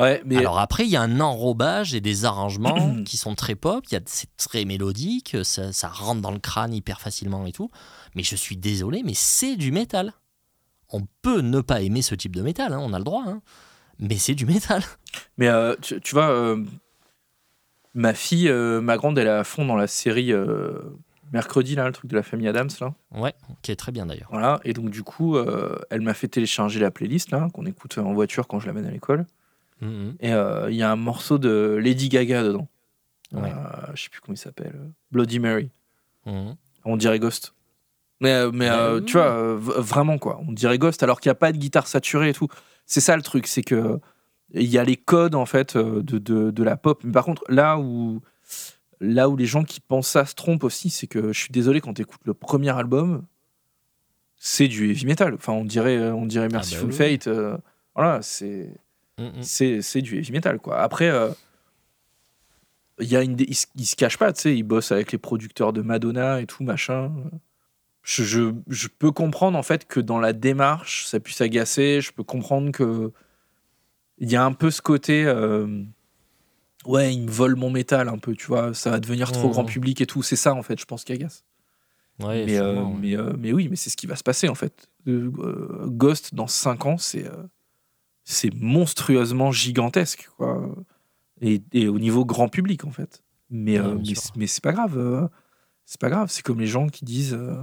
Ouais, 0.00 0.22
mais 0.24 0.38
Alors 0.38 0.58
après, 0.58 0.84
il 0.84 0.90
y 0.90 0.96
a 0.96 1.02
un 1.02 1.20
enrobage 1.20 1.94
et 1.94 2.00
des 2.00 2.24
arrangements 2.24 3.02
qui 3.04 3.16
sont 3.16 3.34
très 3.34 3.54
pop, 3.54 3.84
c'est 4.06 4.36
très 4.36 4.64
mélodique, 4.64 5.36
ça, 5.42 5.72
ça 5.72 5.88
rentre 5.88 6.20
dans 6.20 6.30
le 6.30 6.38
crâne 6.38 6.72
hyper 6.72 7.00
facilement 7.00 7.46
et 7.46 7.52
tout. 7.52 7.70
Mais 8.14 8.22
je 8.22 8.36
suis 8.36 8.56
désolé, 8.56 9.02
mais 9.04 9.14
c'est 9.14 9.56
du 9.56 9.72
métal. 9.72 10.12
On 10.88 11.06
peut 11.22 11.40
ne 11.40 11.60
pas 11.60 11.82
aimer 11.82 12.02
ce 12.02 12.14
type 12.14 12.34
de 12.34 12.42
métal, 12.42 12.72
hein, 12.72 12.80
on 12.82 12.92
a 12.92 12.98
le 12.98 13.04
droit. 13.04 13.24
hein. 13.26 13.42
mais 13.98 14.16
c'est 14.16 14.34
du 14.34 14.46
métal. 14.46 14.82
Mais 15.38 15.48
euh, 15.48 15.74
tu, 15.82 16.00
tu 16.00 16.14
vois, 16.14 16.30
euh, 16.30 16.64
ma 17.94 18.14
fille, 18.14 18.48
euh, 18.48 18.80
ma 18.80 18.96
grande, 18.96 19.18
elle 19.18 19.26
est 19.26 19.30
à 19.30 19.44
fond 19.44 19.64
dans 19.64 19.76
la 19.76 19.86
série 19.86 20.32
Mercredi, 21.32 21.76
là, 21.76 21.86
le 21.86 21.92
truc 21.92 22.10
de 22.10 22.16
la 22.16 22.24
famille 22.24 22.48
Adams, 22.48 22.70
là. 22.80 22.92
Ouais, 23.12 23.34
qui 23.62 23.70
est 23.70 23.76
très 23.76 23.92
bien 23.92 24.06
d'ailleurs. 24.06 24.28
Voilà, 24.32 24.60
et 24.64 24.72
donc 24.72 24.90
du 24.90 25.04
coup, 25.04 25.36
euh, 25.36 25.78
elle 25.90 26.00
m'a 26.00 26.14
fait 26.14 26.26
télécharger 26.26 26.80
la 26.80 26.90
playlist, 26.90 27.30
là, 27.30 27.48
qu'on 27.54 27.66
écoute 27.66 27.98
en 27.98 28.12
voiture 28.12 28.48
quand 28.48 28.58
je 28.58 28.66
l'amène 28.66 28.86
à 28.86 28.90
l'école. 28.90 29.26
Mhm. 29.80 30.16
Et 30.20 30.32
euh, 30.32 30.70
il 30.70 30.76
y 30.76 30.82
a 30.82 30.90
un 30.90 30.96
morceau 30.96 31.38
de 31.38 31.78
Lady 31.82 32.08
Gaga 32.08 32.42
dedans. 32.42 32.68
Ouais. 33.32 33.50
Euh, 33.50 33.92
je 33.94 34.02
sais 34.04 34.08
plus 34.10 34.20
comment 34.20 34.34
il 34.34 34.38
s'appelle. 34.38 34.74
Bloody 35.12 35.38
Mary. 35.38 35.70
Mhm. 36.26 36.56
On 36.84 36.96
dirait 36.96 37.18
Ghost. 37.18 37.54
Mais, 38.20 38.32
euh, 38.32 38.50
mais 38.52 38.68
Bah 38.68 38.78
euh, 38.80 39.00
tu 39.00 39.14
vois, 39.14 39.30
euh, 39.32 39.56
vraiment 39.58 40.18
quoi. 40.18 40.40
On 40.46 40.52
dirait 40.52 40.76
Ghost 40.78 41.02
alors 41.02 41.20
qu'il 41.20 41.28
n'y 41.30 41.32
a 41.32 41.36
pas 41.36 41.52
de 41.52 41.56
guitare 41.58 41.86
saturée 41.86 42.30
et 42.30 42.34
tout. 42.34 42.48
C'est 42.84 43.00
ça 43.00 43.16
le 43.16 43.22
truc, 43.22 43.46
c'est 43.46 43.62
que 43.62 43.98
il 44.52 44.66
y 44.68 44.78
a 44.78 44.84
les 44.84 44.96
codes 44.96 45.34
en 45.36 45.46
fait 45.46 45.76
de, 45.76 46.00
de, 46.18 46.50
de 46.50 46.62
la 46.62 46.76
pop. 46.76 47.00
Mais 47.04 47.12
par 47.12 47.24
contre, 47.24 47.44
là 47.48 47.78
où, 47.78 48.20
là 49.00 49.28
où 49.28 49.36
les 49.36 49.46
gens 49.46 49.62
qui 49.62 49.80
pensent 49.80 50.08
ça 50.08 50.26
se 50.26 50.34
trompent 50.34 50.64
aussi, 50.64 50.90
c'est 50.90 51.06
que 51.06 51.32
je 51.32 51.38
suis 51.38 51.52
désolé 51.52 51.80
quand 51.80 51.94
tu 51.94 52.02
écoutes 52.02 52.20
le 52.24 52.34
premier 52.34 52.70
album, 52.76 53.24
c'est 54.36 54.68
du 54.68 54.90
heavy 54.90 55.06
metal. 55.06 55.34
Enfin, 55.34 55.52
on 55.52 55.64
dirait, 55.64 56.10
on 56.10 56.26
dirait 56.26 56.48
Merciful 56.48 56.88
oui. 56.88 56.94
Fate. 56.94 57.26
euh, 57.28 57.56
voilà, 57.94 58.20
c'est 58.22 58.70
Mhm. 59.20 59.42
c'est 59.42 59.82
c'est 59.82 60.02
du 60.02 60.16
heavy 60.16 60.32
metal 60.32 60.58
quoi. 60.58 60.80
Après 60.80 61.08
euh, 61.10 61.30
il 63.00 63.08
y 63.08 63.16
a 63.16 63.22
une 63.22 63.36
il, 63.38 63.54
se- 63.54 63.66
il 63.76 63.86
se 63.86 63.96
cache 63.96 64.18
pas, 64.18 64.32
tu 64.32 64.40
sais, 64.42 64.56
il 64.56 64.62
bosse 64.62 64.92
avec 64.92 65.12
les 65.12 65.18
producteurs 65.18 65.72
de 65.72 65.82
Madonna 65.82 66.40
et 66.40 66.46
tout 66.46 66.64
machin. 66.64 67.12
Je, 68.02 68.24
je, 68.24 68.52
je 68.68 68.88
peux 68.88 69.10
comprendre 69.12 69.58
en 69.58 69.62
fait 69.62 69.86
que 69.86 70.00
dans 70.00 70.18
la 70.18 70.32
démarche 70.32 71.06
ça 71.06 71.20
puisse 71.20 71.40
agacer, 71.40 72.00
je 72.00 72.12
peux 72.12 72.24
comprendre 72.24 72.72
que 72.72 73.12
il 74.18 74.30
y 74.30 74.36
a 74.36 74.44
un 74.44 74.52
peu 74.52 74.70
ce 74.70 74.82
côté 74.82 75.24
euh, 75.26 75.82
ouais, 76.86 77.12
il 77.14 77.22
me 77.22 77.30
vole 77.30 77.56
mon 77.56 77.70
métal 77.70 78.08
un 78.08 78.18
peu, 78.18 78.34
tu 78.34 78.46
vois, 78.46 78.74
ça 78.74 78.90
va 78.90 79.00
devenir 79.00 79.32
trop 79.32 79.48
grand 79.50 79.64
public 79.66 80.00
et 80.00 80.06
tout, 80.06 80.22
c'est 80.22 80.36
ça 80.36 80.54
en 80.54 80.62
fait, 80.62 80.78
je 80.80 80.84
pense 80.86 81.04
qui 81.04 81.12
agace. 81.12 81.44
Ouais, 82.18 82.44
mais, 82.44 82.58
euh, 82.58 82.84
mais, 83.00 83.16
euh, 83.16 83.32
mais 83.38 83.52
oui, 83.52 83.68
mais 83.70 83.76
c'est 83.76 83.88
ce 83.88 83.96
qui 83.96 84.06
va 84.06 84.14
se 84.16 84.22
passer 84.22 84.48
en 84.50 84.54
fait. 84.54 84.88
Ghost 85.06 86.34
dans 86.34 86.46
5 86.46 86.84
ans, 86.84 86.98
c'est 86.98 87.26
c'est 88.24 88.52
monstrueusement 88.54 89.50
gigantesque 89.52 90.28
quoi. 90.36 90.68
Et, 91.40 91.62
et 91.72 91.88
au 91.88 91.98
niveau 91.98 92.24
grand 92.24 92.48
public 92.48 92.84
en 92.84 92.90
fait. 92.90 93.22
Mais, 93.50 93.80
Ouais, 93.80 93.86
euh, 93.86 93.98
mais, 94.36 94.46
c'est 94.46 94.62
pas 94.62 94.72
grave. 94.72 94.96
euh, 94.98 95.26
c'est 95.84 96.00
pas 96.00 96.10
grave. 96.10 96.28
C'est 96.30 96.42
comme 96.42 96.60
les 96.60 96.66
gens 96.66 96.88
qui 96.88 97.04
disent 97.04 97.34
euh, 97.34 97.62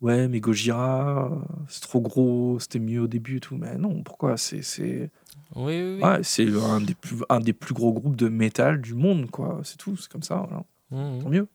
Ouais, 0.00 0.28
mais 0.28 0.40
Gojira, 0.40 1.30
c'est 1.68 1.82
trop 1.82 2.00
gros, 2.00 2.58
c'était 2.58 2.78
mieux 2.78 3.02
au 3.02 3.06
début 3.06 3.36
et 3.36 3.40
tout. 3.40 3.56
Mais 3.56 3.76
non, 3.76 4.02
pourquoi? 4.02 4.36
C'est 4.38 4.62
c'est 4.62 5.10
Oui, 5.54 5.80
oui, 5.82 5.94
oui. 5.96 6.02
ouais, 6.02 6.20
c'est 6.22 6.48
un, 6.48 6.80
des 6.80 6.94
plus- 6.94 7.22
un 7.28 7.40
des 7.40 7.52
plus 7.52 7.74
gros 7.74 7.92
groupes 7.92 8.16
de 8.16 8.28
métal 8.28 8.80
du 8.80 8.94
monde, 8.94 9.30
quoi. 9.30 9.60
C'est 9.62 9.76
tout, 9.76 9.96
c'est 9.98 10.10
comme 10.10 10.22
ça. 10.22 10.46
voilà. 10.48 10.64
Mhm. 10.90 11.22
Tant 11.22 11.28
mieux. 11.28 11.48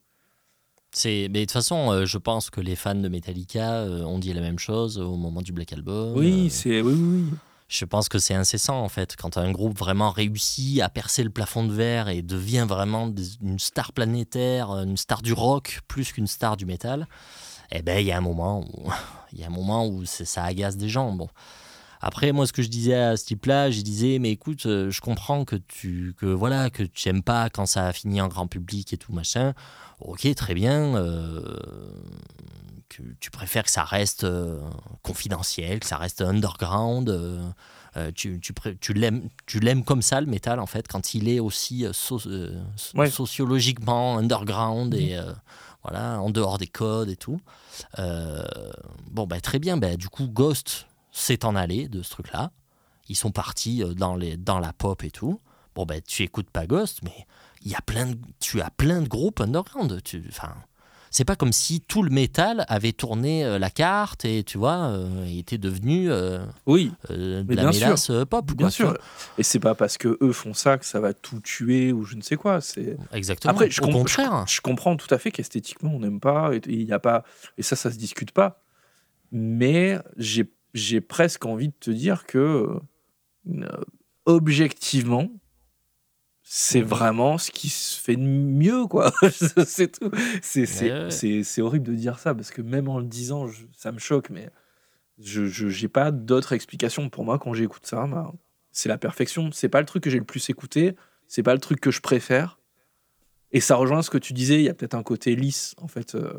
C'est, 0.91 1.27
mais 1.31 1.39
de 1.41 1.45
toute 1.45 1.51
façon, 1.51 1.91
euh, 1.91 2.05
je 2.05 2.17
pense 2.17 2.49
que 2.49 2.61
les 2.61 2.75
fans 2.77 2.95
de 2.95 3.09
Metallica 3.09 3.81
euh, 3.81 4.03
ont 4.03 4.19
dit 4.19 4.31
la 4.31 4.41
même 4.41 4.59
chose 4.59 4.97
au 4.99 5.17
moment 5.17 5.41
du 5.41 5.51
Black 5.51 5.73
Album. 5.73 6.15
Oui, 6.15 6.45
Euh, 6.45 6.49
c'est. 6.49 6.81
Oui, 6.81 6.93
oui, 6.93 7.23
oui. 7.31 7.37
Je 7.67 7.85
pense 7.85 8.09
que 8.09 8.19
c'est 8.19 8.35
incessant 8.35 8.81
en 8.81 8.89
fait. 8.89 9.15
Quand 9.15 9.37
un 9.37 9.51
groupe 9.51 9.77
vraiment 9.77 10.11
réussit 10.11 10.81
à 10.81 10.89
percer 10.89 11.23
le 11.23 11.29
plafond 11.29 11.63
de 11.63 11.73
verre 11.73 12.09
et 12.09 12.21
devient 12.21 12.65
vraiment 12.67 13.11
une 13.41 13.59
star 13.59 13.91
planétaire, 13.91 14.71
une 14.71 14.97
star 14.97 15.21
du 15.21 15.33
rock 15.33 15.81
plus 15.87 16.11
qu'une 16.11 16.27
star 16.27 16.57
du 16.57 16.65
métal, 16.65 17.07
eh 17.71 17.81
ben 17.81 17.99
il 17.99 18.05
y 18.05 18.11
a 18.11 18.17
un 18.17 18.21
moment 18.21 18.61
où 18.61 18.91
il 19.33 19.39
y 19.39 19.43
a 19.43 19.47
un 19.47 19.51
moment 19.51 19.87
où 19.87 20.05
ça 20.05 20.43
agace 20.43 20.77
des 20.77 20.89
gens. 20.89 21.11
Bon. 21.11 21.27
Après, 22.01 22.31
moi, 22.33 22.45
ce 22.45 22.53
que 22.53 22.61
je 22.61 22.67
disais 22.67 22.93
à 22.93 23.17
ce 23.17 23.25
type-là, 23.25 23.71
je 23.71 23.81
disais, 23.81 24.19
mais 24.19 24.29
écoute, 24.29 24.67
euh, 24.67 24.91
je 24.91 25.01
comprends 25.01 25.43
que 25.43 25.55
tu, 25.55 26.13
que 26.19 26.27
voilà, 26.27 26.69
que 26.69 26.83
tu 26.83 27.09
aimes 27.09 27.23
pas 27.23 27.49
quand 27.49 27.65
ça 27.65 27.87
a 27.87 27.93
fini 27.93 28.21
en 28.21 28.27
grand 28.27 28.45
public 28.45 28.93
et 28.93 28.97
tout 28.97 29.11
machin. 29.11 29.53
Ok, 30.01 30.27
très 30.35 30.53
bien. 30.53 30.95
euh, 30.95 31.57
que 32.89 33.01
tu 33.19 33.31
préfères 33.31 33.63
que 33.63 33.71
ça 33.71 33.83
reste 33.83 34.23
euh, 34.25 34.61
confidentiel, 35.01 35.79
que 35.79 35.85
ça 35.85 35.97
reste 35.97 36.21
underground. 36.21 37.09
euh, 37.09 37.41
euh, 37.97 38.11
tu, 38.13 38.39
tu, 38.41 38.53
tu 38.81 38.93
l'aimes, 38.93 39.29
tu 39.45 39.59
l'aimes 39.59 39.83
comme 39.85 40.01
ça 40.01 40.19
le 40.21 40.27
métal 40.27 40.59
en 40.59 40.65
fait 40.65 40.87
quand 40.87 41.13
il 41.13 41.29
est 41.29 41.39
aussi 41.39 41.85
euh, 41.85 41.93
so- 41.93 42.19
euh, 42.27 42.61
so- 42.75 42.97
Ouais. 42.97 43.09
sociologiquement 43.09 44.17
underground 44.17 44.93
et 44.93 45.17
voilà 45.81 46.19
en 46.19 46.29
dehors 46.29 46.57
des 46.57 46.67
codes 46.67 47.09
et 47.09 47.15
tout. 47.15 47.39
Bon 49.11 49.27
bah 49.27 49.39
très 49.41 49.59
bien. 49.59 49.77
Bah, 49.77 49.95
du 49.97 50.09
coup 50.09 50.27
Ghost 50.27 50.87
s'est 51.11 51.45
en 51.45 51.55
allé 51.55 51.87
de 51.87 52.01
ce 52.01 52.09
truc-là. 52.09 52.51
Ils 53.07 53.15
sont 53.15 53.31
partis 53.31 53.83
dans 53.95 54.15
les 54.15 54.35
dans 54.37 54.59
la 54.59 54.73
pop 54.73 55.03
et 55.03 55.11
tout. 55.11 55.39
Bon 55.75 55.85
bah 55.85 56.01
tu 56.01 56.23
écoutes 56.23 56.49
pas 56.49 56.65
Ghost, 56.67 56.99
mais 57.03 57.25
il 57.61 57.71
y 57.71 57.75
a 57.75 57.81
plein 57.81 58.07
de, 58.07 58.17
tu 58.39 58.61
as 58.61 58.69
plein 58.71 59.01
de 59.01 59.07
groupes 59.07 59.39
underground. 59.41 60.01
Tu, 60.03 60.23
enfin, 60.29 60.53
c'est 61.17 61.23
pas 61.23 61.37
comme 61.37 61.53
si 61.53 61.79
tout 61.79 62.03
le 62.03 62.09
métal 62.09 62.65
avait 62.67 62.91
tourné 62.91 63.45
euh, 63.45 63.57
la 63.57 63.69
carte 63.69 64.25
et 64.25 64.43
tu 64.43 64.57
vois, 64.57 64.87
euh, 64.89 65.23
était 65.25 65.57
devenu 65.57 66.11
euh, 66.11 66.45
Oui, 66.65 66.91
euh, 67.09 67.41
de 67.41 67.55
la 67.55 67.61
bien 67.63 67.71
sûr. 67.71 67.85
mélasse 67.85 68.11
pop. 68.29 68.45
bien 68.47 68.65
quoi, 68.65 68.69
sûr. 68.69 68.97
Et 69.37 69.43
c'est 69.43 69.61
pas 69.61 69.75
parce 69.75 69.97
que 69.97 70.17
eux 70.21 70.33
font 70.33 70.53
ça 70.53 70.77
que 70.77 70.85
ça 70.85 70.99
va 70.99 71.13
tout 71.13 71.39
tuer 71.39 71.93
ou 71.93 72.03
je 72.03 72.17
ne 72.17 72.21
sais 72.21 72.35
quoi. 72.35 72.59
C'est. 72.59 72.97
Exactement. 73.13 73.53
Après, 73.53 73.69
je, 73.69 73.81
Au 73.81 73.85
comp- 73.85 73.93
contraire. 73.93 74.43
je, 74.45 74.55
je 74.55 74.61
comprends 74.61 74.97
tout 74.97 75.07
à 75.13 75.17
fait 75.17 75.31
qu'esthétiquement 75.31 75.91
on 75.93 75.99
n'aime 75.99 76.19
pas 76.19 76.51
et 76.53 76.59
il 76.67 76.91
a 76.91 76.99
pas 76.99 77.23
et 77.57 77.63
ça 77.63 77.77
ça 77.77 77.91
se 77.93 77.97
discute 77.97 78.31
pas. 78.31 78.61
Mais 79.31 79.97
j'ai 80.17 80.51
j'ai 80.73 80.99
presque 80.99 81.45
envie 81.45 81.69
de 81.69 81.73
te 81.79 81.91
dire 81.91 82.25
que 82.25 82.67
objectivement 84.25 85.29
c'est 86.47 86.81
Mhm. 86.81 86.87
vraiment 86.87 87.37
ce 87.39 87.49
qui 87.49 87.69
se 87.69 87.99
fait 87.99 88.15
de 88.15 88.21
mieux 88.21 88.85
quoi. 88.85 89.11
c'est 89.65 89.99
tout. 89.99 90.11
C'est 90.43 91.61
horrible 91.61 91.85
de 91.87 91.95
dire 91.95 92.19
ça 92.19 92.35
parce 92.35 92.51
que 92.51 92.61
même 92.61 92.87
en 92.87 92.99
le 92.99 93.05
disant 93.05 93.47
je- 93.47 93.65
ça 93.75 93.91
me 93.91 93.97
choque 93.99 94.29
mais 94.29 94.49
je 95.17 95.45
j'ai 95.45 95.87
pas 95.87 96.11
d'autre 96.11 96.53
explication 96.53 97.09
pour 97.09 97.25
moi 97.25 97.39
quand 97.39 97.53
j'écoute 97.53 97.85
ça. 97.85 98.05
bah, 98.07 98.31
c'est 98.71 98.89
la 98.89 98.97
perfection. 98.97 99.49
C'est 99.53 99.69
pas 99.69 99.79
le 99.79 99.85
truc 99.85 100.03
que 100.03 100.09
j'ai 100.09 100.19
le 100.19 100.25
plus 100.25 100.49
écouté. 100.49 100.95
C'est 101.27 101.43
pas 101.43 101.53
le 101.53 101.59
truc 101.61 101.79
que 101.79 101.91
je 101.91 102.01
préfère. 102.01 102.59
Et 103.53 103.61
ça 103.61 103.75
rejoint 103.77 104.01
ce 104.01 104.09
que 104.09 104.17
tu 104.17 104.33
disais. 104.33 104.55
Il 104.55 104.63
y 104.63 104.69
a 104.69 104.73
peut-être 104.73 104.95
un 104.95 105.03
côté 105.03 105.35
lisse 105.35 105.73
en 105.81 105.87
fait 105.87 106.13
euh, 106.15 106.33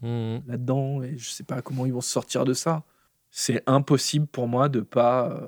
Mhm. 0.00 0.42
là-dedans. 0.46 1.02
Et 1.02 1.18
je 1.18 1.28
sais 1.30 1.44
pas 1.44 1.60
comment 1.62 1.84
ils 1.86 1.92
vont 1.92 2.00
se 2.00 2.10
sortir 2.10 2.44
de 2.46 2.54
ça. 2.54 2.82
C'est 3.30 3.62
impossible 3.66 4.26
pour 4.26 4.48
moi 4.48 4.68
de 4.70 4.80
pas. 4.80 5.28
euh, 5.30 5.46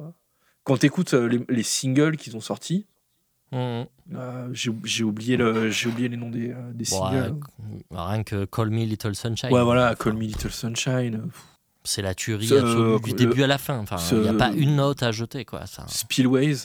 Quand 0.64 0.76
tu 0.78 0.86
écoutes 0.86 1.14
les, 1.14 1.40
les 1.48 1.62
singles 1.62 2.16
qu'ils 2.18 2.36
ont 2.36 2.40
sortis, 2.42 2.86
Mhm. 3.54 3.86
euh, 4.16 4.48
j'ai 4.52 5.04
oublié 5.04 5.36
le 5.36 5.70
oublié 5.86 6.08
les 6.08 6.16
noms 6.16 6.30
des, 6.30 6.50
euh, 6.50 6.72
des 6.72 6.84
Bon, 6.90 7.08
singles. 7.08 7.34
euh, 7.92 8.04
rien 8.04 8.22
que 8.24 8.44
Call 8.46 8.70
Me 8.70 8.84
Little 8.84 9.14
Sunshine. 9.14 9.52
ouais 9.52 9.62
voilà, 9.62 9.94
Call 9.94 10.14
Me 10.14 10.24
Little 10.24 10.50
Sunshine, 10.50 11.28
C'est 11.84 12.02
la 12.02 12.14
tuerie 12.14 12.52
absolue 12.52 13.00
du 13.02 13.10
le- 13.10 13.16
début 13.16 13.42
à 13.42 13.46
la 13.46 13.58
fin. 13.58 13.78
Enfin, 13.78 13.96
il 14.12 14.20
n'y 14.22 14.28
a 14.28 14.34
pas 14.34 14.50
une 14.52 14.76
note 14.76 15.02
à 15.02 15.12
jeter 15.12 15.44
quoi. 15.44 15.66
Ça. 15.66 15.86
Spillways. 15.88 16.56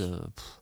Euh, 0.00 0.18
pff, 0.18 0.60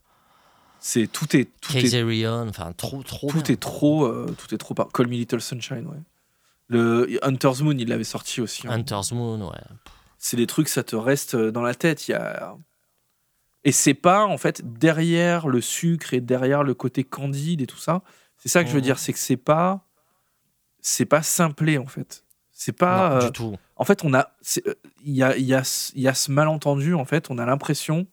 C'est 0.81 1.07
tout 1.07 1.37
est 1.37 1.49
tout 1.61 1.77
est 1.77 2.39
enfin 2.49 2.73
trop 2.77 3.03
trop. 3.03 3.29
tout 3.31 3.43
bien. 3.43 3.53
est 3.55 3.61
trop 3.61 4.05
euh, 4.07 4.35
tout 4.39 4.55
est 4.55 4.59
trop 4.59 4.75
par 4.75 4.89
Call 4.93 5.07
Me 5.09 5.13
Little 5.13 5.41
Sunshine 5.41 5.87
ouais. 5.87 5.99
Le 6.69 7.19
Hunter's 7.23 7.61
Moon, 7.63 7.77
il 7.77 7.89
l'avait 7.89 8.05
sorti 8.05 8.41
aussi. 8.41 8.67
hein. 8.69 8.71
Hunter's 8.71 9.11
Moon, 9.13 9.45
ouais. 9.49 9.59
c'est 10.19 10.37
des 10.37 10.47
trucs, 10.47 10.69
ça 10.69 10.85
te 10.85 10.95
reste 10.95 11.35
dans 11.35 11.63
la 11.63 11.75
tête. 11.75 12.07
Il 12.07 12.13
y 12.13 12.15
a... 12.15 12.57
Et 13.65 13.73
c'est 13.73 13.95
pas, 13.95 14.25
en 14.25 14.39
fait, 14.39 14.63
derrière 14.79 15.47
le 15.49 15.61
sucre 15.61 16.15
et 16.15 16.21
derrière 16.21 16.63
le 16.65 16.75
côté 16.75 17.05
candide 17.05 17.61
et 17.61 17.67
tout 17.67 17.77
ça. 17.79 18.03
C'est 18.39 18.49
ça 18.49 18.63
que 18.63 18.69
je 18.71 18.75
veux 18.75 18.79
Mhm. 18.81 18.85
dire, 18.85 18.99
c'est 18.99 19.13
que 19.13 19.19
c'est 19.19 19.37
pas. 19.37 19.87
C'est 20.81 21.05
pas 21.05 21.23
simplé, 21.23 21.77
en 21.77 21.87
fait. 21.87 22.25
C'est 22.53 22.73
pas. 22.73 23.11
Non, 23.11 23.17
euh, 23.17 23.27
du 23.27 23.33
tout. 23.33 23.57
En 23.77 23.85
fait, 23.85 24.03
on 24.05 24.15
a. 24.15 24.31
euh, 24.67 24.75
Il 25.05 25.13
y 25.15 25.23
a, 25.23 25.37
y, 25.37 25.53
a, 25.55 25.63
y 25.95 26.09
a 26.09 26.15
ce 26.15 26.31
malentendu, 26.31 26.95
en 26.95 27.05
fait. 27.05 27.31
On 27.31 27.37
a 27.39 27.45
l'impression, 27.45 28.07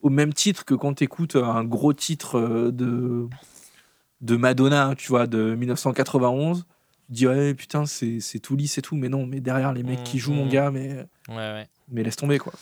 au 0.00 0.08
même 0.10 0.32
titre 0.32 0.64
que 0.64 0.74
quand 0.74 0.94
tu 0.94 1.04
écoutes 1.04 1.36
un 1.36 1.64
gros 1.64 1.92
titre 1.92 2.38
euh, 2.38 2.70
de, 2.72 3.28
de 4.22 4.36
Madonna, 4.36 4.94
tu 4.96 5.08
vois, 5.08 5.26
de 5.26 5.54
1991, 5.54 6.64
tu 7.06 7.12
dis, 7.12 7.26
ouais, 7.26 7.52
putain, 7.54 7.84
c'est 7.84 8.20
tout 8.42 8.56
lisse 8.56 8.78
et 8.78 8.82
tout. 8.82 8.96
Mais 8.96 9.10
non, 9.10 9.26
mais 9.26 9.40
derrière 9.40 9.74
les 9.74 9.82
mecs 9.82 10.02
qui 10.04 10.18
jouent, 10.18 10.32
mon 10.32 10.44
Mhm. 10.44 10.50
gars, 10.50 10.70
mais, 10.70 11.06
Ouais, 11.28 11.34
ouais. 11.36 11.68
mais 11.88 12.02
laisse 12.02 12.16
tomber, 12.16 12.38
quoi. 12.38 12.54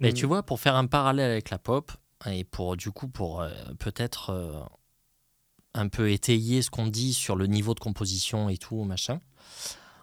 Mais 0.00 0.10
Mm. 0.10 0.14
tu 0.14 0.26
vois, 0.26 0.42
pour 0.42 0.60
faire 0.60 0.76
un 0.76 0.86
parallèle 0.86 1.30
avec 1.30 1.50
la 1.50 1.58
pop, 1.58 1.92
et 2.26 2.44
pour 2.44 2.76
du 2.76 2.90
coup, 2.90 3.08
pour 3.08 3.40
euh, 3.40 3.50
peut-être 3.78 4.30
euh, 4.30 4.62
un 5.74 5.88
peu 5.88 6.10
étayer 6.10 6.62
ce 6.62 6.70
qu'on 6.70 6.86
dit 6.86 7.12
sur 7.14 7.36
le 7.36 7.46
niveau 7.46 7.74
de 7.74 7.80
composition 7.80 8.48
et 8.48 8.56
tout, 8.56 8.82
machin, 8.84 9.20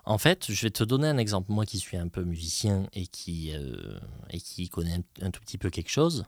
en 0.05 0.17
fait, 0.17 0.51
je 0.51 0.61
vais 0.61 0.71
te 0.71 0.83
donner 0.83 1.07
un 1.07 1.17
exemple. 1.17 1.51
Moi 1.51 1.65
qui 1.65 1.79
suis 1.79 1.97
un 1.97 2.07
peu 2.07 2.23
musicien 2.23 2.87
et 2.93 3.07
qui, 3.07 3.53
euh, 3.53 3.99
et 4.29 4.39
qui 4.39 4.69
connaît 4.69 4.95
un, 5.21 5.25
un 5.27 5.31
tout 5.31 5.41
petit 5.41 5.57
peu 5.57 5.69
quelque 5.69 5.89
chose, 5.89 6.25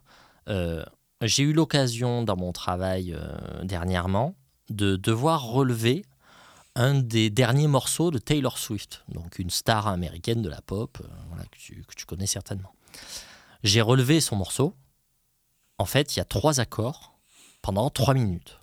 j'ai 1.22 1.43
eu 1.43 1.51
l'occasion 1.51 2.24
dans 2.24 2.38
mon 2.38 2.53
travail 2.53 3.15
dernièrement 3.63 4.36
de 4.70 4.95
devoir 4.95 5.43
relever 5.43 6.05
un 6.76 6.93
des 6.95 7.30
derniers 7.30 7.68
morceaux 7.68 8.11
de 8.11 8.18
Taylor 8.18 8.57
Swift, 8.57 9.03
donc 9.09 9.39
une 9.39 9.49
star 9.49 9.88
américaine 9.88 10.41
de 10.41 10.49
la 10.49 10.61
pop, 10.61 10.99
voilà, 11.28 11.43
que, 11.45 11.57
tu, 11.57 11.84
que 11.88 11.95
tu 11.95 12.05
connais 12.05 12.28
certainement. 12.28 12.72
J'ai 13.64 13.82
relevé 13.82 14.22
son 14.22 14.36
morceau 14.36 14.76
en 15.78 15.86
fait, 15.86 16.16
il 16.16 16.20
y 16.20 16.22
a 16.22 16.26
trois 16.26 16.60
accords 16.60 17.14
pendant 17.62 17.89
trois 17.89 18.14
minutes. 18.14 18.60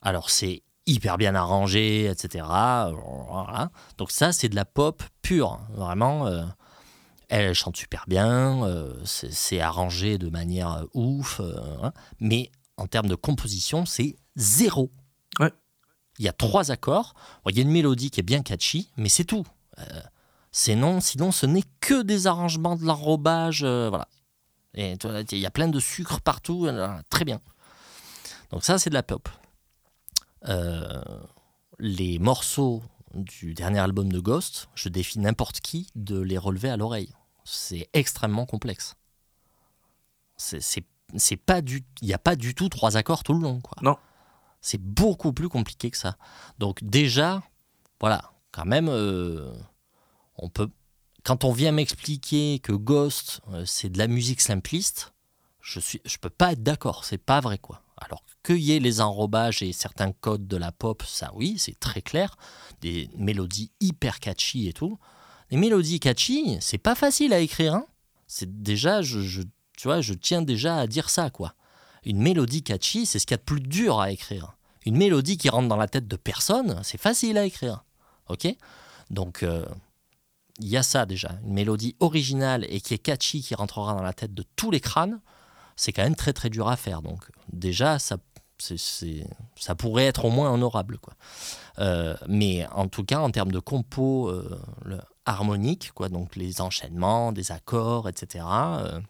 Alors, 0.00 0.30
c'est 0.30 0.62
hyper 0.86 1.16
bien 1.16 1.34
arrangé, 1.34 2.06
etc. 2.06 2.44
Voilà. 2.48 3.70
Donc, 3.98 4.10
ça, 4.10 4.32
c'est 4.32 4.48
de 4.48 4.56
la 4.56 4.64
pop 4.64 5.02
pure. 5.22 5.60
Vraiment, 5.70 6.26
euh, 6.26 6.44
elle 7.28 7.54
chante 7.54 7.76
super 7.76 8.04
bien, 8.08 8.64
euh, 8.64 8.92
c'est 9.04 9.60
arrangé 9.60 10.18
de 10.18 10.28
manière 10.28 10.72
euh, 10.72 10.84
ouf. 10.94 11.40
hein. 11.40 11.92
mais 12.18 12.50
en 12.76 12.86
termes 12.88 13.08
de 13.08 13.14
composition, 13.14 13.86
c'est 13.86 14.16
zéro. 14.34 14.90
Ouais. 15.38 15.52
Il 16.18 16.24
y 16.24 16.28
a 16.28 16.32
trois 16.32 16.72
accords. 16.72 17.14
Il 17.48 17.56
y 17.56 17.60
a 17.60 17.62
une 17.62 17.70
mélodie 17.70 18.10
qui 18.10 18.20
est 18.20 18.24
bien 18.24 18.42
catchy, 18.42 18.90
mais 18.96 19.08
c'est 19.08 19.24
tout. 19.24 19.46
C'est 20.52 20.76
non, 20.76 21.00
sinon, 21.00 21.32
ce 21.32 21.46
n'est 21.46 21.64
que 21.80 22.02
des 22.02 22.26
arrangements 22.26 22.76
de 22.76 22.84
l'enrobage. 22.84 23.62
euh, 23.64 23.88
voilà. 23.88 24.06
Et 24.74 24.96
il 25.32 25.38
y 25.38 25.46
a 25.46 25.50
plein 25.50 25.68
de 25.68 25.80
sucre 25.80 26.20
partout. 26.20 26.66
euh, 26.66 26.88
très 27.10 27.24
bien. 27.24 27.40
Donc, 28.50 28.62
ça, 28.62 28.78
c'est 28.78 28.90
de 28.90 28.94
la 28.94 29.02
pop. 29.02 29.28
Euh, 30.48 31.02
les 31.78 32.18
morceaux 32.18 32.82
du 33.14 33.54
dernier 33.54 33.78
album 33.78 34.12
de 34.12 34.20
Ghost, 34.20 34.68
je 34.74 34.88
défie 34.88 35.18
n'importe 35.18 35.60
qui 35.60 35.88
de 35.94 36.18
les 36.18 36.38
relever 36.38 36.68
à 36.70 36.76
l'oreille. 36.76 37.12
C'est 37.44 37.88
extrêmement 37.92 38.46
complexe. 38.46 38.94
C'est 40.36 41.36
pas 41.36 41.60
du, 41.60 41.84
il 42.00 42.08
n'y 42.08 42.14
a 42.14 42.18
pas 42.18 42.36
du 42.36 42.54
tout 42.54 42.68
trois 42.68 42.96
accords 42.96 43.22
tout 43.22 43.34
le 43.34 43.40
long, 43.40 43.60
quoi. 43.60 43.76
Non. 43.82 43.96
C'est 44.60 44.80
beaucoup 44.80 45.32
plus 45.32 45.48
compliqué 45.48 45.90
que 45.90 45.96
ça. 45.98 46.16
Donc 46.58 46.82
déjà, 46.82 47.42
voilà, 48.00 48.32
quand 48.50 48.64
même, 48.64 48.88
euh, 48.88 49.52
on 50.36 50.48
peut. 50.48 50.68
Quand 51.24 51.44
on 51.44 51.52
vient 51.52 51.72
m'expliquer 51.72 52.58
que 52.58 52.72
Ghost 52.72 53.40
euh, 53.52 53.64
c'est 53.64 53.88
de 53.90 53.98
la 53.98 54.08
musique 54.08 54.40
simpliste, 54.40 55.12
je 55.60 55.78
suis, 55.78 56.00
je 56.04 56.16
peux 56.18 56.30
pas 56.30 56.52
être 56.52 56.62
d'accord. 56.62 57.04
C'est 57.04 57.18
pas 57.18 57.40
vrai, 57.40 57.58
quoi. 57.58 57.82
Alors 57.96 58.24
qu'il 58.42 58.58
y 58.58 58.72
ait 58.72 58.80
les 58.80 59.00
enrobages 59.00 59.62
et 59.62 59.72
certains 59.72 60.10
codes 60.10 60.48
de 60.48 60.56
la 60.56 60.72
pop, 60.72 61.04
ça 61.06 61.30
oui, 61.34 61.56
c'est 61.58 61.78
très 61.78 62.02
clair. 62.02 62.36
Des 62.80 63.08
mélodies 63.16 63.70
hyper 63.80 64.18
catchy 64.18 64.66
et 64.68 64.72
tout. 64.72 64.98
Les 65.50 65.56
mélodies 65.56 66.00
catchy, 66.00 66.56
c'est 66.60 66.78
pas 66.78 66.94
facile 66.96 67.32
à 67.32 67.38
écrire. 67.38 67.74
hein. 67.74 67.86
C'est 68.26 68.62
déjà, 68.62 69.02
je, 69.02 69.20
je- 69.20 69.42
tu 69.76 69.86
vois, 69.88 70.00
je 70.00 70.14
tiens 70.14 70.42
déjà 70.42 70.78
à 70.78 70.86
dire 70.88 71.10
ça, 71.10 71.30
quoi. 71.30 71.54
Une 72.04 72.18
mélodie 72.20 72.64
catchy, 72.64 73.06
c'est 73.06 73.20
ce 73.20 73.26
qu'il 73.26 73.34
y 73.34 73.36
a 73.36 73.38
de 73.38 73.42
plus 73.44 73.60
dur 73.60 74.00
à 74.00 74.10
écrire. 74.10 74.56
Une 74.84 74.96
mélodie 74.96 75.36
qui 75.36 75.48
rentre 75.48 75.68
dans 75.68 75.76
la 75.76 75.86
tête 75.86 76.08
de 76.08 76.16
personne, 76.16 76.80
c'est 76.82 77.00
facile 77.00 77.38
à 77.38 77.44
écrire. 77.44 77.84
Ok? 78.28 78.48
Donc, 79.10 79.44
euh, 79.44 79.64
il 80.62 80.68
y 80.68 80.76
a 80.76 80.82
ça 80.82 81.06
déjà. 81.06 81.32
Une 81.44 81.54
mélodie 81.54 81.96
originale 82.00 82.64
et 82.68 82.80
qui 82.80 82.94
est 82.94 82.98
catchy, 82.98 83.42
qui 83.42 83.54
rentrera 83.54 83.94
dans 83.94 84.02
la 84.02 84.12
tête 84.12 84.32
de 84.32 84.44
tous 84.56 84.70
les 84.70 84.80
crânes, 84.80 85.20
c'est 85.76 85.92
quand 85.92 86.02
même 86.02 86.16
très 86.16 86.32
très 86.32 86.50
dur 86.50 86.68
à 86.68 86.76
faire. 86.76 87.02
Donc, 87.02 87.30
déjà, 87.52 87.98
ça, 87.98 88.16
ça 88.58 89.74
pourrait 89.74 90.06
être 90.06 90.24
au 90.24 90.30
moins 90.30 90.50
honorable. 90.50 90.98
Quoi. 90.98 91.14
Euh, 91.78 92.16
mais 92.28 92.66
en 92.72 92.88
tout 92.88 93.04
cas, 93.04 93.18
en 93.20 93.30
termes 93.30 93.52
de 93.52 93.58
compo 93.58 94.28
euh, 94.28 94.60
harmonique, 95.26 95.92
quoi, 95.94 96.08
donc 96.08 96.36
les 96.36 96.60
enchaînements, 96.60 97.32
des 97.32 97.52
accords, 97.52 98.08
etc., 98.08 98.44
euh, 98.48 99.00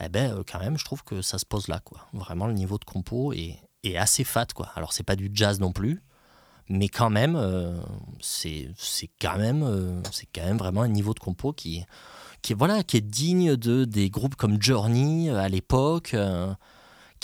eh 0.00 0.08
ben, 0.08 0.42
quand 0.50 0.58
même, 0.58 0.76
je 0.76 0.84
trouve 0.84 1.04
que 1.04 1.22
ça 1.22 1.38
se 1.38 1.46
pose 1.46 1.68
là. 1.68 1.78
Quoi. 1.78 2.00
Vraiment, 2.12 2.48
le 2.48 2.54
niveau 2.54 2.78
de 2.78 2.84
compo 2.84 3.32
est, 3.32 3.60
est 3.84 3.96
assez 3.96 4.24
fat. 4.24 4.46
Quoi. 4.52 4.68
Alors, 4.74 4.92
c'est 4.92 5.04
pas 5.04 5.14
du 5.14 5.30
jazz 5.32 5.60
non 5.60 5.70
plus, 5.70 6.02
mais 6.68 6.88
quand 6.88 7.10
même, 7.10 7.36
euh, 7.36 7.78
c'est 8.20 8.70
quand, 9.20 9.38
même, 9.38 9.62
euh, 9.62 10.00
quand 10.34 10.44
même 10.44 10.58
vraiment 10.58 10.82
un 10.82 10.88
niveau 10.88 11.14
de 11.14 11.20
compo 11.20 11.52
qui, 11.52 11.84
qui, 12.42 12.54
voilà, 12.54 12.82
qui 12.82 12.98
est 12.98 13.00
digne 13.00 13.56
de, 13.56 13.84
des 13.84 14.10
groupes 14.10 14.36
comme 14.36 14.60
Journey 14.60 15.30
euh, 15.30 15.38
à 15.38 15.48
l'époque. 15.48 16.14
euh, 16.14 16.52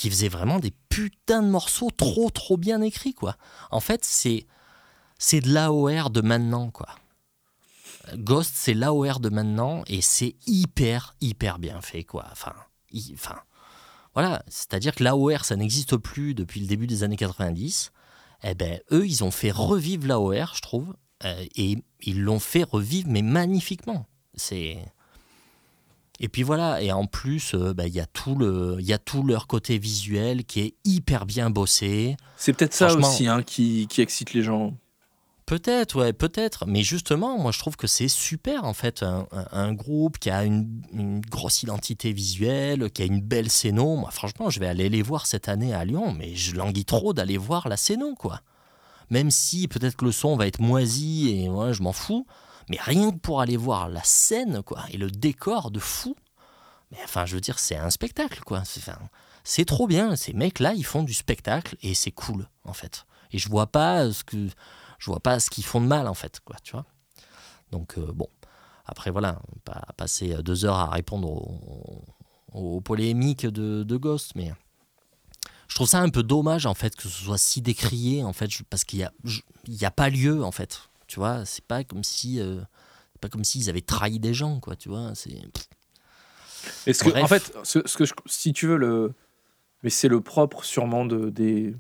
qui 0.01 0.09
faisait 0.09 0.29
vraiment 0.29 0.61
des 0.61 0.73
putains 0.89 1.43
de 1.43 1.49
morceaux 1.49 1.91
trop 1.91 2.31
trop 2.31 2.57
bien 2.57 2.81
écrits 2.81 3.13
quoi. 3.13 3.37
En 3.71 3.81
fait, 3.81 4.03
c'est 4.03 4.47
c'est 5.19 5.43
de 5.43 5.53
l'AOR 5.53 6.09
de 6.09 6.23
maintenant 6.23 6.71
quoi. 6.71 6.89
Ghost, 8.15 8.53
c'est 8.55 8.73
l'AOR 8.73 9.21
de 9.21 9.29
maintenant 9.29 9.83
et 9.89 10.01
c'est 10.01 10.37
hyper 10.47 11.15
hyper 11.21 11.59
bien 11.59 11.83
fait 11.83 12.05
quoi. 12.05 12.25
Enfin, 12.33 12.55
enfin 13.13 13.37
voilà, 14.15 14.43
c'est-à-dire 14.49 14.95
que 14.95 15.05
l'AOR 15.05 15.45
ça 15.45 15.55
n'existe 15.55 15.99
plus 15.99 16.35
depuis 16.35 16.61
le 16.63 16.67
début 16.67 16.87
des 16.87 17.03
années 17.03 17.17
90. 17.19 17.93
Eh 18.43 18.55
ben 18.55 18.81
eux, 18.93 19.07
ils 19.07 19.23
ont 19.25 19.31
fait 19.31 19.51
revivre 19.51 20.07
l'AOR, 20.07 20.55
je 20.55 20.61
trouve, 20.63 20.95
euh, 21.25 21.45
et 21.57 21.77
ils 22.03 22.21
l'ont 22.23 22.39
fait 22.41 22.63
revivre 22.63 23.09
mais 23.11 23.23
magnifiquement. 23.23 24.07
C'est 24.35 24.79
et 26.23 26.29
puis 26.29 26.43
voilà, 26.43 26.83
et 26.83 26.93
en 26.93 27.07
plus, 27.07 27.55
euh, 27.55 27.73
bah, 27.73 27.87
il 27.87 27.95
y, 27.95 28.01
a 28.01 28.05
tout 28.05 28.35
le- 28.35 28.77
y 28.81 28.93
a 28.93 28.99
tout 28.99 29.23
leur 29.23 29.47
côté 29.47 29.79
visuel 29.79 30.45
qui 30.45 30.61
est 30.61 30.75
hyper 30.85 31.25
bien 31.25 31.49
bossé. 31.49 32.17
C'est 32.37 32.53
peut-être 32.53 32.75
ça 32.75 32.89
aussi 33.09 33.27
hein, 33.27 33.43
qui, 33.43 33.87
qui 33.89 34.03
excite 34.03 34.35
les 34.35 34.43
gens. 34.43 34.75
Peut-être, 35.51 35.97
ouais, 35.97 36.13
peut-être. 36.13 36.65
Mais 36.67 36.85
justement, 36.85 37.37
moi, 37.37 37.51
je 37.51 37.59
trouve 37.59 37.77
que 37.77 37.89
c'est 37.89 38.07
super, 38.07 38.63
en 38.63 38.73
fait, 38.73 39.03
un, 39.03 39.73
groupe 39.73 40.17
qui 40.21 40.31
a 40.31 40.45
une, 40.45 41.21
grosse 41.29 41.65
identité 41.65 42.13
visuelle, 42.13 42.89
qui 42.93 43.03
a 43.03 43.05
une 43.05 43.21
belle 43.21 43.51
scéno. 43.51 43.97
Moi, 43.97 44.13
franchement, 44.13 44.49
je 44.49 44.61
vais 44.61 44.69
aller 44.69 44.89
les 44.89 45.03
voir 45.03 45.27
cette 45.27 45.49
année 45.49 45.75
à 45.75 45.85
Lyon, 45.85 46.15
mais 46.17 46.37
je 46.37 46.55
languis 46.55 46.85
trop 46.85 47.15
d'aller 47.15 47.37
voir 47.37 47.69
la 47.69 47.77
scéno, 47.77 48.15
quoi. 48.15 48.43
Même 49.11 49.33
si 49.33 49.67
peut-être 49.67 49.97
que 49.97 50.05
le 50.05 50.13
son 50.13 50.37
va 50.37 50.47
être 50.47 50.61
moisi 50.61 51.31
et 51.31 51.49
ouais, 51.49 51.75
je 51.75 51.83
m'en 51.83 51.93
fous. 51.93 52.29
Mais 52.69 52.79
rien 52.81 53.11
que 53.11 53.19
pour 53.19 53.41
aller 53.41 53.57
voir 53.57 53.89
la 53.89 54.05
scène, 54.05 54.63
quoi, 54.63 54.85
et 54.93 54.99
le 54.99 55.11
décor 55.11 55.73
de 55.73 55.81
fou. 55.81 56.15
Mais 56.93 56.99
enfin, 57.03 57.27
je 57.27 57.35
veux 57.35 57.41
dire, 57.41 57.59
c'est 57.59 57.75
un 57.75 57.91
spectacle, 57.91 58.43
quoi. 58.47 58.63
C'est 58.65 58.83
c'est 59.43 59.65
trop 59.65 59.89
bien. 59.89 60.15
Ces 60.15 60.33
mecs-là, 60.33 60.75
ils 60.75 60.87
font 60.87 61.03
du 61.03 61.13
spectacle 61.13 61.75
et 61.83 61.95
c'est 61.95 62.13
cool, 62.13 62.47
en 62.63 62.73
fait. 62.73 63.05
Et 63.33 63.39
je 63.39 63.49
vois 63.49 63.67
pas 63.67 64.13
ce 64.13 64.23
que 64.23 64.49
je 65.01 65.07
vois 65.07 65.19
pas 65.19 65.41
ce 65.41 65.51
qu'ils 65.51 65.65
font 65.65 65.81
de 65.81 65.87
mal 65.87 66.07
en 66.07 66.15
fait 66.15 66.39
quoi 66.45 66.55
tu 66.63 66.71
vois. 66.73 66.87
Donc 67.73 67.99
euh, 67.99 68.13
bon. 68.13 68.29
Après 68.87 69.11
voilà 69.11 69.41
pas 69.65 69.83
passer 69.97 70.37
deux 70.43 70.65
heures 70.65 70.77
à 70.79 70.91
répondre 70.91 71.29
aux, 71.29 72.05
aux 72.53 72.81
polémiques 72.81 73.47
de, 73.47 73.83
de 73.83 73.97
Ghost 73.97 74.33
mais 74.37 74.53
je 75.69 75.75
trouve 75.77 75.89
ça 75.89 76.01
un 76.01 76.09
peu 76.11 76.23
dommage 76.23 76.67
en 76.67 76.75
fait 76.75 76.95
que 76.97 77.03
ce 77.05 77.09
soit 77.25 77.39
si 77.39 77.61
décrié 77.63 78.25
en 78.25 78.33
fait 78.33 78.51
je- 78.51 78.63
parce 78.65 78.85
qu'il 78.85 78.99
y 79.01 79.05
a 79.05 79.13
je- 79.25 79.41
il 79.67 79.75
y 79.75 79.85
a 79.85 79.91
pas 79.91 80.11
lieu 80.11 80.45
en 80.45 80.53
fait 80.53 80.89
tu 81.07 81.19
vois. 81.19 81.45
C'est 81.45 81.65
pas 81.65 81.83
comme 81.85 82.05
si 82.05 82.41
euh, 82.41 82.61
c'est 83.13 83.21
pas 83.21 83.29
comme 83.29 83.45
s'ils 83.45 83.69
avaient 83.69 83.81
trahi 83.81 84.19
des 84.21 84.35
gens 84.35 84.61
quoi 84.61 84.77
tu 84.77 84.89
vois. 84.89 85.13
C'est 85.15 85.41
Est-ce 86.87 87.05
que, 87.05 87.23
en 87.23 87.27
fait, 87.27 87.53
ce, 87.65 87.81
ce 87.87 87.97
que 87.97 88.05
je- 88.05 88.13
si 88.27 88.53
tu 88.53 88.67
veux, 88.67 88.77
le, 88.77 89.15
mais 89.83 89.91
c'est 89.91 90.09
le 90.09 90.21
propre 90.21 90.63
sûrement 90.65 91.05
de, 91.07 91.31
des, 91.31 91.75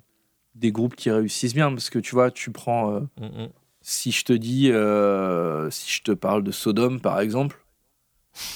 des 0.54 0.72
groupes 0.72 0.96
qui 0.96 1.10
réussissent 1.10 1.54
bien. 1.54 1.70
Parce 1.70 1.90
que 1.90 1.98
tu 1.98 2.14
vois, 2.14 2.30
tu 2.30 2.50
prends. 2.50 2.92
euh, 2.94 3.00
Mm, 3.20 3.24
mm. 3.44 3.48
si 3.82 4.12
je 4.12 4.24
te 4.24 4.32
dis. 4.32 4.70
euh, 4.72 5.70
si 5.70 5.90
je 5.90 6.02
te 6.02 6.12
parle 6.12 6.42
de 6.44 6.50
Sodome, 6.52 7.00
par 7.00 7.20
exemple, 7.20 7.58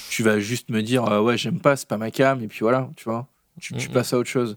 tu 0.09 0.23
vas 0.23 0.39
juste 0.39 0.69
me 0.69 0.81
dire 0.81 1.05
euh, 1.05 1.21
Ouais, 1.21 1.37
j'aime 1.37 1.59
pas, 1.59 1.75
c'est 1.75 1.87
pas 1.87 1.97
ma 1.97 2.11
cam. 2.11 2.41
Et 2.41 2.47
puis 2.47 2.59
voilà, 2.61 2.89
tu 2.95 3.05
vois. 3.05 3.27
Tu, 3.59 3.73
tu 3.75 3.87
Mhm. 3.87 3.93
passes 3.93 4.13
à 4.13 4.17
autre 4.17 4.29
chose. 4.29 4.55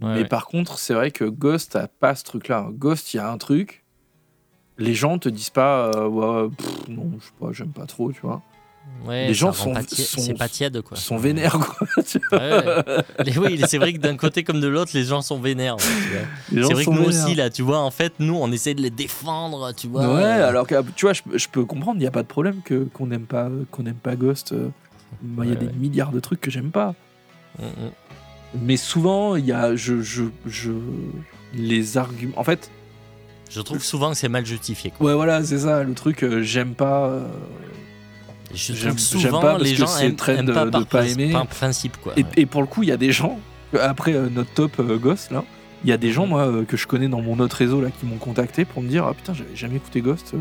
Ouais, 0.00 0.14
mais 0.14 0.22
ouais. 0.22 0.28
par 0.28 0.46
contre, 0.46 0.78
c'est 0.78 0.94
vrai 0.94 1.10
que 1.10 1.24
Ghost 1.24 1.76
a 1.76 1.86
pas 1.88 2.14
ce 2.14 2.24
truc-là. 2.24 2.68
Ghost, 2.72 3.12
il 3.12 3.18
y 3.18 3.20
a 3.20 3.30
un 3.30 3.36
truc. 3.38 3.84
Les 4.78 4.94
gens 4.94 5.18
te 5.18 5.28
disent 5.28 5.50
pas 5.50 6.08
ouais, 6.08 6.48
pff, 6.56 6.88
non, 6.88 7.10
je 7.20 7.26
sais 7.26 7.32
pas, 7.38 7.52
j'aime 7.52 7.72
pas 7.72 7.84
trop, 7.84 8.10
tu 8.12 8.20
vois. 8.22 8.40
Ouais, 9.06 9.28
les 9.28 9.34
gens 9.34 9.52
sont- 9.54 9.74
sont- 9.74 10.20
c'est 10.20 10.34
pas 10.34 10.48
tiède 10.48 10.82
quoi 10.82 10.96
Ils 10.98 11.00
sont 11.00 11.16
vénères, 11.16 11.58
quoi. 11.58 11.86
Ouais, 12.32 12.64
oui 13.38 13.60
c'est 13.66 13.78
vrai 13.78 13.94
que 13.94 13.98
d'un 13.98 14.16
côté 14.16 14.44
comme 14.44 14.60
de 14.60 14.68
l'autre 14.68 14.90
les 14.94 15.04
gens 15.04 15.22
sont 15.22 15.40
vénères 15.40 15.76
C'est 15.80 16.60
vrai 16.72 16.84
que 16.84 16.90
nous 16.90 17.04
vénères. 17.06 17.24
aussi, 17.26 17.34
là, 17.34 17.48
tu 17.48 17.62
vois, 17.62 17.78
en 17.80 17.90
fait, 17.90 18.12
nous, 18.18 18.34
on 18.36 18.52
essaie 18.52 18.74
de 18.74 18.82
les 18.82 18.90
défendre, 18.90 19.72
tu 19.74 19.88
vois. 19.88 20.06
Ouais, 20.14 20.22
euh, 20.22 20.48
alors 20.48 20.66
que 20.66 20.74
tu 20.96 21.06
vois, 21.06 21.14
je, 21.14 21.22
je 21.34 21.48
peux 21.48 21.64
comprendre, 21.64 21.96
il 21.96 22.00
n'y 22.02 22.06
a 22.06 22.10
pas 22.10 22.22
de 22.22 22.28
problème 22.28 22.60
que 22.62 22.84
qu'on 22.92 23.06
n'aime 23.06 23.24
pas 23.26 23.48
qu'on 23.70 23.84
n'aime 23.84 23.94
pas 23.94 24.16
Ghost. 24.16 24.52
euh, 24.52 24.68
il 25.42 25.48
y 25.48 25.52
a 25.52 25.54
des 25.56 25.70
milliards 25.78 26.12
de 26.12 26.20
trucs 26.20 26.40
que 26.42 26.50
j'aime 26.50 26.70
pas. 26.70 26.94
mm, 27.58 27.64
mm. 27.64 27.90
Mais 28.62 28.76
souvent, 28.76 29.36
il 29.36 29.46
y 29.46 29.52
a 29.52 29.76
je, 29.76 30.02
je, 30.02 30.24
je 30.46 30.72
les 31.54 31.96
arguments. 31.96 32.36
En 32.38 32.44
fait, 32.44 32.70
Je 33.48 33.60
trouve 33.62 33.82
souvent 33.82 34.10
que 34.10 34.16
c'est 34.16 34.28
mal 34.28 34.44
justifié. 34.44 34.90
Quoi. 34.90 35.06
ouais, 35.06 35.14
voilà, 35.14 35.42
c'est 35.42 35.60
ça 35.60 35.82
le 35.84 35.94
truc. 35.94 36.22
euh, 36.22 36.42
j'aime 36.42 36.74
pas. 36.74 37.06
euh, 37.06 37.24
Je 38.54 38.72
J'aime- 38.74 38.88
trouve 38.96 38.98
souvent 38.98 39.56
les 39.58 39.74
gens 39.74 39.96
aiment, 39.98 40.16
aiment 40.28 40.44
de- 40.46 40.52
pas 40.52 40.64
de 40.66 40.70
par, 40.70 40.86
pas 40.86 41.06
aimer. 41.06 41.30
par 41.32 41.46
principe, 41.46 41.96
quoi. 41.98 42.12
et, 42.16 42.22
ouais. 42.24 42.28
et 42.36 42.46
pour 42.46 42.60
le 42.62 42.66
coup, 42.66 42.82
il 42.82 42.88
y 42.88 42.92
a 42.92 42.96
des 42.96 43.12
gens. 43.12 43.38
Après 43.80 44.12
euh, 44.14 44.28
notre 44.28 44.50
top 44.52 44.80
euh, 44.80 44.98
Ghost 44.98 45.30
là, 45.30 45.44
il 45.84 45.90
y 45.90 45.92
a 45.92 45.96
des 45.96 46.10
gens 46.10 46.26
moi 46.26 46.46
euh, 46.48 46.64
que 46.64 46.76
je 46.76 46.86
connais 46.88 47.06
dans 47.08 47.20
mon 47.20 47.38
autre 47.38 47.56
réseau 47.56 47.80
là 47.80 47.88
qui 47.90 48.04
m'ont 48.06 48.16
contacté 48.16 48.64
pour 48.64 48.82
me 48.82 48.88
dire 48.88 49.04
ah 49.06 49.14
putain 49.14 49.32
j'avais 49.32 49.54
jamais 49.54 49.76
écouté 49.76 50.00
Ghost. 50.00 50.34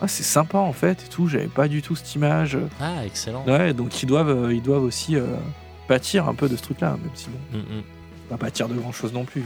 Ah, 0.00 0.06
c'est 0.08 0.22
sympa 0.22 0.58
en 0.58 0.72
fait 0.72 1.02
et 1.04 1.08
tout. 1.10 1.26
J'avais 1.28 1.48
pas 1.48 1.66
du 1.68 1.82
tout 1.82 1.96
cette 1.96 2.14
image. 2.14 2.56
Ah, 2.80 3.04
excellent. 3.04 3.44
Ouais, 3.46 3.74
donc 3.74 4.02
ils 4.02 4.06
doivent, 4.06 4.50
ils 4.52 4.62
doivent 4.62 4.84
aussi 4.84 5.16
pâtir 5.88 6.28
un 6.28 6.34
peu 6.34 6.48
de 6.48 6.56
ce 6.56 6.62
truc-là, 6.62 6.90
même 6.92 7.10
si 7.14 7.26
bon, 7.28 7.58
Mm, 7.58 7.78
mm. 7.78 7.82
pas 8.30 8.36
pâtir 8.36 8.68
de 8.68 8.74
grand-chose 8.74 9.12
non 9.12 9.24
plus. 9.24 9.42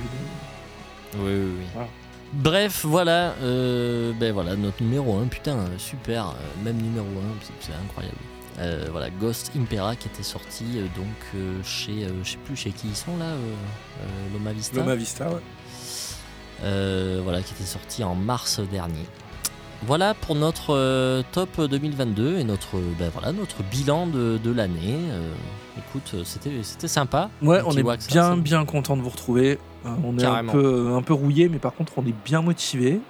Oui, 1.17 1.21
oui, 1.25 1.31
oui. 1.59 1.65
Voilà. 1.73 1.89
Bref, 2.35 2.85
voilà, 2.85 3.35
euh, 3.43 4.13
ben 4.19 4.33
voilà, 4.33 4.57
notre 4.57 4.83
numéro 4.83 5.19
1, 5.19 5.27
putain, 5.27 5.57
super, 5.79 6.29
euh, 6.31 6.65
même 6.65 6.77
numéro 6.77 7.07
1, 7.07 7.11
c'est- 7.61 7.73
incroyable. 7.73 8.17
Euh, 8.59 8.87
voilà, 8.91 9.11
Ghost 9.11 9.51
Impera 9.57 9.97
qui 9.97 10.09
était 10.09 10.23
sorti 10.23 10.65
donc 10.97 11.43
chez, 11.65 12.07
je 12.23 12.31
sais 12.31 12.37
plus 12.45 12.55
chez 12.57 12.71
qui 12.71 12.87
ils 12.89 12.97
sont 12.97 13.17
là, 13.17 13.33
Loma 14.33 14.53
Vista. 14.53 14.77
Loma 14.77 14.95
Vista, 14.95 15.29
ouais. 15.29 15.41
Voilà, 17.23 17.43
qui 17.43 17.53
était 17.55 17.65
sorti 17.65 18.05
en 18.05 18.15
mars 18.15 18.61
dernier. 18.71 19.05
Voilà 19.87 20.15
pour 20.15 20.35
notre 20.37 21.23
top 21.33 21.61
2022 21.61 22.39
et 22.39 22.45
notre, 22.45 22.77
ben 22.99 23.11
voilà, 23.13 23.33
notre 23.33 23.63
bilan 23.65 24.07
de, 24.07 24.39
de 24.43 24.51
l'année. 24.53 24.99
Écoute, 25.77 26.15
c'était, 26.25 26.63
sympa. 26.89 27.31
Ouais, 27.43 27.61
on 27.67 27.73
est 27.77 27.83
wax, 27.83 28.07
bien, 28.07 28.25
hein, 28.25 28.33
c'est- 28.37 28.41
bien 28.43 28.65
content 28.65 28.97
de 28.97 29.03
vous 29.03 29.11
retrouver. 29.11 29.59
Euh, 29.87 29.91
on 30.05 30.19
est 30.19 30.25
un 30.25 30.45
peu, 30.45 30.93
un 30.95 31.03
peu 31.03 31.13
rouillé, 31.15 31.49
mais 31.49 31.59
par 31.59 31.75
contre, 31.75 31.93
on 31.97 32.07
est 32.07 32.15
bien 32.25 32.43
motivé. 32.43 33.01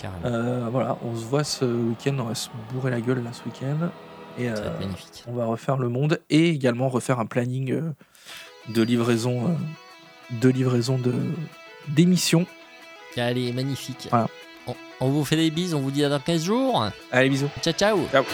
Carrément. 0.00 0.20
Euh, 0.24 0.68
voilà, 0.70 0.96
on 1.04 1.16
se 1.16 1.24
voit 1.24 1.44
ce 1.44 1.64
week-end. 1.64 2.16
On 2.20 2.24
va 2.24 2.34
se 2.34 2.48
bourrer 2.72 2.90
la 2.90 3.00
gueule 3.00 3.22
là 3.22 3.30
ce 3.32 3.44
week-end. 3.44 3.88
Et 4.38 4.48
euh, 4.48 4.54
magnifique. 4.78 5.24
on 5.26 5.32
va 5.32 5.46
refaire 5.46 5.76
le 5.76 5.88
monde 5.88 6.20
et 6.30 6.50
également 6.50 6.88
refaire 6.88 7.18
un 7.18 7.26
planning 7.26 7.72
euh, 7.72 7.92
de 8.68 8.82
livraison, 8.82 9.56
de 10.30 10.48
livraison 10.48 10.96
de 10.96 11.12
d'émissions. 11.88 12.46
Allez, 13.16 13.52
magnifique. 13.52 14.06
Voilà. 14.10 14.28
On, 14.68 14.74
on 15.00 15.08
vous 15.08 15.24
fait 15.24 15.36
des 15.36 15.50
bises, 15.50 15.74
on 15.74 15.80
vous 15.80 15.90
dit 15.90 16.04
à 16.04 16.08
dans 16.08 16.20
15 16.20 16.44
jours. 16.44 16.86
Allez, 17.10 17.30
bisous. 17.30 17.48
Ciao, 17.62 17.72
ciao. 17.72 17.98
Ciao. 18.12 18.24